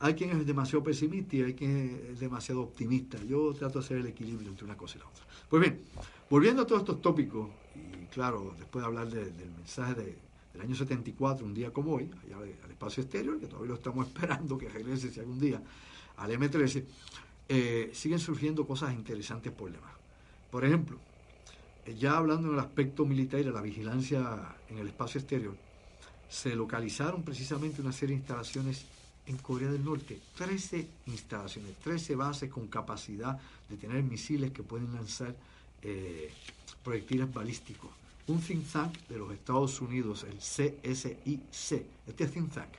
hay 0.00 0.14
quien 0.14 0.30
es 0.30 0.46
demasiado 0.46 0.82
pesimista 0.82 1.36
y 1.36 1.42
hay 1.42 1.54
quien 1.54 2.00
es 2.10 2.18
demasiado 2.18 2.62
optimista. 2.62 3.18
Yo 3.24 3.54
trato 3.54 3.78
de 3.78 3.84
hacer 3.84 3.98
el 3.98 4.06
equilibrio 4.06 4.48
entre 4.48 4.64
una 4.64 4.76
cosa 4.76 4.96
y 4.96 5.00
la 5.00 5.06
otra. 5.06 5.24
Pues 5.48 5.62
bien, 5.62 5.80
volviendo 6.28 6.62
a 6.62 6.66
todos 6.66 6.82
estos 6.82 7.00
tópicos, 7.00 7.48
claro, 8.10 8.54
después 8.58 8.82
de 8.82 8.86
hablar 8.86 9.08
del 9.08 9.50
mensaje 9.56 10.16
del 10.52 10.60
año 10.60 10.74
74, 10.74 11.44
un 11.44 11.54
día 11.54 11.72
como 11.72 11.94
hoy, 11.94 12.10
al 12.64 12.70
espacio 12.70 13.02
exterior, 13.02 13.38
que 13.38 13.46
todavía 13.46 13.70
lo 13.70 13.74
estamos 13.74 14.06
esperando 14.08 14.58
que 14.58 14.68
regrese 14.68 15.10
si 15.10 15.20
algún 15.20 15.38
día 15.38 15.60
al 16.16 16.30
M13, 16.32 16.84
eh, 17.48 17.90
siguen 17.94 18.18
surgiendo 18.18 18.66
cosas 18.66 18.92
interesantes 18.92 19.52
por 19.52 19.70
demás. 19.70 19.92
Por 20.50 20.64
ejemplo, 20.64 20.98
eh, 21.86 21.94
ya 21.94 22.16
hablando 22.16 22.48
en 22.48 22.54
el 22.54 22.60
aspecto 22.60 23.06
militar 23.06 23.40
y 23.40 23.44
de 23.44 23.52
la 23.52 23.62
vigilancia 23.62 24.56
en 24.68 24.78
el 24.78 24.88
espacio 24.88 25.20
exterior, 25.20 25.56
se 26.28 26.54
localizaron 26.54 27.22
precisamente 27.22 27.80
una 27.80 27.92
serie 27.92 28.16
de 28.16 28.20
instalaciones 28.20 28.84
en 29.26 29.36
Corea 29.38 29.70
del 29.70 29.84
Norte, 29.84 30.18
13 30.36 30.88
instalaciones, 31.06 31.76
13 31.76 32.16
bases 32.16 32.50
con 32.50 32.66
capacidad 32.68 33.38
de 33.68 33.76
tener 33.76 34.02
misiles 34.02 34.50
que 34.52 34.62
pueden 34.62 34.92
lanzar 34.92 35.34
eh, 35.82 36.30
proyectiles 36.82 37.32
balísticos. 37.32 37.90
Un 38.26 38.40
think 38.40 38.66
tank 38.70 38.94
de 39.08 39.18
los 39.18 39.32
Estados 39.32 39.80
Unidos, 39.80 40.24
el 40.24 40.36
CSIC, 40.38 41.84
este 42.06 42.26
think 42.26 42.52
tank, 42.52 42.70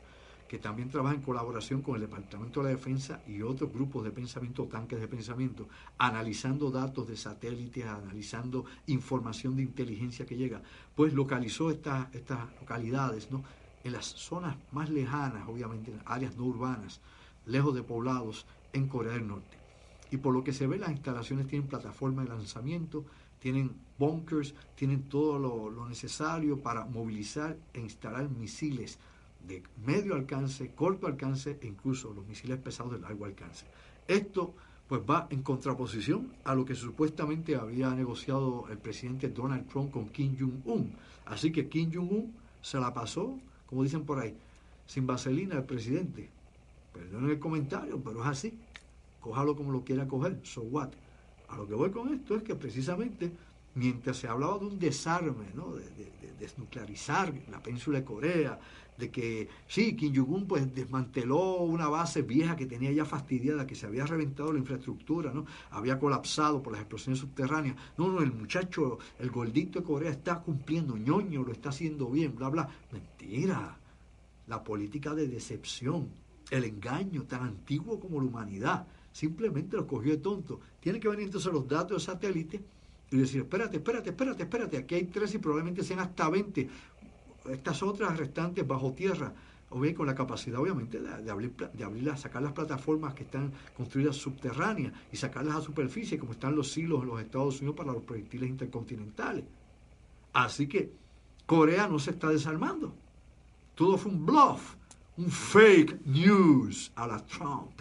que 0.48 0.58
también 0.58 0.90
trabaja 0.90 1.16
en 1.16 1.22
colaboración 1.22 1.82
con 1.82 1.96
el 1.96 2.02
Departamento 2.02 2.62
de 2.62 2.70
la 2.70 2.76
Defensa 2.76 3.22
y 3.28 3.42
otros 3.42 3.72
grupos 3.72 4.04
de 4.04 4.12
pensamiento, 4.12 4.66
tanques 4.66 5.00
de 5.00 5.08
pensamiento, 5.08 5.68
analizando 5.98 6.72
datos 6.72 7.08
de 7.08 7.16
satélites, 7.18 7.86
analizando 7.86 8.66
información 8.88 9.56
de 9.56 9.64
inteligencia 9.64 10.26
que 10.26 10.38
llega, 10.38 10.62
pues 10.96 11.14
localizó 11.14 11.70
estas, 11.70 12.14
estas 12.14 12.40
localidades, 12.60 13.30
¿no? 13.32 13.44
En 13.84 13.94
las 13.94 14.06
zonas 14.06 14.58
más 14.72 14.90
lejanas, 14.90 15.48
obviamente, 15.48 15.92
en 15.92 16.02
áreas 16.06 16.36
no 16.36 16.46
urbanas, 16.46 17.00
lejos 17.46 17.74
de 17.76 17.84
poblados, 17.84 18.46
en 18.74 18.88
Corea 18.88 19.14
del 19.14 19.28
Norte. 19.28 19.58
Y 20.12 20.18
por 20.18 20.34
lo 20.34 20.44
que 20.44 20.54
se 20.54 20.68
ve, 20.68 20.78
las 20.78 20.92
instalaciones 20.92 21.48
tienen 21.48 21.68
plataforma 21.68 22.24
de 22.24 22.30
lanzamiento, 22.30 23.06
tienen 23.40 23.72
bunkers, 23.98 24.54
tienen 24.76 25.04
todo 25.04 25.40
lo, 25.40 25.88
necesario 25.88 26.60
para 26.60 26.86
movilizar 26.86 27.58
e 27.74 27.80
instalar 27.80 28.30
misiles 28.30 29.00
de 29.48 29.64
medio 29.86 30.16
alcance, 30.16 30.72
corto 30.76 31.08
alcance 31.08 31.58
e 31.62 31.68
incluso 31.68 32.14
los 32.14 32.26
misiles 32.28 32.60
pesados 32.60 32.94
de 32.94 33.00
largo 33.00 33.26
alcance. 33.26 33.66
Esto 34.08 34.54
pues 34.88 35.02
va 35.08 35.28
en 35.30 35.44
contraposición 35.44 36.34
a 36.44 36.56
lo 36.56 36.66
que 36.66 36.74
supuestamente 36.74 37.56
había 37.56 37.92
negociado 37.92 38.68
el 38.72 38.80
presidente 38.80 39.30
Donald 39.30 39.68
Trump 39.68 39.92
con 39.92 40.10
Kim 40.10 40.36
Jong-un. 40.40 40.94
Así 41.26 41.52
que 41.52 41.70
Kim 41.70 41.92
Jong-un 41.94 42.34
se 42.62 42.80
la 42.80 42.92
pasó, 42.94 43.38
como 43.68 43.84
dicen 43.84 44.04
por 44.04 44.20
ahí, 44.20 44.36
sin 44.88 45.06
vaselina 45.06 45.58
al 45.58 45.66
presidente. 45.66 46.30
Perdón 46.92 47.30
el 47.30 47.40
comentario, 47.40 48.02
pero 48.04 48.22
es 48.22 48.28
así. 48.28 48.58
Cójalo 49.22 49.56
como 49.56 49.72
lo 49.72 49.84
quiera 49.84 50.08
coger. 50.08 50.40
So 50.44 50.62
what? 50.62 50.90
A 51.50 51.58
lo 51.58 51.68
que 51.68 51.74
voy 51.74 51.92
con 51.92 52.14
esto 52.14 52.36
es 52.36 52.44
que 52.44 52.56
precisamente 52.56 53.32
mientras 53.76 54.18
se 54.18 54.28
hablaba 54.28 54.60
de 54.60 54.66
un 54.66 54.80
desarme, 54.80 55.46
¿no? 55.56 55.74
de, 55.74 55.90
desnuclearizar 56.40 57.34
la 57.52 57.62
península 57.62 58.00
de 58.00 58.06
Corea, 58.06 58.60
de 58.98 59.12
que 59.12 59.50
sí, 59.68 59.96
Kim 59.96 60.14
Jong-un 60.16 60.46
pues 60.46 60.74
desmanteló 60.74 61.62
una 61.62 61.88
base 61.88 62.22
vieja 62.22 62.56
que 62.56 62.66
tenía 62.66 62.92
ya 62.92 63.06
fastidiada, 63.06 63.68
que 63.68 63.76
se 63.76 63.86
había 63.86 64.06
reventado 64.06 64.52
la 64.52 64.60
infraestructura, 64.60 65.32
¿no? 65.34 65.46
Había 65.72 66.00
colapsado 66.00 66.62
por 66.62 66.74
las 66.74 66.82
explosiones 66.82 67.20
subterráneas. 67.20 67.76
No, 67.98 68.10
no, 68.10 68.22
el 68.22 68.34
muchacho, 68.34 69.00
el 69.20 69.32
gordito 69.32 69.80
de 69.80 69.86
Corea 69.86 70.12
está 70.12 70.40
cumpliendo, 70.40 70.98
ñoño, 70.98 71.44
lo 71.44 71.52
está 71.54 71.70
haciendo 71.70 72.10
bien, 72.10 72.36
bla, 72.36 72.50
bla. 72.50 72.70
Mentira. 72.92 73.78
La 74.48 74.64
política 74.64 75.14
de 75.14 75.28
decepción, 75.28 76.10
el 76.52 76.66
engaño 76.66 77.24
tan 77.24 77.44
antiguo 77.44 78.00
como 78.00 78.20
la 78.20 78.28
humanidad, 78.28 78.88
simplemente 79.12 79.76
lo 79.76 79.88
cogió 79.88 80.12
de 80.12 80.18
tonto. 80.18 80.60
Tiene 80.80 81.00
que 81.00 81.08
venir 81.08 81.26
entonces 81.26 81.52
los 81.52 81.68
datos 81.68 82.06
de 82.06 82.12
satélite 82.12 82.62
y 83.12 83.18
decir, 83.18 83.42
espérate, 83.42 83.78
espérate, 83.78 84.10
espérate, 84.10 84.44
espérate, 84.44 84.78
aquí 84.78 84.96
hay 84.96 85.06
tres 85.06 85.34
y 85.34 85.40
probablemente 85.40 85.84
sean 85.84 86.00
hasta 86.00 86.30
20 86.30 86.70
estas 87.50 87.82
otras 87.84 88.18
restantes 88.18 88.68
bajo 88.68 88.92
tierra, 88.94 89.34
o 89.70 89.80
bien 89.80 89.96
con 89.96 90.08
la 90.08 90.16
capacidad 90.16 90.60
obviamente 90.60 91.00
de, 91.00 91.32
abrir, 91.32 91.54
de 91.56 91.84
abrir, 91.84 92.18
sacar 92.18 92.42
las 92.42 92.54
plataformas 92.54 93.14
que 93.14 93.24
están 93.24 93.52
construidas 93.76 94.16
subterráneas 94.16 94.94
y 95.12 95.18
sacarlas 95.18 95.56
a 95.56 95.62
superficie, 95.62 96.18
como 96.18 96.34
están 96.34 96.56
los 96.56 96.72
silos 96.72 97.04
en 97.04 97.10
los 97.10 97.22
Estados 97.22 97.60
Unidos 97.60 97.76
para 97.76 97.94
los 97.94 98.04
proyectiles 98.04 98.50
intercontinentales. 98.50 99.46
Así 100.34 100.68
que 100.68 100.92
Corea 101.46 101.88
no 101.88 102.00
se 102.00 102.12
está 102.12 102.30
desarmando. 102.30 102.94
Todo 103.76 103.98
fue 103.98 104.12
un 104.12 104.26
bluff, 104.26 104.76
un 105.18 105.30
fake 105.30 106.06
news 106.06 106.92
a 106.96 107.08
la 107.08 107.26
Trump. 107.26 107.72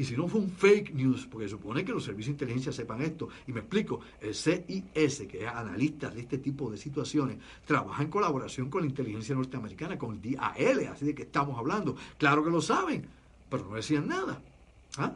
Y 0.00 0.04
si 0.04 0.16
no 0.16 0.26
fue 0.26 0.40
un 0.40 0.48
fake 0.48 0.94
news, 0.94 1.26
porque 1.26 1.46
supone 1.46 1.84
que 1.84 1.92
los 1.92 2.04
servicios 2.04 2.28
de 2.28 2.44
inteligencia 2.44 2.72
sepan 2.72 3.02
esto, 3.02 3.28
y 3.46 3.52
me 3.52 3.60
explico, 3.60 4.00
el 4.18 4.34
CIS, 4.34 5.26
que 5.28 5.42
es 5.42 5.46
analista 5.46 6.08
de 6.08 6.22
este 6.22 6.38
tipo 6.38 6.70
de 6.70 6.78
situaciones, 6.78 7.36
trabaja 7.66 8.02
en 8.02 8.08
colaboración 8.08 8.70
con 8.70 8.80
la 8.80 8.88
inteligencia 8.88 9.34
norteamericana, 9.34 9.98
con 9.98 10.14
el 10.14 10.22
DAL, 10.22 10.86
así 10.86 11.04
de 11.04 11.14
que 11.14 11.24
estamos 11.24 11.58
hablando. 11.58 11.96
Claro 12.16 12.42
que 12.42 12.48
lo 12.48 12.62
saben, 12.62 13.04
pero 13.50 13.68
no 13.68 13.74
decían 13.76 14.08
nada. 14.08 14.40
¿Ah? 14.96 15.14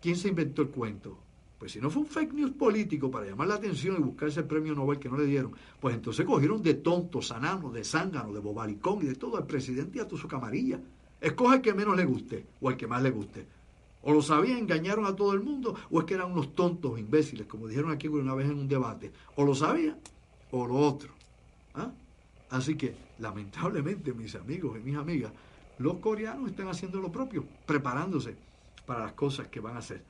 ¿Quién 0.00 0.14
se 0.14 0.28
inventó 0.28 0.62
el 0.62 0.68
cuento? 0.68 1.18
Pues 1.58 1.72
si 1.72 1.80
no 1.80 1.90
fue 1.90 2.02
un 2.02 2.08
fake 2.08 2.34
news 2.34 2.52
político 2.52 3.10
para 3.10 3.26
llamar 3.26 3.48
la 3.48 3.56
atención 3.56 3.96
y 3.98 4.00
buscarse 4.00 4.38
el 4.38 4.46
premio 4.46 4.76
Nobel 4.76 5.00
que 5.00 5.08
no 5.08 5.18
le 5.18 5.26
dieron, 5.26 5.50
pues 5.80 5.96
entonces 5.96 6.24
cogieron 6.24 6.62
de 6.62 6.74
tonto, 6.74 7.20
sanano, 7.20 7.72
de 7.72 7.82
zángano, 7.82 8.32
de 8.32 8.38
bobalicón 8.38 9.02
y 9.02 9.06
de 9.06 9.16
todo 9.16 9.38
al 9.38 9.46
presidente 9.48 9.98
y 9.98 10.00
a 10.00 10.06
toda 10.06 10.22
su 10.22 10.28
camarilla. 10.28 10.80
Escoge 11.20 11.56
el 11.56 11.62
que 11.62 11.74
menos 11.74 11.96
le 11.96 12.04
guste 12.04 12.46
o 12.60 12.70
el 12.70 12.76
que 12.76 12.86
más 12.86 13.02
le 13.02 13.10
guste. 13.10 13.57
O 14.02 14.12
lo 14.12 14.22
sabían, 14.22 14.58
engañaron 14.58 15.06
a 15.06 15.16
todo 15.16 15.32
el 15.32 15.40
mundo, 15.40 15.74
o 15.90 16.00
es 16.00 16.06
que 16.06 16.14
eran 16.14 16.32
unos 16.32 16.54
tontos, 16.54 16.98
imbéciles, 16.98 17.46
como 17.46 17.66
dijeron 17.66 17.90
aquí 17.90 18.08
una 18.08 18.34
vez 18.34 18.48
en 18.48 18.58
un 18.58 18.68
debate. 18.68 19.12
O 19.36 19.44
lo 19.44 19.54
sabían, 19.54 19.98
o 20.50 20.66
lo 20.66 20.76
otro. 20.76 21.10
¿Ah? 21.74 21.90
Así 22.50 22.76
que, 22.76 22.94
lamentablemente, 23.18 24.12
mis 24.12 24.34
amigos 24.34 24.78
y 24.78 24.82
mis 24.82 24.96
amigas, 24.96 25.32
los 25.78 25.98
coreanos 25.98 26.50
están 26.50 26.68
haciendo 26.68 27.00
lo 27.00 27.12
propio, 27.12 27.44
preparándose 27.66 28.36
para 28.86 29.00
las 29.00 29.12
cosas 29.12 29.48
que 29.48 29.60
van 29.60 29.76
a 29.76 29.80
hacer, 29.80 30.02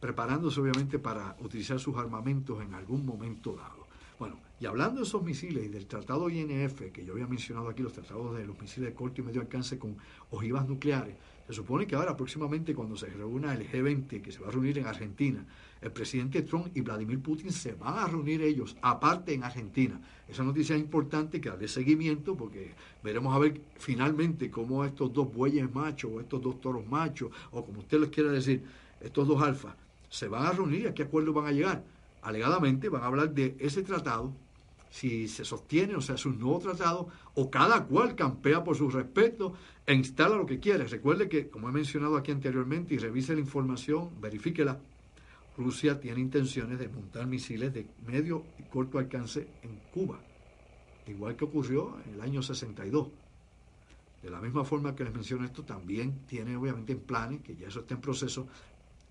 preparándose 0.00 0.60
obviamente 0.60 0.98
para 0.98 1.36
utilizar 1.40 1.78
sus 1.78 1.96
armamentos 1.96 2.62
en 2.62 2.74
algún 2.74 3.06
momento 3.06 3.54
dado. 3.54 3.86
Bueno, 4.18 4.38
y 4.60 4.66
hablando 4.66 5.00
de 5.00 5.06
esos 5.06 5.22
misiles 5.22 5.64
y 5.64 5.68
del 5.68 5.86
tratado 5.86 6.28
INF, 6.28 6.90
que 6.92 7.04
yo 7.04 7.12
había 7.12 7.26
mencionado 7.26 7.68
aquí, 7.68 7.82
los 7.82 7.92
tratados 7.92 8.36
de 8.36 8.46
los 8.46 8.60
misiles 8.60 8.90
de 8.90 8.94
corto 8.94 9.20
y 9.20 9.24
medio 9.24 9.40
alcance 9.40 9.78
con 9.78 9.96
ojivas 10.30 10.68
nucleares, 10.68 11.16
se 11.46 11.52
supone 11.52 11.86
que 11.86 11.94
ahora 11.94 12.16
próximamente 12.16 12.74
cuando 12.74 12.96
se 12.96 13.06
reúna 13.06 13.52
el 13.54 13.70
G20 13.70 14.22
que 14.22 14.32
se 14.32 14.40
va 14.40 14.48
a 14.48 14.50
reunir 14.50 14.78
en 14.78 14.86
Argentina, 14.86 15.44
el 15.82 15.92
presidente 15.92 16.42
Trump 16.42 16.68
y 16.74 16.80
Vladimir 16.80 17.20
Putin 17.20 17.52
se 17.52 17.74
van 17.74 17.98
a 17.98 18.06
reunir 18.06 18.40
ellos 18.40 18.76
aparte 18.80 19.34
en 19.34 19.44
Argentina. 19.44 20.00
Esa 20.26 20.42
noticia 20.42 20.74
es 20.74 20.80
importante 20.80 21.40
que 21.42 21.50
darle 21.50 21.68
seguimiento 21.68 22.34
porque 22.34 22.72
veremos 23.02 23.34
a 23.34 23.38
ver 23.38 23.60
finalmente 23.76 24.50
cómo 24.50 24.84
estos 24.84 25.12
dos 25.12 25.32
bueyes 25.32 25.72
machos 25.74 26.10
o 26.14 26.20
estos 26.20 26.40
dos 26.40 26.60
toros 26.60 26.86
machos 26.86 27.30
o 27.50 27.62
como 27.64 27.80
usted 27.80 28.00
les 28.00 28.08
quiera 28.08 28.30
decir, 28.30 28.62
estos 29.00 29.28
dos 29.28 29.42
alfas, 29.42 29.74
se 30.08 30.28
van 30.28 30.46
a 30.46 30.52
reunir 30.52 30.82
y 30.82 30.86
a 30.86 30.94
qué 30.94 31.02
acuerdo 31.02 31.34
van 31.34 31.46
a 31.46 31.52
llegar. 31.52 31.84
Alegadamente 32.22 32.88
van 32.88 33.02
a 33.02 33.06
hablar 33.06 33.34
de 33.34 33.54
ese 33.58 33.82
tratado 33.82 34.32
si 34.94 35.26
se 35.26 35.44
sostiene, 35.44 35.96
o 35.96 36.00
sea, 36.00 36.14
es 36.14 36.24
un 36.24 36.38
nuevo 36.38 36.60
tratado, 36.60 37.08
o 37.34 37.50
cada 37.50 37.84
cual 37.84 38.14
campea 38.14 38.62
por 38.62 38.76
su 38.76 38.88
respeto 38.88 39.52
e 39.84 39.92
instala 39.92 40.36
lo 40.36 40.46
que 40.46 40.60
quiere. 40.60 40.86
Recuerde 40.86 41.28
que, 41.28 41.48
como 41.48 41.68
he 41.68 41.72
mencionado 41.72 42.16
aquí 42.16 42.30
anteriormente, 42.30 42.94
y 42.94 42.98
revise 42.98 43.34
la 43.34 43.40
información, 43.40 44.10
verifíquela, 44.20 44.78
Rusia 45.58 45.98
tiene 45.98 46.20
intenciones 46.20 46.78
de 46.78 46.88
montar 46.88 47.26
misiles 47.26 47.74
de 47.74 47.88
medio 48.06 48.44
y 48.56 48.62
corto 48.62 49.00
alcance 49.00 49.48
en 49.64 49.80
Cuba, 49.92 50.20
igual 51.08 51.34
que 51.34 51.44
ocurrió 51.44 51.96
en 52.06 52.14
el 52.14 52.20
año 52.20 52.40
62. 52.40 53.08
De 54.22 54.30
la 54.30 54.40
misma 54.40 54.64
forma 54.64 54.94
que 54.94 55.02
les 55.02 55.12
menciono 55.12 55.44
esto, 55.44 55.64
también 55.64 56.20
tiene 56.28 56.54
obviamente 56.54 56.92
en 56.92 57.00
planes, 57.00 57.40
que 57.40 57.56
ya 57.56 57.66
eso 57.66 57.80
está 57.80 57.94
en 57.94 58.00
proceso, 58.00 58.46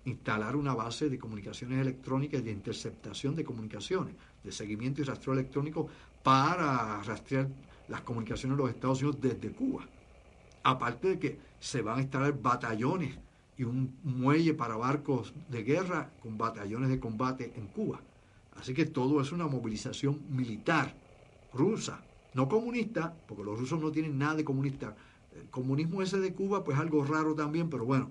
instalar 0.04 0.56
una 0.56 0.74
base 0.74 1.08
de 1.08 1.18
comunicaciones 1.18 1.80
electrónicas 1.80 2.40
y 2.40 2.44
de 2.44 2.52
interceptación 2.52 3.34
de 3.34 3.44
comunicaciones, 3.44 4.14
de 4.42 4.52
seguimiento 4.52 5.00
y 5.00 5.04
rastreo 5.04 5.34
electrónico 5.34 5.88
para 6.22 7.02
rastrear 7.02 7.48
las 7.88 8.02
comunicaciones 8.02 8.56
de 8.56 8.62
los 8.62 8.72
Estados 8.72 9.02
Unidos 9.02 9.20
desde 9.20 9.52
Cuba. 9.52 9.86
Aparte 10.62 11.08
de 11.08 11.18
que 11.18 11.38
se 11.60 11.82
van 11.82 11.98
a 11.98 12.02
instalar 12.02 12.40
batallones 12.40 13.18
y 13.56 13.64
un 13.64 13.96
muelle 14.02 14.54
para 14.54 14.76
barcos 14.76 15.32
de 15.48 15.62
guerra 15.62 16.10
con 16.20 16.36
batallones 16.36 16.88
de 16.88 16.98
combate 16.98 17.52
en 17.56 17.66
Cuba. 17.68 18.00
Así 18.56 18.74
que 18.74 18.86
todo 18.86 19.20
es 19.20 19.32
una 19.32 19.46
movilización 19.46 20.22
militar 20.30 20.94
rusa, 21.52 22.02
no 22.34 22.48
comunista, 22.48 23.14
porque 23.28 23.44
los 23.44 23.58
rusos 23.58 23.80
no 23.80 23.92
tienen 23.92 24.18
nada 24.18 24.34
de 24.36 24.44
comunista. 24.44 24.96
El 25.34 25.48
comunismo 25.50 26.02
ese 26.02 26.18
de 26.18 26.32
Cuba, 26.32 26.64
pues 26.64 26.78
algo 26.78 27.04
raro 27.04 27.34
también, 27.34 27.68
pero 27.68 27.84
bueno, 27.84 28.10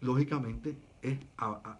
lógicamente 0.00 0.76
es 1.02 1.18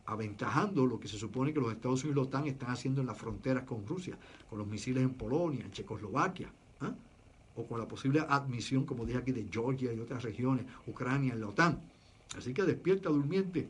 aventajando 0.07 0.87
lo 0.87 0.99
que 0.99 1.09
se 1.09 1.19
supone 1.19 1.53
que 1.53 1.61
los 1.61 1.73
Estados 1.73 2.05
Unidos 2.05 2.13
y 2.13 2.21
la 2.21 2.27
OTAN 2.27 2.47
están 2.47 2.71
haciendo 2.71 3.01
en 3.01 3.07
las 3.07 3.19
fronteras 3.19 3.65
con 3.65 3.87
Rusia, 3.87 4.19
con 4.49 4.59
los 4.59 4.67
misiles 4.67 5.03
en 5.03 5.15
Polonia, 5.15 5.65
en 5.65 5.71
Checoslovaquia, 5.71 6.51
¿ah? 6.81 6.95
o 7.57 7.67
con 7.67 7.79
la 7.79 7.87
posible 7.87 8.25
admisión, 8.27 8.87
como 8.87 9.05
dije 9.05 9.19
aquí, 9.19 9.33
de 9.33 9.47
Georgia 9.51 9.93
y 9.93 10.01
otras 10.01 10.23
regiones, 10.23 10.65
Ucrania 10.87 11.35
en 11.35 11.41
la 11.41 11.49
OTAN. 11.49 11.81
Así 12.37 12.55
que 12.55 12.63
despierta 12.63 13.11
durmiente. 13.11 13.69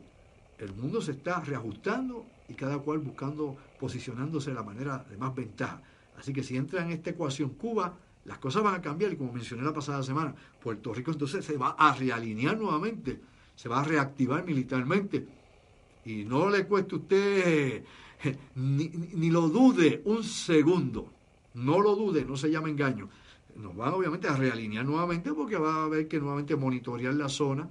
El 0.57 0.73
mundo 0.73 1.01
se 1.01 1.11
está 1.11 1.39
reajustando 1.41 2.25
y 2.47 2.53
cada 2.53 2.77
cual 2.77 2.99
buscando 2.99 3.57
posicionándose 3.79 4.51
de 4.51 4.55
la 4.55 4.63
manera 4.63 5.03
de 5.09 5.17
más 5.17 5.33
ventaja. 5.35 5.81
Así 6.17 6.31
que 6.31 6.43
si 6.43 6.55
entra 6.55 6.83
en 6.83 6.91
esta 6.91 7.09
ecuación 7.09 7.49
Cuba, 7.51 7.97
las 8.25 8.37
cosas 8.37 8.61
van 8.61 8.75
a 8.75 8.81
cambiar 8.81 9.11
y 9.11 9.17
como 9.17 9.33
mencioné 9.33 9.63
la 9.63 9.73
pasada 9.73 10.03
semana, 10.03 10.35
Puerto 10.61 10.93
Rico 10.93 11.11
entonces 11.11 11.43
se 11.43 11.57
va 11.57 11.71
a 11.71 11.95
realinear 11.95 12.57
nuevamente, 12.57 13.19
se 13.55 13.67
va 13.67 13.81
a 13.81 13.83
reactivar 13.83 14.45
militarmente 14.45 15.40
y 16.05 16.23
no 16.23 16.49
le 16.49 16.65
cueste 16.65 16.95
a 16.95 16.97
usted, 16.97 17.83
ni, 18.55 19.29
lo 19.29 19.49
dude 19.49 20.01
un 20.05 20.23
segundo, 20.23 21.11
no 21.53 21.81
lo 21.81 21.95
dude, 21.95 22.25
no 22.25 22.35
se 22.35 22.49
llama 22.49 22.69
engaño. 22.69 23.09
Nos 23.55 23.75
van 23.75 23.93
obviamente 23.93 24.27
a 24.27 24.35
realinear 24.35 24.85
nuevamente 24.85 25.33
porque 25.33 25.57
va 25.57 25.75
a 25.75 25.83
haber 25.85 26.07
que 26.07 26.19
nuevamente 26.19 26.55
monitorear 26.55 27.13
la 27.13 27.27
zona 27.27 27.67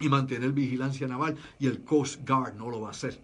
y 0.00 0.08
mantener 0.08 0.52
vigilancia 0.52 1.06
naval 1.06 1.36
y 1.58 1.66
el 1.66 1.82
Coast 1.84 2.28
Guard 2.28 2.54
no 2.56 2.70
lo 2.70 2.80
va 2.80 2.88
a 2.88 2.90
hacer. 2.90 3.18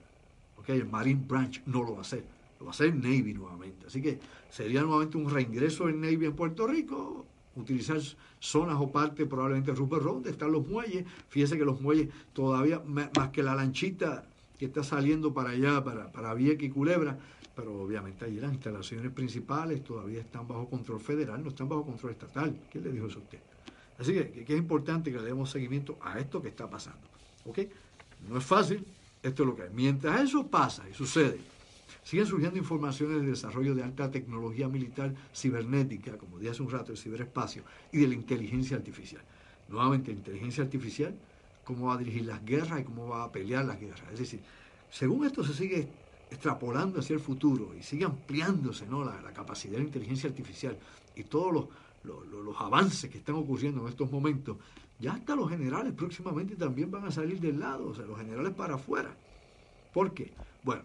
¿okay? 0.58 0.78
El 0.78 0.88
Marine 0.88 1.24
Branch 1.26 1.60
no 1.66 1.82
lo 1.82 1.92
va 1.92 1.98
a 1.98 2.02
hacer. 2.02 2.24
Lo 2.60 2.66
va 2.66 2.70
a 2.70 2.74
hacer 2.74 2.94
Navy 2.94 3.34
nuevamente. 3.34 3.86
Así 3.88 4.00
que 4.00 4.20
sería 4.48 4.82
nuevamente 4.82 5.18
un 5.18 5.28
reingreso 5.28 5.88
en 5.88 6.00
Navy 6.00 6.26
en 6.26 6.34
Puerto 6.34 6.66
Rico, 6.66 7.26
utilizar 7.56 8.00
zonas 8.40 8.76
o 8.80 8.90
partes, 8.90 9.26
probablemente 9.26 9.72
Rupert 9.72 10.02
Road, 10.02 10.14
donde 10.14 10.30
están 10.30 10.52
los 10.52 10.66
muelles. 10.66 11.04
Fíjese 11.28 11.58
que 11.58 11.64
los 11.64 11.80
muelles 11.80 12.08
todavía, 12.32 12.80
más 12.84 13.28
que 13.30 13.42
la 13.42 13.54
lanchita 13.54 14.24
que 14.58 14.66
está 14.66 14.82
saliendo 14.82 15.32
para 15.34 15.50
allá, 15.50 15.82
para, 15.82 16.10
para 16.12 16.34
Vieques 16.34 16.68
y 16.68 16.70
Culebra, 16.70 17.18
pero 17.54 17.82
obviamente 17.82 18.24
allí 18.24 18.40
las 18.40 18.52
instalaciones 18.52 19.12
principales 19.12 19.84
todavía 19.84 20.20
están 20.20 20.46
bajo 20.48 20.68
control 20.68 21.00
federal, 21.00 21.42
no 21.42 21.50
están 21.50 21.68
bajo 21.68 21.84
control 21.84 22.12
estatal. 22.12 22.56
¿Quién 22.70 22.84
le 22.84 22.92
dijo 22.92 23.06
eso 23.06 23.18
a 23.18 23.22
usted? 23.22 23.38
Así 23.98 24.12
que, 24.14 24.44
que 24.44 24.52
es 24.52 24.58
importante 24.58 25.12
que 25.12 25.18
le 25.18 25.24
demos 25.24 25.50
seguimiento 25.50 25.98
a 26.00 26.18
esto 26.18 26.40
que 26.40 26.48
está 26.48 26.68
pasando. 26.68 27.06
¿Ok? 27.44 27.58
No 28.28 28.38
es 28.38 28.44
fácil, 28.44 28.84
esto 29.22 29.42
es 29.42 29.48
lo 29.48 29.54
que 29.54 29.62
hay. 29.62 29.70
Mientras 29.72 30.20
eso 30.20 30.46
pasa 30.46 30.88
y 30.88 30.94
sucede, 30.94 31.38
Siguen 32.02 32.26
surgiendo 32.26 32.58
informaciones 32.58 33.20
de 33.20 33.28
desarrollo 33.28 33.74
de 33.74 33.84
alta 33.84 34.10
tecnología 34.10 34.68
militar 34.68 35.14
cibernética, 35.34 36.18
como 36.18 36.38
dije 36.38 36.50
hace 36.50 36.62
un 36.62 36.70
rato, 36.70 36.92
el 36.92 36.98
ciberespacio, 36.98 37.62
y 37.92 37.98
de 37.98 38.08
la 38.08 38.14
inteligencia 38.14 38.76
artificial. 38.76 39.22
Nuevamente, 39.68 40.10
inteligencia 40.10 40.64
artificial, 40.64 41.14
cómo 41.64 41.86
va 41.86 41.94
a 41.94 41.98
dirigir 41.98 42.24
las 42.24 42.44
guerras 42.44 42.80
y 42.80 42.84
cómo 42.84 43.08
va 43.08 43.24
a 43.24 43.32
pelear 43.32 43.64
las 43.64 43.80
guerras. 43.80 44.02
Es 44.12 44.18
decir, 44.18 44.40
según 44.90 45.24
esto 45.24 45.44
se 45.44 45.54
sigue 45.54 45.88
extrapolando 46.30 47.00
hacia 47.00 47.14
el 47.14 47.20
futuro 47.20 47.74
y 47.78 47.82
sigue 47.82 48.04
ampliándose 48.04 48.86
¿no? 48.86 49.04
la, 49.04 49.32
capacidad 49.32 49.76
de 49.76 49.84
inteligencia 49.84 50.28
artificial 50.28 50.76
y 51.14 51.24
todos 51.24 51.52
los, 51.52 51.66
los 52.04 52.60
avances 52.60 53.10
que 53.10 53.18
están 53.18 53.36
ocurriendo 53.36 53.82
en 53.82 53.88
estos 53.88 54.10
momentos, 54.10 54.56
ya 54.98 55.12
hasta 55.12 55.36
los 55.36 55.48
generales 55.48 55.92
próximamente 55.92 56.56
también 56.56 56.90
van 56.90 57.04
a 57.04 57.10
salir 57.10 57.40
del 57.40 57.60
lado, 57.60 57.88
o 57.88 57.94
sea, 57.94 58.04
los 58.04 58.18
generales 58.18 58.52
para 58.54 58.74
afuera. 58.74 59.14
¿Por 59.92 60.12
qué? 60.14 60.32
Bueno, 60.62 60.82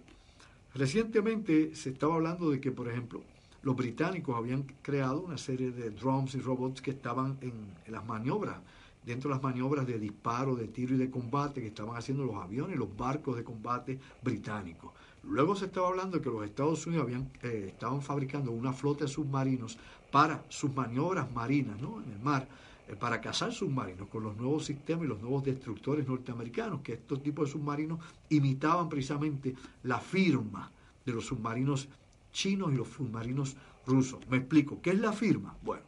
recientemente 0.73 1.75
se 1.75 1.89
estaba 1.89 2.15
hablando 2.15 2.49
de 2.49 2.59
que, 2.59 2.71
por 2.71 2.87
ejemplo, 2.87 3.23
los 3.63 3.75
británicos 3.75 4.35
habían 4.35 4.63
creado 4.81 5.21
una 5.21 5.37
serie 5.37 5.71
de 5.71 5.89
drones 5.89 6.35
y 6.35 6.39
robots 6.39 6.81
que 6.81 6.91
estaban 6.91 7.37
en, 7.41 7.53
las 7.91 8.05
maniobras, 8.05 8.57
dentro 9.05 9.29
de 9.29 9.35
las 9.35 9.43
maniobras 9.43 9.87
de 9.87 9.99
disparo, 9.99 10.55
de 10.55 10.67
tiro 10.67 10.95
y 10.95 10.97
de 10.97 11.09
combate 11.09 11.61
que 11.61 11.67
estaban 11.67 11.95
haciendo 11.97 12.23
los 12.23 12.35
aviones, 12.35 12.77
los 12.77 12.95
barcos 12.95 13.35
de 13.35 13.43
combate 13.43 13.99
británicos. 14.21 14.91
Luego 15.23 15.55
se 15.55 15.65
estaba 15.65 15.87
hablando 15.87 16.17
de 16.17 16.23
que 16.23 16.29
los 16.29 16.45
Estados 16.45 16.85
Unidos 16.87 17.05
habían, 17.05 17.29
eh, 17.43 17.65
estaban 17.67 18.01
fabricando 18.01 18.51
una 18.51 18.71
flota 18.71 19.05
de 19.05 19.09
submarinos 19.09 19.77
para 20.11 20.43
sus 20.47 20.73
maniobras 20.73 21.29
marinas 21.33 21.81
¿no? 21.81 22.01
en 22.01 22.11
el 22.11 22.19
mar, 22.19 22.47
para 22.95 23.19
cazar 23.19 23.51
submarinos 23.51 24.07
con 24.07 24.23
los 24.23 24.37
nuevos 24.37 24.65
sistemas 24.65 25.05
y 25.05 25.07
los 25.09 25.21
nuevos 25.21 25.43
destructores 25.43 26.07
norteamericanos, 26.07 26.81
que 26.81 26.93
estos 26.93 27.21
tipos 27.21 27.47
de 27.47 27.51
submarinos 27.51 27.99
imitaban 28.29 28.87
precisamente 28.87 29.55
la 29.83 29.99
firma 29.99 30.71
de 31.05 31.11
los 31.11 31.25
submarinos 31.25 31.89
chinos 32.31 32.71
y 32.71 32.77
los 32.77 32.87
submarinos 32.89 33.57
rusos. 33.85 34.19
Me 34.29 34.37
explico, 34.37 34.81
¿qué 34.81 34.91
es 34.91 34.99
la 34.99 35.11
firma? 35.11 35.55
Bueno, 35.63 35.83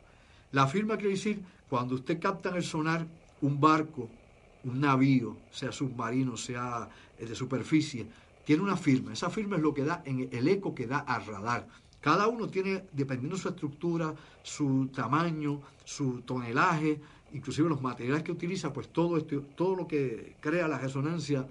la 0.52 0.68
firma 0.68 0.98
quiere 0.98 1.12
decir 1.12 1.42
cuando 1.70 1.96
usted 1.96 2.20
capta 2.20 2.50
en 2.50 2.56
el 2.56 2.64
sonar 2.64 3.08
un 3.42 3.60
barco, 3.60 4.10
un 4.64 4.82
navío, 4.82 5.38
sea 5.52 5.72
submarino, 5.72 6.36
sea 6.36 6.90
eh, 7.18 7.26
de 7.26 7.36
superficie, 7.36 8.08
tiene 8.44 8.64
una 8.64 8.76
firma. 8.76 9.14
Esa 9.14 9.30
firma 9.30 9.58
es 9.58 9.62
lo 9.62 9.74
que 9.74 9.84
da 9.84 10.02
el 10.06 10.48
eco 10.48 10.74
que 10.74 10.88
da 10.88 11.00
al 11.00 11.26
radar. 11.26 11.68
Cada 12.02 12.28
uno 12.28 12.48
tiene, 12.48 12.86
dependiendo 12.94 13.36
de 13.36 13.42
su 13.42 13.50
estructura, 13.50 14.14
su 14.42 14.88
tamaño, 14.88 15.62
su 15.84 16.22
tonelaje, 16.22 17.00
inclusive 17.34 17.68
los 17.70 17.82
materiales 17.82 18.24
que 18.24 18.32
utiliza, 18.32 18.72
pues 18.72 18.88
todo 18.90 19.18
esto, 19.18 19.42
todo 19.56 19.76
lo 19.76 19.88
que 19.88 20.36
crea 20.40 20.68
la 20.68 20.78
resonancia 20.78 21.46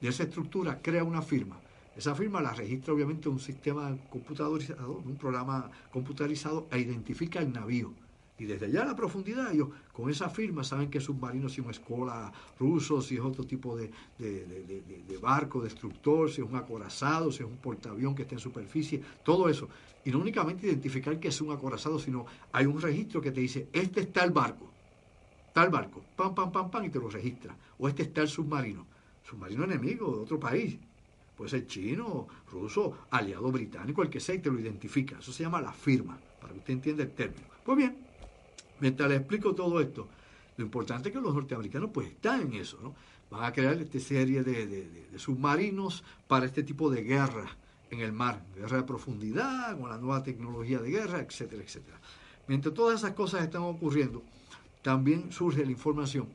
de 0.00 0.08
esa 0.08 0.24
estructura 0.24 0.80
crea 0.82 1.04
una 1.04 1.22
firma. 1.22 1.60
Esa 1.96 2.14
firma 2.14 2.40
la 2.40 2.52
registra 2.52 2.94
obviamente 2.94 3.28
un 3.28 3.38
sistema 3.38 3.94
computarizado, 4.10 4.92
un 5.04 5.16
programa 5.16 5.70
computarizado 5.92 6.66
e 6.70 6.80
identifica 6.80 7.38
el 7.40 7.52
navío. 7.52 7.92
Y 8.42 8.44
desde 8.44 8.66
allá 8.66 8.82
a 8.82 8.86
la 8.86 8.96
profundidad, 8.96 9.52
ellos 9.52 9.68
con 9.92 10.10
esa 10.10 10.28
firma 10.28 10.64
saben 10.64 10.90
que 10.90 10.98
es 10.98 11.04
submarino, 11.04 11.48
si 11.48 11.60
es 11.60 11.64
una 11.64 11.70
escuela 11.70 12.32
ruso, 12.58 13.00
si 13.00 13.14
es 13.14 13.20
otro 13.20 13.44
tipo 13.44 13.76
de, 13.76 13.88
barco, 15.22 15.62
destructor, 15.62 16.28
si 16.28 16.40
es 16.40 16.48
un 16.48 16.56
acorazado, 16.56 17.30
si 17.30 17.44
es 17.44 17.48
un 17.48 17.58
portaavión 17.58 18.16
que 18.16 18.22
está 18.22 18.34
en 18.34 18.40
superficie, 18.40 19.00
todo 19.22 19.48
eso. 19.48 19.68
Y 20.04 20.10
no 20.10 20.18
únicamente 20.18 20.66
identificar 20.66 21.20
que 21.20 21.28
es 21.28 21.40
un 21.40 21.52
acorazado, 21.52 22.00
sino 22.00 22.26
hay 22.50 22.66
un 22.66 22.80
registro 22.80 23.20
que 23.20 23.30
te 23.30 23.40
dice, 23.42 23.68
este 23.72 24.00
está 24.00 24.24
el 24.24 24.32
barco, 24.32 24.68
tal 25.52 25.70
barco, 25.70 26.02
pam, 26.16 26.34
pam, 26.34 26.50
pam, 26.50 26.68
pam, 26.68 26.84
y 26.84 26.90
te 26.90 26.98
lo 26.98 27.08
registra. 27.08 27.56
O 27.78 27.88
este 27.88 28.02
está 28.02 28.22
el 28.22 28.28
submarino, 28.28 28.84
submarino 29.22 29.62
enemigo 29.62 30.16
de 30.16 30.22
otro 30.22 30.40
país. 30.40 30.76
Puede 31.36 31.48
ser 31.48 31.68
chino, 31.68 32.26
ruso, 32.50 33.06
aliado 33.08 33.52
británico, 33.52 34.02
el 34.02 34.10
que 34.10 34.18
sea, 34.18 34.34
y 34.34 34.40
te 34.40 34.50
lo 34.50 34.58
identifica. 34.58 35.20
Eso 35.20 35.32
se 35.32 35.44
llama 35.44 35.60
la 35.60 35.72
firma, 35.72 36.18
para 36.40 36.52
que 36.52 36.58
usted 36.58 36.72
entienda 36.72 37.04
el 37.04 37.12
término. 37.12 37.46
Pues 37.64 37.78
bien, 37.78 37.96
mientras 38.82 39.08
le 39.08 39.16
explico 39.16 39.54
todo 39.54 39.80
esto, 39.80 40.08
lo 40.56 40.64
importante 40.64 41.08
es 41.08 41.14
que 41.14 41.20
los 41.20 41.32
norteamericanos 41.32 41.90
pues 41.94 42.08
están 42.08 42.42
en 42.42 42.54
eso, 42.54 42.78
¿no? 42.82 42.94
Van 43.30 43.44
a 43.44 43.52
crear 43.52 43.80
esta 43.80 44.00
serie 44.00 44.42
de, 44.42 45.08
submarinos 45.16 46.02
para 46.26 46.44
este 46.46 46.64
tipo 46.64 46.90
de 46.90 47.02
guerra 47.02 47.46
en 47.90 48.00
el 48.00 48.12
mar, 48.12 48.44
guerra 48.56 48.78
de 48.78 48.82
profundidad, 48.82 49.78
con 49.78 49.88
la 49.88 49.98
nueva 49.98 50.22
tecnología 50.22 50.80
de 50.80 50.90
guerra, 50.90 51.20
etcétera, 51.20 51.62
etcétera. 51.62 51.98
Mientras 52.48 52.74
todas 52.74 52.98
esas 52.98 53.12
cosas 53.12 53.42
están 53.42 53.62
ocurriendo, 53.62 54.22
también 54.82 55.30
surge 55.30 55.64
la 55.64 55.70
información 55.70 56.26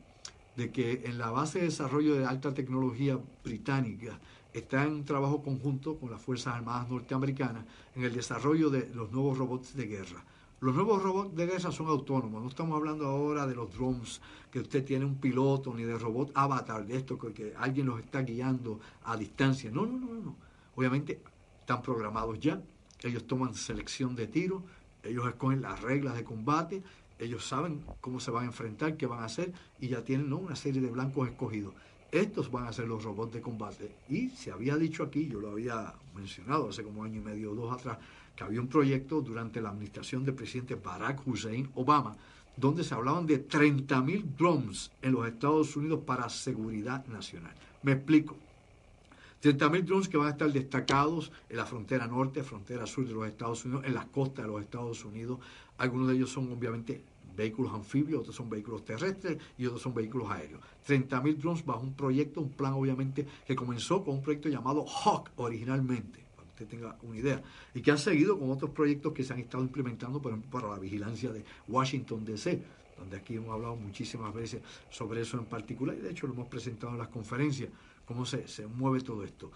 de 0.55 0.71
que 0.71 1.03
en 1.05 1.17
la 1.17 1.29
base 1.29 1.59
de 1.59 1.65
desarrollo 1.65 2.15
de 2.15 2.25
alta 2.25 2.53
tecnología 2.53 3.19
británica 3.43 4.19
está 4.53 4.85
en 4.85 5.03
trabajo 5.03 5.43
conjunto 5.43 5.97
con 5.97 6.09
las 6.09 6.21
Fuerzas 6.21 6.55
Armadas 6.55 6.89
norteamericanas 6.89 7.65
en 7.93 8.03
el 8.05 8.13
desarrollo 8.13 8.69
de 8.69 8.89
los 8.95 9.11
nuevos 9.11 9.37
robots 9.37 9.75
de 9.75 9.85
guerra. 9.85 10.23
Los 10.59 10.73
nuevos 10.73 11.03
robots 11.03 11.35
de 11.35 11.45
guerra 11.45 11.71
son 11.71 11.85
autónomos, 11.87 12.41
no 12.41 12.49
estamos 12.49 12.75
hablando 12.75 13.05
ahora 13.05 13.45
de 13.45 13.53
los 13.53 13.71
drones, 13.71 14.19
que 14.49 14.59
usted 14.59 14.83
tiene 14.83 15.05
un 15.05 15.17
piloto, 15.19 15.71
ni 15.71 15.83
de 15.83 15.99
robot 15.99 16.31
avatar, 16.33 16.83
de 16.87 16.97
esto 16.97 17.15
que, 17.19 17.53
alguien 17.55 17.85
los 17.85 17.99
está 17.99 18.23
guiando 18.23 18.79
a 19.03 19.15
distancia. 19.15 19.69
No, 19.69 19.85
no, 19.85 19.99
no, 19.99 20.13
no. 20.15 20.35
Obviamente 20.75 21.21
están 21.59 21.83
programados 21.83 22.39
ya, 22.39 22.59
ellos 23.03 23.27
toman 23.27 23.53
selección 23.53 24.15
de 24.15 24.25
tiro, 24.25 24.63
ellos 25.03 25.27
escogen 25.27 25.61
las 25.61 25.79
reglas 25.81 26.15
de 26.15 26.23
combate, 26.23 26.81
ellos 27.19 27.45
saben 27.45 27.83
cómo 28.01 28.19
se 28.19 28.31
van 28.31 28.45
a 28.45 28.47
enfrentar, 28.47 28.97
qué 28.97 29.05
van 29.05 29.19
a 29.19 29.25
hacer, 29.25 29.53
y 29.79 29.89
ya 29.89 30.03
tienen 30.03 30.33
una 30.33 30.55
serie 30.55 30.81
de 30.81 30.89
blancos 30.89 31.29
escogidos. 31.29 31.75
Estos 32.11 32.49
van 32.49 32.65
a 32.65 32.73
ser 32.73 32.87
los 32.87 33.03
robots 33.03 33.33
de 33.33 33.41
combate. 33.41 33.95
Y 34.09 34.29
se 34.29 34.51
había 34.51 34.75
dicho 34.75 35.03
aquí, 35.03 35.27
yo 35.27 35.39
lo 35.39 35.51
había 35.51 35.93
mencionado 36.15 36.69
hace 36.69 36.81
como 36.81 37.03
año 37.03 37.19
y 37.19 37.23
medio 37.23 37.51
o 37.51 37.55
dos 37.55 37.73
atrás, 37.73 37.99
que 38.37 38.43
había 38.43 38.61
un 38.61 38.67
proyecto 38.67 39.19
durante 39.19 39.59
la 39.59 39.69
administración 39.69 40.23
del 40.23 40.35
presidente 40.35 40.75
Barack 40.75 41.27
Hussein 41.27 41.69
Obama, 41.73 42.15
donde 42.55 42.83
se 42.83 42.93
hablaban 42.93 43.25
de 43.25 43.47
30.000 43.47 44.35
drones 44.37 44.91
en 45.01 45.13
los 45.13 45.27
Estados 45.27 45.75
Unidos 45.75 46.01
para 46.05 46.29
seguridad 46.29 47.05
nacional. 47.07 47.53
Me 47.81 47.93
explico. 47.93 48.37
30.000 49.41 49.83
drones 49.83 50.07
que 50.07 50.17
van 50.17 50.27
a 50.27 50.31
estar 50.31 50.51
destacados 50.51 51.31
en 51.49 51.57
la 51.57 51.65
frontera 51.65 52.07
norte, 52.07 52.43
frontera 52.43 52.85
sur 52.85 53.07
de 53.07 53.13
los 53.13 53.27
Estados 53.27 53.65
Unidos, 53.65 53.85
en 53.85 53.93
las 53.95 54.05
costas 54.05 54.45
de 54.45 54.51
los 54.51 54.61
Estados 54.61 55.03
Unidos. 55.03 55.39
Algunos 55.79 56.07
de 56.07 56.15
ellos 56.15 56.31
son 56.31 56.51
obviamente 56.51 57.01
vehículos 57.35 57.73
anfibios, 57.73 58.21
otros 58.21 58.35
son 58.35 58.49
vehículos 58.49 58.85
terrestres 58.85 59.37
y 59.57 59.65
otros 59.65 59.81
son 59.81 59.93
vehículos 59.95 60.29
aéreos. 60.29 60.61
30.000 60.87 61.37
drones 61.37 61.65
bajo 61.65 61.81
un 61.81 61.93
proyecto, 61.93 62.41
un 62.41 62.49
plan 62.49 62.73
obviamente 62.73 63.27
que 63.45 63.55
comenzó 63.55 64.03
con 64.03 64.15
un 64.15 64.21
proyecto 64.21 64.49
llamado 64.49 64.85
Hawk 64.87 65.31
originalmente 65.37 66.26
usted 66.57 66.67
tenga 66.67 66.97
una 67.03 67.17
idea, 67.17 67.41
y 67.73 67.81
que 67.81 67.91
han 67.91 67.99
seguido 67.99 68.39
con 68.39 68.49
otros 68.49 68.71
proyectos 68.71 69.13
que 69.13 69.23
se 69.23 69.33
han 69.33 69.39
estado 69.39 69.63
implementando, 69.63 70.19
por 70.19 70.31
ejemplo, 70.31 70.49
para 70.59 70.73
la 70.73 70.79
vigilancia 70.79 71.31
de 71.31 71.43
Washington, 71.67 72.25
D.C., 72.25 72.63
donde 72.97 73.17
aquí 73.17 73.35
hemos 73.35 73.51
hablado 73.51 73.75
muchísimas 73.75 74.33
veces 74.33 74.61
sobre 74.89 75.21
eso 75.21 75.37
en 75.37 75.45
particular, 75.45 75.95
y 75.95 76.01
de 76.01 76.09
hecho 76.09 76.25
lo 76.25 76.33
hemos 76.33 76.47
presentado 76.47 76.93
en 76.93 76.97
las 76.97 77.09
conferencias, 77.09 77.69
cómo 78.05 78.25
se, 78.25 78.47
se 78.47 78.65
mueve 78.65 79.01
todo 79.01 79.23
esto. 79.23 79.51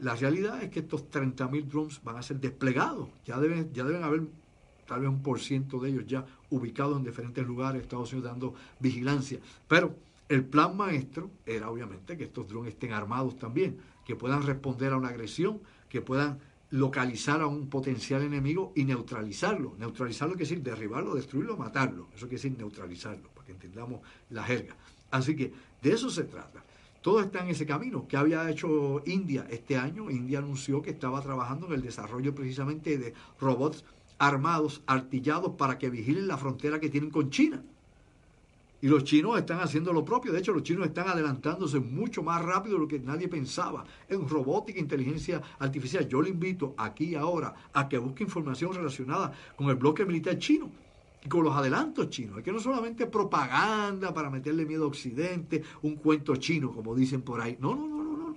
La 0.00 0.16
realidad 0.16 0.60
es 0.62 0.70
que 0.70 0.80
estos 0.80 1.08
30.000 1.08 1.64
drones 1.66 2.02
van 2.02 2.16
a 2.16 2.22
ser 2.22 2.40
desplegados, 2.40 3.08
ya 3.24 3.38
deben, 3.38 3.72
ya 3.72 3.84
deben 3.84 4.02
haber 4.02 4.22
tal 4.84 5.00
vez 5.00 5.10
un 5.10 5.22
por 5.22 5.38
ciento 5.38 5.78
de 5.78 5.90
ellos 5.90 6.06
ya 6.06 6.26
ubicados 6.50 6.98
en 6.98 7.04
diferentes 7.04 7.46
lugares, 7.46 7.82
Estados 7.82 8.12
Unidos 8.12 8.32
dando 8.32 8.54
vigilancia, 8.80 9.38
pero 9.68 9.94
el 10.28 10.44
plan 10.44 10.76
maestro 10.76 11.30
era 11.46 11.70
obviamente 11.70 12.16
que 12.16 12.24
estos 12.24 12.48
drones 12.48 12.74
estén 12.74 12.92
armados 12.92 13.38
también, 13.38 13.78
que 14.04 14.16
puedan 14.16 14.42
responder 14.42 14.92
a 14.92 14.96
una 14.96 15.08
agresión, 15.08 15.60
que 15.92 16.00
puedan 16.00 16.38
localizar 16.70 17.42
a 17.42 17.46
un 17.46 17.68
potencial 17.68 18.22
enemigo 18.22 18.72
y 18.74 18.84
neutralizarlo. 18.86 19.74
Neutralizarlo 19.78 20.36
quiere 20.36 20.48
decir 20.48 20.62
derribarlo, 20.62 21.14
destruirlo, 21.14 21.58
matarlo. 21.58 22.08
Eso 22.16 22.28
quiere 22.28 22.42
decir 22.42 22.56
neutralizarlo, 22.56 23.28
para 23.34 23.44
que 23.44 23.52
entendamos 23.52 24.00
la 24.30 24.42
jerga. 24.42 24.74
Así 25.10 25.36
que 25.36 25.52
de 25.82 25.92
eso 25.92 26.08
se 26.08 26.24
trata. 26.24 26.64
Todo 27.02 27.20
está 27.20 27.40
en 27.40 27.50
ese 27.50 27.66
camino. 27.66 28.08
¿Qué 28.08 28.16
había 28.16 28.48
hecho 28.48 29.02
India 29.04 29.46
este 29.50 29.76
año? 29.76 30.10
India 30.10 30.38
anunció 30.38 30.80
que 30.80 30.92
estaba 30.92 31.20
trabajando 31.20 31.66
en 31.66 31.74
el 31.74 31.82
desarrollo 31.82 32.34
precisamente 32.34 32.96
de 32.96 33.12
robots 33.38 33.84
armados, 34.16 34.80
artillados, 34.86 35.56
para 35.56 35.76
que 35.76 35.90
vigilen 35.90 36.26
la 36.26 36.38
frontera 36.38 36.80
que 36.80 36.88
tienen 36.88 37.10
con 37.10 37.28
China. 37.28 37.62
Y 38.82 38.88
los 38.88 39.04
chinos 39.04 39.38
están 39.38 39.60
haciendo 39.60 39.92
lo 39.92 40.04
propio. 40.04 40.32
De 40.32 40.40
hecho, 40.40 40.52
los 40.52 40.64
chinos 40.64 40.88
están 40.88 41.08
adelantándose 41.08 41.78
mucho 41.78 42.24
más 42.24 42.42
rápido 42.42 42.74
de 42.74 42.80
lo 42.80 42.88
que 42.88 42.98
nadie 42.98 43.28
pensaba 43.28 43.84
en 44.08 44.28
robótica, 44.28 44.80
inteligencia 44.80 45.40
artificial. 45.60 46.08
Yo 46.08 46.20
le 46.20 46.30
invito 46.30 46.74
aquí 46.76 47.10
y 47.10 47.14
ahora 47.14 47.54
a 47.72 47.88
que 47.88 47.96
busque 47.96 48.24
información 48.24 48.74
relacionada 48.74 49.32
con 49.54 49.68
el 49.70 49.76
bloque 49.76 50.04
militar 50.04 50.36
chino 50.36 50.68
y 51.24 51.28
con 51.28 51.44
los 51.44 51.54
adelantos 51.54 52.10
chinos. 52.10 52.38
Es 52.38 52.44
que 52.44 52.50
no 52.50 52.58
solamente 52.58 53.06
propaganda 53.06 54.12
para 54.12 54.30
meterle 54.30 54.66
miedo 54.66 54.84
a 54.84 54.88
Occidente, 54.88 55.62
un 55.82 55.94
cuento 55.94 56.34
chino, 56.34 56.72
como 56.72 56.96
dicen 56.96 57.22
por 57.22 57.40
ahí. 57.40 57.56
No, 57.60 57.76
no, 57.76 57.86
no, 57.86 58.02
no, 58.02 58.16
no. 58.16 58.36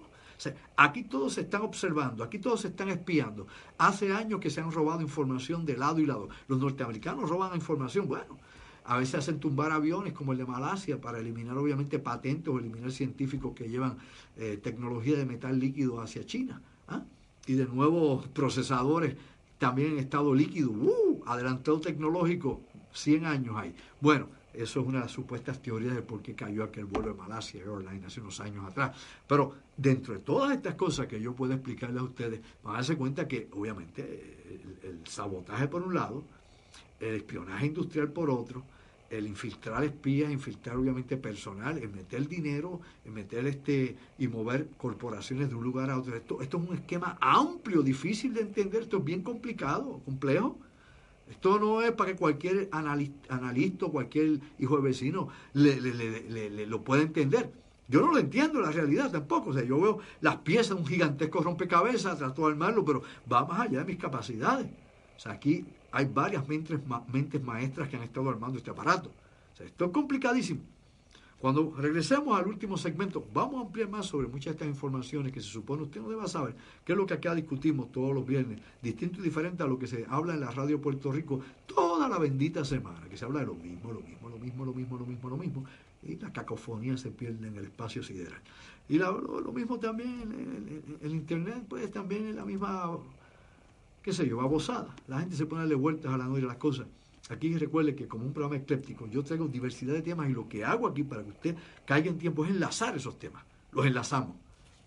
aquí 0.78 1.06
todos 1.06 1.34
se 1.34 1.42
están 1.42 1.64
observando, 1.64 2.24
aquí 2.24 2.38
todos 2.38 2.62
se 2.62 2.68
están 2.68 2.90
espiando. 2.90 3.48
Hace 3.80 4.14
años 4.14 4.40
que 4.40 4.52
se 4.52 4.62
han 4.62 4.72
robado 4.72 5.02
información 5.02 5.66
de 5.66 5.76
lado 5.76 5.98
y 5.98 6.06
lado. 6.06 6.30
Los 6.48 6.60
norteamericanos 6.60 7.28
roban 7.28 7.56
información. 7.56 8.08
Bueno, 8.08 8.38
a 8.86 8.98
veces 8.98 9.16
hacen 9.16 9.40
tumbar 9.40 9.72
aviones 9.72 10.14
como 10.14 10.32
el 10.32 10.38
de 10.38 10.46
Malasia 10.46 11.02
para 11.02 11.20
eliminar 11.20 11.58
obviamente 11.58 12.00
patentes 12.00 12.54
o 12.54 12.60
eliminar 12.60 12.92
científicos 12.92 13.54
que 13.56 13.68
llevan 13.68 13.98
eh, 14.38 14.60
tecnología 14.62 15.18
de 15.18 15.26
metal 15.26 15.60
líquido 15.60 16.02
hacia 16.02 16.26
China. 16.26 16.62
¿ah? 16.88 17.04
Y 17.48 17.54
de 17.54 17.66
nuevo 17.66 18.22
procesadores 18.34 19.16
también 19.58 19.94
en 19.94 20.00
estado 20.00 20.34
líquido. 20.34 20.72
¡Uh! 20.72 21.24
Adelantado 21.26 21.80
tecnológico, 21.80 22.62
100 22.94 23.26
años 23.26 23.56
hay. 23.58 23.74
Bueno, 24.00 24.28
eso 24.54 24.80
es 24.80 24.86
una 24.86 25.00
de 25.00 25.06
las 25.06 25.12
supuestas 25.12 25.62
teorías 25.62 25.96
de 25.96 26.02
por 26.02 26.22
qué 26.22 26.36
cayó 26.36 26.64
aquel 26.64 26.86
vuelo 26.86 27.10
de 27.10 27.16
Malasia 27.16 27.62
Airlines 27.62 28.06
hace 28.06 28.22
unos 28.22 28.40
años 28.40 28.66
atrás. 28.66 28.96
Pero 29.28 29.54
dentro 29.76 30.14
de 30.14 30.20
todas 30.20 30.56
estas 30.56 30.76
cosas 30.76 31.08
que 31.08 31.20
yo 31.20 31.34
puedo 31.34 31.54
explicarles 31.54 32.00
a 32.00 32.04
ustedes, 32.04 32.42
van 32.64 32.76
a 32.76 32.78
darse 32.78 32.96
cuenta 32.96 33.28
que 33.28 33.50
obviamente 33.52 34.80
el 34.84 35.06
sabotaje 35.08 35.68
por 35.68 35.82
un 35.82 35.96
lado, 35.96 36.24
el 37.00 37.16
espionaje 37.16 37.66
industrial 37.66 38.12
por 38.12 38.30
otro, 38.30 38.64
el 39.18 39.28
infiltrar 39.28 39.84
espías, 39.84 40.32
infiltrar 40.32 40.78
obviamente 40.78 41.18
personal, 41.18 41.78
el 41.78 41.90
meter 41.90 42.28
dinero, 42.28 42.82
el 43.06 43.12
meter 43.12 43.46
este 43.48 43.96
y 44.18 44.28
mover 44.28 44.68
corporaciones 44.78 45.50
de 45.50 45.56
un 45.56 45.64
lugar 45.64 45.90
a 45.90 45.98
otro. 45.98 46.16
Esto, 46.16 46.42
esto 46.42 46.58
es 46.58 46.70
un 46.70 46.76
esquema 46.76 47.18
amplio, 47.22 47.82
difícil 47.82 48.34
de 48.34 48.42
entender, 48.42 48.84
esto 48.84 48.98
es 48.98 49.04
bien 49.04 49.22
complicado, 49.22 50.02
complejo. 50.06 50.58
Esto 51.30 51.58
no 51.60 51.82
es 51.82 51.92
para 51.92 52.12
que 52.12 52.18
cualquier 52.18 52.70
analista, 52.72 53.88
cualquier 53.88 54.40
hijo 54.60 54.78
de 54.78 54.84
vecino 54.84 55.30
le, 55.54 56.66
lo 56.68 56.84
pueda 56.84 57.02
entender. 57.02 57.52
Yo 57.88 58.02
no 58.02 58.12
lo 58.12 58.20
entiendo 58.20 58.62
la 58.62 58.72
realidad 58.72 59.12
tampoco. 59.12 59.50
O 59.50 59.54
sea, 59.54 59.64
yo 59.64 59.80
veo 59.80 60.00
las 60.22 60.38
piezas 60.38 60.70
de 60.70 60.76
un 60.76 60.88
gigantesco 60.88 61.42
rompecabezas, 61.42 62.18
trato 62.18 62.44
de 62.44 62.52
armarlo, 62.52 62.86
pero 62.86 63.02
va 63.32 63.46
más 63.46 63.60
allá 63.62 63.80
de 63.80 63.86
mis 63.86 63.98
capacidades. 63.98 64.68
O 65.18 65.20
sea, 65.20 65.34
aquí 65.34 65.66
hay 65.96 66.06
varias 66.06 66.46
mentes, 66.46 66.78
mentes 67.12 67.42
maestras 67.42 67.88
que 67.88 67.96
han 67.96 68.04
estado 68.04 68.30
armando 68.30 68.58
este 68.58 68.70
aparato. 68.70 69.10
Esto 69.58 69.86
es 69.86 69.92
complicadísimo. 69.92 70.60
Cuando 71.40 71.74
regresemos 71.78 72.38
al 72.38 72.48
último 72.48 72.76
segmento, 72.76 73.26
vamos 73.34 73.62
a 73.62 73.68
ampliar 73.68 73.88
más 73.88 74.06
sobre 74.06 74.28
muchas 74.28 74.46
de 74.46 74.52
estas 74.52 74.68
informaciones 74.68 75.32
que 75.32 75.40
se 75.40 75.48
supone 75.48 75.84
usted 75.84 76.02
no 76.02 76.10
deba 76.10 76.28
saber, 76.28 76.54
que 76.84 76.92
es 76.92 76.98
lo 76.98 77.06
que 77.06 77.14
acá 77.14 77.34
discutimos 77.34 77.94
todos 77.94 78.14
los 78.14 78.26
viernes, 78.26 78.60
distinto 78.82 79.22
y 79.22 79.24
diferente 79.24 79.64
a 79.64 79.68
lo 79.68 79.80
que 79.80 79.88
se 79.88 80.06
habla 80.10 80.34
en 80.34 80.42
la 80.42 80.52
radio 80.52 80.82
Puerto 80.82 81.14
Rico 81.14 81.40
toda 81.66 82.10
la 82.10 82.20
bendita 82.20 82.66
semana, 82.66 83.08
que 83.10 83.16
se 83.16 83.24
habla 83.24 83.40
de 83.40 83.46
lo 83.46 83.56
mismo, 83.56 83.94
lo 83.94 84.02
mismo, 84.02 84.28
lo 84.28 84.38
mismo, 84.38 84.66
lo 84.66 84.74
mismo, 84.74 84.98
lo 84.98 85.06
mismo, 85.06 85.30
lo 85.30 85.38
mismo, 85.38 85.66
y 86.04 86.18
la 86.18 86.34
cacofonía 86.34 86.98
se 86.98 87.12
pierde 87.12 87.48
en 87.48 87.56
el 87.56 87.66
espacio 87.66 88.04
sideral. 88.04 88.42
Y 88.90 88.98
lo, 88.98 89.54
mismo 89.54 89.80
también, 89.80 90.84
el, 91.02 91.08
el, 91.08 91.12
Internet, 91.16 91.64
pues 91.70 91.90
también 91.90 92.28
es 92.28 92.36
la 92.36 92.44
misma 92.44 92.98
qué 94.06 94.14
sé 94.14 94.30
yo, 94.30 94.38
babosada. 94.38 94.96
La 95.08 95.20
gente 95.20 95.36
se 95.36 95.48
pone 95.48 95.62
a 95.62 95.64
darle 95.64 95.74
vueltas 95.74 96.14
a 96.14 96.18
la 96.18 96.26
noche 96.26 96.44
las 96.44 96.58
cosas. 96.58 96.86
Aquí 97.30 97.58
recuerde 97.58 97.96
que 97.96 98.08
como 98.08 98.24
un 98.24 98.34
programa 98.34 98.62
ecléptico, 98.62 99.08
yo 99.08 99.24
traigo 99.24 99.48
diversidad 99.48 99.96
de 99.96 100.04
temas 100.04 100.30
y 100.30 100.34
lo 100.34 100.48
que 100.48 100.64
hago 100.64 100.88
aquí 100.88 101.02
para 101.04 101.24
que 101.24 101.32
usted 101.32 101.56
caiga 101.86 102.12
en 102.12 102.20
tiempo 102.20 102.46
es 102.46 102.52
enlazar 102.52 102.96
esos 102.96 103.18
temas. 103.18 103.44
Los 103.72 103.84
enlazamos 103.84 104.36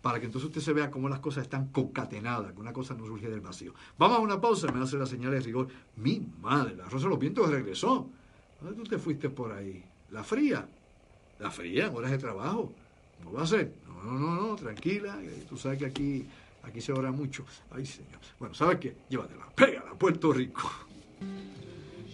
para 0.02 0.20
que 0.20 0.26
entonces 0.26 0.46
usted 0.46 0.60
se 0.60 0.72
vea 0.72 0.88
cómo 0.88 1.08
las 1.08 1.18
cosas 1.18 1.42
están 1.42 1.66
concatenadas, 1.72 2.52
que 2.52 2.60
una 2.60 2.72
cosa 2.72 2.94
no 2.94 3.06
surge 3.06 3.28
del 3.28 3.40
vacío. 3.40 3.74
Vamos 3.98 4.18
a 4.18 4.20
una 4.20 4.40
pausa, 4.40 4.70
me 4.70 4.80
hace 4.84 4.96
la 4.96 5.06
señal 5.06 5.32
de 5.32 5.40
rigor. 5.40 5.66
Mi 5.96 6.24
madre, 6.40 6.76
la 6.76 6.84
Rosa 6.84 7.06
de 7.06 7.10
los 7.10 7.18
Vientos 7.18 7.50
regresó. 7.50 8.08
¿Dónde 8.60 8.76
tú 8.76 8.84
te 8.84 8.98
fuiste 8.98 9.30
por 9.30 9.50
ahí? 9.50 9.84
La 10.12 10.22
fría. 10.22 10.64
La 11.40 11.50
fría, 11.50 11.90
horas 11.90 12.12
de 12.12 12.18
trabajo. 12.18 12.72
¿Cómo 13.24 13.36
va 13.36 13.42
a 13.42 13.46
ser? 13.48 13.74
No, 13.88 14.04
no, 14.04 14.20
no, 14.20 14.34
no, 14.36 14.54
tranquila. 14.54 15.18
Tú 15.48 15.56
sabes 15.56 15.80
que 15.80 15.86
aquí 15.86 16.24
Aquí 16.68 16.82
se 16.82 16.92
ora 16.92 17.10
mucho. 17.10 17.46
Ay, 17.70 17.86
señor. 17.86 18.20
Bueno, 18.38 18.54
¿sabes 18.54 18.78
qué? 18.78 18.94
Llévatela, 19.08 19.48
pégala, 19.54 19.94
Puerto 19.94 20.32
Rico. 20.34 20.70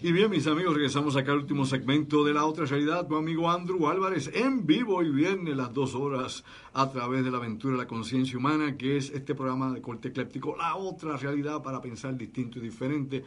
Y 0.01 0.13
bien, 0.13 0.31
mis 0.31 0.47
amigos, 0.47 0.75
regresamos 0.75 1.17
acá 1.17 1.33
al 1.33 1.39
último 1.39 1.65
segmento 1.65 2.25
de 2.25 2.35
la 2.35 2.45
otra 2.45 2.65
realidad. 2.67 3.09
Tu 3.09 3.17
amigo 3.17 3.51
Andrew 3.51 3.89
Álvarez 3.89 4.31
en 4.33 4.65
vivo 4.65 5.03
y 5.03 5.11
viernes 5.11 5.57
las 5.57 5.75
dos 5.75 5.95
horas 5.97 6.45
a 6.73 6.89
través 6.91 7.25
de 7.25 7.33
la 7.33 7.39
aventura 7.39 7.73
de 7.73 7.83
la 7.83 7.89
conciencia 7.89 8.39
humana, 8.39 8.77
que 8.77 8.97
es 8.97 9.11
este 9.11 9.35
programa 9.35 9.73
de 9.73 9.81
corte 9.81 10.09
ecléptico, 10.09 10.57
la 10.57 10.77
otra 10.77 11.17
realidad 11.17 11.61
para 11.63 11.81
pensar 11.81 12.17
distinto 12.17 12.59
y 12.59 12.63
diferente. 12.63 13.25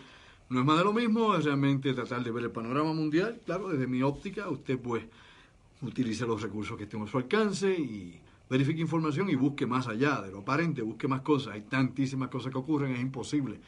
No 0.49 0.59
es 0.61 0.65
más 0.65 0.77
de 0.77 0.85
lo 0.85 0.93
mismo, 0.93 1.35
es 1.35 1.43
realmente 1.43 1.93
tratar 1.93 2.23
de 2.23 2.31
ver 2.31 2.45
el 2.45 2.51
panorama 2.51 2.93
mundial. 2.93 3.41
Claro, 3.45 3.67
desde 3.67 3.87
mi 3.87 4.01
óptica, 4.01 4.47
usted 4.47 4.79
pues 4.79 5.03
utilice 5.81 6.25
los 6.25 6.41
recursos 6.41 6.77
que 6.77 6.83
estén 6.83 7.01
a 7.01 7.07
su 7.07 7.17
alcance 7.17 7.69
y 7.69 8.21
verifique 8.49 8.81
información 8.81 9.29
y 9.29 9.35
busque 9.35 9.65
más 9.65 9.87
allá 9.87 10.21
de 10.21 10.31
lo 10.31 10.39
aparente, 10.39 10.81
busque 10.81 11.07
más 11.07 11.21
cosas. 11.21 11.53
Hay 11.53 11.61
tantísimas 11.61 12.29
cosas 12.29 12.51
que 12.51 12.57
ocurren, 12.57 12.93
es 12.93 13.01
imposible 13.01 13.59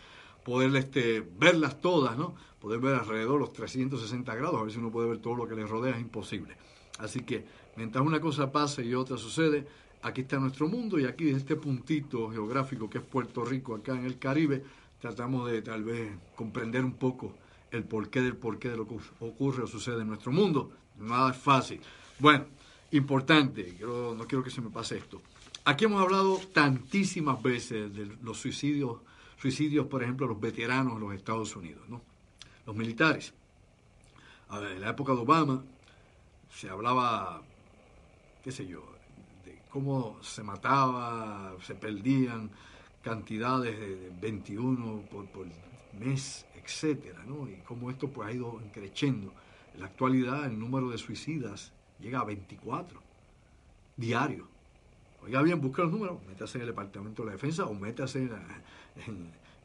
poder 0.44 0.76
este, 0.76 1.22
verlas 1.38 1.80
todas, 1.82 2.18
¿no? 2.18 2.34
Poder 2.60 2.80
ver 2.80 2.96
alrededor 2.96 3.40
los 3.40 3.54
360 3.54 4.34
grados, 4.36 4.60
a 4.60 4.64
ver 4.64 4.72
si 4.72 4.80
uno 4.80 4.92
puede 4.92 5.10
ver 5.10 5.20
todo 5.20 5.36
lo 5.36 5.48
que 5.48 5.56
le 5.56 5.66
rodea, 5.66 5.96
es 5.96 6.02
imposible. 6.02 6.56
Así 6.98 7.22
que 7.22 7.46
mientras 7.76 8.06
una 8.06 8.20
cosa 8.20 8.52
pase 8.52 8.84
y 8.84 8.94
otra 8.94 9.18
sucede, 9.18 9.68
aquí 10.02 10.22
está 10.22 10.40
nuestro 10.40 10.68
mundo 10.68 11.00
y 11.00 11.06
aquí 11.06 11.26
desde 11.26 11.38
este 11.40 11.56
puntito 11.56 12.30
geográfico 12.32 12.90
que 12.90 12.98
es 12.98 13.04
Puerto 13.04 13.46
Rico, 13.46 13.76
acá 13.76 13.94
en 13.94 14.06
el 14.06 14.18
Caribe, 14.20 14.64
tratamos 15.00 15.50
de 15.50 15.62
tal 15.62 15.84
vez 15.84 16.12
comprender 16.36 16.84
un 16.84 16.94
poco 16.94 17.36
el 17.72 17.84
porqué 17.84 18.22
del 18.22 18.36
porqué 18.36 18.70
de 18.70 18.78
lo 18.78 18.88
que 18.88 18.98
ocurre 19.20 19.64
o 19.64 19.68
sucede 19.68 20.02
en 20.02 20.08
nuestro 20.08 20.32
mundo. 20.32 20.72
Nada 20.98 21.32
es 21.32 21.38
fácil. 21.38 21.80
Bueno, 22.18 22.46
importante, 22.92 23.78
no 23.82 24.26
quiero 24.28 24.44
que 24.44 24.50
se 24.50 24.62
me 24.62 24.70
pase 24.70 24.98
esto. 24.98 25.22
Aquí 25.66 25.86
hemos 25.86 26.02
hablado 26.02 26.40
tantísimas 26.54 27.42
veces 27.42 27.94
de 27.94 28.06
los 28.24 28.40
suicidios, 28.40 29.00
suicidios, 29.38 29.88
por 29.88 30.04
ejemplo, 30.04 30.28
los 30.28 30.40
veteranos 30.40 30.96
de 30.96 31.00
los 31.00 31.14
Estados 31.14 31.56
Unidos, 31.56 31.88
¿no? 31.88 32.02
Los 32.66 32.76
militares. 32.76 33.34
en 34.52 34.82
la 34.82 34.90
época 34.90 35.14
de 35.14 35.20
Obama 35.20 35.64
se 36.52 36.70
hablaba, 36.70 37.42
qué 38.44 38.52
sé 38.52 38.66
yo, 38.66 38.84
de 39.46 39.62
cómo 39.70 40.18
se 40.24 40.42
mataba, 40.44 41.56
se 41.62 41.76
perdían 41.76 42.50
cantidades 43.04 43.80
de 43.80 44.12
21 44.20 45.04
por, 45.12 45.28
por 45.28 45.46
mes, 46.00 46.46
etcétera, 46.56 47.24
¿no? 47.26 47.48
Y 47.48 47.58
cómo 47.68 47.92
esto 47.92 48.10
pues 48.10 48.30
ha 48.30 48.34
ido 48.34 48.60
creciendo. 48.74 49.34
En 49.74 49.82
la 49.82 49.86
actualidad 49.86 50.46
el 50.46 50.58
número 50.58 50.90
de 50.90 50.98
suicidas 50.98 51.74
llega 52.00 52.20
a 52.20 52.24
24 52.24 53.02
diarios. 53.98 54.48
Oiga 55.22 55.42
bien, 55.42 55.60
busca 55.60 55.84
los 55.84 55.92
números, 55.92 56.20
métase 56.28 56.58
en 56.58 56.62
el 56.62 56.68
Departamento 56.68 57.24
de 57.24 57.28
la 57.28 57.32
Defensa 57.34 57.66
o 57.66 57.74
métase 57.74 58.30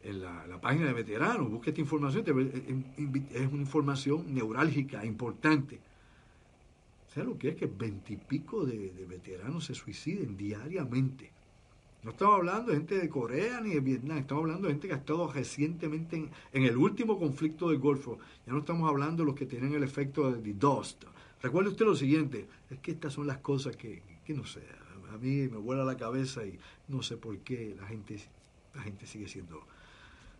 en 0.02 0.20
la, 0.20 0.60
página 0.60 0.86
de 0.86 0.92
veteranos, 0.92 1.50
busque 1.50 1.70
esta 1.70 1.80
información, 1.80 2.24
es 2.26 3.46
una 3.46 3.62
información 3.62 4.34
neurálgica, 4.34 5.04
importante. 5.04 5.80
¿Sabe 7.14 7.26
lo 7.28 7.38
que 7.38 7.50
es 7.50 7.56
que 7.56 7.66
veintipico 7.66 8.66
de, 8.66 8.90
de 8.90 9.06
veteranos 9.06 9.66
se 9.66 9.74
suiciden 9.74 10.36
diariamente? 10.36 11.30
No 12.04 12.10
estamos 12.10 12.34
hablando 12.34 12.70
de 12.70 12.76
gente 12.76 12.98
de 12.98 13.08
Corea 13.08 13.62
ni 13.62 13.70
de 13.70 13.80
Vietnam, 13.80 14.18
estamos 14.18 14.42
hablando 14.42 14.68
de 14.68 14.74
gente 14.74 14.88
que 14.88 14.94
ha 14.94 14.98
estado 14.98 15.26
recientemente 15.32 16.28
en, 16.52 16.62
el 16.62 16.76
último 16.76 17.18
conflicto 17.18 17.70
del 17.70 17.78
Golfo. 17.78 18.18
Ya 18.46 18.52
no 18.52 18.58
estamos 18.58 18.90
hablando 18.90 19.22
de 19.22 19.28
los 19.28 19.34
que 19.34 19.46
tienen 19.46 19.74
el 19.74 19.82
efecto 19.82 20.30
de 20.30 20.52
DOST, 20.52 21.04
Recuerde 21.44 21.68
usted 21.68 21.84
lo 21.84 21.94
siguiente, 21.94 22.48
es 22.70 22.78
que 22.78 22.92
estas 22.92 23.12
son 23.12 23.26
las 23.26 23.36
cosas 23.36 23.76
que, 23.76 24.00
no 24.28 24.46
sé, 24.46 24.62
a 25.12 25.18
mí 25.18 25.46
me 25.46 25.58
vuela 25.58 25.84
la 25.84 25.94
cabeza 25.94 26.42
y 26.42 26.58
no 26.88 27.02
sé 27.02 27.18
por 27.18 27.36
qué 27.40 27.76
la 27.78 27.86
gente, 27.86 28.18
la 28.74 28.80
gente 28.80 29.06
sigue 29.06 29.28
siendo, 29.28 29.60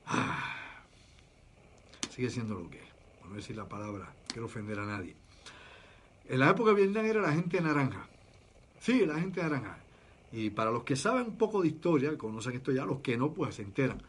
ah, 0.07 0.83
sigue 2.09 2.31
siendo 2.31 2.55
lo 2.59 2.71
que 2.71 2.79
es. 2.79 2.89
Por 3.21 3.29
no 3.29 3.37
decir 3.37 3.55
la 3.55 3.69
palabra, 3.69 4.15
quiero 4.29 4.47
ofender 4.47 4.79
a 4.79 4.87
nadie. 4.87 5.15
En 6.27 6.41
la 6.41 6.49
época 6.49 6.71
de 6.71 6.77
Vietnam 6.77 7.05
era 7.05 7.21
la 7.21 7.35
gente 7.35 7.61
naranja. 7.61 8.09
Sí, 8.81 9.05
la 9.05 9.21
gente 9.21 9.43
naranja. 9.43 9.77
Y 10.33 10.49
para 10.49 10.71
los 10.71 10.85
que 10.85 10.97
saben 10.97 11.27
un 11.27 11.37
poco 11.37 11.61
de 11.61 11.69
historia, 11.69 12.17
conocen 12.17 12.55
esto 12.55 12.73
ya, 12.73 12.87
los 12.87 13.01
que 13.01 13.19
no, 13.19 13.35
pues 13.35 13.57
se 13.57 13.63
enteran. 13.63 14.01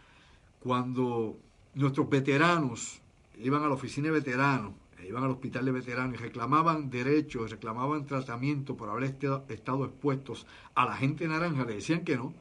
Cuando 0.61 1.37
nuestros 1.73 2.09
veteranos 2.09 3.01
iban 3.37 3.63
a 3.63 3.67
la 3.67 3.73
oficina 3.73 4.07
de 4.07 4.13
veteranos 4.13 4.71
iban 5.07 5.23
al 5.23 5.31
hospital 5.31 5.65
de 5.65 5.71
veteranos 5.71 6.15
y 6.15 6.17
reclamaban 6.17 6.89
derechos, 6.89 7.51
reclamaban 7.51 8.05
tratamiento 8.05 8.75
por 8.75 8.89
haber 8.89 9.15
estado 9.49 9.85
expuestos 9.85 10.45
a 10.73 10.85
la 10.85 10.95
gente 10.95 11.27
naranja, 11.27 11.65
le 11.65 11.75
decían 11.75 12.03
que 12.03 12.15
no, 12.15 12.33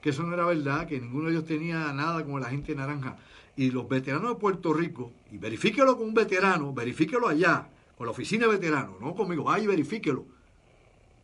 que 0.00 0.10
eso 0.10 0.22
no 0.22 0.34
era 0.34 0.44
verdad, 0.46 0.86
que 0.86 1.00
ninguno 1.00 1.26
de 1.26 1.32
ellos 1.32 1.44
tenía 1.44 1.92
nada 1.92 2.24
como 2.24 2.38
la 2.38 2.50
gente 2.50 2.74
naranja. 2.74 3.18
Y 3.56 3.70
los 3.70 3.88
veteranos 3.88 4.30
de 4.30 4.40
Puerto 4.40 4.72
Rico, 4.72 5.12
y 5.30 5.38
verifíquelo 5.38 5.96
con 5.96 6.08
un 6.08 6.14
veterano, 6.14 6.72
verifíquelo 6.72 7.28
allá, 7.28 7.68
con 7.96 8.06
la 8.06 8.12
oficina 8.12 8.46
de 8.46 8.52
veteranos, 8.52 9.00
no 9.00 9.14
conmigo, 9.14 9.44
vaya 9.44 9.64
y 9.64 9.66
verifíquelo, 9.66 10.24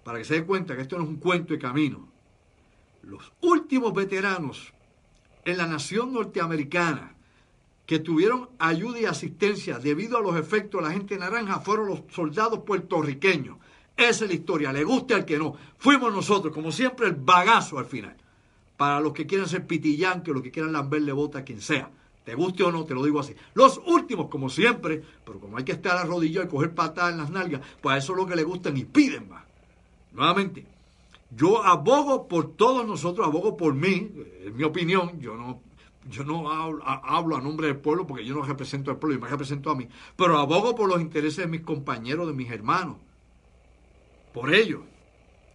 para 0.04 0.18
que 0.18 0.24
se 0.24 0.34
dé 0.34 0.44
cuenta 0.44 0.76
que 0.76 0.82
esto 0.82 0.98
no 0.98 1.04
es 1.04 1.08
un 1.08 1.16
cuento 1.16 1.54
de 1.54 1.58
camino. 1.58 2.08
Los 3.02 3.32
últimos 3.40 3.94
veteranos 3.94 4.72
en 5.44 5.56
la 5.56 5.66
nación 5.66 6.12
norteamericana 6.12 7.15
que 7.86 8.00
tuvieron 8.00 8.48
ayuda 8.58 9.00
y 9.00 9.04
asistencia 9.04 9.78
debido 9.78 10.18
a 10.18 10.20
los 10.20 10.36
efectos 10.36 10.82
de 10.82 10.88
la 10.88 10.92
gente 10.92 11.16
naranja 11.16 11.60
fueron 11.60 11.86
los 11.86 12.02
soldados 12.10 12.60
puertorriqueños. 12.66 13.58
Esa 13.96 14.24
es 14.24 14.30
la 14.30 14.34
historia, 14.34 14.72
le 14.72 14.84
guste 14.84 15.14
al 15.14 15.24
que 15.24 15.38
no. 15.38 15.54
Fuimos 15.78 16.12
nosotros, 16.12 16.52
como 16.52 16.70
siempre, 16.72 17.06
el 17.06 17.14
bagazo 17.14 17.78
al 17.78 17.86
final. 17.86 18.16
Para 18.76 19.00
los 19.00 19.12
que 19.12 19.26
quieran 19.26 19.48
ser 19.48 19.66
pitillanques, 19.66 20.34
los 20.34 20.42
que 20.42 20.50
quieran 20.50 20.72
lamberle 20.72 21.12
bota 21.12 21.38
a 21.38 21.44
quien 21.44 21.62
sea. 21.62 21.90
Te 22.24 22.34
guste 22.34 22.64
o 22.64 22.72
no, 22.72 22.84
te 22.84 22.92
lo 22.92 23.04
digo 23.04 23.20
así. 23.20 23.34
Los 23.54 23.80
últimos, 23.86 24.28
como 24.28 24.50
siempre, 24.50 25.00
pero 25.24 25.38
como 25.38 25.56
hay 25.56 25.64
que 25.64 25.72
estar 25.72 25.96
arrodillado 25.96 26.44
y 26.44 26.50
coger 26.50 26.74
patadas 26.74 27.12
en 27.12 27.18
las 27.18 27.30
nalgas, 27.30 27.62
pues 27.80 28.02
eso 28.02 28.12
es 28.12 28.18
lo 28.18 28.26
que 28.26 28.34
le 28.34 28.42
gustan 28.42 28.76
y 28.76 28.84
piden 28.84 29.28
más. 29.28 29.44
Nuevamente, 30.12 30.66
yo 31.30 31.62
abogo 31.62 32.26
por 32.26 32.56
todos 32.56 32.84
nosotros, 32.84 33.26
abogo 33.26 33.56
por 33.56 33.74
mí, 33.74 34.10
en 34.44 34.56
mi 34.56 34.64
opinión, 34.64 35.20
yo 35.20 35.36
no 35.36 35.60
yo 36.08 36.24
no 36.24 36.50
hablo, 36.50 36.84
a 37.36 37.40
nombre 37.40 37.68
del 37.68 37.76
pueblo 37.76 38.06
porque 38.06 38.24
yo 38.24 38.34
no 38.34 38.42
represento 38.42 38.90
al 38.90 38.98
pueblo, 38.98 39.16
yo 39.16 39.24
me 39.24 39.28
represento 39.28 39.70
a 39.70 39.74
mí, 39.74 39.88
pero 40.16 40.38
abogo 40.38 40.74
por 40.74 40.88
los 40.88 41.00
intereses 41.00 41.38
de 41.38 41.46
mis 41.46 41.62
compañeros, 41.62 42.26
de 42.26 42.32
mis 42.32 42.50
hermanos, 42.50 42.96
por 44.32 44.54
ellos. 44.54 44.82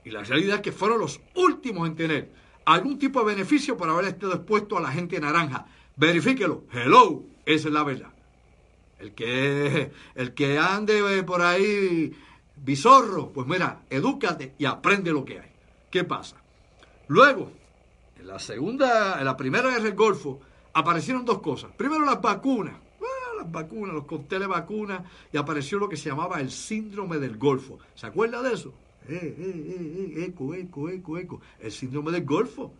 Y 0.03 0.09
la 0.09 0.23
realidad 0.23 0.57
es 0.57 0.61
que 0.61 0.71
fueron 0.71 0.99
los 0.99 1.21
últimos 1.35 1.87
en 1.87 1.95
tener 1.95 2.31
algún 2.65 2.97
tipo 2.97 3.19
de 3.19 3.33
beneficio 3.33 3.77
por 3.77 3.89
haber 3.89 4.05
estado 4.05 4.33
expuesto 4.33 4.77
a 4.77 4.81
la 4.81 4.91
gente 4.91 5.19
naranja. 5.19 5.67
Verifíquelo. 5.95 6.63
Hello, 6.71 7.23
esa 7.45 7.67
es 7.67 7.73
la 7.73 7.83
verdad. 7.83 8.13
El 8.99 9.13
que, 9.13 9.91
el 10.15 10.33
que 10.33 10.57
ande 10.57 11.23
por 11.23 11.41
ahí 11.41 12.11
bizorro, 12.55 13.31
pues 13.31 13.47
mira, 13.47 13.83
edúcate 13.89 14.55
y 14.57 14.65
aprende 14.65 15.11
lo 15.11 15.25
que 15.25 15.39
hay. 15.39 15.51
¿Qué 15.89 16.03
pasa? 16.03 16.37
Luego, 17.07 17.51
en 18.21 18.27
la 18.27 18.39
segunda, 18.39 19.19
en 19.19 19.25
la 19.25 19.35
primera 19.35 19.69
guerra 19.69 19.83
del 19.83 19.95
Golfo, 19.95 20.39
aparecieron 20.73 21.25
dos 21.25 21.41
cosas. 21.41 21.71
Primero 21.75 22.05
las 22.05 22.21
vacunas, 22.21 22.75
ah, 23.01 23.35
las 23.37 23.51
vacunas, 23.51 23.95
los 23.95 24.05
cócteles 24.05 24.47
vacunas, 24.47 25.01
y 25.33 25.37
apareció 25.37 25.79
lo 25.79 25.89
que 25.89 25.97
se 25.97 26.09
llamaba 26.09 26.39
el 26.39 26.51
síndrome 26.51 27.17
del 27.17 27.37
Golfo. 27.37 27.79
¿Se 27.95 28.05
acuerda 28.05 28.41
de 28.43 28.53
eso? 28.53 28.73
Eh, 29.07 29.15
eh, 29.15 29.35
eh, 29.39 30.13
eh, 30.17 30.25
eco, 30.25 30.53
eco, 30.53 30.89
eco, 30.89 31.17
eco. 31.17 31.41
El 31.59 31.71
síndrome 31.71 32.11
del 32.11 32.23
Golfo. 32.23 32.71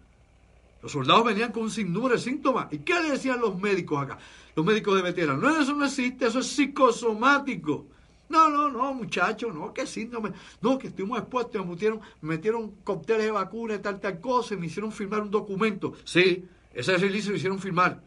Los 0.84 0.92
soldados 0.92 1.26
venían 1.26 1.52
con 1.52 1.64
un 1.64 1.72
sinnúmero 1.72 2.16
de 2.16 2.22
síntomas. 2.22 2.72
¿Y 2.72 2.80
qué 2.80 2.94
le 3.02 3.12
decían 3.12 3.40
los 3.40 3.60
médicos 3.60 4.04
acá? 4.04 4.20
Los 4.56 4.66
médicos 4.66 4.96
de 4.96 5.02
veteranos. 5.02 5.42
No, 5.42 5.60
eso 5.60 5.74
no 5.74 5.86
existe, 5.86 6.28
eso 6.28 6.40
es 6.40 6.48
psicosomático. 6.48 7.86
No, 8.32 8.50
no, 8.50 8.70
no, 8.70 8.94
muchachos, 8.94 9.54
no, 9.54 9.74
qué 9.74 9.86
síndrome. 9.86 10.32
No, 10.62 10.78
que 10.78 10.88
estuvimos 10.88 11.20
expuestos, 11.20 11.64
me 11.66 11.72
metieron, 11.72 12.00
me 12.22 12.36
metieron 12.36 12.72
cócteles 12.84 13.26
de 13.26 13.32
vacunas 13.32 13.80
y 13.80 13.82
tal, 13.82 14.00
tal 14.00 14.22
cosa, 14.22 14.54
y 14.54 14.58
me 14.58 14.68
hicieron 14.68 14.92
firmar 14.92 15.22
un 15.22 15.30
documento. 15.30 15.94
Sí, 16.06 16.46
ese 16.74 16.98
release 16.98 17.30
lo 17.30 17.36
hicieron 17.36 17.60
firmar. 17.60 18.02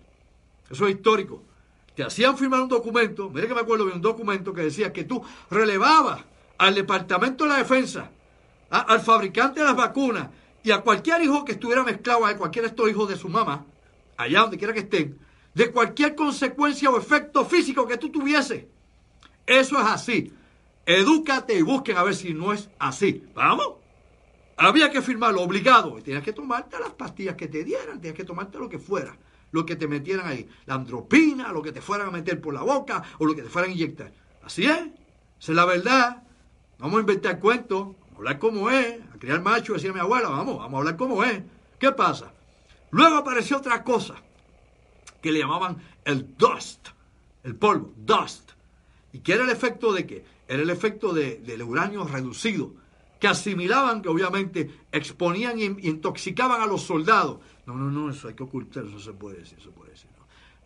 Eso 0.71 0.87
es 0.87 0.95
histórico. 0.95 1.43
Te 1.95 2.03
hacían 2.03 2.37
firmar 2.39 2.63
un 2.63 2.69
documento, 2.69 3.29
mire 3.31 3.47
que 3.47 3.55
me 3.55 3.61
acuerdo 3.61 3.85
de 3.85 3.93
un 3.93 4.01
documento 4.01 4.53
que 4.53 4.63
decía 4.63 4.93
que 4.93 5.05
tú 5.05 5.23
relevabas 5.51 6.25
al 6.59 6.75
Departamento 6.75 7.45
de 7.45 7.51
la 7.51 7.59
Defensa, 7.59 8.11
al 8.71 9.01
fabricante 9.01 9.61
de 9.61 9.67
las 9.67 9.77
vacunas 9.77 10.29
y 10.63 10.71
a 10.71 10.81
cualquier 10.81 11.23
hijo 11.23 11.45
que 11.45 11.53
estuviera 11.53 11.85
mezclado 11.85 12.25
a 12.25 12.35
cualquiera 12.37 12.67
de 12.67 12.71
estos 12.71 12.91
hijos 12.91 13.09
de 13.09 13.17
su 13.17 13.29
mamá, 13.29 13.67
allá 14.17 14.41
donde 14.41 14.57
quiera 14.57 14.73
que 14.73 14.81
estén, 14.81 15.19
de 15.53 15.71
cualquier 15.71 16.15
consecuencia 16.15 16.91
o 16.91 16.99
efecto 16.99 17.45
físico 17.45 17.87
que 17.87 17.99
tú 17.99 18.11
tuviese. 18.11 18.74
Eso 19.47 19.81
es 19.81 19.87
así. 19.87 20.33
Edúcate 20.87 21.55
y 21.55 21.63
busquen 21.63 21.97
a 21.97 22.03
ver 22.03 22.15
si 22.15 22.35
no 22.35 22.53
es 22.53 22.71
así. 22.79 23.25
Vamos. 23.35 23.75
Había 24.57 24.91
que 24.91 25.03
firmarlo 25.03 25.43
obligado. 25.43 26.01
Tienes 26.03 26.23
que 26.23 26.33
tomarte 26.33 26.79
las 26.79 26.93
pastillas 26.93 27.37
que 27.37 27.49
te 27.49 27.65
dieran, 27.65 28.01
tienes 28.01 28.17
que 28.17 28.25
tomarte 28.25 28.59
lo 28.59 28.69
que 28.69 28.79
fuera, 28.79 29.17
lo 29.51 29.67
que 29.67 29.77
te 29.77 29.89
metieran 29.89 30.27
ahí, 30.27 30.49
la 30.67 30.75
andropina, 30.75 31.53
lo 31.53 31.63
que 31.63 31.73
te 31.73 31.81
fueran 31.81 32.09
a 32.09 32.11
meter 32.11 32.41
por 32.41 32.55
la 32.55 32.63
boca 32.63 33.03
o 33.19 33.25
lo 33.27 33.35
que 33.35 33.43
te 33.43 33.49
fueran 33.49 33.71
a 33.71 33.75
inyectar. 33.75 34.13
Así 34.43 34.65
es. 34.65 34.79
Esa 35.41 35.53
es 35.53 35.57
la 35.57 35.65
verdad. 35.65 36.23
Vamos 36.79 36.99
a 36.99 37.01
inventar 37.01 37.41
cuentos, 37.41 37.81
vamos 37.81 38.13
a 38.13 38.17
hablar 38.17 38.39
como 38.39 38.71
es, 38.71 39.01
a 39.15 39.19
criar 39.19 39.43
macho, 39.43 39.75
decía 39.75 39.93
mi 39.93 40.01
abuela, 40.01 40.29
vamos, 40.29 40.59
vamos 40.59 40.75
a 40.75 40.79
hablar 40.79 40.97
como 40.97 41.25
es. 41.25 41.43
¿Qué 41.79 41.93
pasa? 41.93 42.33
Luego 42.91 43.17
apareció 43.17 43.57
otra 43.57 43.83
cosa 43.83 44.15
que 45.21 45.33
le 45.33 45.41
llamaban 45.41 45.79
el 46.05 46.37
dust, 46.37 46.89
el 47.43 47.57
polvo, 47.57 47.93
dust. 47.97 48.54
¿Y 49.15 49.21
qué 49.21 49.35
era 49.35 49.45
el 49.45 49.51
efecto 49.51 49.93
de 49.93 50.07
qué? 50.07 50.25
Era 50.49 50.61
el 50.61 50.71
efecto 50.71 51.13
de, 51.13 51.37
del 51.37 51.63
uranio 51.63 52.03
reducido, 52.05 52.75
que 53.21 53.29
asimilaban, 53.29 54.03
que 54.03 54.09
obviamente 54.09 54.69
exponían 54.91 55.57
y, 55.57 55.67
intoxicaban 55.89 56.61
a 56.61 56.67
los 56.67 56.83
soldados. 56.83 57.39
No, 57.65 57.77
no, 57.77 57.93
no, 57.93 58.11
eso 58.11 58.27
hay 58.27 58.35
que 58.35 58.43
ocultar, 58.43 58.85
eso 58.85 58.99
se 58.99 59.13
puede 59.13 59.39
decir, 59.39 59.57
eso 59.61 59.71
puede 59.71 59.93
decir. 59.93 60.11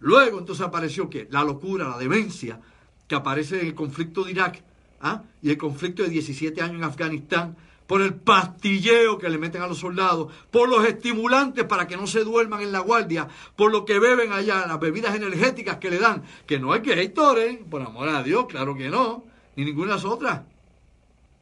Luego 0.00 0.38
entonces 0.38 0.64
apareció 0.64 1.10
que 1.10 1.28
la 1.30 1.44
locura, 1.44 1.90
la 1.90 1.98
demencia, 1.98 2.58
que 3.06 3.14
aparece 3.14 3.60
en 3.60 3.66
el 3.66 3.74
conflicto 3.74 4.24
de 4.24 4.30
Irak 4.30 4.62
¿ah? 5.02 5.24
y 5.42 5.50
el 5.50 5.58
conflicto 5.58 6.02
de 6.02 6.08
17 6.08 6.62
años 6.62 6.76
en 6.76 6.84
Afganistán, 6.84 7.54
por 7.88 8.02
el 8.02 8.14
pastilleo 8.14 9.16
que 9.16 9.30
le 9.30 9.38
meten 9.38 9.62
a 9.62 9.66
los 9.66 9.78
soldados, 9.78 10.30
por 10.50 10.68
los 10.68 10.84
estimulantes 10.84 11.64
para 11.64 11.88
que 11.88 11.96
no 11.96 12.06
se 12.06 12.22
duerman 12.22 12.60
en 12.60 12.70
la 12.70 12.80
guardia, 12.80 13.26
por 13.56 13.72
lo 13.72 13.86
que 13.86 13.98
beben 13.98 14.30
allá, 14.30 14.66
las 14.66 14.78
bebidas 14.78 15.16
energéticas 15.16 15.78
que 15.78 15.90
le 15.90 15.98
dan, 15.98 16.22
que 16.46 16.60
no 16.60 16.74
hay 16.74 16.82
que 16.82 17.00
¿eh? 17.00 17.64
por 17.68 17.80
amor 17.80 18.10
a 18.10 18.22
Dios, 18.22 18.44
claro 18.46 18.76
que 18.76 18.90
no, 18.90 19.24
ni 19.56 19.64
ninguna 19.64 19.96
otra, 19.96 20.46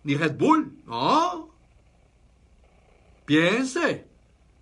ni 0.05 0.14
Red 0.14 0.36
Bull, 0.36 0.73
no. 0.86 1.51
Piense, 3.24 4.06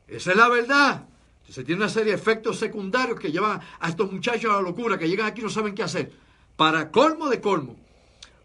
esa 0.08 0.30
es 0.30 0.36
la 0.38 0.48
verdad. 0.48 1.06
Se 1.50 1.64
tiene 1.64 1.82
una 1.82 1.90
serie 1.90 2.12
de 2.12 2.18
efectos 2.18 2.58
secundarios 2.58 3.20
que 3.20 3.30
llevan 3.30 3.60
a 3.78 3.88
estos 3.90 4.10
muchachos 4.10 4.50
a 4.50 4.54
la 4.54 4.62
locura, 4.62 4.96
que 4.96 5.06
llegan 5.06 5.26
aquí 5.26 5.42
y 5.42 5.44
no 5.44 5.50
saben 5.50 5.74
qué 5.74 5.82
hacer. 5.82 6.10
Para 6.56 6.90
colmo 6.90 7.28
de 7.28 7.42
colmo, 7.42 7.76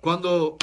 cuando 0.01 0.57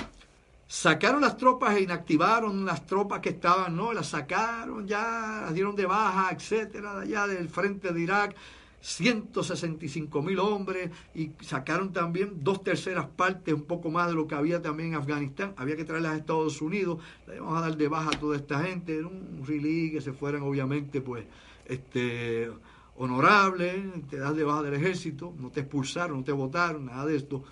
sacaron 0.67 1.21
las 1.21 1.37
tropas 1.37 1.77
e 1.77 1.83
inactivaron 1.83 2.65
las 2.65 2.87
tropas 2.87 3.21
que 3.21 3.31
estaban, 3.31 3.77
¿no? 3.77 3.93
Las 3.93 4.09
sacaron 4.09 4.87
ya, 4.87 5.43
las 5.45 5.55
dieron 5.55 5.77
de 5.77 5.87
baja, 5.87 6.31
etcétera, 6.33 7.01
allá 7.01 7.27
del 7.27 7.49
frente 7.49 7.93
de 7.93 8.01
Irak, 8.01 8.35
165 8.81 10.23
mil 10.23 10.39
hombres 10.39 10.91
y 11.15 11.33
sacaron 11.41 11.93
también 11.93 12.45
dos 12.45 12.63
terceras 12.63 13.07
partes, 13.07 13.55
un 13.55 13.65
poco 13.65 13.91
más 13.91 14.09
de 14.09 14.15
lo 14.15 14.27
que 14.27 14.35
había 14.35 14.61
también 14.61 14.91
en 14.91 14.95
Afganistán. 14.97 15.55
Había 15.57 15.77
que 15.77 15.85
traerlas 15.85 16.13
a 16.13 16.17
Estados 16.17 16.61
Unidos, 16.61 16.99
le 17.27 17.41
vamos 17.41 17.59
a 17.59 17.63
dar 17.63 17.77
de 17.77 17.89
baja 17.89 18.11
a 18.11 18.19
toda 18.19 18.37
esta 18.37 18.63
gente, 18.63 18.97
era 18.97 19.07
un 19.07 19.45
release 19.47 19.93
que 19.93 20.01
se 20.01 20.13
fueran 20.13 20.43
obviamente 20.43 21.01
pues 21.01 21.25
este 21.65 22.51
honorable, 22.97 24.03
te 24.09 24.19
das 24.19 24.35
de 24.35 24.45
baja 24.45 24.63
del 24.63 24.75
ejército, 24.75 25.35
no 25.39 25.51
te 25.51 25.61
expulsaron, 25.61 26.19
no 26.19 26.25
te 26.25 26.33
votaron, 26.33 26.87
nada 26.87 27.07
de 27.07 27.17
esto. 27.17 27.45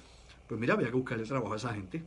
Pues 0.49 0.61
mira, 0.61 0.75
había 0.75 0.89
que 0.89 0.95
buscarle 0.95 1.25
trabajo 1.25 1.53
a 1.55 1.57
esa 1.57 1.75
gente 1.75 2.03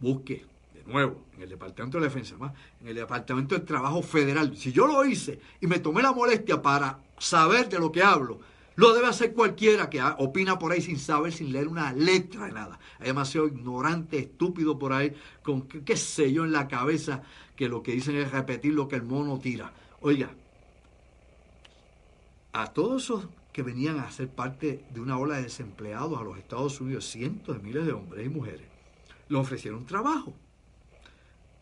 busque 0.00 0.44
de 0.74 0.82
nuevo 0.84 1.24
en 1.36 1.42
el 1.42 1.50
Departamento 1.50 1.98
de 1.98 2.04
Defensa, 2.04 2.36
más 2.36 2.52
en 2.80 2.88
el 2.88 2.94
Departamento 2.96 3.54
de 3.54 3.60
Trabajo 3.60 4.02
Federal. 4.02 4.56
Si 4.56 4.72
yo 4.72 4.86
lo 4.86 5.04
hice 5.04 5.38
y 5.60 5.66
me 5.66 5.78
tomé 5.78 6.02
la 6.02 6.12
molestia 6.12 6.60
para 6.60 6.98
saber 7.18 7.68
de 7.68 7.78
lo 7.78 7.92
que 7.92 8.02
hablo, 8.02 8.40
lo 8.76 8.94
debe 8.94 9.08
hacer 9.08 9.34
cualquiera 9.34 9.90
que 9.90 10.00
opina 10.18 10.58
por 10.58 10.72
ahí 10.72 10.80
sin 10.80 10.98
saber, 10.98 11.32
sin 11.32 11.52
leer 11.52 11.68
una 11.68 11.92
letra 11.92 12.46
de 12.46 12.52
nada. 12.52 12.78
Hay 12.98 13.08
demasiado 13.08 13.46
ignorante, 13.46 14.18
estúpido 14.18 14.78
por 14.78 14.94
ahí, 14.94 15.12
con 15.42 15.68
qué, 15.68 15.96
sé 15.96 16.32
yo 16.32 16.44
en 16.44 16.52
la 16.52 16.66
cabeza, 16.66 17.22
que 17.56 17.68
lo 17.68 17.82
que 17.82 17.92
dicen 17.92 18.16
es 18.16 18.30
repetir 18.30 18.72
lo 18.72 18.88
que 18.88 18.96
el 18.96 19.02
mono 19.02 19.38
tira. 19.38 19.72
Oiga, 20.00 20.30
a 22.52 22.72
todos 22.72 23.02
esos 23.04 23.28
que 23.52 23.62
venían 23.62 23.98
a 23.98 24.10
ser 24.10 24.28
parte 24.28 24.84
de 24.88 25.00
una 25.00 25.18
ola 25.18 25.36
de 25.36 25.42
desempleados 25.42 26.18
a 26.18 26.24
los 26.24 26.38
Estados 26.38 26.80
Unidos, 26.80 27.04
cientos 27.04 27.56
de 27.56 27.62
miles 27.62 27.84
de 27.84 27.92
hombres 27.92 28.24
y 28.24 28.28
mujeres, 28.30 28.69
le 29.30 29.38
ofrecieron 29.38 29.86
trabajo. 29.86 30.34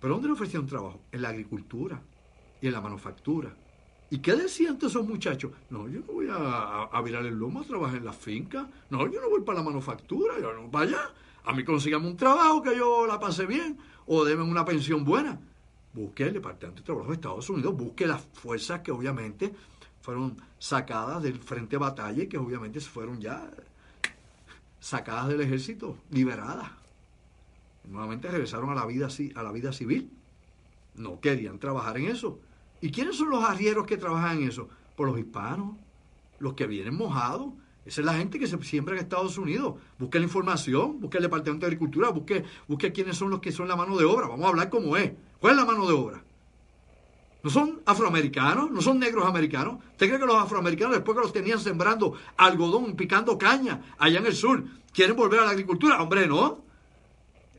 ¿Pero 0.00 0.14
dónde 0.14 0.28
le 0.28 0.34
ofrecieron 0.34 0.66
trabajo? 0.66 1.02
En 1.12 1.22
la 1.22 1.28
agricultura 1.28 2.02
y 2.60 2.66
en 2.66 2.72
la 2.72 2.80
manufactura. 2.80 3.54
¿Y 4.10 4.18
qué 4.18 4.34
decían 4.34 4.78
todos 4.78 4.94
esos 4.94 5.06
muchachos? 5.06 5.52
No, 5.68 5.86
yo 5.86 6.00
no 6.00 6.12
voy 6.12 6.28
a, 6.30 7.00
virar 7.02 7.26
el 7.26 7.34
lomo 7.34 7.60
a 7.60 7.64
trabajar 7.64 7.98
en 7.98 8.06
la 8.06 8.12
finca. 8.12 8.68
No, 8.88 9.06
yo 9.06 9.20
no 9.20 9.28
voy 9.28 9.42
para 9.42 9.58
la 9.58 9.64
manufactura. 9.64 10.40
Yo 10.40 10.52
no 10.54 10.68
vaya. 10.68 10.98
A 11.44 11.52
mí 11.52 11.62
consigamos 11.62 12.10
un 12.10 12.16
trabajo 12.16 12.62
que 12.62 12.74
yo 12.74 13.06
la 13.06 13.20
pase 13.20 13.44
bien 13.44 13.76
o 14.06 14.24
denme 14.24 14.44
una 14.44 14.64
pensión 14.64 15.04
buena. 15.04 15.38
Busque 15.92 16.24
el 16.24 16.32
Departamento 16.32 16.80
de 16.80 16.86
Trabajo 16.86 17.08
de 17.08 17.14
Estados 17.14 17.50
Unidos, 17.50 17.76
busque 17.76 18.06
las 18.06 18.22
fuerzas 18.22 18.80
que 18.80 18.92
obviamente 18.92 19.52
fueron 20.00 20.36
sacadas 20.58 21.22
del 21.22 21.38
frente 21.38 21.70
de 21.70 21.78
batalla 21.78 22.22
y 22.22 22.28
que 22.28 22.38
obviamente 22.38 22.80
fueron 22.80 23.20
ya 23.20 23.50
sacadas 24.80 25.28
del 25.28 25.40
ejército, 25.40 25.98
liberadas 26.10 26.77
nuevamente 27.88 28.28
regresaron 28.28 28.70
a 28.70 28.74
la 28.74 28.86
vida, 28.86 29.08
a 29.34 29.42
la 29.42 29.52
vida 29.52 29.72
civil. 29.72 30.10
No 30.94 31.20
querían 31.20 31.58
trabajar 31.58 31.96
en 31.98 32.06
eso. 32.06 32.38
¿Y 32.80 32.90
quiénes 32.90 33.16
son 33.16 33.30
los 33.30 33.44
arrieros 33.44 33.86
que 33.86 33.96
trabajan 33.96 34.38
en 34.38 34.48
eso? 34.48 34.68
Por 34.96 35.08
los 35.08 35.18
hispanos, 35.18 35.76
los 36.38 36.54
que 36.54 36.66
vienen 36.66 36.96
mojados. 36.96 37.52
Esa 37.84 38.02
es 38.02 38.04
la 38.04 38.14
gente 38.14 38.38
que 38.38 38.46
se 38.46 38.62
siembra 38.62 38.94
en 38.94 39.00
Estados 39.00 39.38
Unidos. 39.38 39.76
Busque 39.98 40.18
la 40.18 40.24
información, 40.24 41.00
busque 41.00 41.16
el 41.16 41.22
Departamento 41.22 41.64
de 41.64 41.68
Agricultura, 41.68 42.10
busque, 42.10 42.44
busque 42.66 42.92
quiénes 42.92 43.16
son 43.16 43.30
los 43.30 43.40
que 43.40 43.50
son 43.50 43.66
la 43.66 43.76
mano 43.76 43.96
de 43.96 44.04
obra. 44.04 44.28
Vamos 44.28 44.44
a 44.44 44.48
hablar 44.48 44.68
cómo 44.68 44.96
es. 44.96 45.12
¿Cuál 45.40 45.54
es 45.54 45.58
la 45.58 45.64
mano 45.64 45.86
de 45.86 45.94
obra? 45.94 46.22
¿No 47.42 47.50
son 47.50 47.80
afroamericanos? 47.86 48.70
¿No 48.70 48.82
son 48.82 48.98
negros 48.98 49.24
americanos? 49.24 49.78
¿Usted 49.92 50.08
cree 50.08 50.18
que 50.18 50.26
los 50.26 50.36
afroamericanos, 50.36 50.96
después 50.96 51.16
que 51.16 51.22
los 51.22 51.32
tenían 51.32 51.60
sembrando 51.60 52.14
algodón, 52.36 52.94
picando 52.94 53.38
caña 53.38 53.80
allá 53.98 54.18
en 54.18 54.26
el 54.26 54.34
sur, 54.34 54.64
quieren 54.92 55.16
volver 55.16 55.40
a 55.40 55.44
la 55.44 55.52
agricultura? 55.52 56.02
Hombre, 56.02 56.26
no. 56.26 56.67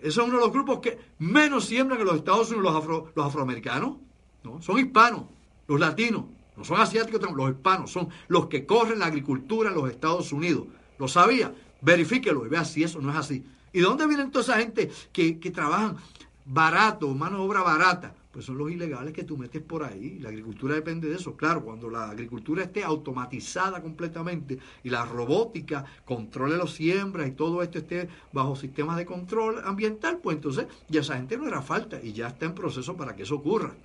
Son 0.10 0.30
uno 0.30 0.38
de 0.40 0.46
los 0.46 0.54
grupos 0.54 0.80
que 0.80 0.98
menos 1.20 1.66
siembran 1.66 2.00
en 2.00 2.08
los 2.08 2.16
Estados 2.16 2.52
Unidos 2.52 2.86
los, 2.86 3.16
los 3.16 3.26
afroamericanos. 3.26 3.98
¿no? 4.44 4.62
Son 4.62 4.80
hispanos, 4.80 5.24
los 5.68 5.80
latinos. 5.80 6.26
No 6.56 6.64
son 6.64 6.80
asiáticos, 6.80 7.22
los 7.36 7.52
hispanos. 7.52 7.92
Son 7.92 8.10
los 8.28 8.48
que 8.48 8.66
corren 8.66 9.00
la 9.00 9.06
agricultura 9.06 9.70
en 9.70 9.76
los 9.76 9.90
Estados 9.90 10.32
Unidos. 10.32 10.68
¿Lo 10.98 11.08
sabía? 11.08 11.54
Verifíquelo 11.82 12.46
y 12.46 12.50
vea 12.50 12.66
si 12.66 12.84
eso 12.84 13.00
no 13.02 13.12
es 13.12 13.18
así. 13.18 13.46
¿Y 13.72 13.80
de 13.80 13.86
dónde 13.86 14.08
vienen 14.08 14.32
toda 14.32 14.44
esa 14.44 14.58
gente 14.58 14.92
que, 15.14 15.40
que 15.40 15.52
trabajan 15.52 15.98
barato, 16.46 17.08
mano 17.14 17.38
de 17.38 17.44
obra 17.44 17.62
barata? 17.62 18.14
Pues 18.40 18.46
son 18.46 18.58
los 18.58 18.72
ilegales 18.72 19.12
que 19.12 19.26
tú 19.26 19.36
metes 19.36 19.62
por 19.62 19.84
ahí. 19.84 20.18
La 20.20 20.30
agricultura 20.30 20.74
depende 20.74 21.10
de 21.10 21.18
eso. 21.18 21.36
Claro, 21.36 21.62
cuando 21.62 21.90
la 21.90 22.10
agricultura 22.10 22.64
esté 22.64 22.86
automatizada 22.86 23.82
completamente 23.82 24.58
y 24.82 24.90
la 24.90 25.04
robótica 25.04 25.84
controle 26.06 26.56
los 26.56 26.74
siembras 26.74 27.28
y 27.28 27.32
todo 27.32 27.62
esto 27.62 27.80
esté 27.80 28.08
bajo 28.32 28.56
sistemas 28.56 28.96
de 28.96 29.06
control 29.06 29.60
ambiental, 29.66 30.20
pues 30.20 30.38
entonces 30.38 30.68
ya 30.88 31.02
esa 31.02 31.18
gente 31.18 31.38
no 31.38 31.50
era 31.50 31.62
falta 31.62 32.00
y 32.02 32.14
ya 32.14 32.30
está 32.30 32.46
en 32.46 32.56
proceso 32.56 32.96
para 32.96 33.14
que 33.14 33.24
eso 33.24 33.36
ocurra. 33.36 33.76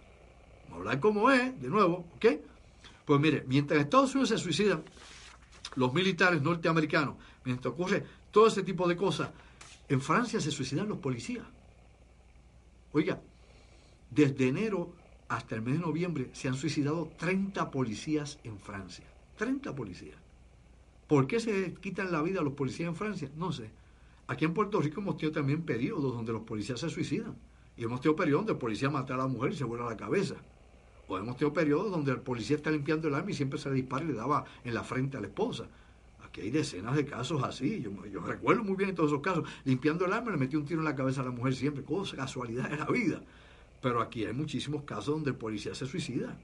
Vamos 0.67 0.73
a 0.73 0.77
hablar 0.77 1.01
como 1.01 1.29
es, 1.33 1.61
de 1.61 1.69
nuevo, 1.69 2.07
¿ok? 2.15 2.27
Pues 3.05 3.21
mire, 3.21 3.43
mientras 3.49 3.81
Estados 3.81 4.15
Unidos 4.15 4.29
se 4.29 4.39
suicidan, 4.39 4.85
los 5.75 5.93
militares 5.93 6.41
norteamericanos, 6.43 7.17
mientras 7.45 7.75
ocurre 7.75 8.05
todo 8.31 8.47
ese 8.47 8.63
tipo 8.63 8.87
de 8.87 8.95
cosas. 8.95 9.31
En 9.89 10.01
Francia 10.01 10.41
se 10.41 10.53
suicidan 10.53 10.89
los 10.89 10.99
policías. 10.99 11.45
Oiga, 12.93 13.21
desde 14.15 14.49
enero 14.49 14.93
hasta 15.29 15.55
el 15.55 15.63
mes 15.63 15.75
de 15.75 15.81
noviembre 15.81 16.31
se 16.33 16.49
han 16.49 16.55
suicidado 16.55 17.11
30 17.19 17.71
policías 17.71 18.39
en 18.45 18.59
Francia. 18.59 19.05
30 19.37 19.75
policías. 19.75 20.17
¿Por 21.07 21.27
qué 21.27 21.41
se 21.41 21.75
quitan 21.75 22.13
la 22.13 22.23
vida 22.23 22.43
los 22.43 22.55
policías 22.55 22.89
en 22.89 22.97
Francia? 22.97 23.31
No 23.37 23.53
sé. 23.53 23.71
Aquí 24.27 24.45
en 24.45 24.55
Puerto 24.55 24.81
Rico 24.81 25.01
hemos 25.01 25.17
tenido 25.17 25.33
también 25.33 25.63
periodos 25.63 26.15
donde 26.15 26.33
los 26.33 26.43
policías 26.43 26.81
se 26.81 26.89
suicidan. 26.89 27.37
Y 27.77 27.85
hemos 27.85 28.01
tenido 28.01 28.17
periodos 28.17 28.43
donde 28.43 28.53
el 28.53 28.59
policía 28.59 28.89
mata 28.89 29.15
a 29.15 29.19
la 29.19 29.27
mujer 29.27 29.53
y 29.53 29.57
se 29.57 29.65
vuela 29.65 29.85
la 29.85 29.97
cabeza. 29.97 30.37
O 31.09 31.19
hemos 31.19 31.37
tenido 31.37 31.53
periodos 31.53 31.91
donde 31.91 32.13
el 32.13 32.21
policía 32.21 32.57
está 32.57 32.71
limpiando 32.71 33.09
el 33.09 33.15
arma 33.15 33.31
y 33.31 33.35
siempre 33.35 33.59
se 33.59 33.69
le 33.69 33.75
dispara 33.75 34.05
y 34.05 34.09
le 34.09 34.15
daba 34.15 34.45
en 34.63 34.73
la 34.73 34.85
frente 34.85 35.17
a 35.17 35.21
la 35.21 35.27
esposa. 35.27 35.67
Aquí 36.25 36.41
hay 36.41 36.51
decenas 36.51 36.97
de 36.97 37.05
casos 37.05 37.43
así. 37.43 37.85
Yo, 38.11 38.21
recuerdo 38.21 38.65
muy 38.65 38.77
bien 38.77 38.95
todos 38.95 39.11
esos 39.11 39.23
casos. 39.23 39.45
Limpiando 39.65 40.07
el 40.07 40.13
arma 40.13 40.31
le 40.31 40.39
metió 40.39 40.59
un 40.59 40.65
tiro 40.65 40.81
en 40.81 40.87
la 40.87 40.95
cabeza 40.95 41.21
a 41.21 41.25
la 41.25 41.31
mujer 41.31 41.55
siempre. 41.55 41.85
Cosa, 41.85 42.17
casualidad 42.17 42.71
de 42.71 42.77
la 42.79 42.87
vida. 42.87 43.21
Pero 43.85 44.01
aquí 44.01 44.25
hay 44.25 44.33
muchísimos 44.33 44.85
casos 44.85 45.09
donde 45.09 45.33
el 45.33 45.37
policía 45.37 45.75
se 45.75 45.85
suicida. 45.85 46.35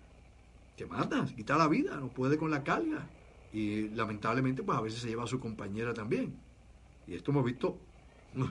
Te 0.77 0.85
mata, 0.85 1.27
se 1.27 1.35
quita 1.35 1.57
la 1.57 1.69
vida, 1.69 1.97
no 1.97 2.09
puede 2.09 2.37
con 2.37 2.51
la 2.51 2.63
carga. 2.63 3.09
Y 3.51 3.89
lamentablemente, 3.89 4.63
pues 4.63 4.77
a 4.77 4.83
veces 4.83 5.01
se 5.01 5.09
lleva 5.09 5.25
a 5.25 5.27
su 5.27 5.41
compañera 5.41 5.95
también. 5.95 6.39
Y 7.07 7.15
esto 7.15 7.31
hemos 7.31 7.47
visto 7.47 7.79
uh, 8.37 8.45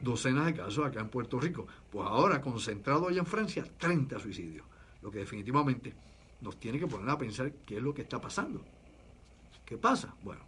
docenas 0.00 0.46
de 0.46 0.54
casos 0.54 0.86
acá 0.86 1.00
en 1.00 1.10
Puerto 1.10 1.38
Rico. 1.38 1.66
Pues 1.90 2.08
ahora, 2.08 2.40
concentrado 2.40 3.08
allá 3.08 3.18
en 3.18 3.26
Francia, 3.26 3.62
30 3.76 4.18
suicidios. 4.18 4.64
Lo 5.02 5.10
que 5.10 5.18
definitivamente 5.18 5.92
nos 6.40 6.58
tiene 6.58 6.78
que 6.78 6.86
poner 6.86 7.10
a 7.10 7.18
pensar 7.18 7.52
qué 7.66 7.76
es 7.76 7.82
lo 7.82 7.92
que 7.92 8.00
está 8.00 8.22
pasando. 8.22 8.64
¿Qué 9.66 9.76
pasa? 9.76 10.14
Bueno, 10.22 10.40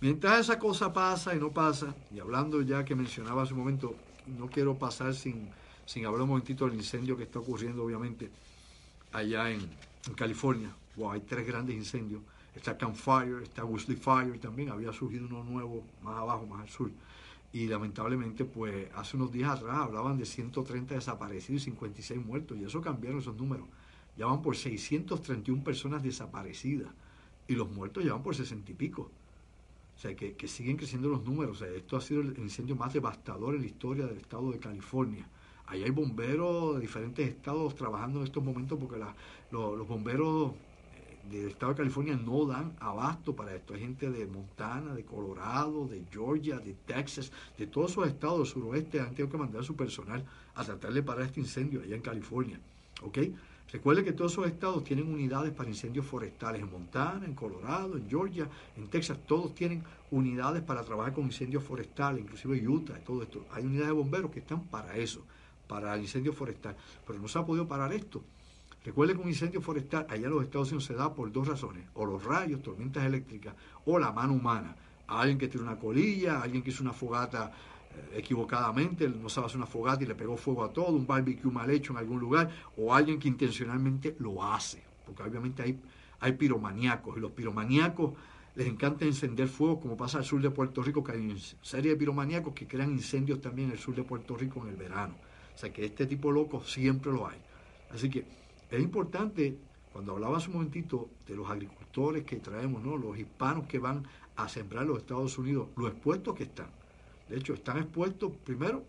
mientras 0.00 0.40
esa 0.40 0.58
cosa 0.58 0.90
pasa 0.90 1.36
y 1.36 1.38
no 1.38 1.50
pasa, 1.50 1.94
y 2.10 2.18
hablando 2.18 2.62
ya 2.62 2.82
que 2.82 2.94
mencionaba 2.94 3.42
hace 3.42 3.52
un 3.52 3.58
momento, 3.58 3.94
no 4.26 4.48
quiero 4.48 4.78
pasar 4.78 5.12
sin, 5.12 5.50
sin 5.86 6.04
hablar 6.04 6.22
un 6.22 6.28
momentito 6.28 6.66
del 6.66 6.74
incendio 6.74 7.16
que 7.16 7.22
está 7.22 7.38
ocurriendo, 7.38 7.82
obviamente, 7.82 8.30
allá 9.12 9.50
en, 9.50 9.66
California. 10.14 10.70
Wow, 10.94 11.12
hay 11.12 11.20
tres 11.22 11.44
grandes 11.44 11.74
incendios 11.74 12.22
está 12.56 12.76
Campfire, 12.76 13.42
está 13.42 13.64
Wesley 13.64 13.96
Fire 13.96 14.38
también, 14.40 14.70
había 14.70 14.92
surgido 14.92 15.26
uno 15.26 15.44
nuevo 15.44 15.84
más 16.02 16.16
abajo, 16.16 16.46
más 16.46 16.62
al 16.62 16.68
sur. 16.68 16.90
Y 17.52 17.68
lamentablemente, 17.68 18.44
pues 18.44 18.88
hace 18.94 19.16
unos 19.16 19.30
días 19.30 19.50
atrás 19.50 19.78
hablaban 19.78 20.18
de 20.18 20.24
130 20.24 20.94
desaparecidos 20.94 21.62
y 21.62 21.64
56 21.66 22.24
muertos, 22.24 22.58
y 22.58 22.64
eso 22.64 22.80
cambiaron 22.80 23.20
esos 23.20 23.36
números. 23.36 23.66
Ya 24.16 24.26
van 24.26 24.42
por 24.42 24.56
631 24.56 25.62
personas 25.62 26.02
desaparecidas, 26.02 26.88
y 27.46 27.54
los 27.54 27.70
muertos 27.70 28.04
ya 28.04 28.16
por 28.18 28.34
60 28.34 28.72
y 28.72 28.74
pico. 28.74 29.10
O 29.96 29.98
sea, 29.98 30.14
que, 30.14 30.48
siguen 30.48 30.76
creciendo 30.76 31.08
los 31.08 31.24
números. 31.24 31.62
Esto 31.62 31.96
ha 31.96 32.00
sido 32.00 32.20
el 32.20 32.38
incendio 32.38 32.76
más 32.76 32.92
devastador 32.92 33.54
en 33.54 33.62
la 33.62 33.66
historia 33.66 34.06
del 34.06 34.18
estado 34.18 34.50
de 34.50 34.58
California. 34.58 35.26
Ahí 35.66 35.82
hay 35.82 35.90
bomberos 35.90 36.76
de 36.76 36.80
diferentes 36.80 37.28
estados 37.28 37.74
trabajando 37.74 38.20
en 38.20 38.24
estos 38.24 38.42
momentos 38.42 38.78
porque 38.78 38.96
los 39.50 39.88
bomberos 39.88 40.52
del 41.30 41.48
estado 41.48 41.72
de 41.72 41.78
California 41.78 42.16
no 42.16 42.46
dan 42.46 42.76
abasto 42.78 43.34
para 43.34 43.54
esto. 43.54 43.74
Hay 43.74 43.80
gente 43.80 44.10
de 44.10 44.26
Montana, 44.26 44.94
de 44.94 45.04
Colorado, 45.04 45.88
de 45.88 46.04
Georgia, 46.10 46.58
de 46.58 46.74
Texas, 46.86 47.32
de 47.58 47.66
todos 47.66 47.90
esos 47.92 48.06
estados 48.06 48.38
del 48.38 48.46
suroeste 48.46 49.00
han 49.00 49.10
tenido 49.10 49.30
que 49.30 49.36
mandar 49.36 49.64
su 49.64 49.74
personal 49.74 50.24
a 50.54 50.64
tratar 50.64 50.92
de 50.92 51.02
parar 51.02 51.26
este 51.26 51.40
incendio 51.40 51.82
allá 51.82 51.96
en 51.96 52.02
California. 52.02 52.60
¿Ok? 53.02 53.18
Recuerde 53.72 54.04
que 54.04 54.12
todos 54.12 54.32
esos 54.32 54.46
estados 54.46 54.84
tienen 54.84 55.12
unidades 55.12 55.52
para 55.52 55.68
incendios 55.68 56.06
forestales. 56.06 56.62
En 56.62 56.70
Montana, 56.70 57.26
en 57.26 57.34
Colorado, 57.34 57.96
en 57.96 58.08
Georgia, 58.08 58.48
en 58.76 58.86
Texas, 58.86 59.18
todos 59.26 59.54
tienen 59.56 59.82
unidades 60.12 60.62
para 60.62 60.84
trabajar 60.84 61.12
con 61.12 61.24
incendios 61.24 61.64
forestales, 61.64 62.22
inclusive 62.22 62.66
Utah, 62.66 62.94
todo 63.04 63.24
esto. 63.24 63.44
Hay 63.50 63.64
unidades 63.64 63.88
de 63.88 63.94
bomberos 63.94 64.30
que 64.30 64.38
están 64.38 64.62
para 64.68 64.96
eso, 64.96 65.24
para 65.66 65.94
el 65.94 66.02
incendio 66.02 66.32
forestal. 66.32 66.76
Pero 67.06 67.18
no 67.18 67.28
se 67.28 67.38
ha 67.38 67.44
podido 67.44 67.66
parar 67.66 67.92
esto. 67.92 68.22
Recuerde 68.84 69.14
que 69.14 69.20
un 69.20 69.28
incendio 69.28 69.60
forestal 69.60 70.06
allá 70.08 70.26
en 70.26 70.30
los 70.30 70.44
Estados 70.44 70.68
Unidos 70.68 70.84
se 70.84 70.94
da 70.94 71.12
por 71.12 71.32
dos 71.32 71.48
razones, 71.48 71.88
o 71.94 72.06
los 72.06 72.22
rayos, 72.22 72.62
tormentas 72.62 73.04
eléctricas, 73.04 73.54
o 73.84 73.98
la 73.98 74.12
mano 74.12 74.34
humana. 74.34 74.76
Alguien 75.08 75.38
que 75.38 75.48
tiene 75.48 75.66
una 75.66 75.76
colilla, 75.76 76.40
alguien 76.40 76.62
que 76.62 76.70
hizo 76.70 76.84
una 76.84 76.92
fogata 76.92 77.50
eh, 77.90 78.18
equivocadamente, 78.18 79.08
no 79.08 79.28
sabe 79.28 79.48
hacer 79.48 79.56
una 79.56 79.66
fogata 79.66 80.04
y 80.04 80.06
le 80.06 80.14
pegó 80.14 80.36
fuego 80.36 80.62
a 80.62 80.72
todo, 80.72 80.92
un 80.92 81.04
barbecue 81.04 81.50
mal 81.50 81.68
hecho 81.68 81.92
en 81.94 81.98
algún 81.98 82.20
lugar, 82.20 82.48
o 82.76 82.94
alguien 82.94 83.18
que 83.18 83.26
intencionalmente 83.26 84.14
lo 84.20 84.44
hace, 84.44 84.84
porque 85.04 85.24
obviamente 85.24 85.64
hay, 85.64 85.80
hay 86.20 86.32
piromaníacos, 86.32 87.16
y 87.16 87.20
los 87.20 87.32
piromaníacos 87.32 88.12
les 88.54 88.68
encanta 88.68 89.04
encender 89.04 89.48
fuego, 89.48 89.80
como 89.80 89.96
pasa 89.96 90.18
al 90.18 90.24
sur 90.24 90.40
de 90.40 90.50
Puerto 90.50 90.80
Rico, 90.82 91.02
que 91.02 91.10
hay 91.10 91.18
una 91.18 91.34
serie 91.60 91.90
de 91.90 91.96
piromaníacos 91.96 92.54
que 92.54 92.68
crean 92.68 92.92
incendios 92.92 93.40
también 93.40 93.68
en 93.68 93.72
el 93.72 93.80
sur 93.80 93.96
de 93.96 94.04
Puerto 94.04 94.36
Rico 94.36 94.62
en 94.62 94.68
el 94.68 94.76
verano. 94.76 95.16
O 95.56 95.58
sea 95.58 95.72
que 95.72 95.86
este 95.86 96.04
tipo 96.04 96.28
de 96.28 96.34
locos 96.34 96.70
siempre 96.70 97.10
lo 97.10 97.26
hay. 97.26 97.38
Así 97.90 98.10
que 98.10 98.26
es 98.70 98.80
importante, 98.80 99.56
cuando 99.90 100.12
hablaba 100.12 100.36
hace 100.36 100.48
un 100.48 100.56
momentito 100.56 101.08
de 101.26 101.34
los 101.34 101.48
agricultores 101.48 102.24
que 102.24 102.36
traemos, 102.36 102.84
¿no? 102.84 102.98
los 102.98 103.18
hispanos 103.18 103.66
que 103.66 103.78
van 103.78 104.06
a 104.36 104.50
sembrar 104.50 104.84
los 104.84 104.98
Estados 104.98 105.38
Unidos, 105.38 105.68
lo 105.76 105.88
expuestos 105.88 106.34
que 106.34 106.42
están. 106.42 106.66
De 107.30 107.38
hecho, 107.38 107.54
están 107.54 107.78
expuestos 107.78 108.32
primero 108.44 108.84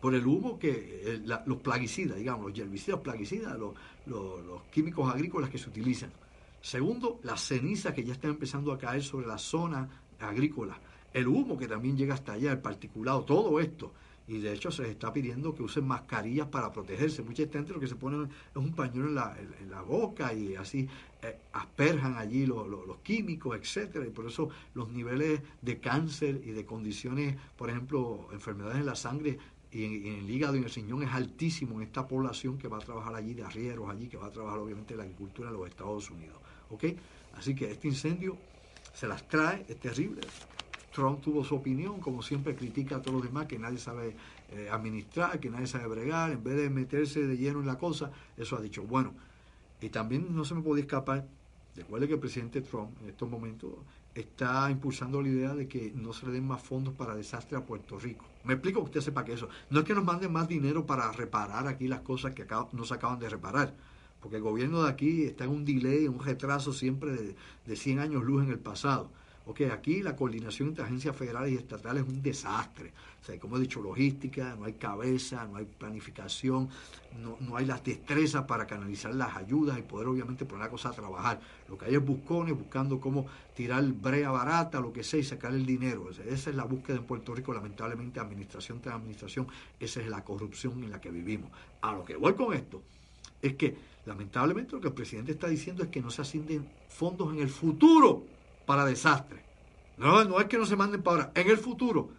por 0.00 0.14
el 0.14 0.24
humo 0.24 0.56
que 0.56 1.20
los 1.46 1.58
plaguicidas, 1.58 2.16
digamos, 2.16 2.50
los 2.50 2.58
herbicidas 2.60 3.00
plaguicidas, 3.00 3.58
los, 3.58 3.74
los, 4.06 4.62
químicos 4.70 5.12
agrícolas 5.12 5.50
que 5.50 5.58
se 5.58 5.68
utilizan. 5.68 6.12
Segundo, 6.60 7.18
las 7.24 7.40
cenizas 7.40 7.92
que 7.92 8.04
ya 8.04 8.12
están 8.12 8.30
empezando 8.30 8.72
a 8.72 8.78
caer 8.78 9.02
sobre 9.02 9.26
la 9.26 9.38
zona 9.38 9.88
agrícola. 10.20 10.78
El 11.12 11.26
humo 11.26 11.58
que 11.58 11.66
también 11.66 11.96
llega 11.96 12.14
hasta 12.14 12.34
allá, 12.34 12.52
el 12.52 12.60
particulado, 12.60 13.24
todo 13.24 13.58
esto 13.58 13.92
y 14.28 14.38
de 14.38 14.52
hecho 14.52 14.70
se 14.70 14.82
les 14.82 14.92
está 14.92 15.12
pidiendo 15.12 15.54
que 15.54 15.62
usen 15.62 15.86
mascarillas 15.86 16.48
para 16.48 16.72
protegerse. 16.72 17.22
Mucha 17.22 17.46
gente 17.46 17.72
lo 17.72 17.80
que 17.80 17.86
se 17.86 17.94
pone 17.94 18.24
es 18.24 18.56
un 18.56 18.72
pañuelo 18.72 19.08
en 19.08 19.14
la, 19.14 19.36
en, 19.60 19.70
la 19.70 19.82
boca 19.82 20.32
y 20.32 20.56
así 20.56 20.88
eh, 21.22 21.38
asperjan 21.52 22.16
allí 22.16 22.46
los, 22.46 22.66
químicos, 23.02 23.56
etcétera, 23.56 24.06
y 24.06 24.10
por 24.10 24.26
eso 24.26 24.48
los 24.74 24.88
niveles 24.88 25.40
de 25.62 25.78
cáncer 25.78 26.40
y 26.44 26.50
de 26.50 26.64
condiciones, 26.64 27.36
por 27.56 27.70
ejemplo, 27.70 28.28
enfermedades 28.32 28.78
en 28.78 28.86
la 28.86 28.96
sangre 28.96 29.38
y 29.70 29.84
en, 29.84 30.06
el 30.06 30.30
hígado 30.30 30.56
y 30.56 30.58
en 30.58 30.64
el 30.64 30.70
riñón 30.70 31.02
es 31.02 31.12
altísimo 31.12 31.76
en 31.76 31.82
esta 31.86 32.08
población 32.08 32.58
que 32.58 32.68
va 32.68 32.78
a 32.78 32.80
trabajar 32.80 33.14
allí 33.14 33.34
de 33.34 33.44
arrieros 33.44 33.88
allí, 33.90 34.08
que 34.08 34.16
va 34.16 34.26
a 34.26 34.32
trabajar 34.32 34.58
obviamente 34.58 34.96
la 34.96 35.04
agricultura 35.04 35.50
en 35.50 35.56
los 35.56 35.68
Estados 35.68 36.10
Unidos. 36.10 36.38
¿Ok? 36.70 36.84
Así 37.36 37.54
que 37.54 37.70
este 37.70 37.88
incendio 37.88 38.36
se 38.92 39.06
las 39.06 39.28
trae, 39.28 39.64
es 39.68 39.78
terrible. 39.78 40.22
Trump 40.96 41.20
tuvo 41.20 41.44
su 41.44 41.54
opinión, 41.54 42.00
como 42.00 42.22
siempre 42.22 42.56
critica 42.56 42.96
a 42.96 43.02
todos 43.02 43.16
los 43.16 43.24
demás, 43.24 43.44
que 43.44 43.58
nadie 43.58 43.76
sabe 43.76 44.16
eh, 44.50 44.70
administrar, 44.72 45.38
que 45.38 45.50
nadie 45.50 45.66
sabe 45.66 45.86
bregar, 45.88 46.32
en 46.32 46.42
vez 46.42 46.56
de 46.56 46.70
meterse 46.70 47.26
de 47.26 47.36
lleno 47.36 47.60
en 47.60 47.66
la 47.66 47.76
cosa, 47.76 48.10
eso 48.38 48.56
ha 48.56 48.62
dicho. 48.62 48.82
Bueno, 48.82 49.12
y 49.82 49.90
también 49.90 50.34
no 50.34 50.46
se 50.46 50.54
me 50.54 50.62
podía 50.62 50.84
escapar, 50.84 51.26
recuerde 51.76 52.08
que 52.08 52.14
el 52.14 52.20
presidente 52.20 52.62
Trump 52.62 52.90
en 53.02 53.10
estos 53.10 53.28
momentos 53.28 53.74
está 54.14 54.70
impulsando 54.70 55.20
la 55.20 55.28
idea 55.28 55.54
de 55.54 55.68
que 55.68 55.92
no 55.94 56.14
se 56.14 56.24
le 56.24 56.32
den 56.32 56.46
más 56.46 56.62
fondos 56.62 56.94
para 56.94 57.14
desastre 57.14 57.58
a 57.58 57.66
Puerto 57.66 57.98
Rico. 57.98 58.24
Me 58.44 58.54
explico 58.54 58.80
usted 58.80 59.02
sepa 59.02 59.22
que 59.22 59.34
eso, 59.34 59.50
no 59.68 59.80
es 59.80 59.84
que 59.84 59.92
nos 59.92 60.04
manden 60.04 60.32
más 60.32 60.48
dinero 60.48 60.86
para 60.86 61.12
reparar 61.12 61.66
aquí 61.66 61.88
las 61.88 62.00
cosas 62.00 62.32
que 62.32 62.46
no 62.72 62.84
se 62.86 62.94
acaban 62.94 63.18
de 63.18 63.28
reparar, 63.28 63.74
porque 64.22 64.36
el 64.36 64.42
gobierno 64.42 64.84
de 64.84 64.88
aquí 64.88 65.24
está 65.24 65.44
en 65.44 65.50
un 65.50 65.66
delay, 65.66 66.06
en 66.06 66.14
un 66.14 66.24
retraso 66.24 66.72
siempre 66.72 67.12
de, 67.12 67.36
de 67.66 67.76
100 67.76 67.98
años 67.98 68.24
luz 68.24 68.42
en 68.42 68.50
el 68.50 68.58
pasado. 68.58 69.10
Ok, 69.48 69.60
aquí 69.72 70.02
la 70.02 70.16
coordinación 70.16 70.70
entre 70.70 70.82
agencias 70.82 71.14
federales 71.14 71.52
y 71.52 71.54
estatales 71.54 72.02
es 72.02 72.08
un 72.08 72.20
desastre. 72.20 72.92
O 73.22 73.24
sea, 73.24 73.38
como 73.38 73.56
he 73.56 73.60
dicho, 73.60 73.80
logística, 73.80 74.56
no 74.56 74.64
hay 74.64 74.72
cabeza, 74.72 75.46
no 75.46 75.58
hay 75.58 75.66
planificación, 75.66 76.68
no, 77.20 77.56
hay 77.56 77.64
las 77.64 77.84
destrezas 77.84 78.44
para 78.44 78.66
canalizar 78.66 79.14
las 79.14 79.36
ayudas 79.36 79.78
y 79.78 79.82
poder 79.82 80.08
obviamente 80.08 80.44
poner 80.44 80.64
la 80.64 80.70
cosa 80.70 80.88
a 80.88 80.92
trabajar. 80.92 81.40
Lo 81.68 81.78
que 81.78 81.84
hay 81.84 81.94
es 81.94 82.04
buscones 82.04 82.58
buscando 82.58 82.98
cómo 82.98 83.26
tirar 83.54 83.84
brea 83.84 84.32
barata, 84.32 84.80
lo 84.80 84.92
que 84.92 85.04
sea, 85.04 85.20
y 85.20 85.22
sacar 85.22 85.52
el 85.52 85.64
dinero. 85.64 86.10
esa 86.10 86.50
es 86.50 86.56
la 86.56 86.64
búsqueda 86.64 86.96
en 86.96 87.04
Puerto 87.04 87.32
Rico, 87.32 87.54
lamentablemente, 87.54 88.18
administración 88.18 88.80
tras 88.80 88.96
administración, 88.96 89.46
esa 89.78 90.00
es 90.00 90.08
la 90.08 90.24
corrupción 90.24 90.82
en 90.82 90.90
la 90.90 91.00
que 91.00 91.12
vivimos. 91.12 91.52
A 91.82 91.92
lo 91.92 92.04
que 92.04 92.16
voy 92.16 92.34
con 92.34 92.52
esto 92.52 92.82
es 93.40 93.54
que, 93.54 93.76
lamentablemente, 94.06 94.72
lo 94.72 94.80
que 94.80 94.88
el 94.88 94.94
presidente 94.94 95.30
está 95.30 95.46
diciendo 95.46 95.84
es 95.84 95.88
que 95.88 96.02
no 96.02 96.10
se 96.10 96.22
asignen 96.22 96.66
fondos 96.88 97.32
en 97.32 97.38
el 97.38 97.48
futuro 97.48 98.34
para 98.66 98.84
desastre. 98.84 99.44
No, 99.96 100.24
no 100.24 100.40
es 100.40 100.46
que 100.46 100.58
no 100.58 100.66
se 100.66 100.76
manden 100.76 101.02
para 101.02 101.24
ahora, 101.24 101.32
en 101.34 101.48
el 101.48 101.56
futuro. 101.56 102.10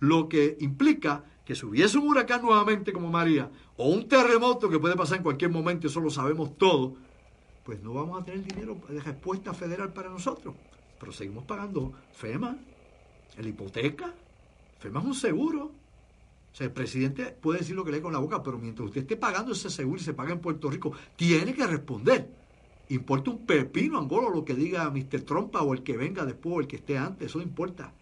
Lo 0.00 0.28
que 0.28 0.56
implica 0.60 1.24
que 1.44 1.54
si 1.54 1.64
hubiese 1.64 1.98
un 1.98 2.08
huracán 2.08 2.42
nuevamente 2.42 2.92
como 2.92 3.08
María, 3.08 3.50
o 3.76 3.88
un 3.88 4.08
terremoto 4.08 4.68
que 4.68 4.80
puede 4.80 4.96
pasar 4.96 5.18
en 5.18 5.22
cualquier 5.22 5.50
momento, 5.50 5.86
eso 5.86 6.00
lo 6.00 6.10
sabemos 6.10 6.58
todo, 6.58 6.96
pues 7.64 7.80
no 7.82 7.94
vamos 7.94 8.20
a 8.20 8.24
tener 8.24 8.42
dinero 8.42 8.76
de 8.88 9.00
respuesta 9.00 9.54
federal 9.54 9.92
para 9.92 10.08
nosotros. 10.08 10.54
Pero 10.98 11.12
seguimos 11.12 11.44
pagando 11.44 11.92
FEMA, 12.12 12.56
la 13.36 13.48
hipoteca. 13.48 14.12
FEMA 14.78 15.00
es 15.00 15.06
un 15.06 15.14
seguro. 15.14 15.64
O 16.52 16.56
sea, 16.56 16.66
el 16.66 16.72
presidente 16.72 17.26
puede 17.26 17.60
decir 17.60 17.76
lo 17.76 17.84
que 17.84 17.92
lee 17.92 18.00
con 18.00 18.12
la 18.12 18.18
boca, 18.18 18.42
pero 18.42 18.58
mientras 18.58 18.86
usted 18.86 19.02
esté 19.02 19.16
pagando 19.16 19.52
ese 19.52 19.68
seguro 19.68 20.00
y 20.00 20.04
se 20.04 20.14
paga 20.14 20.32
en 20.32 20.40
Puerto 20.40 20.70
Rico, 20.70 20.92
tiene 21.14 21.54
que 21.54 21.66
responder. 21.66 22.28
Importa 22.88 23.30
un 23.30 23.44
pepino, 23.44 23.98
Angola, 23.98 24.28
lo 24.30 24.44
que 24.44 24.54
diga 24.54 24.88
Mr. 24.90 25.22
Trompa 25.22 25.62
o 25.62 25.74
el 25.74 25.82
que 25.82 25.96
venga 25.96 26.24
después 26.24 26.56
o 26.56 26.60
el 26.60 26.66
que 26.66 26.76
esté 26.76 26.96
antes, 26.96 27.30
eso 27.30 27.42
importa. 27.42 27.92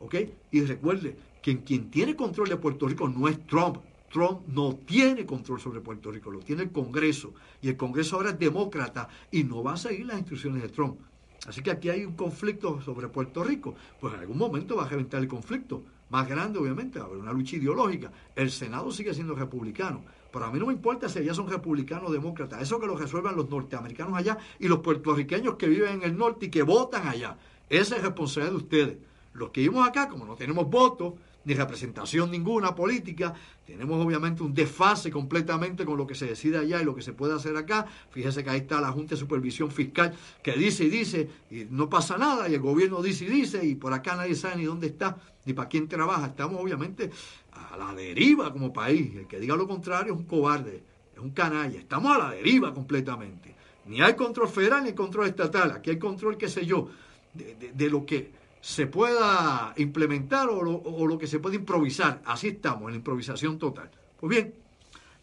¿Ok? 0.00 0.16
Y 0.50 0.62
recuerde 0.62 1.16
que 1.40 1.62
quien 1.62 1.90
tiene 1.90 2.16
control 2.16 2.48
de 2.48 2.56
Puerto 2.56 2.88
Rico 2.88 3.08
no 3.08 3.28
es 3.28 3.46
Trump. 3.46 3.78
Trump 4.12 4.46
no 4.48 4.74
tiene 4.74 5.24
control 5.26 5.60
sobre 5.60 5.80
Puerto 5.80 6.10
Rico, 6.10 6.30
lo 6.30 6.40
tiene 6.40 6.64
el 6.64 6.72
Congreso. 6.72 7.34
Y 7.62 7.68
el 7.68 7.76
Congreso 7.76 8.16
ahora 8.16 8.30
es 8.30 8.38
demócrata 8.38 9.08
y 9.30 9.44
no 9.44 9.62
va 9.62 9.74
a 9.74 9.76
seguir 9.76 10.06
las 10.06 10.18
instrucciones 10.18 10.62
de 10.62 10.68
Trump. 10.68 10.98
Así 11.46 11.62
que 11.62 11.70
aquí 11.70 11.88
hay 11.88 12.04
un 12.04 12.14
conflicto 12.14 12.80
sobre 12.80 13.08
Puerto 13.08 13.44
Rico. 13.44 13.74
Pues 14.00 14.14
en 14.14 14.20
algún 14.20 14.38
momento 14.38 14.76
va 14.76 14.86
a 14.86 14.88
reventar 14.88 15.22
el 15.22 15.28
conflicto. 15.28 15.84
Más 16.08 16.28
grande, 16.28 16.58
obviamente, 16.58 16.98
va 16.98 17.04
a 17.04 17.08
haber 17.08 17.18
una 17.20 17.32
lucha 17.32 17.56
ideológica. 17.56 18.10
El 18.34 18.50
Senado 18.50 18.90
sigue 18.90 19.14
siendo 19.14 19.34
republicano. 19.34 20.04
Pero 20.36 20.48
a 20.48 20.52
mí 20.52 20.58
no 20.58 20.66
me 20.66 20.74
importa 20.74 21.08
si 21.08 21.20
allá 21.20 21.32
son 21.32 21.48
republicanos 21.48 22.10
o 22.10 22.12
demócratas. 22.12 22.60
Eso 22.60 22.78
que 22.78 22.86
lo 22.86 22.94
resuelvan 22.94 23.36
los 23.36 23.48
norteamericanos 23.48 24.18
allá 24.18 24.36
y 24.58 24.68
los 24.68 24.80
puertorriqueños 24.80 25.54
que 25.54 25.66
viven 25.66 25.94
en 25.94 26.02
el 26.02 26.14
norte 26.14 26.44
y 26.44 26.50
que 26.50 26.62
votan 26.62 27.08
allá. 27.08 27.38
Esa 27.70 27.96
es 27.96 28.02
responsabilidad 28.02 28.50
de 28.52 28.56
ustedes. 28.58 28.96
Los 29.32 29.48
que 29.48 29.62
vivimos 29.62 29.88
acá, 29.88 30.10
como 30.10 30.26
no 30.26 30.34
tenemos 30.34 30.68
votos, 30.68 31.14
ni 31.46 31.54
representación 31.54 32.30
ninguna 32.30 32.74
política. 32.74 33.32
Tenemos 33.66 34.04
obviamente 34.04 34.42
un 34.42 34.52
desfase 34.52 35.10
completamente 35.10 35.86
con 35.86 35.96
lo 35.96 36.06
que 36.06 36.14
se 36.14 36.26
decide 36.26 36.58
allá 36.58 36.82
y 36.82 36.84
lo 36.84 36.94
que 36.94 37.00
se 37.00 37.14
puede 37.14 37.32
hacer 37.32 37.56
acá. 37.56 37.86
Fíjese 38.10 38.44
que 38.44 38.50
ahí 38.50 38.58
está 38.58 38.78
la 38.78 38.92
Junta 38.92 39.14
de 39.14 39.20
Supervisión 39.20 39.70
Fiscal 39.70 40.12
que 40.42 40.52
dice 40.52 40.84
y 40.84 40.90
dice 40.90 41.30
y 41.50 41.66
no 41.70 41.88
pasa 41.88 42.18
nada 42.18 42.46
y 42.46 42.54
el 42.54 42.60
gobierno 42.60 43.00
dice 43.00 43.24
y 43.24 43.28
dice 43.28 43.64
y 43.64 43.74
por 43.74 43.94
acá 43.94 44.16
nadie 44.16 44.34
sabe 44.34 44.56
ni 44.56 44.64
dónde 44.64 44.88
está 44.88 45.16
ni 45.46 45.54
para 45.54 45.68
quién 45.68 45.88
trabaja. 45.88 46.26
Estamos 46.26 46.60
obviamente 46.60 47.10
a 47.52 47.76
la 47.76 47.94
deriva 47.94 48.52
como 48.52 48.72
país. 48.72 49.14
El 49.16 49.26
que 49.26 49.40
diga 49.40 49.56
lo 49.56 49.66
contrario 49.66 50.12
es 50.12 50.18
un 50.18 50.26
cobarde, 50.26 50.82
es 51.14 51.18
un 51.18 51.30
canalla. 51.30 51.78
Estamos 51.78 52.14
a 52.14 52.18
la 52.18 52.30
deriva 52.30 52.74
completamente. 52.74 53.54
Ni 53.86 54.02
hay 54.02 54.14
control 54.14 54.48
federal 54.48 54.84
ni 54.84 54.92
control 54.92 55.28
estatal. 55.28 55.70
Aquí 55.70 55.90
hay 55.90 55.98
control, 55.98 56.36
qué 56.36 56.48
sé 56.48 56.66
yo, 56.66 56.88
de 57.32 57.88
lo 57.88 58.04
que 58.04 58.32
se 58.60 58.88
pueda 58.88 59.72
implementar 59.76 60.48
o 60.48 61.06
lo, 61.06 61.18
que 61.18 61.28
se 61.28 61.38
puede 61.38 61.56
improvisar. 61.56 62.20
Así 62.24 62.48
estamos, 62.48 62.82
en 62.86 62.90
la 62.90 62.96
improvisación 62.96 63.58
total. 63.58 63.88
Pues 64.18 64.30
bien, 64.30 64.54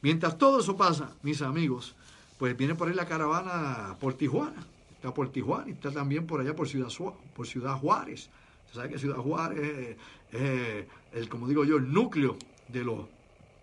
mientras 0.01 0.37
todo 0.37 0.61
eso 0.61 0.77
pasa, 0.77 1.13
mis 1.23 1.41
amigos, 1.41 1.93
pues 2.37 2.55
viene 2.55 2.75
por 2.75 2.87
ahí 2.87 2.95
la 2.95 3.05
caravana 3.05 3.97
por 3.99 4.13
Tijuana. 4.13 4.65
Está 4.95 5.13
por 5.13 5.29
Tijuana 5.29 5.67
y 5.67 5.73
está 5.73 5.91
también 5.91 6.25
por 6.25 6.39
allá 6.39 6.55
por 6.55 6.69
Ciudad, 6.69 6.87
por 7.35 7.45
Ciudad 7.45 7.77
Juárez. 7.77 8.29
Usted 8.73 8.81
sabe 8.81 8.93
que 8.93 8.99
Ciudad 8.99 9.17
Juárez 9.17 9.97
es, 10.31 10.85
el, 11.11 11.29
como 11.29 11.47
digo 11.47 11.63
yo, 11.63 11.77
el 11.77 11.93
núcleo 11.93 12.37
de 12.69 12.83
los, 12.83 13.05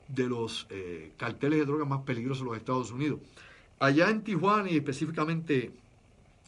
de 0.07 0.29
los 0.29 0.69
eh, 0.71 1.15
carteles 1.17 1.59
de 1.59 1.65
drogas 1.65 1.89
más 1.89 2.03
peligrosos 2.03 2.45
de 2.45 2.51
los 2.51 2.57
Estados 2.57 2.93
Unidos. 2.93 3.19
Allá 3.81 4.09
en 4.09 4.23
Tijuana 4.23 4.71
y 4.71 4.77
específicamente 4.77 5.73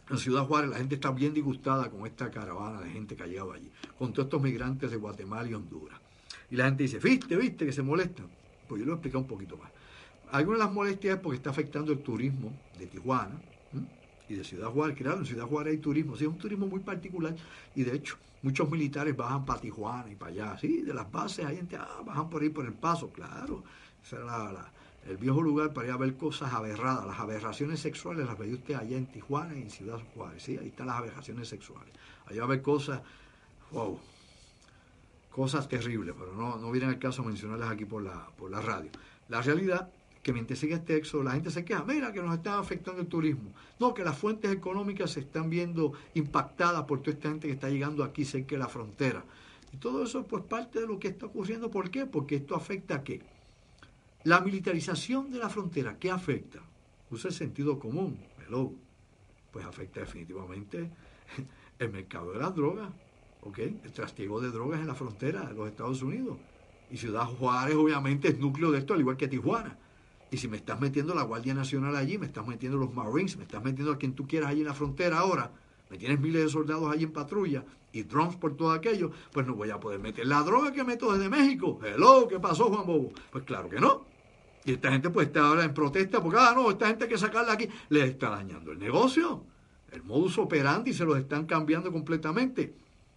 en 0.09 0.16
Ciudad 0.16 0.47
Juárez 0.47 0.70
la 0.70 0.76
gente 0.76 0.94
está 0.94 1.10
bien 1.10 1.34
disgustada 1.34 1.90
con 1.90 2.06
esta 2.06 2.30
caravana 2.30 2.80
de 2.82 2.90
gente 2.90 3.16
que 3.16 3.24
ha 3.24 3.26
allí, 3.26 3.68
con 3.98 4.12
todos 4.12 4.26
estos 4.26 4.40
migrantes 4.40 4.93
de 4.93 4.97
Guatemala 4.97 5.48
y 5.48 5.55
Honduras. 5.55 5.98
Y 6.48 6.55
la 6.55 6.66
gente 6.66 6.84
dice, 6.84 7.01
viste, 7.01 7.34
viste, 7.34 7.66
que 7.66 7.72
se 7.72 7.82
molestan. 7.82 8.28
Pues 8.68 8.78
yo 8.78 8.86
lo 8.86 8.93
voy 8.93 8.98
a 8.98 8.98
explicar 8.98 9.22
un 9.22 9.26
poquito 9.26 9.56
más. 9.56 9.72
Algunas 10.30 10.60
de 10.60 10.66
las 10.66 10.72
molestias 10.72 11.16
es 11.16 11.20
porque 11.20 11.39
está 11.39 11.51
afectando 11.51 11.90
el 11.90 11.98
turismo 11.98 12.52
de 12.78 12.86
Tijuana 12.86 13.40
y 14.28 14.34
de 14.34 14.44
Ciudad 14.44 14.68
Juárez. 14.68 14.97
Claro, 14.97 15.18
en 15.18 15.26
Ciudad 15.26 15.47
Juárez 15.47 15.72
hay 15.72 15.78
turismo, 15.78 16.14
sí, 16.14 16.22
es 16.22 16.30
un 16.30 16.39
turismo 16.39 16.68
muy 16.68 16.78
particular. 16.78 17.34
Y 17.74 17.82
de 17.82 17.97
hecho, 17.97 18.16
muchos 18.43 18.70
militares 18.70 19.16
bajan 19.16 19.44
para 19.44 19.60
Tijuana 19.60 20.10
y 20.10 20.16
para 20.16 20.32
allá. 20.32 20.59
Sí, 20.59 20.82
de 20.82 20.94
las 20.94 21.10
bases 21.10 21.47
hay 21.47 21.56
gente, 21.56 21.77
ah, 21.77 22.02
bajan 22.05 22.28
por 22.28 22.43
ahí 22.43 22.48
por 22.51 22.66
el 22.66 22.74
paso, 22.74 23.10
claro. 23.10 23.62
Esa 24.02 24.16
era 24.16 24.52
la 24.52 24.73
el 25.06 25.16
viejo 25.16 25.43
lugar 25.43 25.73
para 25.73 25.89
ir 25.89 25.93
a 25.93 25.97
ver 25.97 26.16
cosas 26.16 26.52
aberradas. 26.52 27.06
Las 27.06 27.19
aberraciones 27.19 27.81
sexuales 27.81 28.27
las 28.27 28.39
ve 28.39 28.52
usted 28.52 28.74
allá 28.74 28.97
en 28.97 29.06
Tijuana 29.06 29.55
y 29.56 29.62
en 29.62 29.70
Ciudad 29.70 29.98
Juárez. 30.14 30.43
¿sí? 30.43 30.56
Ahí 30.59 30.69
están 30.69 30.86
las 30.86 30.97
aberraciones 30.97 31.48
sexuales. 31.48 31.93
Allá 32.27 32.40
va 32.40 32.44
a 32.44 32.48
ver 32.51 32.62
cosas, 32.62 33.01
wow, 33.73 33.98
cosas 35.31 35.69
terribles, 35.69 36.14
pero 36.16 36.35
no, 36.35 36.56
no 36.56 36.70
viene 36.70 36.89
el 36.89 36.98
caso 36.98 37.24
mencionarlas 37.24 37.70
aquí 37.70 37.85
por 37.85 38.02
la, 38.02 38.28
por 38.36 38.51
la 38.51 38.60
radio. 38.60 38.90
La 39.28 39.43
realidad 39.43 39.90
que 40.22 40.32
mientras 40.32 40.58
sigue 40.58 40.74
este 40.74 40.96
éxodo, 40.96 41.24
la 41.24 41.32
gente 41.32 41.50
se 41.50 41.64
queja, 41.64 41.84
mira 41.84 42.12
que 42.12 42.22
nos 42.22 42.34
está 42.34 42.58
afectando 42.58 43.00
el 43.00 43.08
turismo. 43.08 43.52
No, 43.80 43.92
que 43.92 44.04
las 44.04 44.16
fuentes 44.16 44.52
económicas 44.52 45.10
se 45.10 45.20
están 45.20 45.50
viendo 45.50 45.92
impactadas 46.14 46.84
por 46.84 47.00
toda 47.00 47.14
esta 47.14 47.28
gente 47.28 47.48
que 47.48 47.54
está 47.54 47.68
llegando 47.68 48.04
aquí 48.04 48.24
cerca 48.24 48.54
de 48.54 48.58
la 48.58 48.68
frontera. 48.68 49.24
Y 49.72 49.78
todo 49.78 50.04
eso 50.04 50.24
pues 50.24 50.44
parte 50.44 50.80
de 50.80 50.86
lo 50.86 50.98
que 50.98 51.08
está 51.08 51.26
ocurriendo. 51.26 51.70
¿Por 51.70 51.90
qué? 51.90 52.06
Porque 52.06 52.36
esto 52.36 52.54
afecta 52.54 52.96
a 52.96 53.04
qué? 53.04 53.22
La 54.24 54.40
militarización 54.40 55.32
de 55.32 55.38
la 55.38 55.48
frontera, 55.48 55.98
¿qué 55.98 56.10
afecta? 56.10 56.60
Usa 57.10 57.28
el 57.28 57.34
sentido 57.34 57.80
común, 57.80 58.18
hello. 58.46 58.72
Pues 59.50 59.64
afecta 59.66 60.00
definitivamente 60.00 60.88
el 61.80 61.90
mercado 61.90 62.32
de 62.32 62.38
las 62.38 62.54
drogas, 62.54 62.88
¿ok? 63.42 63.58
El 63.58 63.92
trastiego 63.92 64.40
de 64.40 64.50
drogas 64.50 64.80
en 64.80 64.86
la 64.86 64.94
frontera 64.94 65.46
de 65.46 65.54
los 65.54 65.68
Estados 65.68 66.00
Unidos. 66.02 66.38
Y 66.90 66.96
Ciudad 66.96 67.24
Juárez 67.24 67.74
obviamente 67.74 68.28
es 68.28 68.38
núcleo 68.38 68.70
de 68.70 68.78
esto, 68.78 68.94
al 68.94 69.00
igual 69.00 69.16
que 69.16 69.26
Tijuana. 69.26 69.78
Y 70.32 70.38
si 70.38 70.48
me 70.48 70.56
estás 70.56 70.80
metiendo 70.80 71.14
la 71.14 71.24
Guardia 71.24 71.52
Nacional 71.52 71.94
allí, 71.94 72.16
me 72.16 72.24
estás 72.24 72.46
metiendo 72.46 72.78
los 72.78 72.92
Marines, 72.94 73.36
me 73.36 73.42
estás 73.42 73.62
metiendo 73.62 73.92
a 73.92 73.98
quien 73.98 74.14
tú 74.14 74.26
quieras 74.26 74.48
allí 74.48 74.62
en 74.62 74.66
la 74.66 74.72
frontera 74.72 75.18
ahora, 75.18 75.52
me 75.90 75.98
tienes 75.98 76.18
miles 76.20 76.44
de 76.44 76.48
soldados 76.48 76.90
allí 76.90 77.04
en 77.04 77.12
patrulla 77.12 77.66
y 77.92 78.04
drones 78.04 78.36
por 78.36 78.56
todo 78.56 78.72
aquello, 78.72 79.10
pues 79.30 79.46
no 79.46 79.54
voy 79.54 79.68
a 79.68 79.78
poder 79.78 80.00
meter 80.00 80.26
la 80.26 80.42
droga 80.42 80.72
que 80.72 80.84
meto 80.84 81.12
desde 81.12 81.28
México. 81.28 81.78
Hello, 81.84 82.26
¿qué 82.28 82.40
pasó, 82.40 82.70
Juan 82.70 82.86
Bobo? 82.86 83.12
Pues 83.30 83.44
claro 83.44 83.68
que 83.68 83.78
no. 83.78 84.06
Y 84.64 84.72
esta 84.72 84.90
gente 84.90 85.10
pues 85.10 85.26
está 85.26 85.48
ahora 85.48 85.64
en 85.64 85.74
protesta 85.74 86.22
porque, 86.22 86.38
ah, 86.40 86.54
no, 86.56 86.70
esta 86.70 86.86
gente 86.86 87.04
hay 87.04 87.10
que 87.10 87.18
sacarla 87.18 87.52
aquí. 87.52 87.68
Les 87.90 88.09
está 88.09 88.30
dañando 88.30 88.72
el 88.72 88.78
negocio. 88.78 89.44
El 89.90 90.02
modus 90.02 90.38
operandi 90.38 90.94
se 90.94 91.04
los 91.04 91.18
están 91.18 91.44
cambiando 91.44 91.92
completamente. 91.92 92.74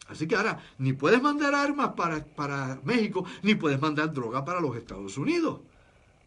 Así 0.07 0.27
que 0.27 0.35
ahora 0.35 0.59
ni 0.79 0.91
puedes 0.91 1.21
mandar 1.21 1.55
armas 1.55 1.93
para, 1.95 2.25
para 2.25 2.81
México, 2.83 3.23
ni 3.41 3.55
puedes 3.55 3.79
mandar 3.79 4.11
droga 4.11 4.43
para 4.43 4.59
los 4.59 4.75
Estados 4.75 5.17
Unidos. 5.17 5.61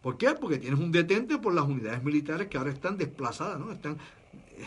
¿Por 0.01 0.17
qué? 0.17 0.29
Porque 0.39 0.57
tienes 0.57 0.79
un 0.79 0.91
detente 0.91 1.37
por 1.37 1.53
las 1.53 1.65
unidades 1.65 2.03
militares 2.03 2.47
que 2.47 2.57
ahora 2.57 2.71
están 2.71 2.97
desplazadas, 2.97 3.59
¿no? 3.59 3.71
Están, 3.71 3.97
eh, 4.57 4.65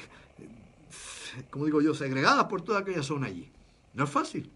como 1.51 1.65
digo 1.65 1.81
yo, 1.81 1.95
segregadas 1.95 2.45
por 2.45 2.63
toda 2.63 2.81
aquella 2.81 3.03
zona 3.03 3.29
allí. 3.29 3.51
No 3.95 4.05
es 4.05 4.11
fácil. 4.11 4.51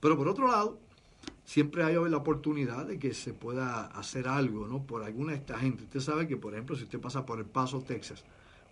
Pero 0.00 0.16
por 0.16 0.28
otro 0.28 0.48
lado, 0.48 0.78
siempre 1.44 1.84
hay 1.84 1.94
la 1.94 2.16
oportunidad 2.18 2.86
de 2.86 2.98
que 2.98 3.14
se 3.14 3.32
pueda 3.32 3.86
hacer 3.86 4.28
algo, 4.28 4.66
¿no? 4.66 4.82
Por 4.82 5.02
alguna 5.02 5.32
de 5.32 5.38
esta 5.38 5.58
gente. 5.58 5.84
Usted 5.84 6.00
sabe 6.00 6.26
que, 6.26 6.36
por 6.36 6.52
ejemplo, 6.52 6.76
si 6.76 6.84
usted 6.84 7.00
pasa 7.00 7.24
por 7.24 7.38
El 7.38 7.46
Paso, 7.46 7.80
Texas, 7.80 8.24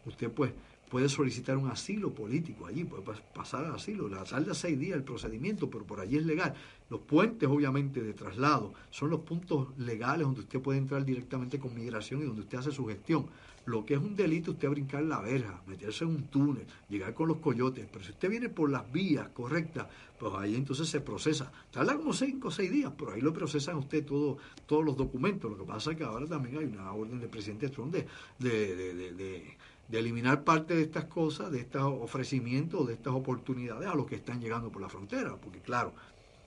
usted 0.04 0.30
pues 0.30 0.52
puede 0.88 1.08
solicitar 1.08 1.56
un 1.56 1.68
asilo 1.70 2.14
político 2.14 2.66
allí, 2.66 2.84
puede 2.84 3.02
pasar 3.34 3.64
al 3.64 3.74
asilo, 3.74 4.08
la 4.08 4.24
salda 4.24 4.54
seis 4.54 4.78
días 4.78 4.96
el 4.96 5.04
procedimiento, 5.04 5.68
pero 5.68 5.84
por 5.84 6.00
allí 6.00 6.16
es 6.16 6.26
legal. 6.26 6.54
Los 6.90 7.00
puentes, 7.00 7.48
obviamente, 7.48 8.02
de 8.02 8.12
traslado 8.12 8.74
son 8.90 9.10
los 9.10 9.20
puntos 9.20 9.68
legales 9.78 10.26
donde 10.26 10.40
usted 10.40 10.60
puede 10.60 10.78
entrar 10.78 11.04
directamente 11.04 11.58
con 11.58 11.74
migración 11.74 12.22
y 12.22 12.24
donde 12.24 12.42
usted 12.42 12.58
hace 12.58 12.72
su 12.72 12.86
gestión. 12.86 13.26
Lo 13.66 13.86
que 13.86 13.94
es 13.94 14.00
un 14.00 14.14
delito, 14.14 14.50
usted 14.50 14.68
brincar 14.68 15.02
la 15.04 15.20
verja, 15.20 15.62
meterse 15.66 16.04
en 16.04 16.10
un 16.10 16.24
túnel, 16.24 16.66
llegar 16.90 17.14
con 17.14 17.28
los 17.28 17.38
coyotes. 17.38 17.88
Pero 17.90 18.04
si 18.04 18.10
usted 18.10 18.28
viene 18.28 18.50
por 18.50 18.68
las 18.70 18.92
vías 18.92 19.28
correctas, 19.30 19.86
pues 20.18 20.34
ahí 20.34 20.54
entonces 20.54 20.86
se 20.88 21.00
procesa. 21.00 21.50
Tarda 21.70 21.96
como 21.96 22.12
cinco 22.12 22.48
o 22.48 22.50
seis 22.50 22.70
días, 22.70 22.92
pero 22.96 23.12
ahí 23.12 23.22
lo 23.22 23.32
procesan 23.32 23.76
usted 23.78 24.04
todo, 24.04 24.36
todos 24.66 24.84
los 24.84 24.96
documentos. 24.96 25.50
Lo 25.50 25.56
que 25.56 25.64
pasa 25.64 25.92
es 25.92 25.96
que 25.96 26.04
ahora 26.04 26.26
también 26.26 26.58
hay 26.58 26.64
una 26.66 26.92
orden 26.92 27.18
del 27.18 27.30
presidente 27.30 27.70
Trump 27.70 27.94
de, 27.94 28.06
de, 28.38 29.56
eliminar 29.92 30.44
parte 30.44 30.74
de 30.74 30.82
estas 30.82 31.04
cosas, 31.04 31.50
de 31.50 31.60
estos 31.60 31.82
ofrecimientos, 31.82 32.86
de 32.86 32.94
estas 32.94 33.14
oportunidades 33.14 33.88
a 33.88 33.94
los 33.94 34.06
que 34.06 34.16
están 34.16 34.40
llegando 34.40 34.70
por 34.70 34.82
la 34.82 34.88
frontera. 34.88 35.36
Porque 35.36 35.60
claro, 35.60 35.92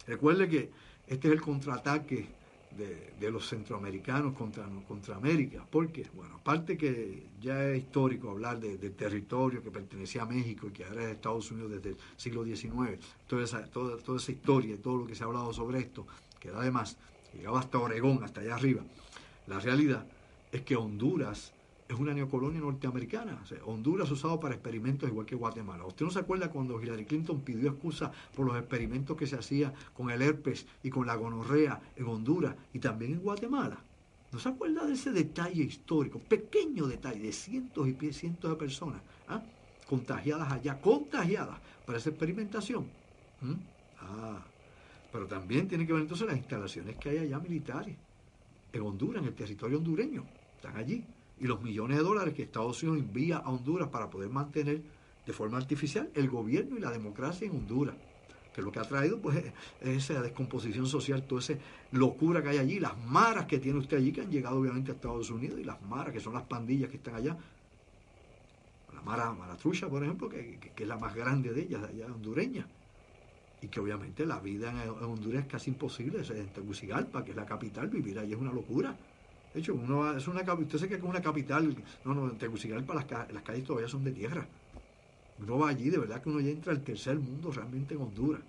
recuerde 0.06 0.50
que 0.50 0.70
este 1.08 1.28
es 1.28 1.34
el 1.34 1.42
contraataque 1.42 2.28
de, 2.78 3.32
los 3.32 3.48
centroamericanos 3.48 4.34
contra, 4.36 4.66
contra 4.88 5.16
América. 5.16 5.66
porque 5.70 6.06
Bueno, 6.14 6.36
aparte 6.36 6.78
que 6.78 7.24
ya 7.42 7.70
es 7.70 7.80
histórico 7.80 8.30
hablar 8.30 8.60
del 8.60 8.94
territorio 8.94 9.64
que 9.64 9.72
pertenecía 9.72 10.24
a 10.24 10.26
México 10.26 10.68
y 10.68 10.72
que 10.72 10.86
ahora 10.86 11.04
es 11.04 11.16
Estados 11.16 11.52
Unidos 11.52 11.72
desde 11.72 11.90
el 11.90 11.98
siglo 12.16 12.44
XIX, 12.46 13.00
toda 13.28 13.44
esa, 13.44 13.66
toda, 13.66 13.98
toda 13.98 14.18
esa 14.18 14.32
historia 14.32 14.76
y 14.76 14.78
todo 14.78 14.98
lo 14.98 15.08
que 15.08 15.16
se 15.16 15.24
ha 15.24 15.28
hablado 15.28 15.52
sobre 15.54 15.80
esto, 15.80 16.06
que 16.40 16.50
además 16.50 16.98
llegaba 17.34 17.60
hasta 17.60 17.80
Oregón, 17.80 18.24
hasta 18.24 18.42
allá 18.42 18.56
arriba. 18.56 18.84
La 19.48 19.60
realidad 19.60 20.06
es 20.52 20.62
que 20.62 20.76
Honduras 20.76 21.54
es 21.88 21.98
una 21.98 22.14
neocolonia 22.14 22.60
norteamericana. 22.60 23.42
Honduras 23.66 24.12
usado 24.12 24.40
para 24.40 24.56
experimentos 24.56 25.10
igual 25.10 25.26
que 25.26 25.36
Guatemala. 25.36 25.86
¿Usted 25.86 26.06
no 26.06 26.12
se 26.12 26.20
acuerda 26.20 26.50
cuando 26.50 26.82
Hillary 26.82 27.06
Clinton 27.06 27.42
pidió 27.42 27.70
excusa 27.70 28.12
por 28.36 28.46
los 28.46 28.58
experimentos 28.58 29.16
que 29.16 29.28
se 29.28 29.38
hacía 29.38 29.74
con 29.94 30.10
el 30.10 30.22
herpes 30.22 30.66
y 30.84 30.90
con 30.90 31.08
la 31.08 31.16
gonorrea 31.16 31.80
en 31.96 32.06
Honduras 32.06 32.56
y 32.74 32.80
también 32.80 33.14
en 33.14 33.20
Guatemala? 33.20 33.78
¿No 34.32 34.40
se 34.40 34.50
acuerda 34.50 34.86
de 34.86 34.94
ese 34.94 35.12
detalle 35.12 35.64
histórico, 35.64 36.20
pequeño 36.20 36.88
detalle 36.88 37.22
de 37.22 37.32
cientos 37.32 37.88
y 37.88 38.14
cientos 38.14 38.52
de 38.52 38.58
personas 38.58 39.02
¿ah? 39.30 39.42
contagiadas 39.88 40.52
allá, 40.52 40.82
contagiadas 40.82 41.60
para 41.86 41.98
esa 41.98 42.10
experimentación? 42.10 42.86
Ah, 44.02 44.44
pero 45.12 45.26
también 45.28 45.70
tiene 45.70 45.88
que 45.88 45.94
ver 45.94 46.02
entonces 46.02 46.28
las 46.28 46.36
instalaciones 46.36 46.98
que 46.98 47.10
hay 47.10 47.18
allá 47.20 47.40
militares 47.40 47.96
en 48.74 48.82
Honduras, 48.82 49.22
en 49.22 49.30
el 49.30 49.34
territorio 49.36 49.78
hondureño. 49.78 50.26
Están 50.58 50.76
allí 50.76 51.06
y 51.40 51.46
los 51.46 51.62
millones 51.62 51.98
de 51.98 52.04
dólares 52.04 52.34
que 52.34 52.44
Estados 52.44 52.82
Unidos 52.84 53.00
envía 53.00 53.38
a 53.38 53.50
Honduras 53.50 53.90
para 53.90 54.10
poder 54.10 54.30
mantener 54.30 54.82
de 55.26 55.34
forma 55.34 55.58
artificial 55.58 56.10
el 56.16 56.30
gobierno 56.30 56.78
y 56.78 56.80
la 56.80 56.90
democracia 56.90 57.46
en 57.46 57.52
Honduras. 57.52 57.96
que 58.56 58.62
lo 58.64 58.72
que 58.72 58.80
ha 58.80 58.84
traído 58.84 59.20
pues 59.22 59.38
es 59.38 59.54
esa 59.82 60.20
descomposición 60.22 60.88
social, 60.88 61.22
toda 61.28 61.42
esa 61.42 61.54
locura 61.92 62.42
que 62.42 62.50
hay 62.50 62.58
allí, 62.58 62.80
las 62.80 62.98
maras 62.98 63.46
que 63.46 63.60
tiene 63.60 63.78
usted 63.78 63.98
allí, 63.98 64.12
que 64.12 64.22
han 64.22 64.32
llegado 64.32 64.60
obviamente 64.60 64.90
a 64.90 64.96
Estados 64.96 65.30
Unidos, 65.30 65.60
y 65.60 65.64
las 65.64 65.80
maras, 65.84 66.12
que 66.12 66.20
son 66.20 66.34
las 66.34 66.42
pandillas 66.44 66.90
que 66.90 66.98
están 66.98 67.14
allá. 67.14 67.38
La 68.96 69.02
Mara 69.04 69.32
Maratrucha, 69.32 69.88
por 69.88 70.04
ejemplo, 70.04 70.28
que, 70.28 70.58
es 70.76 70.88
la 70.88 70.98
más 70.98 71.14
grande 71.14 71.54
de 71.54 71.62
ellas, 71.62 71.84
allá 71.84 72.08
hondureña. 72.08 72.66
Y 73.62 73.68
que 73.68 73.80
obviamente 73.80 74.26
la 74.26 74.40
vida 74.40 74.72
en, 74.72 74.90
Honduras 74.90 75.44
es 75.44 75.48
casi 75.48 75.70
imposible, 75.70 76.24
en 76.28 76.48
Tegucigalpa, 76.48 77.24
que 77.24 77.32
es 77.32 77.38
la 77.38 77.46
capital, 77.46 77.90
vivir 77.90 78.18
allí 78.18 78.34
es 78.34 78.40
una 78.40 78.52
locura. 78.52 78.98
De 79.54 79.60
hecho, 79.60 79.74
uno 79.76 80.16
es 80.16 80.28
una 80.28 80.42
usted 80.54 80.78
se 80.78 80.88
que 80.88 80.96
es 80.96 81.02
una 81.04 81.22
capital, 81.22 81.76
no, 82.04 82.14
no, 82.14 82.32
Tegucigalpa 82.38 82.94
las, 82.94 83.08
las 83.32 83.44
calles 83.44 83.64
todavía 83.64 83.90
son 83.90 84.04
de 84.04 84.12
tierra. 84.12 84.48
Uno 85.40 85.60
va 85.60 85.70
allí, 85.70 85.90
de 85.90 86.00
verdad 86.00 86.22
que 86.22 86.30
uno 86.30 86.40
ya 86.40 86.50
entra 86.50 86.74
al 86.74 86.84
tercer 86.84 87.20
mundo 87.20 87.52
realmente 87.52 87.94
en 87.96 88.02
Honduras. 88.02 88.42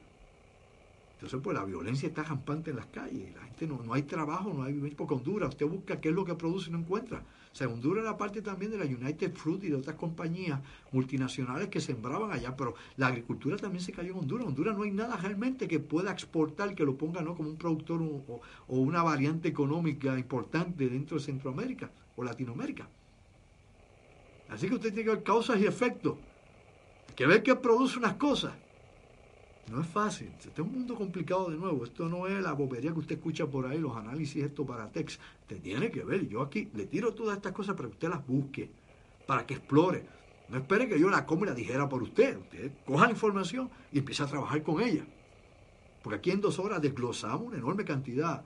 Entonces, 1.19 1.41
pues 1.43 1.59
la 1.59 1.65
violencia 1.65 2.07
está 2.07 2.23
rampante 2.23 2.71
en 2.71 2.77
las 2.77 2.87
calles. 2.87 3.35
La 3.35 3.43
gente 3.43 3.67
no, 3.67 3.83
no 3.83 3.93
hay 3.93 4.03
trabajo, 4.03 4.55
no 4.55 4.63
hay 4.63 4.73
vivienda. 4.73 4.97
Porque 4.97 5.15
Honduras, 5.15 5.49
usted 5.49 5.67
busca 5.67 6.01
qué 6.01 6.11
es 6.11 6.15
lo 6.15 6.25
que 6.25 6.37
produce 6.37 6.71
y 6.71 6.73
no 6.73 6.79
encuentra. 6.79 7.25
O 7.53 7.57
sea, 7.57 7.67
Honduras 7.67 8.05
era 8.05 8.17
parte 8.17 8.41
también 8.41 8.71
de 8.71 8.79
la 8.79 8.85
United 8.85 9.35
Fruit 9.35 9.65
y 9.65 9.69
de 9.69 9.75
otras 9.75 9.97
compañías 9.97 10.61
multinacionales 10.93 11.67
que 11.71 11.81
sembraban 11.81 12.31
allá, 12.31 12.57
pero 12.57 12.77
la 12.97 13.09
agricultura 13.09 13.57
también 13.57 13.83
se 13.83 13.91
cayó 13.91 14.13
en 14.13 14.19
Honduras. 14.19 14.47
Honduras 14.47 14.77
no 14.77 14.85
hay 14.85 14.93
nada 14.93 15.17
realmente 15.17 15.67
que 15.67 15.81
pueda 15.81 16.13
exportar, 16.13 16.77
que 16.77 16.85
lo 16.85 16.97
ponga 16.97 17.21
¿no? 17.21 17.35
como 17.35 17.49
un 17.49 17.57
productor 17.57 18.01
o, 18.01 18.41
una 18.69 19.03
variante 19.03 19.49
económica 19.49 20.17
importante 20.17 20.89
dentro 20.89 21.17
de 21.17 21.25
Centroamérica 21.25 21.91
o 22.15 22.23
Latinoamérica. 22.23 22.89
Así 24.51 24.69
que 24.69 24.77
usted 24.77 24.91
tiene 24.91 25.05
que 25.05 25.17
ver 25.17 25.25
causas 25.25 25.61
y 25.61 25.67
efectos 25.67 26.17
que 27.17 27.27
ver 27.27 27.43
que 27.43 27.57
produce 27.57 27.99
unas 27.99 28.15
cosas. 28.15 28.53
No 29.71 29.83
es 29.83 29.87
fácil. 29.87 30.29
Este 30.29 30.49
es 30.49 30.59
un 30.59 30.73
mundo 30.73 30.95
complicado 30.95 31.51
de 31.51 31.57
nuevo. 31.57 31.85
Esto 31.85 32.09
no 32.09 32.27
es 32.27 32.43
la 32.43 32.53
bobería 32.53 32.93
que 32.93 33.01
usted 33.01 33.17
escucha 33.17 33.47
por 33.47 33.67
ahí, 33.67 33.79
los 33.79 33.97
análisis 33.97 34.43
esto 34.43 34.65
para 34.65 34.91
text. 34.91 35.21
Te 35.47 35.57
tiene 35.57 35.91
que 35.91 36.05
ver. 36.05 36.27
Yo 36.27 36.41
aquí 36.41 36.71
le 36.75 36.87
tiro 36.87 37.13
todas 37.15 37.37
estas 37.37 37.53
cosas 37.53 37.75
para 37.75 37.89
que 37.89 37.95
usted 37.95 38.09
las 38.09 38.27
busque, 38.27 38.71
para 39.27 39.45
que 39.47 39.55
explore. 39.55 40.07
No 40.49 40.57
espere 40.57 40.89
que 40.89 40.99
yo 40.99 41.11
la 41.11 41.27
como 41.27 41.45
y 41.45 41.49
la 41.49 41.55
dijera 41.55 41.89
por 41.89 42.03
usted. 42.03 42.39
Usted 42.39 42.73
coja 42.87 43.07
la 43.07 43.13
información 43.13 43.71
y 43.93 43.99
empiece 43.99 44.23
a 44.23 44.27
trabajar 44.27 44.63
con 44.63 44.81
ella. 44.83 45.05
Porque 46.03 46.19
aquí 46.19 46.31
en 46.31 46.41
dos 46.41 46.59
horas 46.59 46.81
desglosamos 46.81 47.49
una 47.49 47.59
enorme 47.59 47.85
cantidad 47.85 48.43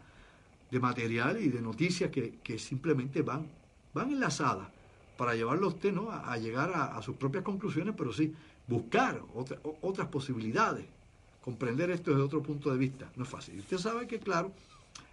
de 0.71 0.81
material 0.81 1.41
y 1.41 1.51
de 1.51 1.61
noticias 1.61 2.11
que, 2.11 2.59
simplemente 2.59 3.23
van, 3.23 3.47
van 3.95 4.11
enlazadas 4.11 4.69
para 5.17 5.35
llevarlo 5.35 5.67
a 5.67 5.69
usted 5.69 5.93
¿no? 5.93 6.11
a, 6.11 6.37
llegar 6.39 6.73
a, 6.75 6.97
a 6.97 7.03
sus 7.03 7.15
propias 7.15 7.45
conclusiones, 7.45 7.95
pero 7.97 8.13
sí 8.13 8.35
buscar 8.67 9.23
otras 9.83 10.09
posibilidades, 10.09 10.87
comprender 11.43 11.91
esto 11.91 12.13
desde 12.13 12.23
otro 12.23 12.43
punto 12.43 12.71
de 12.71 12.79
vista. 12.79 13.11
No 13.17 13.25
es 13.25 13.29
fácil. 13.29 13.57
Y 13.57 13.59
usted 13.61 13.79
sabe 13.79 14.07
que, 14.07 14.19
claro, 14.19 14.53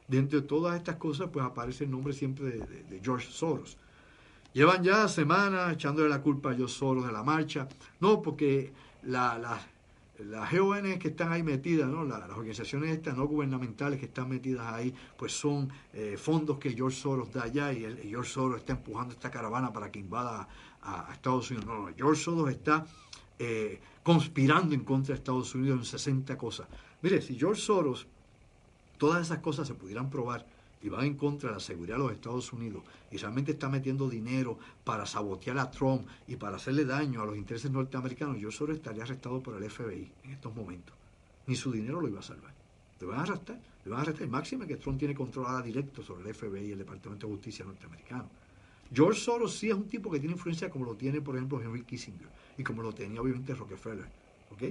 dentro 0.07 0.39
de 0.39 0.47
todas 0.47 0.77
estas 0.77 0.95
cosas, 0.95 1.29
pues 1.33 1.45
aparece 1.45 1.83
el 1.83 1.91
nombre 1.91 2.13
siempre 2.13 2.51
de, 2.51 3.01
George 3.03 3.27
Soros. 3.31 3.77
Llevan 4.53 4.83
ya 4.83 5.07
semanas 5.07 5.73
echándole 5.73 6.09
la 6.09 6.21
culpa 6.21 6.51
a 6.51 6.55
George 6.55 6.73
Soros 6.73 7.05
de 7.05 7.11
la 7.11 7.23
marcha. 7.23 7.67
No, 7.99 8.21
porque 8.21 8.71
las 9.03 9.61
GON 10.51 10.99
que 10.99 11.07
están 11.09 11.31
ahí 11.31 11.43
metidas, 11.43 11.87
¿no? 11.89 12.03
las 12.03 12.29
organizaciones 12.29 12.91
estas 12.91 13.15
no 13.15 13.25
gubernamentales 13.25 13.99
que 13.99 14.05
están 14.05 14.29
metidas 14.29 14.71
ahí, 14.73 14.93
pues 15.17 15.31
son 15.31 15.69
eh, 15.93 16.17
fondos 16.17 16.57
que 16.57 16.71
George 16.73 16.97
Soros 16.97 17.31
da 17.31 17.43
allá 17.43 17.71
y, 17.71 18.09
George 18.09 18.29
Soros 18.29 18.59
está 18.59 18.73
empujando 18.73 19.13
esta 19.13 19.31
caravana 19.31 19.71
para 19.71 19.91
que 19.91 19.99
invada 19.99 20.47
a, 20.81 21.09
a 21.09 21.13
Estados 21.13 21.49
Unidos. 21.51 21.67
No, 21.67 21.87
no, 21.87 21.95
George 21.95 22.21
Soros 22.21 22.49
está 22.49 22.85
eh, 23.41 23.79
conspirando 24.09 24.73
en 24.73 24.83
contra 24.83 25.13
de 25.13 25.19
Estados 25.19 25.53
Unidos 25.53 25.77
en 25.81 25.85
60 25.85 26.35
cosas. 26.35 26.67
Mire, 27.03 27.21
si 27.21 27.37
George 27.37 27.61
Soros, 27.61 28.07
todas 28.97 29.21
esas 29.21 29.37
cosas 29.37 29.67
se 29.67 29.75
pudieran 29.75 30.09
probar 30.09 30.47
y 30.81 30.89
van 30.89 31.05
en 31.05 31.13
contra 31.13 31.49
de 31.49 31.57
la 31.57 31.59
seguridad 31.59 31.97
de 31.97 32.01
los 32.01 32.11
Estados 32.13 32.51
Unidos 32.51 32.81
y 33.11 33.17
realmente 33.17 33.51
está 33.51 33.69
metiendo 33.69 34.09
dinero 34.09 34.57
para 34.83 35.05
sabotear 35.05 35.59
a 35.59 35.69
Trump 35.69 36.07
y 36.27 36.37
para 36.37 36.55
hacerle 36.55 36.85
daño 36.85 37.21
a 37.21 37.25
los 37.27 37.37
intereses 37.37 37.69
norteamericanos, 37.69 38.39
George 38.39 38.57
Soros 38.57 38.77
estaría 38.77 39.03
arrestado 39.03 39.43
por 39.43 39.61
el 39.61 39.69
FBI 39.69 40.11
en 40.23 40.31
estos 40.31 40.55
momentos. 40.55 40.95
Ni 41.45 41.55
su 41.55 41.71
dinero 41.71 42.01
lo 42.01 42.07
iba 42.07 42.21
a 42.21 42.23
salvar. 42.23 42.55
Le 42.99 43.05
van 43.05 43.19
a 43.19 43.21
arrestar. 43.21 43.61
Le 43.85 43.91
van 43.91 43.99
a 43.99 44.01
arrestar. 44.01 44.27
Máxima 44.27 44.65
que 44.65 44.77
Trump 44.77 44.97
tiene 44.97 45.13
control 45.13 45.45
ahora 45.45 45.61
directo 45.61 46.01
sobre 46.01 46.27
el 46.27 46.33
FBI 46.33 46.69
y 46.69 46.71
el 46.71 46.79
Departamento 46.79 47.27
de 47.27 47.33
Justicia 47.33 47.63
norteamericano. 47.63 48.27
George 48.91 49.21
Soros 49.21 49.55
sí 49.55 49.69
es 49.69 49.75
un 49.75 49.87
tipo 49.87 50.09
que 50.09 50.17
tiene 50.17 50.33
influencia 50.33 50.67
como 50.71 50.85
lo 50.85 50.95
tiene, 50.95 51.21
por 51.21 51.35
ejemplo, 51.35 51.61
Henry 51.61 51.83
Kissinger 51.83 52.27
y 52.59 52.63
como 52.63 52.83
lo 52.83 52.93
tenía 52.93 53.21
obviamente 53.21 53.55
Rockefeller. 53.55 54.05
¿ok? 54.51 54.63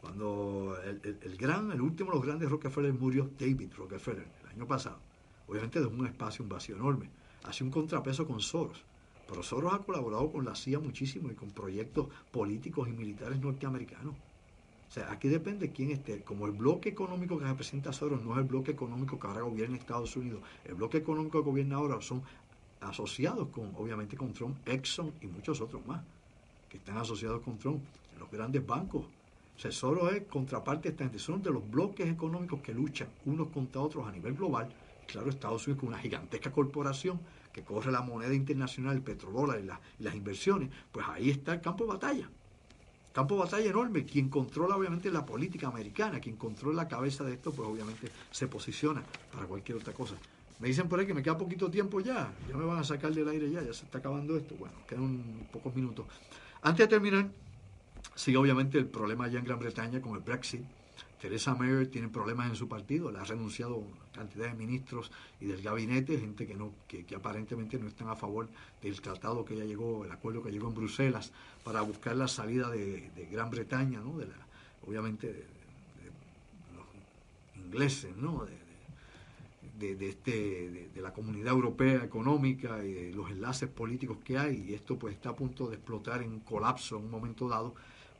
Cuando 0.00 0.76
el, 0.84 1.36
gran, 1.36 1.70
el 1.70 1.80
último 1.80 2.10
de 2.10 2.16
los 2.16 2.26
grandes 2.26 2.50
Rockefeller 2.50 2.92
murió, 2.92 3.30
David 3.38 3.72
Rockefeller, 3.76 4.26
el 4.42 4.48
año 4.48 4.66
pasado, 4.66 4.98
obviamente 5.46 5.78
dejó 5.78 5.92
un 5.92 6.06
espacio, 6.06 6.42
un 6.42 6.48
vacío 6.48 6.74
enorme. 6.74 7.08
Hace 7.44 7.62
un 7.62 7.70
contrapeso 7.70 8.26
con 8.26 8.40
Soros. 8.40 8.84
Pero 9.28 9.42
Soros 9.44 9.74
ha 9.74 9.78
colaborado 9.78 10.32
con 10.32 10.44
la 10.44 10.56
CIA 10.56 10.80
muchísimo 10.80 11.30
y 11.30 11.34
con 11.34 11.50
proyectos 11.50 12.08
políticos 12.32 12.88
y 12.88 12.92
militares 12.92 13.38
norteamericanos. 13.40 14.14
O 14.14 14.90
sea, 14.90 15.12
aquí 15.12 15.28
depende 15.28 15.70
quién 15.70 15.92
esté. 15.92 16.22
Como 16.22 16.46
el 16.46 16.52
bloque 16.52 16.88
económico 16.88 17.38
que 17.38 17.44
representa 17.44 17.92
Soros 17.92 18.24
no 18.24 18.32
es 18.32 18.38
el 18.38 18.44
bloque 18.44 18.72
económico 18.72 19.20
que 19.20 19.26
ahora 19.26 19.42
gobierna 19.42 19.76
Estados 19.76 20.16
Unidos. 20.16 20.42
El 20.64 20.74
bloque 20.74 20.98
económico 20.98 21.38
que 21.38 21.50
gobierna 21.50 21.76
ahora 21.76 22.00
son 22.00 22.22
asociados 22.80 23.48
con, 23.48 23.72
obviamente, 23.76 24.16
con 24.16 24.32
Trump, 24.32 24.56
Exxon 24.66 25.12
y 25.20 25.26
muchos 25.26 25.60
otros 25.60 25.86
más 25.86 26.02
que 26.68 26.78
están 26.78 26.98
asociados 26.98 27.42
con 27.42 27.58
Trump, 27.58 27.82
los 28.18 28.30
grandes 28.30 28.66
bancos. 28.66 29.04
O 29.56 29.60
sea, 29.60 29.70
es 30.12 30.22
contraparte 30.24 30.94
gente, 30.96 31.18
son 31.18 31.42
de 31.42 31.50
los 31.50 31.68
bloques 31.68 32.08
económicos 32.08 32.60
que 32.60 32.72
luchan 32.72 33.08
unos 33.24 33.48
contra 33.48 33.80
otros 33.80 34.06
a 34.06 34.12
nivel 34.12 34.34
global. 34.34 34.68
Claro, 35.06 35.30
Estados 35.30 35.66
Unidos 35.66 35.80
con 35.80 35.88
una 35.88 35.98
gigantesca 35.98 36.52
corporación 36.52 37.18
que 37.52 37.62
corre 37.62 37.90
la 37.90 38.02
moneda 38.02 38.34
internacional, 38.34 38.94
el 38.94 39.02
petrodólar 39.02 39.58
y, 39.60 39.64
y 39.64 40.04
las 40.04 40.14
inversiones, 40.14 40.70
pues 40.92 41.06
ahí 41.08 41.30
está 41.30 41.54
el 41.54 41.60
campo 41.60 41.84
de 41.84 41.90
batalla. 41.90 42.30
Campo 43.12 43.34
de 43.34 43.40
batalla 43.40 43.68
enorme. 43.68 44.04
Quien 44.04 44.28
controla 44.28 44.76
obviamente 44.76 45.10
la 45.10 45.26
política 45.26 45.66
americana, 45.66 46.20
quien 46.20 46.36
controla 46.36 46.84
la 46.84 46.88
cabeza 46.88 47.24
de 47.24 47.32
esto, 47.34 47.50
pues 47.50 47.68
obviamente 47.68 48.12
se 48.30 48.46
posiciona 48.46 49.02
para 49.32 49.46
cualquier 49.46 49.78
otra 49.78 49.92
cosa. 49.92 50.14
Me 50.60 50.68
dicen 50.68 50.88
por 50.88 51.00
ahí 51.00 51.06
que 51.06 51.14
me 51.14 51.22
queda 51.22 51.38
poquito 51.38 51.70
tiempo 51.70 52.00
ya, 52.00 52.32
ya 52.48 52.56
me 52.56 52.64
van 52.64 52.78
a 52.78 52.84
sacar 52.84 53.12
del 53.12 53.28
aire 53.28 53.50
ya, 53.50 53.62
ya 53.62 53.72
se 53.72 53.86
está 53.86 53.98
acabando 53.98 54.36
esto. 54.36 54.54
Bueno, 54.56 54.74
quedan 54.86 55.48
pocos 55.52 55.74
minutos. 55.74 56.06
Antes 56.62 56.86
de 56.86 56.88
terminar, 56.88 57.28
sigue 58.14 58.36
obviamente 58.36 58.78
el 58.78 58.86
problema 58.86 59.24
allá 59.24 59.38
en 59.38 59.44
Gran 59.44 59.58
Bretaña 59.58 60.00
con 60.00 60.14
el 60.16 60.22
Brexit. 60.22 60.62
Theresa 61.20 61.54
May 61.54 61.86
tiene 61.86 62.08
problemas 62.08 62.48
en 62.48 62.56
su 62.56 62.68
partido, 62.68 63.10
le 63.10 63.18
ha 63.18 63.24
renunciado 63.24 63.82
cantidad 64.12 64.46
de 64.46 64.54
ministros 64.54 65.10
y 65.40 65.46
del 65.46 65.62
gabinete, 65.62 66.18
gente 66.18 66.46
que 66.46 66.54
no, 66.54 66.72
que, 66.86 67.04
aparentemente 67.14 67.78
no 67.78 67.88
están 67.88 68.08
a 68.08 68.16
favor 68.16 68.48
del 68.82 69.00
tratado 69.00 69.44
que 69.44 69.56
ya 69.56 69.64
llegó, 69.64 70.04
el 70.04 70.12
acuerdo 70.12 70.42
que 70.42 70.50
llegó 70.50 70.68
en 70.68 70.74
Bruselas 70.74 71.32
para 71.64 71.80
buscar 71.82 72.16
la 72.16 72.28
salida 72.28 72.70
de, 72.70 73.28
Gran 73.30 73.50
Bretaña, 73.50 74.00
¿no? 74.00 74.18
de 74.18 74.26
la, 74.26 74.34
obviamente 74.86 75.26
de, 75.26 75.44
los 76.74 77.64
ingleses, 77.64 78.16
¿no? 78.16 78.44
de, 78.44 78.67
este, 79.80 80.90
de, 80.94 81.00
la 81.00 81.12
comunidad 81.12 81.52
europea 81.52 82.04
económica 82.04 82.84
y 82.84 82.92
de 82.92 83.12
los 83.12 83.30
enlaces 83.30 83.68
políticos 83.68 84.18
que 84.24 84.38
hay, 84.38 84.64
y 84.68 84.74
esto 84.74 84.98
pues 84.98 85.14
está 85.14 85.30
a 85.30 85.36
punto 85.36 85.68
de 85.68 85.76
explotar 85.76 86.22
en 86.22 86.40
colapso 86.40 86.96
en 86.96 87.04
un 87.04 87.10
momento 87.10 87.48
dado, 87.48 87.74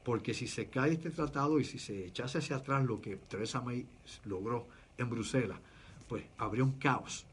porque 0.04 0.34
si 0.34 0.46
se 0.46 0.68
cae 0.68 0.92
este 0.92 1.10
tratado 1.10 1.58
y 1.58 1.64
si 1.64 1.78
se 1.78 2.06
echase 2.06 2.38
hacia 2.38 2.56
atrás 2.56 2.84
lo 2.84 3.00
que 3.00 3.16
Theresa 3.16 3.60
May 3.60 3.86
logró 4.24 4.66
en 4.96 5.10
Bruselas, 5.10 5.58
pues 6.08 6.24
habría 6.38 6.64
un 6.64 6.72
caos, 6.72 7.26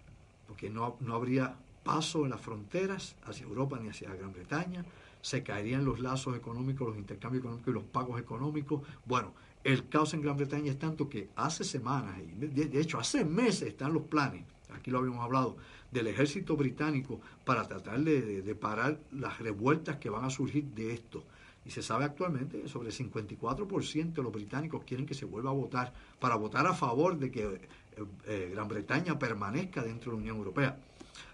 porque 0.47 0.69
no, 0.69 0.97
no 0.99 1.15
habría 1.15 1.56
paso 1.84 2.23
en 2.26 2.31
las 2.31 2.41
fronteras 2.41 3.15
hacia 3.23 3.45
Europa 3.45 3.80
ni 3.80 3.89
hacia 3.89 4.14
Gran 4.14 4.34
Bretaña, 4.34 4.84
se 5.26 5.41
caerían 5.41 5.85
los 5.85 5.99
lazos 6.02 6.38
económicos, 6.38 6.88
los 6.88 6.97
intercambios 6.99 7.41
económicos 7.41 7.72
y 7.72 7.73
los 7.73 7.84
pagos 7.85 8.19
económicos. 8.19 8.84
Bueno, 9.06 9.34
el 9.64 9.89
caos 9.89 10.14
en 10.14 10.22
Gran 10.22 10.38
Bretaña 10.38 10.69
es 10.72 10.77
tanto 10.77 11.10
que 11.10 11.30
hace 11.35 11.64
semanas, 11.64 12.15
de, 12.38 12.80
hecho 12.80 12.99
hace 12.99 13.26
meses 13.26 13.69
están 13.69 13.91
los 13.91 14.03
planes, 14.03 14.43
aquí 14.72 14.91
lo 14.91 14.99
habíamos 14.99 15.26
hablado, 15.26 15.57
del 15.89 16.06
ejército 16.06 16.56
británico 16.56 17.19
para 17.43 17.68
tratar 17.68 18.02
de, 18.02 18.53
parar 18.53 18.99
las 19.14 19.39
revueltas 19.39 19.97
que 19.97 20.11
van 20.11 20.26
a 20.26 20.30
surgir 20.30 20.64
de 20.65 20.93
esto. 20.93 21.23
Y 21.65 21.72
se 21.72 21.81
sabe 21.81 22.06
actualmente 22.06 22.61
que 22.61 22.68
sobre 22.68 22.89
el 22.89 22.95
54% 22.95 24.14
de 24.14 24.22
los 24.22 24.31
británicos 24.31 24.84
quieren 24.84 25.07
que 25.07 25.15
se 25.15 25.26
vuelva 25.26 25.49
a 25.49 25.53
votar 25.53 25.91
para 26.19 26.35
votar 26.35 26.68
a 26.68 26.76
favor 26.76 27.18
de 27.18 27.31
que 27.31 27.45
eh, 27.45 27.60
eh, 28.27 28.49
Gran 28.53 28.68
Bretaña 28.68 29.18
permanezca 29.18 29.81
dentro 29.81 30.11
de 30.11 30.18
la 30.18 30.22
Unión 30.22 30.38
Europea. 30.38 30.77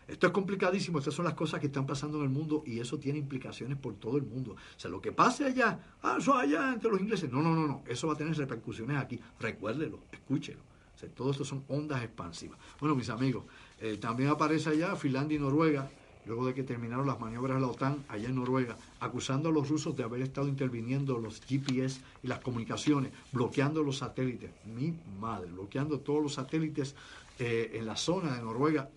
Esto 0.07 0.27
es 0.27 0.33
complicadísimo, 0.33 0.99
estas 0.99 1.13
son 1.13 1.25
las 1.25 1.33
cosas 1.33 1.59
que 1.59 1.67
están 1.67 1.85
pasando 1.85 2.17
en 2.17 2.23
el 2.23 2.29
mundo 2.29 2.63
y 2.65 2.79
eso 2.79 2.99
tiene 2.99 3.19
implicaciones 3.19 3.77
por 3.77 3.95
todo 3.95 4.17
el 4.17 4.23
mundo. 4.23 4.53
O 4.53 4.79
sea, 4.79 4.91
lo 4.91 5.01
que 5.01 5.11
pase 5.11 5.45
allá, 5.45 5.79
ah, 6.03 6.17
eso 6.19 6.33
allá 6.35 6.73
entre 6.73 6.91
los 6.91 6.99
ingleses, 6.99 7.31
no, 7.31 7.41
no, 7.41 7.55
no, 7.55 7.67
no, 7.67 7.83
eso 7.87 8.07
va 8.07 8.13
a 8.13 8.17
tener 8.17 8.35
repercusiones 8.35 8.97
aquí. 8.97 9.19
Recuérdelo, 9.39 9.99
escúchelo. 10.11 10.59
O 10.95 10.99
sea, 10.99 11.09
todo 11.09 11.31
esto 11.31 11.45
son 11.45 11.63
ondas 11.67 12.03
expansivas. 12.03 12.59
Bueno, 12.79 12.95
mis 12.95 13.09
amigos, 13.09 13.45
eh, 13.79 13.97
también 13.97 14.29
aparece 14.29 14.69
allá 14.69 14.95
Finlandia 14.95 15.37
y 15.37 15.39
Noruega 15.39 15.89
luego 16.25 16.45
de 16.45 16.53
que 16.53 16.63
terminaron 16.63 17.07
las 17.07 17.19
maniobras 17.19 17.57
de 17.57 17.61
la 17.61 17.67
OTAN 17.67 18.03
allá 18.07 18.29
en 18.29 18.35
Noruega, 18.35 18.77
acusando 18.99 19.49
a 19.49 19.51
los 19.51 19.69
rusos 19.69 19.95
de 19.95 20.03
haber 20.03 20.21
estado 20.21 20.47
interviniendo 20.47 21.17
los 21.17 21.41
GPS 21.41 22.01
y 22.23 22.27
las 22.27 22.39
comunicaciones, 22.39 23.11
bloqueando 23.31 23.83
los 23.83 23.97
satélites. 23.97 24.51
Mi 24.65 24.93
madre, 25.19 25.51
bloqueando 25.51 25.99
todos 25.99 26.21
los 26.21 26.33
satélites 26.33 26.95
eh, 27.39 27.71
en 27.73 27.85
la 27.85 27.95
zona 27.95 28.35
de 28.35 28.43
Noruega, 28.43 28.89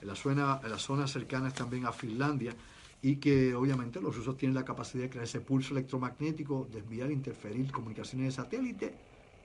en 0.00 0.06
la 0.08 0.14
zona, 0.14 0.60
en 0.62 0.70
las 0.70 0.82
zonas 0.82 1.10
cercanas 1.10 1.54
también 1.54 1.86
a 1.86 1.92
Finlandia, 1.92 2.54
y 3.00 3.16
que 3.16 3.54
obviamente 3.54 4.00
los 4.00 4.16
rusos 4.16 4.36
tienen 4.36 4.54
la 4.54 4.64
capacidad 4.64 5.04
de 5.04 5.10
crear 5.10 5.24
ese 5.24 5.40
pulso 5.40 5.72
electromagnético, 5.72 6.68
desviar, 6.72 7.10
interferir 7.10 7.70
comunicaciones 7.70 8.28
de 8.36 8.42
satélite 8.42 8.94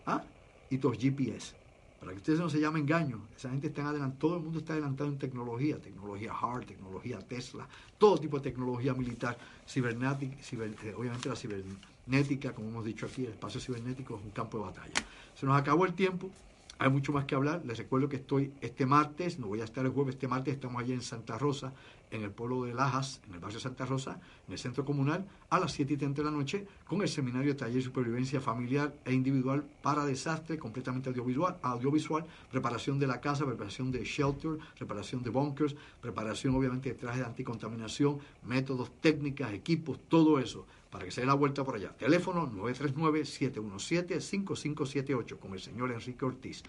¿ah? 0.06 0.24
y 0.70 0.78
los 0.78 0.98
GPS. 0.98 1.56
Para 2.00 2.12
que 2.12 2.18
ustedes 2.18 2.40
no 2.40 2.50
se 2.50 2.60
llamen 2.60 2.82
engaño, 2.82 3.22
esa 3.36 3.50
gente 3.50 3.68
está 3.68 3.88
adelantado, 3.88 4.20
todo 4.20 4.38
el 4.38 4.44
mundo 4.44 4.60
está 4.60 4.74
adelantado 4.74 5.10
en 5.10 5.18
tecnología, 5.18 5.80
tecnología 5.80 6.34
hard, 6.34 6.66
tecnología 6.66 7.20
Tesla, 7.20 7.68
todo 7.98 8.18
tipo 8.18 8.38
de 8.40 8.44
tecnología 8.44 8.94
militar, 8.94 9.38
cibernética, 9.66 10.36
eh, 10.84 10.94
obviamente 10.98 11.30
la 11.30 11.36
cibernética, 11.36 12.54
como 12.54 12.68
hemos 12.70 12.84
dicho 12.84 13.06
aquí, 13.06 13.24
el 13.26 13.32
espacio 13.32 13.62
cibernético 13.62 14.18
es 14.18 14.24
un 14.24 14.32
campo 14.32 14.58
de 14.58 14.66
batalla. 14.66 14.94
Se 15.34 15.46
nos 15.46 15.58
acabó 15.58 15.86
el 15.86 15.94
tiempo, 15.94 16.30
hay 16.80 16.90
mucho 16.90 17.14
más 17.14 17.26
que 17.26 17.36
hablar. 17.36 17.64
Les 17.66 17.78
recuerdo 17.78 18.10
que 18.10 18.18
estoy 18.18 18.54
este 18.62 18.86
martes, 18.86 19.40
no 19.40 19.48
voy 19.48 19.62
a 19.62 19.64
estar 19.64 19.86
el 19.86 19.92
jueves, 19.92 20.16
este 20.16 20.28
martes 20.28 20.54
estamos 20.54 20.82
allí 20.82 20.94
en 20.94 21.02
Santa 21.02 21.38
Rosa, 21.38 21.74
en 22.14 22.24
el 22.24 22.32
pueblo 22.32 22.64
de 22.64 22.74
Lajas, 22.74 23.22
en 23.28 23.34
el 23.34 23.40
barrio 23.40 23.60
Santa 23.60 23.86
Rosa, 23.86 24.20
en 24.48 24.54
el 24.54 24.60
centro 24.60 24.86
comunal, 24.86 25.26
a 25.50 25.60
las 25.60 25.74
7 25.74 25.94
y 25.94 25.98
30 25.98 26.22
de 26.22 26.26
la 26.26 26.36
noche, 26.36 26.68
con 26.86 27.02
el 27.02 27.10
seminario 27.10 27.56
taller 27.56 27.82
supervivencia 27.82 28.40
familiar 28.40 28.94
e 29.04 29.14
individual 29.14 29.66
para 29.82 30.06
desastre, 30.06 30.60
completamente 30.60 31.10
audiovisual, 31.10 31.58
audiovisual, 31.64 32.26
preparación 32.52 33.00
de 33.00 33.08
la 33.08 33.20
casa, 33.20 33.46
preparación 33.46 33.92
de 33.92 34.06
shelter, 34.06 34.60
preparación 34.78 35.24
de 35.24 35.32
bunkers, 35.32 35.76
preparación 36.02 36.56
obviamente 36.56 36.90
de 36.90 36.96
trajes 36.96 37.22
de 37.22 37.26
anticontaminación, 37.26 38.20
métodos, 38.44 38.92
técnicas, 39.02 39.52
equipos, 39.52 40.00
todo 40.08 40.40
eso 40.40 40.66
para 40.94 41.04
que 41.06 41.12
se 41.12 41.22
dé 41.22 41.28
la 41.28 41.34
vuelta 41.34 41.64
por 41.64 41.76
allá. 41.76 41.90
Teléfono 41.98 42.52
939-717-5578 42.52 45.40
con 45.40 45.54
el 45.54 45.60
señor 45.60 45.92
Enrique 45.92 46.24
Ortiz. 46.24 46.62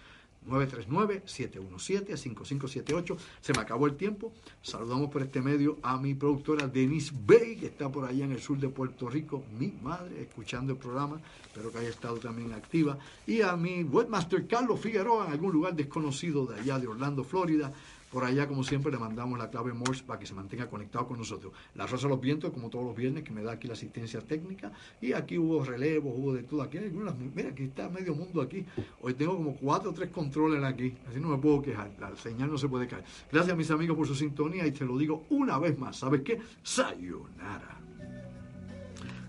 939-717-5578. 0.47 3.17
Se 3.41 3.53
me 3.53 3.61
acabó 3.61 3.87
el 3.87 3.95
tiempo. 3.95 4.33
Saludamos 4.61 5.09
por 5.09 5.21
este 5.21 5.41
medio 5.41 5.77
a 5.81 5.97
mi 5.97 6.13
productora 6.13 6.67
Denise 6.67 7.13
Bay, 7.25 7.57
que 7.57 7.67
está 7.67 7.91
por 7.91 8.05
allá 8.05 8.25
en 8.25 8.31
el 8.31 8.41
sur 8.41 8.57
de 8.57 8.69
Puerto 8.69 9.09
Rico, 9.09 9.43
mi 9.57 9.73
madre, 9.81 10.21
escuchando 10.21 10.73
el 10.73 10.79
programa. 10.79 11.19
Espero 11.45 11.71
que 11.71 11.79
haya 11.79 11.89
estado 11.89 12.17
también 12.17 12.53
activa. 12.53 12.97
Y 13.25 13.41
a 13.41 13.55
mi 13.55 13.83
webmaster 13.83 14.47
Carlos 14.47 14.79
Figueroa, 14.79 15.25
en 15.27 15.33
algún 15.33 15.51
lugar 15.51 15.75
desconocido 15.75 16.45
de 16.45 16.59
allá 16.59 16.79
de 16.79 16.87
Orlando, 16.87 17.23
Florida. 17.23 17.73
Por 18.15 18.23
allá, 18.23 18.47
como 18.47 18.63
siempre, 18.63 18.93
le 18.93 18.97
mandamos 18.97 19.37
la 19.37 19.49
clave 19.49 19.73
Morse 19.73 20.01
para 20.01 20.17
que 20.17 20.25
se 20.25 20.33
mantenga 20.33 20.69
conectado 20.69 21.05
con 21.05 21.17
nosotros. 21.17 21.51
La 21.73 21.85
Rosa 21.85 22.07
de 22.07 22.13
los 22.13 22.21
Vientos, 22.21 22.49
como 22.53 22.69
todos 22.69 22.85
los 22.85 22.95
viernes, 22.95 23.25
que 23.25 23.33
me 23.33 23.43
da 23.43 23.51
aquí 23.51 23.67
la 23.67 23.73
asistencia 23.73 24.21
técnica. 24.21 24.71
Y 25.01 25.11
aquí 25.11 25.37
hubo 25.37 25.65
relevos, 25.65 26.13
hubo 26.15 26.33
de 26.33 26.43
todo. 26.43 26.61
Aquí 26.61 26.79
mira, 26.79 27.49
aquí 27.49 27.63
está 27.63 27.89
medio 27.89 28.15
mundo 28.15 28.41
aquí. 28.41 28.65
Hoy 29.01 29.15
tengo 29.15 29.35
como 29.35 29.57
cuatro 29.57 29.89
o 29.89 29.93
tres 29.93 30.11
controles 30.11 30.63
aquí. 30.63 30.95
Así 31.09 31.19
no 31.19 31.27
me 31.27 31.37
puedo 31.39 31.61
quejar. 31.61 31.91
La 31.99 32.15
señal 32.15 32.49
no 32.49 32.57
se 32.57 32.69
puede 32.69 32.87
caer. 32.87 33.03
Gracias, 33.29 33.57
mis 33.57 33.69
amigos, 33.69 33.97
por 33.97 34.07
su 34.07 34.15
sintonía. 34.15 34.65
Y 34.65 34.71
te 34.71 34.85
lo 34.85 34.97
digo 34.97 35.25
una 35.29 35.59
vez 35.59 35.77
más. 35.77 35.97
¿Sabes 35.97 36.21
qué? 36.21 36.39
Sayonara. 36.63 37.84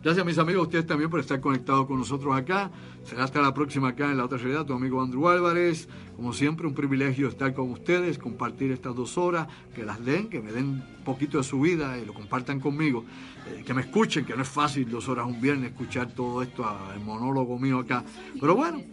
Gracias 0.06 0.24
mis 0.24 0.38
amigos, 0.38 0.68
ustedes 0.68 0.86
también 0.86 1.10
por 1.10 1.18
estar 1.18 1.40
conectados 1.40 1.84
con 1.84 1.98
nosotros 1.98 2.32
acá. 2.36 2.70
Será 3.02 3.24
hasta 3.24 3.42
la 3.42 3.52
próxima 3.52 3.88
acá 3.88 4.08
en 4.08 4.18
la 4.18 4.24
otra 4.24 4.38
realidad, 4.38 4.64
tu 4.64 4.72
amigo 4.72 5.02
Andrew 5.02 5.28
Álvarez. 5.28 5.88
Como 6.14 6.32
siempre, 6.32 6.64
un 6.64 6.74
privilegio 6.74 7.26
estar 7.26 7.52
con 7.54 7.72
ustedes, 7.72 8.16
compartir 8.16 8.70
estas 8.70 8.94
dos 8.94 9.18
horas, 9.18 9.48
que 9.74 9.82
las 9.82 10.04
den, 10.04 10.28
que 10.28 10.38
me 10.38 10.52
den 10.52 10.64
un 10.64 11.04
poquito 11.04 11.38
de 11.38 11.42
su 11.42 11.60
vida 11.60 11.98
y 11.98 12.04
lo 12.04 12.14
compartan 12.14 12.60
conmigo. 12.60 13.04
Eh, 13.48 13.64
que 13.66 13.74
me 13.74 13.80
escuchen, 13.80 14.24
que 14.24 14.36
no 14.36 14.42
es 14.42 14.48
fácil 14.48 14.88
dos 14.88 15.08
horas 15.08 15.26
un 15.26 15.40
viernes 15.40 15.72
escuchar 15.72 16.12
todo 16.12 16.40
esto, 16.40 16.64
el 16.94 17.00
monólogo 17.00 17.58
mío 17.58 17.80
acá. 17.80 18.04
Pero 18.40 18.54
bueno, 18.54 18.84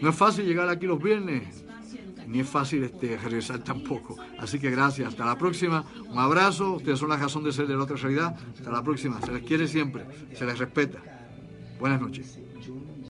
no 0.00 0.08
es 0.08 0.14
fácil 0.14 0.46
llegar 0.46 0.68
aquí 0.68 0.86
los 0.86 1.02
viernes 1.02 1.63
ni 2.26 2.40
es 2.40 2.48
fácil 2.48 2.84
este, 2.84 3.16
regresar 3.16 3.58
tampoco. 3.60 4.16
Así 4.38 4.58
que 4.58 4.70
gracias, 4.70 5.08
hasta 5.08 5.24
la 5.24 5.36
próxima. 5.36 5.84
Un 6.08 6.18
abrazo, 6.18 6.74
ustedes 6.74 6.98
son 6.98 7.08
la 7.10 7.16
razón 7.16 7.44
de 7.44 7.52
ser 7.52 7.66
de 7.66 7.76
la 7.76 7.84
otra 7.84 7.96
realidad. 7.96 8.36
Hasta 8.56 8.70
la 8.70 8.82
próxima, 8.82 9.20
se 9.20 9.32
les 9.32 9.42
quiere 9.42 9.68
siempre, 9.68 10.04
se 10.34 10.44
les 10.44 10.58
respeta. 10.58 10.98
Buenas 11.78 12.00
noches. 12.00 12.43